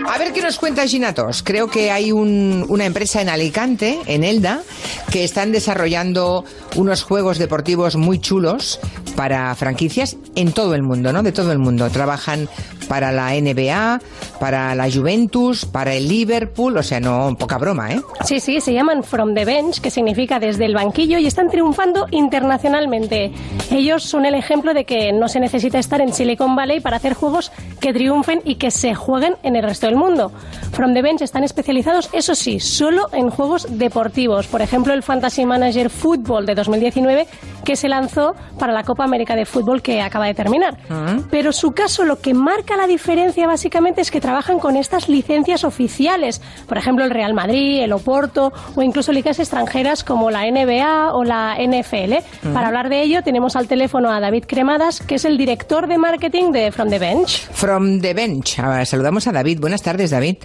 A 0.08 0.18
ver 0.18 0.32
qué 0.32 0.40
nos 0.42 0.58
cuenta 0.58 0.86
Ginatos. 0.86 1.42
Creo 1.42 1.68
que 1.68 1.90
hay 1.90 2.12
un- 2.12 2.64
una 2.68 2.84
empresa 2.84 3.20
en 3.22 3.28
Alicante, 3.28 3.98
en 4.06 4.24
Elda, 4.24 4.62
que 5.10 5.24
están 5.24 5.52
desarrollando 5.52 6.44
unos 6.76 7.02
juegos 7.02 7.38
deportivos 7.38 7.96
muy 7.96 8.18
chulos 8.18 8.80
para 9.16 9.54
franquicias 9.54 10.16
en 10.34 10.52
todo 10.52 10.74
el 10.74 10.82
mundo, 10.82 11.12
¿no? 11.12 11.22
De 11.22 11.32
todo 11.32 11.52
el 11.52 11.58
mundo. 11.58 11.90
Trabajan 11.90 12.48
para 12.90 13.12
la 13.12 13.30
NBA, 13.34 14.00
para 14.40 14.74
la 14.74 14.90
Juventus, 14.90 15.64
para 15.64 15.94
el 15.94 16.08
Liverpool, 16.08 16.76
o 16.76 16.82
sea, 16.82 16.98
no, 16.98 17.36
poca 17.38 17.56
broma, 17.56 17.92
¿eh? 17.92 18.02
Sí, 18.24 18.40
sí, 18.40 18.60
se 18.60 18.72
llaman 18.72 19.04
From 19.04 19.32
the 19.32 19.44
Bench, 19.44 19.80
que 19.80 19.92
significa 19.92 20.40
desde 20.40 20.64
el 20.64 20.74
banquillo, 20.74 21.16
y 21.18 21.26
están 21.28 21.50
triunfando 21.50 22.08
internacionalmente. 22.10 23.30
Ellos 23.70 24.02
son 24.02 24.26
el 24.26 24.34
ejemplo 24.34 24.74
de 24.74 24.84
que 24.86 25.12
no 25.12 25.28
se 25.28 25.38
necesita 25.38 25.78
estar 25.78 26.00
en 26.00 26.12
Silicon 26.12 26.56
Valley 26.56 26.80
para 26.80 26.96
hacer 26.96 27.14
juegos 27.14 27.52
que 27.78 27.92
triunfen 27.92 28.42
y 28.44 28.56
que 28.56 28.72
se 28.72 28.92
jueguen 28.96 29.36
en 29.44 29.54
el 29.54 29.62
resto 29.62 29.86
del 29.86 29.94
mundo. 29.94 30.32
From 30.72 30.92
the 30.92 31.00
Bench 31.00 31.22
están 31.22 31.44
especializados, 31.44 32.10
eso 32.12 32.34
sí, 32.34 32.58
solo 32.58 33.06
en 33.12 33.30
juegos 33.30 33.68
deportivos. 33.78 34.48
Por 34.48 34.62
ejemplo, 34.62 34.92
el 34.94 35.04
Fantasy 35.04 35.46
Manager 35.46 35.90
Football 35.90 36.44
de 36.44 36.56
2019, 36.56 37.28
que 37.64 37.76
se 37.76 37.88
lanzó 37.88 38.34
para 38.58 38.72
la 38.72 38.82
Copa 38.82 39.04
América 39.04 39.36
de 39.36 39.46
Fútbol 39.46 39.80
que 39.80 40.02
acaba 40.02 40.26
de 40.26 40.34
terminar. 40.34 40.76
Pero 41.30 41.52
su 41.52 41.70
caso 41.70 42.04
lo 42.04 42.20
que 42.20 42.34
marca 42.34 42.79
la 42.80 42.86
diferencia 42.86 43.46
básicamente 43.46 44.00
es 44.00 44.10
que 44.10 44.22
trabajan 44.22 44.58
con 44.58 44.74
estas 44.74 45.10
licencias 45.10 45.64
oficiales, 45.64 46.40
por 46.66 46.78
ejemplo 46.78 47.04
el 47.04 47.10
Real 47.10 47.34
Madrid, 47.34 47.82
el 47.82 47.92
Oporto 47.92 48.54
o 48.74 48.82
incluso 48.82 49.12
ligas 49.12 49.38
extranjeras 49.38 50.02
como 50.02 50.30
la 50.30 50.50
NBA 50.50 51.12
o 51.12 51.22
la 51.22 51.56
NFL. 51.58 52.14
Para 52.54 52.68
hablar 52.68 52.88
de 52.88 53.02
ello 53.02 53.22
tenemos 53.22 53.54
al 53.54 53.68
teléfono 53.68 54.10
a 54.10 54.18
David 54.18 54.44
Cremadas, 54.46 55.00
que 55.00 55.16
es 55.16 55.26
el 55.26 55.36
director 55.36 55.88
de 55.88 55.98
marketing 55.98 56.52
de 56.52 56.72
From 56.72 56.88
the 56.88 56.98
Bench. 56.98 57.50
From 57.52 58.00
the 58.00 58.14
Bench. 58.14 58.58
Ahora 58.58 58.86
saludamos 58.86 59.26
a 59.26 59.32
David. 59.32 59.60
Buenas 59.60 59.82
tardes, 59.82 60.10
David. 60.10 60.36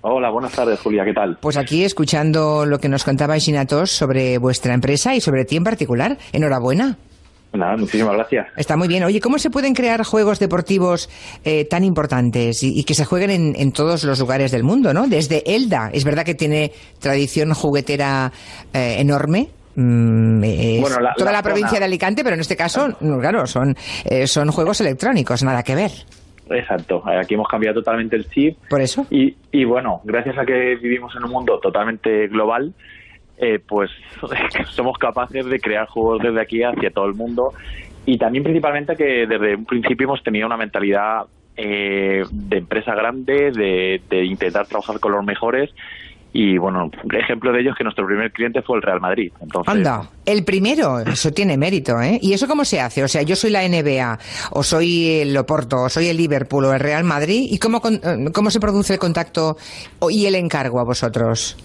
Hola, 0.00 0.30
buenas 0.30 0.52
tardes, 0.52 0.80
Julia, 0.80 1.04
¿qué 1.04 1.12
tal? 1.12 1.36
Pues 1.40 1.58
aquí 1.58 1.84
escuchando 1.84 2.64
lo 2.64 2.78
que 2.78 2.88
nos 2.88 3.04
contaba 3.04 3.38
Ginatos 3.38 3.90
sobre 3.90 4.38
vuestra 4.38 4.72
empresa 4.72 5.14
y 5.14 5.20
sobre 5.20 5.44
ti 5.44 5.56
en 5.56 5.64
particular. 5.64 6.16
Enhorabuena. 6.32 6.96
Nada, 7.52 7.76
muchísimas 7.76 8.14
gracias. 8.14 8.46
Está 8.56 8.76
muy 8.76 8.88
bien. 8.88 9.04
Oye, 9.04 9.20
¿cómo 9.20 9.38
se 9.38 9.50
pueden 9.50 9.74
crear 9.74 10.02
juegos 10.04 10.38
deportivos 10.38 11.10
eh, 11.44 11.66
tan 11.66 11.84
importantes 11.84 12.62
y, 12.62 12.78
y 12.78 12.84
que 12.84 12.94
se 12.94 13.04
jueguen 13.04 13.30
en, 13.30 13.54
en 13.56 13.72
todos 13.72 14.04
los 14.04 14.18
lugares 14.20 14.50
del 14.52 14.62
mundo, 14.64 14.94
¿no? 14.94 15.06
Desde 15.06 15.42
Elda, 15.54 15.90
es 15.92 16.04
verdad 16.04 16.24
que 16.24 16.34
tiene 16.34 16.72
tradición 16.98 17.52
juguetera 17.52 18.32
eh, 18.72 18.96
enorme. 19.00 19.48
mm, 19.74 20.44
es 20.44 20.80
Bueno, 20.80 21.00
la- 21.00 21.14
toda 21.14 21.30
la, 21.30 21.38
la 21.38 21.42
provincia 21.42 21.68
zona- 21.70 21.80
de 21.80 21.84
Alicante, 21.86 22.24
pero 22.24 22.34
en 22.34 22.40
este 22.40 22.56
caso, 22.56 22.88
claro, 23.20 23.46
son, 23.46 23.76
eh, 24.04 24.26
son 24.26 24.50
juegos 24.50 24.80
electrónicos, 24.80 25.42
nada 25.42 25.62
que 25.62 25.74
ver. 25.74 25.90
Exacto, 26.50 27.02
aquí 27.06 27.34
hemos 27.34 27.48
cambiado 27.48 27.76
totalmente 27.80 28.16
el 28.16 28.28
chip. 28.28 28.58
Por 28.68 28.80
eso. 28.82 29.06
Y, 29.10 29.34
y 29.52 29.64
bueno, 29.64 30.00
gracias 30.04 30.36
a 30.38 30.44
que 30.44 30.76
vivimos 30.82 31.14
en 31.16 31.24
un 31.24 31.30
mundo 31.30 31.58
totalmente 31.60 32.28
global, 32.28 32.74
eh, 33.42 33.58
pues 33.58 33.90
somos 34.70 34.96
capaces 34.98 35.44
de 35.44 35.58
crear 35.58 35.88
juegos 35.88 36.22
desde 36.22 36.40
aquí 36.40 36.62
hacia 36.62 36.90
todo 36.90 37.06
el 37.06 37.14
mundo. 37.14 37.52
Y 38.06 38.16
también 38.16 38.44
principalmente 38.44 38.94
que 38.94 39.26
desde 39.26 39.56
un 39.56 39.64
principio 39.64 40.04
hemos 40.06 40.22
tenido 40.22 40.46
una 40.46 40.56
mentalidad 40.56 41.22
eh, 41.56 42.22
de 42.30 42.56
empresa 42.56 42.94
grande, 42.94 43.50
de, 43.50 44.00
de 44.08 44.24
intentar 44.24 44.66
trabajar 44.66 45.00
con 45.00 45.10
los 45.10 45.24
mejores. 45.24 45.70
Y 46.32 46.56
bueno, 46.56 46.88
ejemplo 47.12 47.52
de 47.52 47.60
ello 47.60 47.72
es 47.72 47.76
que 47.76 47.82
nuestro 47.82 48.06
primer 48.06 48.30
cliente 48.30 48.62
fue 48.62 48.76
el 48.76 48.82
Real 48.82 49.00
Madrid. 49.00 49.32
Entonces, 49.40 49.74
Anda, 49.74 50.08
el 50.24 50.44
primero, 50.44 51.00
eso 51.00 51.32
tiene 51.32 51.58
mérito, 51.58 52.00
¿eh? 52.00 52.20
¿Y 52.22 52.34
eso 52.34 52.46
cómo 52.46 52.64
se 52.64 52.80
hace? 52.80 53.02
O 53.02 53.08
sea, 53.08 53.22
yo 53.22 53.34
soy 53.34 53.50
la 53.50 53.68
NBA, 53.68 54.18
o 54.52 54.62
soy 54.62 55.20
el 55.20 55.36
Oporto, 55.36 55.82
o 55.82 55.88
soy 55.88 56.06
el 56.06 56.16
Liverpool, 56.16 56.64
o 56.64 56.72
el 56.72 56.80
Real 56.80 57.02
Madrid, 57.02 57.48
¿y 57.50 57.58
cómo, 57.58 57.82
eh, 57.84 58.30
cómo 58.32 58.50
se 58.50 58.60
produce 58.60 58.94
el 58.94 58.98
contacto 59.00 59.56
y 60.08 60.26
el 60.26 60.36
encargo 60.36 60.78
a 60.78 60.84
vosotros? 60.84 61.56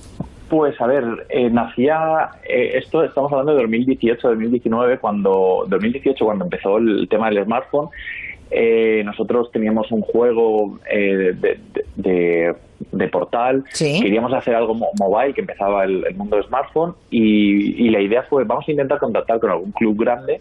Pues 0.50 0.80
a 0.80 0.88
ver, 0.88 1.04
eh, 1.30 1.50
nacía 1.50 2.30
eh, 2.48 2.72
esto, 2.76 3.04
estamos 3.04 3.32
hablando 3.32 3.54
de 3.54 3.62
2018, 3.64 4.30
2019, 4.30 4.98
cuando 5.00 5.66
2018 5.68 6.24
cuando 6.24 6.46
empezó 6.46 6.78
el 6.78 7.08
tema 7.10 7.30
del 7.30 7.44
smartphone. 7.44 7.90
eh, 8.50 9.02
nosotros 9.06 9.52
teníamos 9.52 9.92
un 9.92 10.02
juego 10.02 10.80
eh, 10.90 11.16
de, 11.16 11.34
de- 11.34 11.86
de- 11.96 12.56
de 12.92 13.08
portal, 13.10 13.64
queríamos 14.02 14.32
hacer 14.34 14.56
algo 14.56 14.74
mo- 14.74 14.92
mobile, 15.00 15.34
que 15.34 15.42
empezaba 15.42 15.84
el, 15.84 16.06
el 16.08 16.16
mundo 16.16 16.38
de 16.38 16.44
smartphone, 16.44 16.94
y, 17.10 17.86
y 17.86 17.90
la 17.90 18.00
idea 18.00 18.24
fue, 18.24 18.46
vamos 18.46 18.66
a 18.68 18.72
intentar 18.72 19.00
contactar 19.00 19.40
con 19.42 19.50
algún 19.52 19.72
club 19.72 19.98
grande 20.02 20.40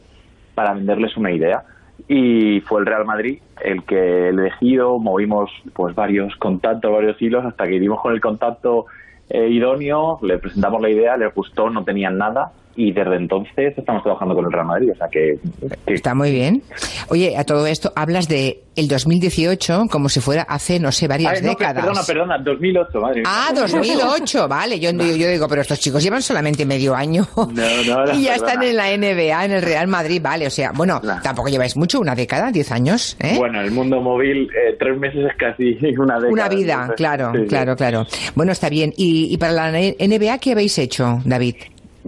para 0.54 0.74
venderles 0.74 1.16
una 1.16 1.32
idea. 1.32 1.64
Y 2.08 2.60
fue 2.60 2.80
el 2.80 2.86
Real 2.86 3.04
Madrid 3.06 3.38
el 3.64 3.82
que 3.84 4.28
elegido, 4.28 4.98
movimos 5.00 5.50
pues 5.74 5.94
varios 5.96 6.36
contactos, 6.36 6.92
varios 6.92 7.20
hilos, 7.20 7.44
hasta 7.44 7.64
que 7.66 7.80
dimos 7.80 8.00
con 8.00 8.12
el 8.12 8.20
contacto 8.20 8.84
eh, 9.28 9.48
idóneo, 9.48 10.18
le 10.22 10.38
presentamos 10.38 10.80
la 10.80 10.88
idea, 10.88 11.16
le 11.16 11.28
gustó, 11.28 11.70
no 11.70 11.84
tenían 11.84 12.18
nada, 12.18 12.52
y 12.76 12.92
desde 12.92 13.16
entonces 13.16 13.76
estamos 13.76 14.02
trabajando 14.02 14.34
con 14.34 14.44
el 14.44 14.52
Real 14.52 14.66
Madrid, 14.66 14.90
o 14.92 14.96
sea 14.96 15.08
que... 15.10 15.38
que- 15.86 15.94
Está 15.94 16.14
muy 16.14 16.30
bien. 16.30 16.62
Oye, 17.08 17.36
a 17.36 17.44
todo 17.44 17.66
esto 17.66 17.92
hablas 17.96 18.28
de 18.28 18.62
el 18.76 18.88
2018 18.88 19.86
como 19.90 20.08
si 20.08 20.20
fuera 20.20 20.42
hace, 20.42 20.78
no 20.78 20.92
sé, 20.92 21.08
varias 21.08 21.34
Ay, 21.38 21.42
no, 21.42 21.48
décadas. 21.50 21.82
Perdona, 21.84 22.02
perdona, 22.06 22.38
2008, 22.38 23.00
madre. 23.00 23.22
Ah, 23.24 23.50
2008, 23.54 24.48
vale. 24.48 24.78
Yo, 24.78 24.90
yo, 24.90 25.16
yo 25.16 25.28
digo, 25.28 25.48
pero 25.48 25.62
estos 25.62 25.80
chicos 25.80 26.02
llevan 26.02 26.20
solamente 26.22 26.66
medio 26.66 26.94
año 26.94 27.26
No, 27.36 27.46
no, 27.46 28.04
no, 28.06 28.12
y 28.18 28.22
ya 28.24 28.34
están 28.34 28.62
en 28.62 28.76
la 28.76 28.94
NBA, 28.96 29.44
en 29.46 29.52
el 29.52 29.62
Real 29.62 29.88
Madrid, 29.88 30.20
vale. 30.22 30.46
O 30.46 30.50
sea, 30.50 30.72
bueno, 30.72 31.00
tampoco 31.22 31.48
lleváis 31.48 31.76
mucho, 31.76 32.00
una 32.00 32.14
década, 32.14 32.50
diez 32.52 32.70
años, 32.70 33.16
¿eh? 33.20 33.34
Bueno, 33.38 33.60
el 33.60 33.70
mundo 33.70 34.00
móvil, 34.00 34.48
eh, 34.50 34.76
tres 34.78 34.98
meses 34.98 35.24
es 35.30 35.36
casi 35.38 35.78
una 35.98 36.16
década. 36.16 36.32
Una 36.32 36.48
vida, 36.48 36.72
entonces, 36.74 36.96
claro, 36.96 37.32
sí, 37.34 37.40
sí. 37.42 37.46
claro, 37.46 37.76
claro. 37.76 38.06
Bueno, 38.34 38.52
está 38.52 38.68
bien. 38.68 38.92
¿Y, 38.96 39.32
y 39.32 39.38
para 39.38 39.52
la 39.52 39.70
NBA 39.72 40.38
qué 40.38 40.52
habéis 40.52 40.76
hecho, 40.78 41.20
David? 41.24 41.56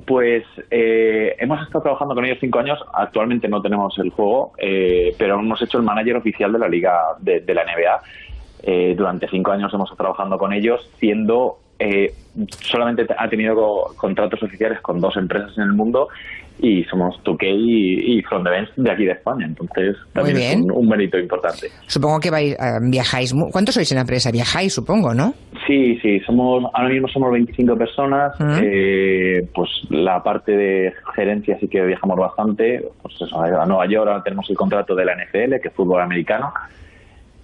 Pues 0.06 0.44
eh, 0.70 1.34
hemos 1.38 1.60
estado 1.62 1.82
trabajando 1.82 2.14
con 2.14 2.24
ellos 2.24 2.38
cinco 2.40 2.58
años. 2.58 2.78
Actualmente 2.94 3.48
no 3.48 3.60
tenemos 3.62 3.98
el 3.98 4.10
juego, 4.10 4.52
eh, 4.58 5.14
pero 5.18 5.38
hemos 5.40 5.60
hecho 5.62 5.78
el 5.78 5.84
manager 5.84 6.16
oficial 6.16 6.52
de 6.52 6.58
la 6.58 6.68
liga 6.68 6.98
de, 7.20 7.40
de 7.40 7.54
la 7.54 7.64
NBA. 7.64 8.00
Eh, 8.62 8.94
durante 8.96 9.28
cinco 9.28 9.50
años 9.52 9.72
hemos 9.72 9.90
estado 9.90 10.04
trabajando 10.12 10.36
con 10.38 10.52
ellos, 10.52 10.88
siendo 10.98 11.58
eh, 11.78 12.12
solamente 12.60 13.04
te- 13.04 13.14
ha 13.16 13.28
tenido 13.28 13.54
co- 13.54 13.94
contratos 13.96 14.42
oficiales 14.42 14.80
con 14.80 15.00
dos 15.00 15.16
empresas 15.16 15.56
en 15.56 15.64
el 15.64 15.72
mundo 15.72 16.08
y 16.60 16.82
somos 16.84 17.14
2K 17.24 17.44
y, 17.46 18.18
y 18.18 18.22
From 18.22 18.42
the 18.44 18.50
Bench 18.50 18.68
de 18.76 18.90
aquí 18.90 19.04
de 19.04 19.12
España. 19.12 19.46
Entonces 19.46 19.96
también 20.12 20.36
es 20.38 20.56
un, 20.56 20.70
un 20.72 20.88
mérito 20.88 21.18
importante. 21.18 21.68
Supongo 21.86 22.18
que 22.20 22.30
vais, 22.30 22.52
eh, 22.54 22.78
viajáis. 22.82 23.34
¿Cuántos 23.52 23.74
sois 23.76 23.90
en 23.92 23.96
la 23.96 24.00
empresa? 24.02 24.30
Viajáis, 24.30 24.72
supongo, 24.74 25.14
¿no? 25.14 25.34
Sí, 25.66 25.98
sí, 26.02 26.18
somos 26.20 26.64
ahora 26.74 26.88
mismo 26.88 27.08
somos 27.08 27.30
25 27.32 27.76
personas. 27.76 28.32
eh, 28.62 29.46
pues 29.54 29.68
la 29.90 30.22
parte 30.22 30.52
de 30.52 30.92
gerencia 31.14 31.56
sí 31.60 31.68
que 31.68 31.80
viajamos 31.84 32.16
bastante. 32.18 32.82
Pues 33.02 33.14
eso, 33.20 33.40
a 33.40 33.66
Nueva 33.66 33.86
York 33.86 34.08
ahora 34.08 34.22
tenemos 34.22 34.48
el 34.50 34.56
contrato 34.56 34.94
de 34.94 35.04
la 35.04 35.12
NFL, 35.14 35.60
que 35.60 35.68
es 35.68 35.74
fútbol 35.74 36.00
americano. 36.00 36.52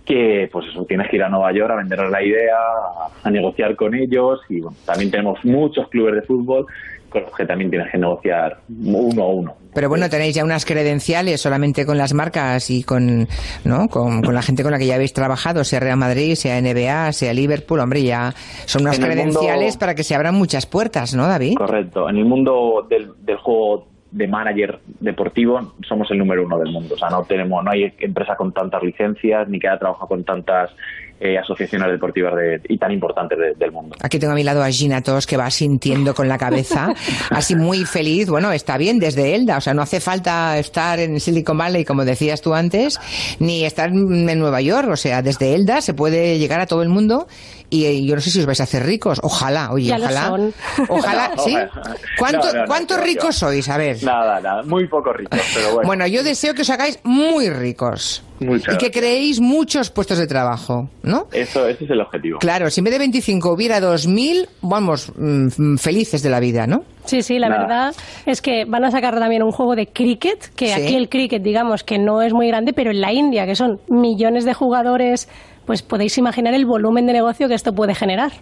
Que 0.05 0.51
pues 0.53 0.67
eso, 0.69 0.85
tienes 0.85 1.09
que 1.09 1.17
ir 1.17 1.23
a 1.23 1.31
Nueva 1.31 1.51
York 1.53 1.71
a 1.71 1.77
venderles 1.77 2.11
la 2.11 2.23
idea, 2.23 2.57
a, 2.57 3.27
a 3.27 3.31
negociar 3.31 3.75
con 3.75 3.95
ellos. 3.95 4.39
Y 4.51 4.61
bueno, 4.61 4.77
también 4.85 5.11
tenemos 5.11 5.43
muchos 5.45 5.89
clubes 5.89 6.15
de 6.17 6.23
fútbol 6.23 6.67
con 7.15 7.23
los 7.23 7.33
que 7.35 7.47
también 7.47 7.71
tienes 7.71 7.91
que 7.91 7.97
negociar 7.99 8.59
uno 8.69 9.23
a 9.23 9.29
uno. 9.29 9.57
Pero 9.73 9.89
bueno, 9.89 10.09
tenéis 10.11 10.35
ya 10.35 10.45
unas 10.45 10.65
credenciales 10.65 11.41
solamente 11.41 11.87
con 11.87 11.97
las 11.97 12.13
marcas 12.13 12.71
y 12.71 12.83
con, 12.83 13.27
¿no? 13.65 13.89
con, 13.89 14.21
con 14.23 14.35
la 14.35 14.43
gente 14.43 14.63
con 14.63 14.73
la 14.73 14.79
que 14.79 14.87
ya 14.87 14.97
habéis 14.97 15.13
trabajado, 15.15 15.65
sea 15.65 15.81
Real 15.81 15.97
Madrid, 15.97 16.35
sea 16.35 16.61
NBA, 16.61 17.13
sea 17.13 17.33
Liverpool. 17.33 17.81
Hombre, 17.81 18.03
ya 18.03 18.35
son 18.67 18.83
unas 18.83 18.99
En 18.99 19.05
credenciales 19.07 19.65
mundo- 19.75 19.79
para 19.81 19.95
que 19.95 20.05
se 20.05 20.15
abran 20.15 20.35
muchas 20.35 20.67
puertas, 20.67 21.15
¿no, 21.15 21.27
David? 21.27 21.55
Correcto. 21.57 22.09
En 22.09 22.17
el 22.19 22.25
mundo 22.25 22.87
del, 22.89 23.13
del 23.25 23.37
juego 23.39 23.87
de 24.13 24.29
manager 24.29 24.79
deportivo 25.01 25.75
somos 25.89 26.09
el 26.13 26.19
número 26.19 26.45
uno 26.45 26.57
del 26.59 26.71
mundo. 26.71 26.95
O 26.95 26.99
sea, 26.99 27.09
no 27.11 27.25
tenemos, 27.25 27.65
no 27.65 27.71
hay 27.73 27.93
empresa 27.99 28.37
con 28.37 28.53
tantas 28.53 28.81
licencias 28.83 29.49
ni 29.49 29.59
que 29.59 29.67
haya 29.69 29.79
trabajado 29.81 30.07
con 30.07 30.23
tantas 30.23 30.71
eh, 31.25 31.39
asociaciones 31.39 31.91
deportivas 31.91 32.35
de- 32.37 32.61
y 32.69 32.77
tan 32.79 32.93
importantes 32.93 33.39
de- 33.39 33.55
del 33.57 33.73
mundo. 33.73 33.97
Aquí 34.01 34.19
tengo 34.19 34.33
a 34.33 34.37
mi 34.37 34.45
lado 34.45 34.63
a 34.63 34.71
Gina 34.71 35.01
Tos, 35.03 35.27
que 35.27 35.37
va 35.37 35.51
sintiendo 35.51 36.15
con 36.15 36.29
la 36.29 36.37
cabeza, 36.39 36.93
así 37.31 37.55
muy 37.57 37.85
feliz. 37.85 38.29
Bueno, 38.29 38.53
está 38.53 38.77
bien 38.77 38.99
desde 38.99 39.35
Elda, 39.35 39.57
o 39.57 39.61
sea, 39.61 39.73
no 39.75 39.83
hace 39.83 40.01
falta 40.01 40.59
estar 40.59 41.01
en 41.01 41.19
Silicon 41.21 41.57
Valley, 41.59 41.85
como 41.85 42.05
decías 42.05 42.41
tú 42.43 42.53
antes, 42.55 43.01
ni 43.39 43.65
estar 43.65 43.89
en 43.91 44.39
Nueva 44.39 44.61
York. 44.61 44.89
O 44.91 44.97
sea, 44.97 45.23
desde 45.23 45.55
Elda 45.55 45.81
se 45.81 45.95
puede 45.95 46.39
llegar 46.39 46.61
a 46.61 46.67
todo 46.67 46.83
el 46.83 46.89
mundo 46.91 47.27
y 47.71 47.87
eh, 47.87 48.05
yo 48.05 48.15
no 48.15 48.21
sé 48.21 48.31
si 48.31 48.41
os 48.41 48.47
vais 48.47 48.61
a 48.61 48.65
hacer 48.65 48.85
ricos. 48.85 49.19
Ojalá, 49.23 49.71
oye, 49.73 49.87
Ya 49.89 49.99
lo 49.99 50.05
ojalá. 50.05 50.27
son. 50.29 50.55
Ojalá, 50.89 51.31
No, 51.37 51.43
¿sí? 51.43 51.57
¿Cuánto- 52.19 52.47
No, 52.49 52.53
no, 52.53 52.61
no, 52.61 52.67
¿Cuántos 52.67 52.99
no, 52.99 53.05
ricos 53.05 53.37
sois? 53.37 53.69
A 53.69 53.79
ver. 53.79 54.03
Nada, 54.03 54.41
nada, 54.41 54.63
muy 54.63 54.87
pocos 54.89 55.17
ricos, 55.17 55.41
pero 55.55 55.75
bueno. 55.75 55.87
Bueno, 55.87 56.07
yo 56.07 56.23
deseo 56.23 56.55
que 56.55 56.63
os 56.63 56.71
hagáis 56.71 56.99
muy 57.03 57.49
ricos. 57.49 58.23
Muchas 58.47 58.75
y 58.75 58.79
que 58.79 58.91
creéis 58.91 59.41
muchos 59.41 59.91
puestos 59.91 60.19
de 60.19 60.27
trabajo, 60.27 60.89
¿no? 61.03 61.27
Eso, 61.33 61.67
ese 61.67 61.85
es 61.85 61.91
el 61.91 62.01
objetivo. 62.01 62.39
Claro, 62.39 62.71
si 62.71 62.81
en 62.81 62.85
vez 62.85 62.93
de 62.95 62.99
25 62.99 63.53
hubiera 63.53 63.81
2.000, 63.81 64.49
vamos, 64.63 65.13
mm, 65.17 65.77
felices 65.77 66.23
de 66.23 66.31
la 66.31 66.41
vida, 66.41 66.67
¿no? 66.67 66.83
Sí, 67.05 67.23
sí, 67.23 67.39
la 67.39 67.49
Nada. 67.49 67.61
verdad 67.63 67.95
es 68.27 68.41
que 68.41 68.65
van 68.65 68.85
a 68.85 68.91
sacar 68.91 69.19
también 69.19 69.43
un 69.43 69.53
juego 69.53 69.77
de 69.77 69.87
cricket, 69.89 70.55
que 70.55 70.69
Sí. 70.69 70.73
aquí 70.73 70.95
el 70.95 71.09
cricket, 71.09 71.43
digamos, 71.43 71.85
que 71.85 71.99
no 71.99 72.23
es 72.23 72.33
muy 72.33 72.49
grande, 72.49 72.73
pero 72.73 72.91
en 72.91 73.01
la 73.01 73.13
India, 73.13 73.45
que 73.47 73.55
son 73.55 73.79
millones 73.91 74.45
de 74.45 74.55
jugadores, 74.55 75.29
pues 75.67 75.83
podéis 75.83 76.17
imaginar 76.19 76.53
el 76.55 76.67
volumen 76.67 77.07
de 77.07 77.13
negocio 77.15 77.49
que 77.49 77.55
esto 77.55 77.73
puede 77.75 77.95
generar. 77.95 78.33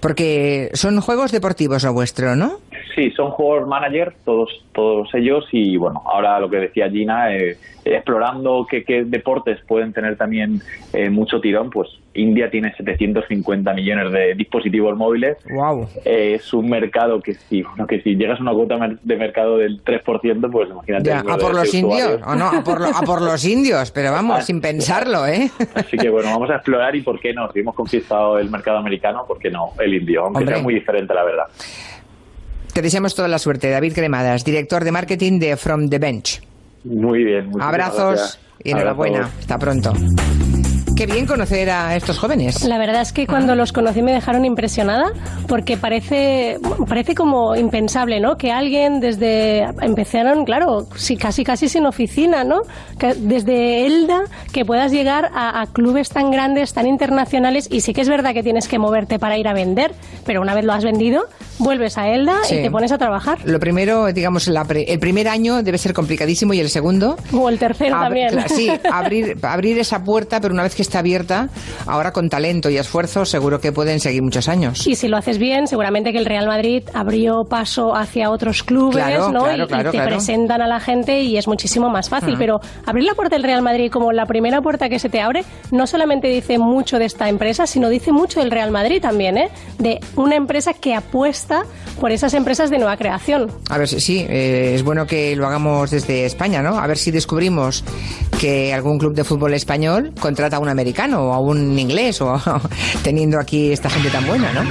Porque 0.00 0.70
son 0.74 1.00
juegos 1.00 1.30
deportivos 1.32 1.82
lo 1.84 1.92
vuestro, 1.92 2.36
¿no? 2.36 2.58
Sí, 2.94 3.10
son 3.12 3.30
juegos 3.30 3.68
manager, 3.68 4.14
todos, 4.24 4.64
todos 4.72 5.08
ellos, 5.14 5.44
y 5.52 5.76
bueno, 5.76 6.02
ahora 6.06 6.40
lo 6.40 6.48
que 6.50 6.56
decía 6.56 6.90
Gina, 6.90 7.34
eh, 7.34 7.56
explorando 7.84 8.66
qué, 8.68 8.84
qué 8.84 9.04
deportes 9.04 9.58
pueden 9.66 9.92
tener 9.92 10.16
también 10.16 10.60
eh, 10.92 11.08
mucho 11.10 11.40
tirón, 11.40 11.70
pues 11.70 11.88
India 12.14 12.50
tiene 12.50 12.74
750 12.74 13.72
millones 13.72 14.12
de 14.12 14.34
dispositivos 14.34 14.96
móviles. 14.96 15.36
Wow. 15.48 15.88
Eh, 16.04 16.34
es 16.34 16.52
un 16.52 16.68
mercado 16.68 17.20
que 17.20 17.34
si, 17.34 17.62
bueno, 17.62 17.86
que 17.86 18.00
si 18.02 18.16
llegas 18.16 18.40
a 18.40 18.42
una 18.42 18.52
cuota 18.52 18.76
de 19.02 19.16
mercado 19.16 19.58
del 19.58 19.82
3%, 19.84 20.50
pues 20.50 20.68
imagínate. 20.70 21.04
Ya, 21.08 21.20
a 21.20 21.36
por 21.38 21.54
los 21.54 21.72
indios, 21.72 21.98
usuarios. 22.16 22.26
o 22.26 22.34
no, 22.34 22.48
a 22.48 22.64
por, 22.64 22.80
lo- 22.80 22.88
a 22.88 23.02
por 23.02 23.22
los 23.22 23.44
indios, 23.44 23.90
pero 23.92 24.10
vamos, 24.12 24.44
sin 24.44 24.60
pensarlo, 24.60 25.26
¿eh? 25.26 25.50
Así 25.74 25.96
que 25.96 26.10
bueno, 26.10 26.30
vamos 26.30 26.50
a 26.50 26.56
explorar 26.56 26.94
y 26.96 27.02
por 27.02 27.20
qué 27.20 27.32
no. 27.32 27.50
Si 27.52 27.60
hemos 27.60 27.74
conquistado 27.76 28.38
el 28.38 28.50
mercado 28.50 28.78
americano, 28.78 29.24
¿por 29.26 29.38
qué 29.38 29.50
no 29.50 29.70
el 29.78 29.94
indio? 29.94 30.22
Aunque 30.24 30.38
Hombre. 30.40 30.54
sea 30.56 30.62
muy 30.64 30.74
diferente, 30.74 31.14
la 31.14 31.22
verdad. 31.24 31.44
Te 32.72 32.82
deseamos 32.82 33.14
toda 33.14 33.28
la 33.28 33.38
suerte, 33.38 33.68
David 33.70 33.94
Cremadas, 33.94 34.44
director 34.44 34.84
de 34.84 34.92
marketing 34.92 35.38
de 35.38 35.56
From 35.56 35.88
the 35.88 35.98
Bench. 35.98 36.40
Muy 36.84 37.24
bien. 37.24 37.50
Abrazos 37.60 38.14
gracias. 38.14 38.40
y 38.62 38.70
enhorabuena. 38.70 39.18
Abrazos. 39.18 39.40
Hasta 39.40 39.58
pronto. 39.58 39.92
Qué 40.96 41.06
bien 41.06 41.24
conocer 41.24 41.70
a 41.70 41.96
estos 41.96 42.18
jóvenes. 42.18 42.62
La 42.64 42.76
verdad 42.76 43.00
es 43.00 43.14
que 43.14 43.26
cuando 43.26 43.54
los 43.54 43.72
conocí 43.72 44.02
me 44.02 44.12
dejaron 44.12 44.44
impresionada 44.44 45.12
porque 45.48 45.78
parece, 45.78 46.58
parece 46.86 47.14
como 47.14 47.56
impensable, 47.56 48.20
¿no? 48.20 48.36
Que 48.36 48.52
alguien 48.52 49.00
desde 49.00 49.60
empezaron, 49.80 50.44
claro, 50.44 50.86
sí, 50.96 51.16
casi 51.16 51.42
casi 51.42 51.70
sin 51.70 51.86
oficina, 51.86 52.44
¿no? 52.44 52.60
Que 52.98 53.14
desde 53.14 53.86
Elda 53.86 54.24
que 54.52 54.66
puedas 54.66 54.92
llegar 54.92 55.30
a, 55.34 55.62
a 55.62 55.66
clubes 55.68 56.10
tan 56.10 56.30
grandes, 56.30 56.74
tan 56.74 56.86
internacionales 56.86 57.66
y 57.70 57.80
sí 57.80 57.94
que 57.94 58.02
es 58.02 58.08
verdad 58.10 58.34
que 58.34 58.42
tienes 58.42 58.68
que 58.68 58.78
moverte 58.78 59.18
para 59.18 59.38
ir 59.38 59.48
a 59.48 59.54
vender, 59.54 59.92
pero 60.26 60.42
una 60.42 60.54
vez 60.54 60.66
lo 60.66 60.74
has 60.74 60.84
vendido, 60.84 61.22
vuelves 61.60 61.96
a 61.98 62.08
Elda 62.08 62.42
Sí. 62.44 62.56
y 62.56 62.62
te 62.62 62.70
pones 62.70 62.90
a 62.92 62.98
trabajar. 62.98 63.38
Lo 63.44 63.60
primero, 63.60 64.12
digamos, 64.12 64.48
la 64.48 64.64
pre- 64.64 64.90
el 64.92 64.98
primer 64.98 65.28
año 65.28 65.62
debe 65.62 65.78
ser 65.78 65.92
complicadísimo 65.94 66.52
y 66.54 66.60
el 66.60 66.68
segundo. 66.70 67.16
O 67.32 67.48
el 67.48 67.58
tercero 67.58 67.96
ab- 67.96 68.00
también. 68.04 68.44
Sí, 68.48 68.68
abrir, 68.92 69.38
abrir 69.42 69.78
esa 69.78 70.02
puerta, 70.02 70.40
pero 70.40 70.52
una 70.54 70.62
vez 70.64 70.74
que 70.74 70.82
está 70.82 70.98
abierta, 71.00 71.48
ahora 71.86 72.12
con 72.12 72.28
talento 72.28 72.68
y 72.70 72.76
esfuerzo, 72.78 73.24
seguro 73.24 73.60
que 73.60 73.72
pueden 73.72 74.00
seguir 74.00 74.22
muchos 74.22 74.48
años. 74.48 74.86
Y 74.86 74.96
si 74.96 75.08
lo 75.08 75.16
haces 75.16 75.38
bien, 75.38 75.66
seguramente 75.68 76.12
que 76.12 76.18
el 76.18 76.26
Real 76.26 76.46
Madrid 76.46 76.82
abrió 76.94 77.44
paso 77.44 77.94
hacia 77.94 78.30
otros 78.30 78.62
clubes, 78.62 78.96
Claro, 78.96 79.30
¿no? 79.30 79.44
claro, 79.44 79.90
y, 79.90 79.92
te 79.92 80.02
presentan 80.02 80.62
a 80.62 80.66
la 80.66 80.80
gente 80.80 81.20
y 81.22 81.36
es 81.36 81.46
muchísimo 81.46 81.88
más 81.90 82.08
fácil. 82.08 82.36
Pero 82.38 82.60
abrir 82.86 83.04
la 83.04 83.14
puerta 83.14 83.36
del 83.36 83.42
Real 83.44 83.62
Madrid 83.62 83.90
como 83.90 84.12
la 84.12 84.26
primera 84.26 84.60
puerta 84.62 84.88
que 84.88 84.98
se 84.98 85.08
te 85.08 85.20
abre, 85.20 85.44
no 85.70 85.86
solamente 85.86 86.28
dice 86.28 86.58
mucho 86.58 86.98
de 86.98 87.04
esta 87.04 87.28
empresa, 87.28 87.66
sino 87.66 87.88
dice 87.88 88.12
mucho 88.12 88.40
del 88.40 88.50
Real 88.50 88.70
Madrid 88.70 89.00
también, 89.02 89.36
¿eh? 89.38 89.48
De 89.78 90.00
una 90.16 90.36
empresa 90.36 90.72
que 90.74 90.94
apuesta 90.94 91.49
por 92.00 92.12
esas 92.12 92.34
empresas 92.34 92.70
de 92.70 92.78
nueva 92.78 92.96
creación. 92.96 93.50
A 93.68 93.78
ver, 93.78 93.88
sí, 93.88 94.00
sí, 94.00 94.26
eh, 94.28 94.72
es 94.74 94.82
bueno 94.82 95.06
que 95.06 95.36
lo 95.36 95.46
hagamos 95.46 95.90
desde 95.90 96.24
España, 96.24 96.62
¿no? 96.62 96.78
A 96.78 96.86
ver 96.86 96.98
si 96.98 97.10
descubrimos 97.10 97.84
que 98.38 98.72
algún 98.72 98.98
club 98.98 99.14
de 99.14 99.24
fútbol 99.24 99.54
español 99.54 100.12
contrata 100.18 100.56
a 100.56 100.60
un 100.60 100.68
americano 100.68 101.22
o 101.22 101.32
a 101.34 101.40
un 101.40 101.78
inglés 101.78 102.20
o 102.20 102.40
teniendo 103.02 103.38
aquí 103.38 103.72
esta 103.72 103.90
gente 103.90 104.10
tan 104.10 104.26
buena, 104.26 104.52
¿no? 104.52 104.62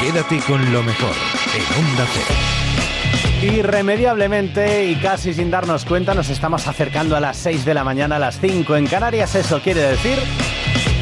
Quédate 0.00 0.38
con 0.46 0.72
lo 0.72 0.82
mejor 0.82 1.14
en 1.54 1.84
Onda 1.84 2.06
Cero. 2.12 3.54
Irremediablemente 3.54 4.86
y 4.86 4.96
casi 4.96 5.34
sin 5.34 5.50
darnos 5.50 5.84
cuenta 5.84 6.14
nos 6.14 6.30
estamos 6.30 6.66
acercando 6.66 7.16
a 7.16 7.20
las 7.20 7.36
6 7.36 7.64
de 7.64 7.74
la 7.74 7.84
mañana, 7.84 8.16
a 8.16 8.18
las 8.18 8.40
5 8.40 8.76
en 8.76 8.86
Canarias. 8.86 9.34
Eso 9.34 9.60
quiere 9.60 9.82
decir 9.82 10.18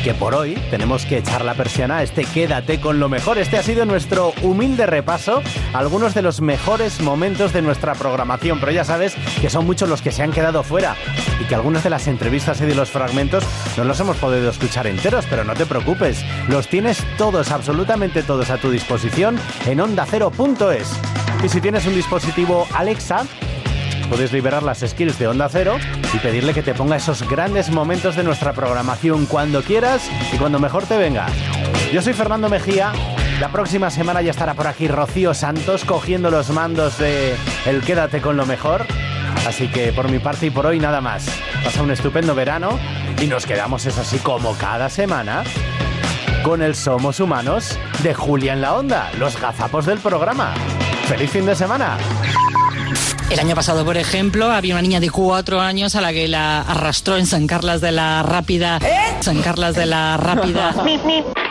que 0.04 0.12
por 0.12 0.34
hoy 0.34 0.54
tenemos 0.70 1.06
que 1.06 1.16
echar 1.16 1.42
la 1.46 1.54
persiana 1.54 2.02
este 2.02 2.26
Quédate 2.26 2.78
con 2.78 3.00
lo 3.00 3.08
mejor. 3.08 3.38
Este 3.38 3.56
ha 3.56 3.62
sido 3.62 3.86
nuestro 3.86 4.34
humilde 4.42 4.84
repaso 4.84 5.42
algunos 5.72 6.12
de 6.12 6.20
los 6.20 6.42
mejores 6.42 7.00
momentos 7.00 7.54
de 7.54 7.62
nuestra 7.62 7.94
programación. 7.94 8.60
Pero 8.60 8.72
ya 8.72 8.84
sabes 8.84 9.14
que 9.40 9.48
son 9.48 9.64
muchos 9.64 9.88
los 9.88 10.02
que 10.02 10.12
se 10.12 10.22
han 10.22 10.30
quedado 10.30 10.62
fuera 10.62 10.94
y 11.40 11.44
que 11.44 11.54
algunas 11.54 11.84
de 11.84 11.88
las 11.88 12.06
entrevistas 12.06 12.60
y 12.60 12.66
de 12.66 12.74
los 12.74 12.90
fragmentos 12.90 13.44
no 13.78 13.84
los 13.84 13.98
hemos 13.98 14.18
podido 14.18 14.50
escuchar 14.50 14.86
enteros. 14.86 15.24
Pero 15.30 15.42
no 15.42 15.54
te 15.54 15.64
preocupes, 15.64 16.22
los 16.48 16.68
tienes 16.68 17.02
todos, 17.16 17.50
absolutamente 17.50 18.22
todos 18.22 18.50
a 18.50 18.58
tu 18.58 18.70
disposición 18.70 19.38
en 19.64 19.80
ondacero.es. 19.80 20.92
Y 21.42 21.48
si 21.48 21.62
tienes 21.62 21.86
un 21.86 21.94
dispositivo 21.94 22.68
Alexa, 22.74 23.24
puedes 24.08 24.32
liberar 24.32 24.62
las 24.62 24.80
skills 24.80 25.18
de 25.18 25.28
Onda 25.28 25.48
Cero 25.48 25.76
y 26.12 26.18
pedirle 26.18 26.54
que 26.54 26.62
te 26.62 26.74
ponga 26.74 26.96
esos 26.96 27.28
grandes 27.28 27.70
momentos 27.70 28.16
de 28.16 28.22
nuestra 28.22 28.52
programación 28.52 29.26
cuando 29.26 29.62
quieras 29.62 30.08
y 30.32 30.36
cuando 30.36 30.58
mejor 30.58 30.84
te 30.84 30.96
venga. 30.96 31.26
Yo 31.92 32.02
soy 32.02 32.12
Fernando 32.12 32.48
Mejía. 32.48 32.92
La 33.40 33.50
próxima 33.50 33.90
semana 33.90 34.22
ya 34.22 34.30
estará 34.30 34.54
por 34.54 34.66
aquí 34.66 34.88
Rocío 34.88 35.34
Santos 35.34 35.84
cogiendo 35.84 36.30
los 36.30 36.50
mandos 36.50 36.98
de 36.98 37.34
El 37.66 37.82
Quédate 37.82 38.20
con 38.20 38.36
lo 38.36 38.46
mejor. 38.46 38.86
Así 39.46 39.68
que 39.68 39.92
por 39.92 40.10
mi 40.10 40.18
parte 40.18 40.46
y 40.46 40.50
por 40.50 40.66
hoy 40.66 40.78
nada 40.78 41.00
más. 41.00 41.26
Pasa 41.64 41.82
un 41.82 41.90
estupendo 41.90 42.34
verano 42.34 42.78
y 43.20 43.26
nos 43.26 43.46
quedamos, 43.46 43.86
eso 43.86 44.04
sí, 44.04 44.18
como 44.18 44.56
cada 44.56 44.88
semana, 44.88 45.44
con 46.42 46.62
el 46.62 46.74
Somos 46.74 47.20
Humanos 47.20 47.78
de 48.02 48.14
Julia 48.14 48.52
en 48.52 48.60
la 48.60 48.74
Onda, 48.74 49.10
los 49.18 49.40
gazapos 49.40 49.86
del 49.86 49.98
programa. 49.98 50.54
¡Feliz 51.08 51.30
fin 51.30 51.46
de 51.46 51.54
semana! 51.54 51.98
El 53.30 53.40
año 53.40 53.54
pasado, 53.54 53.84
por 53.84 53.96
ejemplo, 53.96 54.52
había 54.52 54.74
una 54.74 54.82
niña 54.82 55.00
de 55.00 55.10
cuatro 55.10 55.60
años 55.60 55.94
a 55.96 56.00
la 56.00 56.12
que 56.12 56.28
la 56.28 56.60
arrastró 56.60 57.16
en 57.16 57.26
San 57.26 57.46
Carlas 57.46 57.80
de 57.80 57.90
la 57.90 58.22
Rápida. 58.22 58.78
San 59.20 59.40
Carlas 59.42 59.74
de 59.74 59.86
la 59.86 60.16
Rápida. 60.16 60.74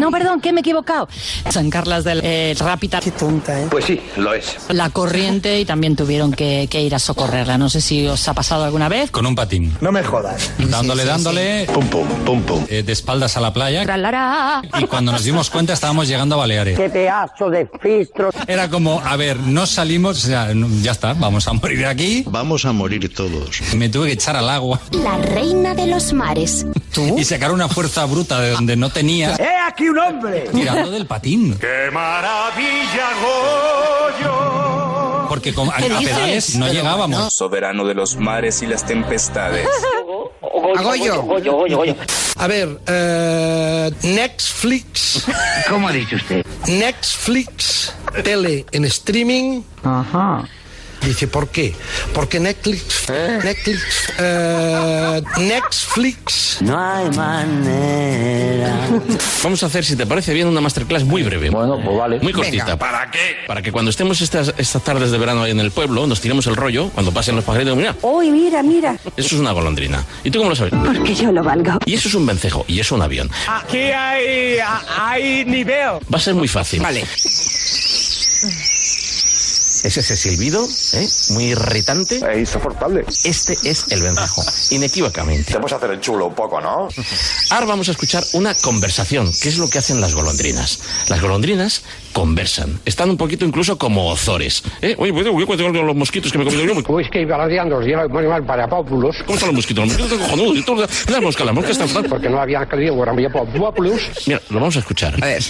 No, 0.00 0.10
perdón, 0.10 0.40
que 0.40 0.52
me 0.52 0.60
he 0.60 0.62
equivocado. 0.62 1.08
San 1.50 1.70
Carlas 1.70 2.04
de 2.04 2.14
la 2.16 2.22
eh, 2.24 2.54
Rápida. 2.58 3.00
Qué 3.00 3.10
tonta, 3.10 3.60
¿eh? 3.60 3.66
Pues 3.70 3.84
sí, 3.84 4.00
lo 4.16 4.32
es. 4.34 4.56
La 4.70 4.90
corriente 4.90 5.60
y 5.60 5.64
también 5.64 5.94
tuvieron 5.96 6.32
que, 6.32 6.66
que 6.70 6.82
ir 6.82 6.94
a 6.94 6.98
socorrerla. 6.98 7.58
No 7.58 7.68
sé 7.68 7.80
si 7.80 8.06
os 8.06 8.26
ha 8.28 8.34
pasado 8.34 8.64
alguna 8.64 8.88
vez. 8.88 9.10
Con 9.10 9.26
un 9.26 9.34
patín. 9.34 9.76
No 9.80 9.92
me 9.92 10.02
jodas. 10.02 10.50
Dándole, 10.58 11.02
Sí, 11.02 11.08
sí, 11.08 11.12
dándole. 11.14 11.66
Pum, 11.72 11.86
pum, 11.88 12.06
pum, 12.24 12.42
pum. 12.42 12.64
Eh, 12.68 12.82
de 12.82 12.92
espaldas 12.92 13.36
a 13.36 13.40
la 13.40 13.52
playa. 13.52 13.82
Tralará. 13.84 14.62
Y 14.78 14.84
cuando 14.86 15.12
nos 15.12 15.24
dimos 15.24 15.50
cuenta 15.50 15.72
estábamos 15.72 16.08
llegando 16.08 16.34
a 16.36 16.38
Baleares. 16.38 16.78
¡Qué 16.78 16.88
pedazo 16.88 17.50
de 17.50 17.68
fistro! 17.80 18.30
Era 18.46 18.68
como, 18.70 19.00
a 19.04 19.16
ver, 19.16 19.36
no 19.38 19.66
salimos, 19.66 20.26
no- 20.28 20.68
ya 20.82 20.92
está, 20.92 21.12
vamos 21.14 21.46
a 21.46 21.52
morir 21.52 21.86
aquí. 21.86 22.24
Vamos 22.26 22.64
a 22.64 22.72
morir 22.72 23.12
todos. 23.14 23.60
Me 23.76 23.88
tuve 23.88 24.06
que 24.08 24.12
echar 24.14 24.36
al 24.36 24.48
agua 24.48 24.80
La 24.92 25.16
reina 25.18 25.74
de 25.74 25.86
los 25.86 26.12
mares. 26.12 26.66
Y 26.96 27.24
sacar 27.24 27.52
una 27.52 27.68
fuerza 27.68 28.04
bruta 28.06 28.40
de 28.40 28.50
donde 28.50 28.76
no 28.76 28.90
tenía. 28.90 29.34
¡He 29.38 29.56
aquí 29.66 29.88
un 29.88 29.98
hombre! 29.98 30.48
Tirando 30.52 30.90
del 30.90 31.06
patín. 31.06 31.56
¡Qué 31.58 31.90
maravilla, 31.92 33.10
Goyo! 33.22 35.26
Porque 35.28 35.54
con, 35.54 35.68
a, 35.68 35.76
pedales 35.76 36.56
no 36.56 36.66
Pero 36.66 36.78
llegábamos. 36.78 37.32
Soberano 37.32 37.84
de 37.84 37.94
los 37.94 38.16
mares 38.16 38.62
y 38.62 38.66
las 38.66 38.84
tempestades. 38.84 39.68
Agoyo. 40.76 41.24
A 42.36 42.46
ver, 42.46 42.80
eh, 42.86 43.90
Netflix. 44.02 45.24
¿Cómo 45.68 45.88
ha 45.88 45.92
dicho 45.92 46.16
usted? 46.16 46.44
Netflix, 46.66 47.94
tele 48.24 48.66
en 48.72 48.84
streaming. 48.86 49.62
Ajá. 49.84 50.48
Dice, 51.06 51.28
¿por 51.28 51.48
qué? 51.48 51.74
Porque 52.12 52.38
Netflix, 52.38 53.08
Netflix, 53.42 54.12
eh, 54.18 55.22
Netflix. 55.38 56.58
No 56.60 56.78
hay 56.78 57.08
manera. 57.16 58.88
Vamos 59.42 59.62
a 59.62 59.66
hacer, 59.66 59.84
si 59.84 59.96
te 59.96 60.06
parece 60.06 60.34
bien, 60.34 60.46
una 60.46 60.60
masterclass 60.60 61.04
muy 61.04 61.22
breve. 61.22 61.48
Bueno, 61.50 61.80
pues 61.82 61.96
vale. 61.96 62.20
Muy 62.20 62.32
cortita. 62.32 62.64
Venga. 62.64 62.76
¿Para 62.78 63.10
qué? 63.10 63.36
Para 63.46 63.62
que 63.62 63.72
cuando 63.72 63.90
estemos 63.90 64.20
estas, 64.20 64.52
estas 64.58 64.82
tardes 64.84 65.10
de 65.10 65.18
verano 65.18 65.42
ahí 65.42 65.52
en 65.52 65.60
el 65.60 65.70
pueblo, 65.70 66.06
nos 66.06 66.20
tiremos 66.20 66.46
el 66.46 66.56
rollo, 66.56 66.90
cuando 66.90 67.12
pasen 67.12 67.34
los 67.34 67.44
pajaritos, 67.44 67.76
mira, 67.76 67.96
Uy, 68.02 68.30
mira, 68.30 68.62
mira. 68.62 68.92
eso 69.16 69.34
es 69.34 69.40
una 69.40 69.52
golondrina. 69.52 70.04
¿Y 70.22 70.30
tú 70.30 70.38
cómo 70.38 70.50
lo 70.50 70.56
sabes? 70.56 70.74
Porque 70.84 71.14
yo 71.14 71.32
lo 71.32 71.42
valgo. 71.42 71.78
Y 71.86 71.94
eso 71.94 72.08
es 72.08 72.14
un 72.14 72.26
vencejo, 72.26 72.64
y 72.68 72.78
eso 72.78 72.94
un 72.94 73.02
avión. 73.02 73.30
Aquí 73.48 73.78
hay, 73.78 74.58
hay 74.98 75.44
nivel. 75.46 75.98
Va 76.12 76.18
a 76.18 76.20
ser 76.20 76.34
muy 76.34 76.48
fácil. 76.48 76.80
Vale. 76.80 77.04
Es 79.82 79.96
ese 79.96 80.16
silbido, 80.16 80.68
¿eh? 80.92 81.08
muy 81.30 81.44
irritante. 81.52 82.16
Es 82.16 82.38
insoportable. 82.38 83.04
Este 83.24 83.56
es 83.64 83.86
el 83.90 84.02
vencejo, 84.02 84.42
inequívocamente. 84.70 85.52
Te 85.52 85.58
puedes 85.58 85.72
hacer 85.72 85.90
el 85.90 86.00
chulo 86.00 86.26
un 86.26 86.34
poco, 86.34 86.60
¿no? 86.60 86.88
Ahora 87.50 87.66
vamos 87.66 87.88
a 87.88 87.92
escuchar 87.92 88.22
una 88.34 88.54
conversación, 88.54 89.30
que 89.40 89.48
es 89.48 89.58
lo 89.58 89.68
que 89.68 89.78
hacen 89.78 90.00
las 90.00 90.14
golondrinas. 90.14 90.80
Las 91.08 91.20
golondrinas 91.20 91.82
conversan. 92.12 92.80
Están 92.84 93.10
un 93.10 93.16
poquito 93.16 93.44
incluso 93.44 93.78
como 93.78 94.08
ozores. 94.10 94.62
¿Eh? 94.82 94.94
Oye, 94.98 95.12
¿puedo 95.12 95.32
voy 95.32 95.44
a 95.44 95.46
contar 95.46 95.70
los 95.72 95.96
mosquitos 95.96 96.30
que 96.32 96.38
me 96.38 96.44
he 96.44 96.46
comido 96.48 96.74
yo? 96.74 96.82
Pues 96.82 97.08
que 97.10 97.24
balanceando 97.24 97.86
y 97.86 97.92
era 97.92 98.06
muy 98.08 98.24
mal 98.24 98.44
para 98.44 98.68
Populus. 98.68 99.16
¿Cómo 99.24 99.34
están 99.34 99.48
los 99.48 99.56
mosquitos? 99.56 99.84
Los 99.86 99.98
mosquitos 99.98 100.12
están 100.12 100.30
cojonudos. 100.30 100.58
Y 100.58 100.62
todo- 100.64 100.86
Las 101.10 101.22
moscas, 101.22 101.46
las 101.46 101.54
moscas 101.54 101.78
están... 101.78 102.04
Porque 102.04 102.28
no 102.28 102.40
había 102.40 102.66
querido 102.66 103.02
era 103.02 103.14
para 103.30 103.44
Populus. 103.52 104.02
Mira, 104.26 104.40
lo 104.50 104.58
vamos 104.60 104.76
a 104.76 104.78
escuchar. 104.80 105.14
A 105.22 105.26
ver. 105.26 105.42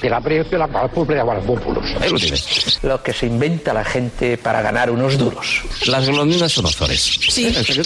Que 0.00 0.10
la 0.10 0.20
precio 0.20 0.58
la 0.58 0.66
para 0.68 0.88
Populus. 0.88 1.84
Ahí 2.00 2.10
lo 2.10 2.18
tienes. 2.18 2.78
Lo 2.82 3.02
que 3.02 3.12
se 3.12 3.26
inventa 3.26 3.72
la 3.72 3.84
gente 3.84 4.36
para 4.38 4.62
ganar 4.62 4.90
unos 4.90 5.18
duros. 5.18 5.62
Las 5.86 6.08
golondrinas 6.08 6.52
son 6.52 6.66
ozores. 6.66 7.00
Sí. 7.28 7.46
Eh, 7.46 7.82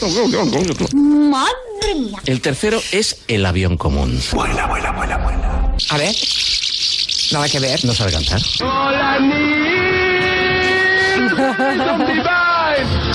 Madre 0.95 1.95
mía. 1.95 2.19
El 2.27 2.41
tercero 2.41 2.81
es 2.93 3.23
el 3.29 3.45
avión 3.47 3.77
común. 3.77 4.21
Vuela, 4.33 4.67
vuela, 4.67 4.93
vuela, 4.93 5.17
vuela. 5.19 5.75
A 5.91 5.97
ver. 5.99 6.15
Nada 7.33 7.49
que 7.49 7.59
ver. 7.61 7.85
¿No 7.85 7.93
sabe 7.95 8.13
cantar? 8.13 8.41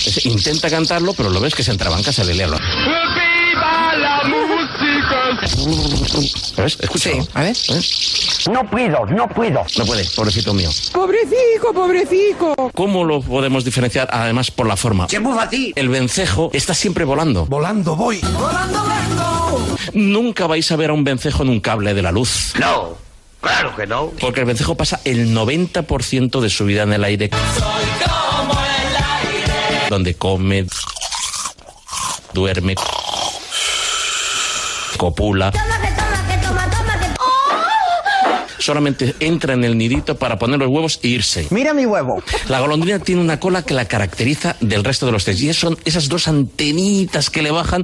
Es- 0.05 0.25
intenta 0.25 0.69
cantarlo, 0.69 1.13
pero 1.13 1.29
lo 1.29 1.39
ves 1.39 1.55
que 1.55 1.63
se 1.63 1.71
entrabanca, 1.71 2.11
se 2.11 2.23
le 2.25 2.33
lea. 2.35 2.47
¡Viva 2.47 3.93
la 3.95 4.21
música! 4.25 5.39
¿Ves? 6.61 6.77
Escucha. 6.81 7.09
a 7.33 7.41
ver. 7.41 7.55
No 8.51 8.69
puedo, 8.69 9.05
no 9.07 9.27
puedo. 9.29 9.63
No 9.77 9.85
puede, 9.85 10.05
pobrecito 10.15 10.53
mío. 10.53 10.69
Pobrecico, 10.91 11.73
pobrecico. 11.73 12.53
¿Cómo 12.75 13.03
lo 13.05 13.21
podemos 13.21 13.63
diferenciar? 13.63 14.09
Además, 14.11 14.51
por 14.51 14.67
la 14.67 14.75
forma. 14.75 15.07
¡Qué 15.07 15.19
muy 15.19 15.35
fácil! 15.37 15.73
El 15.75 15.89
vencejo 15.89 16.49
está 16.53 16.73
siempre 16.73 17.05
volando. 17.05 17.45
Volando 17.45 17.95
voy. 17.95 18.19
Nunca 19.93 20.47
vais 20.47 20.71
a 20.71 20.75
ver 20.75 20.89
a 20.89 20.93
un 20.93 21.03
vencejo 21.03 21.43
en 21.43 21.49
un 21.49 21.59
cable 21.59 21.93
de 21.93 22.01
la 22.01 22.11
luz. 22.11 22.53
No, 22.59 22.97
claro 23.43 23.75
que 23.75 23.85
no. 23.85 24.11
Porque 24.19 24.39
el 24.39 24.45
vencejo 24.47 24.75
pasa 24.75 24.99
el 25.05 25.35
90% 25.35 26.39
de 26.39 26.49
su 26.49 26.65
vida 26.65 26.83
en 26.83 26.93
el 26.93 27.03
aire. 27.03 27.29
Donde 29.89 30.15
come, 30.15 30.65
duerme, 32.33 32.75
copula. 34.97 35.51
Solamente 38.57 39.13
entra 39.19 39.53
en 39.55 39.65
el 39.65 39.77
nidito 39.77 40.17
para 40.17 40.39
poner 40.39 40.57
los 40.57 40.69
huevos 40.69 40.99
e 41.03 41.09
irse. 41.09 41.47
Mira 41.49 41.73
mi 41.73 41.85
huevo. 41.85 42.23
La 42.47 42.61
golondrina 42.61 42.97
tiene 42.99 43.21
una 43.21 43.37
cola 43.37 43.63
que 43.63 43.73
la 43.73 43.85
caracteriza 43.89 44.55
del 44.61 44.85
resto 44.85 45.05
de 45.05 45.11
los 45.11 45.25
tres. 45.25 45.41
Y 45.41 45.53
son 45.53 45.77
esas 45.83 46.07
dos 46.07 46.29
antenitas 46.29 47.29
que 47.29 47.41
le 47.41 47.51
bajan. 47.51 47.83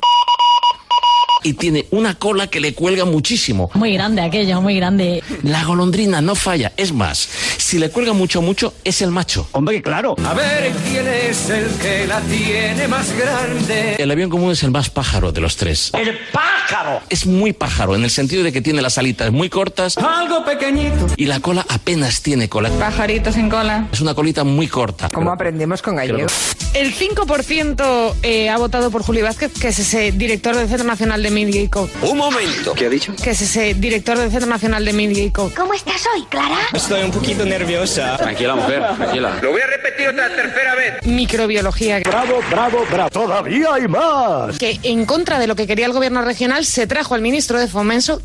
Y 1.43 1.53
tiene 1.53 1.87
una 1.91 2.15
cola 2.15 2.47
que 2.47 2.59
le 2.59 2.73
cuelga 2.73 3.05
muchísimo. 3.05 3.69
Muy 3.73 3.93
grande 3.93 4.21
aquello, 4.21 4.61
muy 4.61 4.75
grande. 4.75 5.23
La 5.43 5.63
golondrina 5.63 6.21
no 6.21 6.35
falla. 6.35 6.73
Es 6.77 6.91
más, 6.91 7.29
si 7.57 7.79
le 7.79 7.89
cuelga 7.89 8.13
mucho, 8.13 8.41
mucho, 8.41 8.73
es 8.83 9.01
el 9.01 9.11
macho. 9.11 9.47
Hombre, 9.53 9.81
claro. 9.81 10.15
A 10.25 10.33
ver 10.33 10.71
quién 10.89 11.07
es 11.07 11.49
el 11.49 11.67
que 11.81 12.05
la 12.07 12.19
tiene 12.21 12.87
más 12.87 13.07
grande. 13.17 13.95
El 13.97 14.11
avión 14.11 14.29
común 14.29 14.51
es 14.51 14.63
el 14.63 14.71
más 14.71 14.89
pájaro 14.89 15.31
de 15.31 15.41
los 15.41 15.55
tres. 15.55 15.91
¡El 15.97 16.17
pájaro! 16.31 17.01
Es 17.09 17.25
muy 17.25 17.53
pájaro, 17.53 17.95
en 17.95 18.03
el 18.03 18.09
sentido 18.09 18.43
de 18.43 18.51
que 18.51 18.61
tiene 18.61 18.81
las 18.81 18.97
alitas 18.97 19.31
muy 19.31 19.49
cortas 19.49 19.97
Algo 19.97 20.43
pequeñito. 20.45 21.07
y 21.17 21.25
la 21.25 21.39
cola 21.39 21.65
apenas 21.69 22.21
tiene 22.21 22.49
cola. 22.49 22.69
Pajarito 22.69 23.31
sin 23.31 23.49
cola. 23.49 23.87
Es 23.91 24.01
una 24.01 24.13
colita 24.13 24.43
muy 24.43 24.67
corta. 24.67 25.09
¿Cómo 25.09 25.31
aprendemos 25.31 25.81
con 25.81 25.95
gallego? 25.95 26.27
El 26.73 26.93
5% 26.93 28.15
eh, 28.21 28.49
ha 28.49 28.57
votado 28.57 28.91
por 28.91 29.01
Juli 29.01 29.21
Vázquez, 29.21 29.51
que 29.59 29.69
es 29.69 29.79
ese 29.79 30.11
director 30.11 30.55
del 30.55 30.67
Centro 30.67 30.85
Nacional 30.85 31.23
de 31.23 31.31
Media 31.31 31.61
y 31.61 31.67
Co. 31.67 31.89
Un 32.03 32.17
momento. 32.17 32.73
¿Qué 32.73 32.85
ha 32.85 32.89
dicho? 32.89 33.13
Que 33.21 33.31
es 33.31 33.41
ese 33.41 33.73
director 33.73 34.17
del 34.17 34.29
Centro 34.29 34.47
Nacional 34.47 34.85
de 34.85 34.93
Media 34.93 35.23
y 35.23 35.31
Co. 35.31 35.51
¿Cómo 35.55 35.73
estás 35.73 36.03
hoy, 36.13 36.23
Clara? 36.29 36.59
Estoy 36.71 37.03
un 37.03 37.11
poquito 37.11 37.43
nerviosa. 37.43 38.17
Tranquila, 38.17 38.55
mujer, 38.55 38.83
tranquila. 38.97 39.39
Lo 39.41 39.51
voy 39.51 39.61
a 39.61 39.67
repetir 39.67 40.09
otra 40.09 40.29
tercera 40.35 40.75
vez. 40.75 41.05
Microbiología. 41.05 41.99
Bravo, 42.01 42.39
bravo, 42.51 42.85
bravo. 42.91 43.09
Todavía 43.09 43.73
hay 43.73 43.87
más. 43.87 44.57
Que 44.59 44.79
en 44.83 45.05
contra 45.05 45.39
de 45.39 45.47
lo 45.47 45.55
que 45.55 45.65
quería 45.65 45.87
el 45.87 45.93
gobierno 45.93 46.21
regional 46.21 46.65
se 46.65 46.85
trajo 46.85 47.15
al 47.15 47.21
ministro 47.21 47.59
de 47.59 47.67
Fomento. 47.67 48.21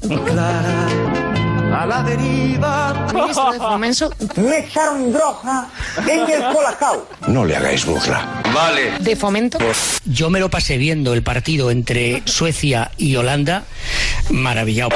A 1.74 1.86
la 1.86 2.02
deriva. 2.02 3.08
Ministro 3.12 3.52
de 3.52 3.58
Fomento 3.58 4.10
Me 4.36 4.58
echaron 4.60 5.12
droga 5.12 5.68
en 6.08 6.20
el 6.30 6.52
colacao. 6.52 7.06
No 7.26 7.44
le 7.44 7.56
hagáis 7.56 7.84
burla. 7.84 8.42
Vale. 8.54 8.92
de 9.00 9.16
Fomento. 9.16 9.58
Yo 10.04 10.30
me 10.30 10.38
lo 10.38 10.48
pasé 10.50 10.78
viendo 10.78 11.14
el 11.14 11.22
partido 11.22 11.72
entre 11.72 12.22
Suecia 12.26 12.92
y 12.96 13.16
Holanda. 13.16 13.64
Maravillado. 14.30 14.90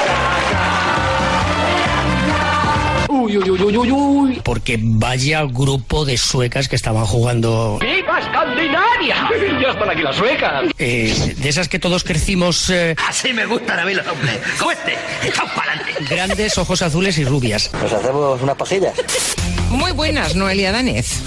Uy, 3.21 3.37
uy, 3.39 3.51
uy, 3.51 3.63
uy, 3.63 3.77
uy, 3.77 3.91
uy. 3.91 4.41
Porque 4.45 4.79
vaya 4.81 5.43
grupo 5.45 6.05
de 6.05 6.17
suecas 6.17 6.69
que 6.69 6.77
estaban 6.77 7.05
jugando. 7.05 7.79
¡Viva 7.81 8.19
Escandinavia! 8.21 9.29
Ya 9.61 9.71
están 9.71 9.91
aquí 9.91 10.03
las 10.03 10.15
suecas. 10.17 10.65
eh, 10.79 11.35
de 11.37 11.49
esas 11.49 11.69
que 11.69 11.79
todos 11.79 12.05
crecimos. 12.05 12.71
eh, 12.71 12.95
Así 13.09 13.33
me 13.33 13.45
gustan 13.47 13.79
a 13.81 13.85
mí 13.85 13.95
los 13.95 14.07
hombres. 14.07 14.39
¡Fuerte! 14.57 14.95
¡Echad 15.25 15.47
para 15.57 15.73
adelante! 15.73 16.05
grandes, 16.15 16.57
ojos 16.59 16.81
azules 16.83 17.19
y 17.19 17.25
rubias. 17.25 17.71
¿Nos 17.73 17.93
hacemos 17.93 18.41
unas 18.43 18.57
pajillas? 18.57 18.95
Muy 19.71 19.93
buenas, 19.93 20.35
Noelia 20.37 20.71
Danez. 20.73 21.21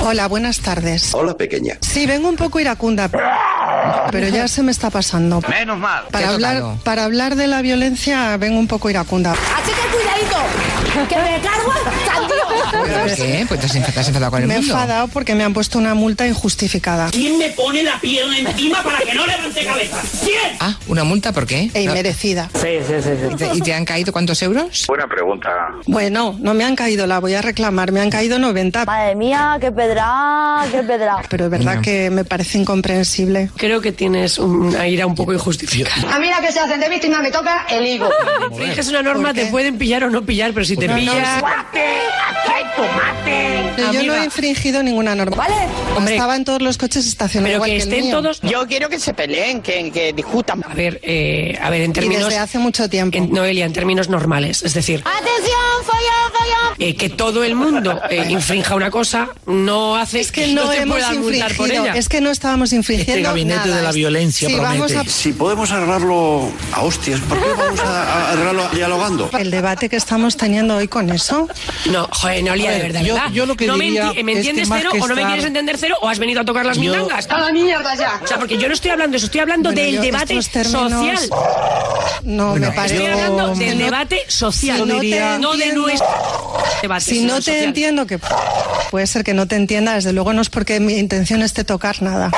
Hola, 0.00 0.28
buenas 0.28 0.60
tardes. 0.60 1.14
Hola, 1.14 1.36
pequeña. 1.36 1.78
Sí, 1.80 2.06
vengo 2.06 2.28
un 2.28 2.36
poco 2.36 2.60
iracunda, 2.60 3.08
pero 4.10 4.28
ya 4.28 4.48
se 4.48 4.62
me 4.62 4.70
está 4.70 4.90
pasando. 4.90 5.40
Menos 5.48 5.78
mal. 5.78 6.04
Para 6.10 6.24
¿Qué 6.24 6.30
ha 6.30 6.34
hablar, 6.34 6.56
tocado? 6.56 6.78
para 6.84 7.04
hablar 7.04 7.36
de 7.36 7.46
la 7.46 7.62
violencia 7.62 8.36
vengo 8.36 8.58
un 8.58 8.68
poco 8.68 8.90
iracunda. 8.90 9.32
Así 9.32 9.72
que 9.72 9.96
cuidadito, 9.96 11.08
que 11.08 11.16
me 11.16 11.40
cargo 11.40 11.72
al 11.72 12.28
¿Por 12.78 12.86
qué? 13.16 13.44
Pues 13.48 13.60
te 13.60 13.66
has 13.66 13.74
enfadado, 13.74 13.92
te 13.94 14.00
has 14.00 14.08
enfadado 14.08 14.30
con 14.30 14.42
el 14.42 14.48
Me 14.48 14.54
he 14.54 14.58
mundo. 14.58 14.72
enfadado 14.74 15.08
porque 15.08 15.34
me 15.34 15.44
han 15.44 15.52
puesto 15.52 15.78
una 15.78 15.94
multa 15.94 16.26
injustificada. 16.26 17.10
¿Quién 17.10 17.38
me 17.38 17.50
pone 17.50 17.82
la 17.82 17.98
pierna 18.00 18.38
encima 18.38 18.82
para 18.82 18.98
que 19.00 19.14
no 19.14 19.26
levante 19.26 19.64
cabeza? 19.64 19.96
¿Quién? 20.22 20.56
Ah, 20.60 20.76
¿una 20.88 21.04
multa 21.04 21.32
por 21.32 21.46
qué? 21.46 21.70
E 21.74 21.82
inmerecida. 21.82 22.50
Sí, 22.54 22.78
sí, 22.86 22.94
sí. 23.02 23.10
¿Y 23.32 23.36
te, 23.36 23.54
y 23.54 23.60
te 23.60 23.74
han 23.74 23.84
caído 23.84 24.12
cuántos 24.12 24.40
euros? 24.42 24.84
Buena 24.88 25.06
pregunta. 25.06 25.50
Bueno, 25.86 26.36
no 26.40 26.54
me 26.54 26.64
han 26.64 26.76
caído, 26.76 27.06
la 27.06 27.18
voy 27.20 27.34
a 27.34 27.42
reclamar, 27.42 27.92
me 27.92 28.00
han 28.00 28.10
caído 28.10 28.38
90. 28.38 28.84
Madre 28.84 29.14
mía, 29.14 29.56
qué 29.60 29.70
pedra, 29.72 30.64
qué 30.70 30.82
pedra. 30.82 31.16
Pero 31.28 31.44
es 31.46 31.50
verdad 31.50 31.76
No. 31.76 31.82
que 31.82 32.10
me 32.10 32.24
parece 32.24 32.58
incomprensible. 32.58 33.50
Creo 33.56 33.80
que 33.80 33.92
tienes 33.92 34.38
una 34.38 34.86
ira 34.88 35.06
un 35.06 35.14
poco 35.14 35.32
injustificada. 35.32 36.14
A 36.14 36.18
mí 36.18 36.28
la 36.28 36.40
que 36.40 36.52
se 36.52 36.60
hacen 36.60 36.80
de 36.80 36.88
víctima 36.88 37.20
me 37.20 37.30
toca 37.30 37.66
el 37.70 37.86
higo. 37.86 38.08
Infringes 38.50 38.88
una 38.88 39.02
norma, 39.02 39.32
te 39.34 39.46
pueden 39.46 39.78
pillar 39.78 40.04
o 40.04 40.10
no 40.10 40.22
pillar, 40.24 40.52
pero 40.52 40.64
si 40.66 40.76
te 40.76 40.86
No, 40.86 40.94
no, 40.94 41.00
pillan... 41.00 41.42
¡Tomate! 42.76 43.58
¡Aquí 43.58 43.68
hay 43.68 43.76
tomate! 43.76 43.94
Yo 43.94 44.02
no 44.04 44.14
he 44.14 44.24
infringido 44.24 44.82
ninguna 44.82 45.14
norma. 45.14 45.36
¿Vale? 45.36 45.54
Hombre. 45.96 46.14
Estaba 46.14 46.36
en 46.36 46.44
todos 46.44 46.62
los 46.62 46.78
coches 46.78 47.06
estacionados. 47.06 47.48
Pero 47.48 47.56
igual 47.56 47.70
que 47.70 47.76
el 47.76 47.82
estén 47.82 48.04
mío. 48.06 48.16
todos... 48.16 48.40
Yo 48.42 48.66
quiero 48.66 48.88
que 48.88 48.98
se 48.98 49.14
peleen, 49.14 49.62
que, 49.62 49.90
que 49.90 50.12
discutan. 50.12 50.62
A 50.68 50.74
ver, 50.74 51.00
eh, 51.02 51.58
a 51.62 51.70
ver, 51.70 51.82
en 51.82 51.90
Y 51.90 51.94
términos... 51.94 52.24
desde 52.24 52.38
hace 52.38 52.58
mucho 52.58 52.88
tiempo. 52.88 53.16
en- 53.16 53.30
Noelia, 53.32 53.64
en 53.64 53.72
términos 53.72 54.08
normales. 54.08 54.62
Es 54.62 54.74
decir, 54.74 55.00
Atención, 55.04 55.84
follón, 55.84 56.32
follón. 56.32 56.74
eh, 56.78 56.96
que 56.96 57.08
todo 57.10 57.44
el 57.44 57.54
mundo 57.54 58.00
eh, 58.10 58.26
infrinja 58.30 58.74
una 58.74 58.90
cosa 58.90 59.28
no 59.46 59.96
hace 59.96 60.20
Es 60.20 60.32
que 60.32 60.48
no, 60.48 60.70
se 60.70 60.78
hemos 60.82 60.98
multar 60.98 61.14
por 61.14 61.32
infringido, 61.68 61.84
ella. 61.84 61.94
es 61.94 62.08
que 62.08 62.20
no 62.20 62.30
estábamos 62.30 62.72
infringiendo 62.72 63.12
Este 63.14 63.22
gabinete 63.22 63.60
nada. 63.68 63.76
de 63.76 63.82
la 63.82 63.92
violencia 63.92 64.48
Sí, 64.48 64.54
vamos 64.56 64.90
promete. 64.92 65.08
a- 65.08 65.12
Si 65.12 65.32
podemos 65.32 65.70
arreglarlo 65.70 66.50
a 66.72 66.82
hostias, 66.82 67.20
¿por 67.20 67.38
qué 67.38 67.48
vamos 67.56 67.80
a, 67.80 68.02
a 68.02 68.32
arreglarlo 68.32 68.68
dialogando? 68.70 69.30
El 69.38 69.50
debate 69.50 69.88
que 69.88 69.96
estamos 69.96 70.36
teniendo 70.36 70.76
hoy 70.76 70.88
con 70.88 71.10
eso. 71.10 71.48
No, 71.90 72.08
joder, 72.10 72.42
Noelia, 72.44 72.53
de 72.62 72.68
ver, 72.68 72.82
verdad, 72.82 73.00
yo- 73.02 73.14
¿verdad? 73.14 73.30
yo 73.32 73.46
lo 73.46 73.56
que 73.56 73.66
no 73.66 73.76
me 73.76 73.88
enti- 73.88 74.22
¿Me 74.22 74.32
es 74.32 74.38
que 74.38 74.48
entiendes 74.50 74.68
cero 74.72 74.90
que 74.92 75.00
o 75.00 75.08
no 75.08 75.14
me 75.14 75.24
quieres 75.24 75.44
entender 75.44 75.76
cero 75.78 75.96
o 76.00 76.08
has 76.08 76.18
venido 76.18 76.40
a 76.40 76.44
tocar 76.44 76.64
las 76.64 76.76
Yo- 76.76 76.82
mindangas? 76.82 77.26
A 77.30 77.38
la 77.38 77.52
mierda 77.52 77.94
ya. 77.94 78.20
O 78.22 78.26
sea, 78.26 78.38
porque 78.38 78.56
yo 78.58 78.68
no 78.68 78.74
estoy 78.74 78.90
hablando 78.92 79.12
de 79.12 79.16
eso, 79.18 79.26
estoy 79.26 79.40
hablando 79.40 79.70
Bueno, 79.70 79.82
del 79.82 79.94
yo 79.96 80.02
debate 80.02 80.38
términos- 80.52 80.90
social. 80.92 81.30
No, 82.24 82.50
Bueno, 82.52 82.68
me 82.70 82.72
parece. 82.72 82.94
Estoy 82.96 83.10
hablando 83.12 83.54
del 83.54 83.78
no- 83.78 83.84
debate 83.84 84.22
social. 84.28 84.76
si 84.78 84.84
no 84.86 85.00
te 85.00 85.38
no 85.38 85.56
de 85.56 85.72
nuestro 85.74 86.08
debate. 86.82 87.04
Si 87.04 87.20
no 87.22 87.36
te 87.36 87.42
social. 87.42 87.64
entiendo, 87.64 88.06
que 88.06 88.18
puede 88.90 89.06
ser 89.06 89.24
que 89.24 89.34
no 89.34 89.46
te 89.46 89.56
entienda, 89.56 89.94
desde 89.94 90.12
luego 90.12 90.32
no 90.32 90.40
es 90.42 90.48
porque 90.48 90.80
mi 90.80 90.94
intención 90.94 91.42
esté 91.42 91.64
tocar 91.64 92.00
nada. 92.02 92.30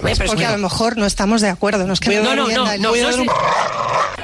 Hombre, 0.00 0.12
es 0.12 0.18
Porque 0.18 0.36
que- 0.36 0.46
a 0.46 0.52
lo 0.52 0.58
mejor 0.58 0.96
no 0.96 1.04
estamos 1.06 1.40
de 1.42 1.48
acuerdo, 1.50 1.86
no 1.86 1.92
es 1.92 2.00
que 2.00 2.16
No, 2.16 2.22
no, 2.22 2.34
no, 2.34 2.42
entienda, 2.48 2.76
no, 2.78 3.16
no 3.24 3.32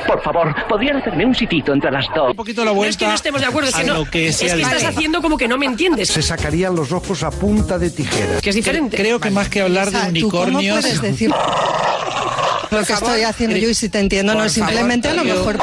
Por 0.06 0.22
favor, 0.22 0.54
¿podrían 0.68 0.96
hacerme 0.96 1.26
un 1.26 1.34
sitito 1.34 1.72
entre 1.74 1.90
las 1.90 2.06
dos? 2.14 2.30
Un 2.30 2.36
poquito 2.36 2.64
la 2.64 2.70
No 2.70 2.76
vuelta 2.76 2.90
es 2.92 2.96
que 2.96 3.06
no 3.06 3.14
estemos 3.14 3.40
de 3.42 3.46
acuerdo, 3.46 3.68
es 3.68 3.74
que, 3.74 3.82
a 3.82 3.84
no, 3.84 3.94
lo 3.94 4.04
que 4.10 4.28
es 4.28 4.38
que 4.38 4.46
estás 4.46 4.84
haciendo 4.84 5.20
como 5.20 5.36
que 5.36 5.48
no 5.48 5.58
me 5.58 5.66
entiendes. 5.66 6.08
Se 6.08 6.22
sacarían 6.22 6.74
los 6.74 6.92
ojos 6.92 7.22
a 7.22 7.30
punta 7.30 7.78
de 7.78 7.90
tijera. 7.90 8.40
Que 8.40 8.50
es 8.50 8.56
diferente. 8.56 8.96
Creo 8.96 9.20
que 9.20 9.30
más 9.30 9.48
que 9.48 9.60
hablar 9.60 9.90
de 9.90 10.20
¿tú 10.20 10.30
cómo 10.30 10.44
unicornios... 10.44 10.80
puedes 10.80 11.02
decir 11.02 11.30
lo 12.70 12.84
que 12.84 12.92
estoy 12.92 13.22
haciendo 13.22 13.56
yo 13.56 13.68
y 13.68 13.74
si 13.74 13.88
te 13.88 13.98
entiendo 14.00 14.34
no 14.34 14.40
Por 14.40 14.50
simplemente 14.50 15.08
a 15.08 15.14
lo 15.14 15.24
mejor 15.24 15.58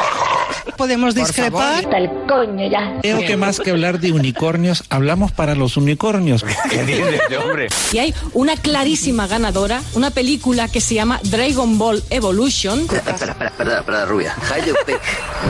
Podemos 0.78 1.16
discrepar. 1.16 1.88
el 1.96 2.10
coño 2.28 2.70
ya. 2.70 3.00
Creo 3.02 3.20
que 3.20 3.38
más 3.38 3.60
que 3.60 3.72
hablar 3.72 4.00
de 4.00 4.12
unicornios, 4.12 4.84
hablamos 4.90 5.32
para 5.32 5.56
los 5.56 5.78
unicornios. 5.78 6.44
¿Qué 6.70 6.84
dices, 6.84 7.22
hombre? 7.44 7.68
Y 7.92 7.98
hay 8.00 8.14
una 8.34 8.56
clarísima 8.56 9.28
ganadora, 9.28 9.82
una 9.94 10.12
película 10.12 10.68
que 10.68 10.82
se 10.82 10.96
llama 10.96 11.20
Dragon 11.24 11.78
Ball 11.78 12.04
Evolution. 12.10 12.82
Espera, 12.82 13.12
espera, 13.12 13.48
espera, 13.48 13.80
espera, 13.80 14.06
rubia. 14.06 14.36
How 14.50 14.66
you 14.66 14.74
pick? 14.86 15.00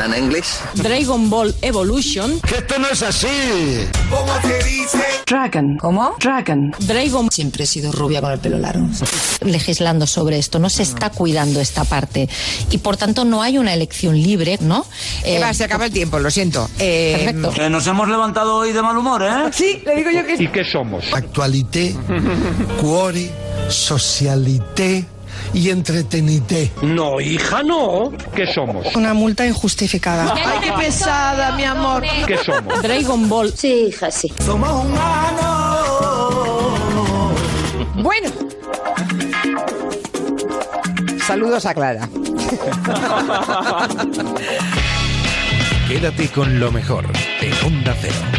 ¿En 0.03 0.23
inglés? 0.23 0.59
Dragon 0.75 1.29
Ball 1.29 1.53
Evolution. 1.61 2.39
¡Que 2.41 2.55
esto 2.55 2.77
no 2.79 2.87
es 2.89 3.01
así! 3.01 3.87
¿Cómo 4.09 4.33
se 4.41 4.63
dice? 4.63 5.03
Dragon. 5.25 5.77
¿Cómo? 5.77 6.15
Dragon. 6.19 6.75
Dragon. 6.79 7.31
Siempre 7.31 7.63
he 7.63 7.67
sido 7.67 7.91
rubia 7.91 8.21
con 8.21 8.31
el 8.31 8.39
pelo 8.39 8.59
largo. 8.59 8.87
legislando 9.41 10.07
sobre 10.07 10.37
esto, 10.37 10.59
no 10.59 10.69
se 10.69 10.83
está 10.83 11.09
cuidando 11.09 11.61
esta 11.61 11.83
parte 11.83 12.29
y 12.69 12.77
por 12.79 12.97
tanto 12.97 13.25
no 13.25 13.41
hay 13.41 13.57
una 13.57 13.73
elección 13.73 14.15
libre, 14.21 14.57
¿no? 14.61 14.85
Eh, 15.23 15.38
Eva, 15.38 15.53
se 15.53 15.64
acaba 15.64 15.85
el 15.85 15.91
tiempo, 15.91 16.19
lo 16.19 16.30
siento. 16.31 16.69
Eh, 16.80 17.31
Perfecto. 17.34 17.69
nos 17.69 17.85
hemos 17.88 18.07
levantado 18.10 18.57
hoy 18.57 18.72
de 18.73 18.81
mal 18.81 18.98
humor, 18.98 19.23
¿eh? 19.23 19.30
Sí, 19.52 19.81
le 19.85 19.95
digo 19.95 20.10
yo 20.11 20.26
que 20.26 20.38
sí. 20.38 20.44
¿Y 20.45 20.48
qué 20.48 20.64
somos? 20.64 21.03
Actualité, 21.14 21.95
cuore, 22.81 23.30
socialité 23.69 25.06
y 25.53 25.69
entretenité. 25.69 26.72
No, 26.81 27.19
hija, 27.22 27.61
no. 27.64 28.11
¿Qué 28.35 28.45
somos? 28.52 28.94
Una 28.95 29.14
multa 29.14 29.45
injustificada. 29.45 30.34
¡Ay, 30.35 30.60
qué 30.64 30.72
pesada, 30.73 31.52
mi 31.56 31.64
amor! 31.64 32.03
¿Qué 32.27 32.38
somos? 32.38 32.81
Dragon 32.81 33.30
Ball. 33.30 33.53
Sí, 33.56 33.85
hija, 33.90 34.10
sí. 34.11 34.34
Somos 34.44 34.85
humanos. 34.85 35.53
Bueno. 37.95 38.30
Saludos 41.26 41.65
a 41.65 41.73
Clara. 41.73 42.10
Quédate 45.93 46.27
con 46.29 46.59
lo 46.59 46.71
mejor 46.71 47.05
en 47.39 47.53
Onda 47.67 47.95
Cero. 48.01 48.32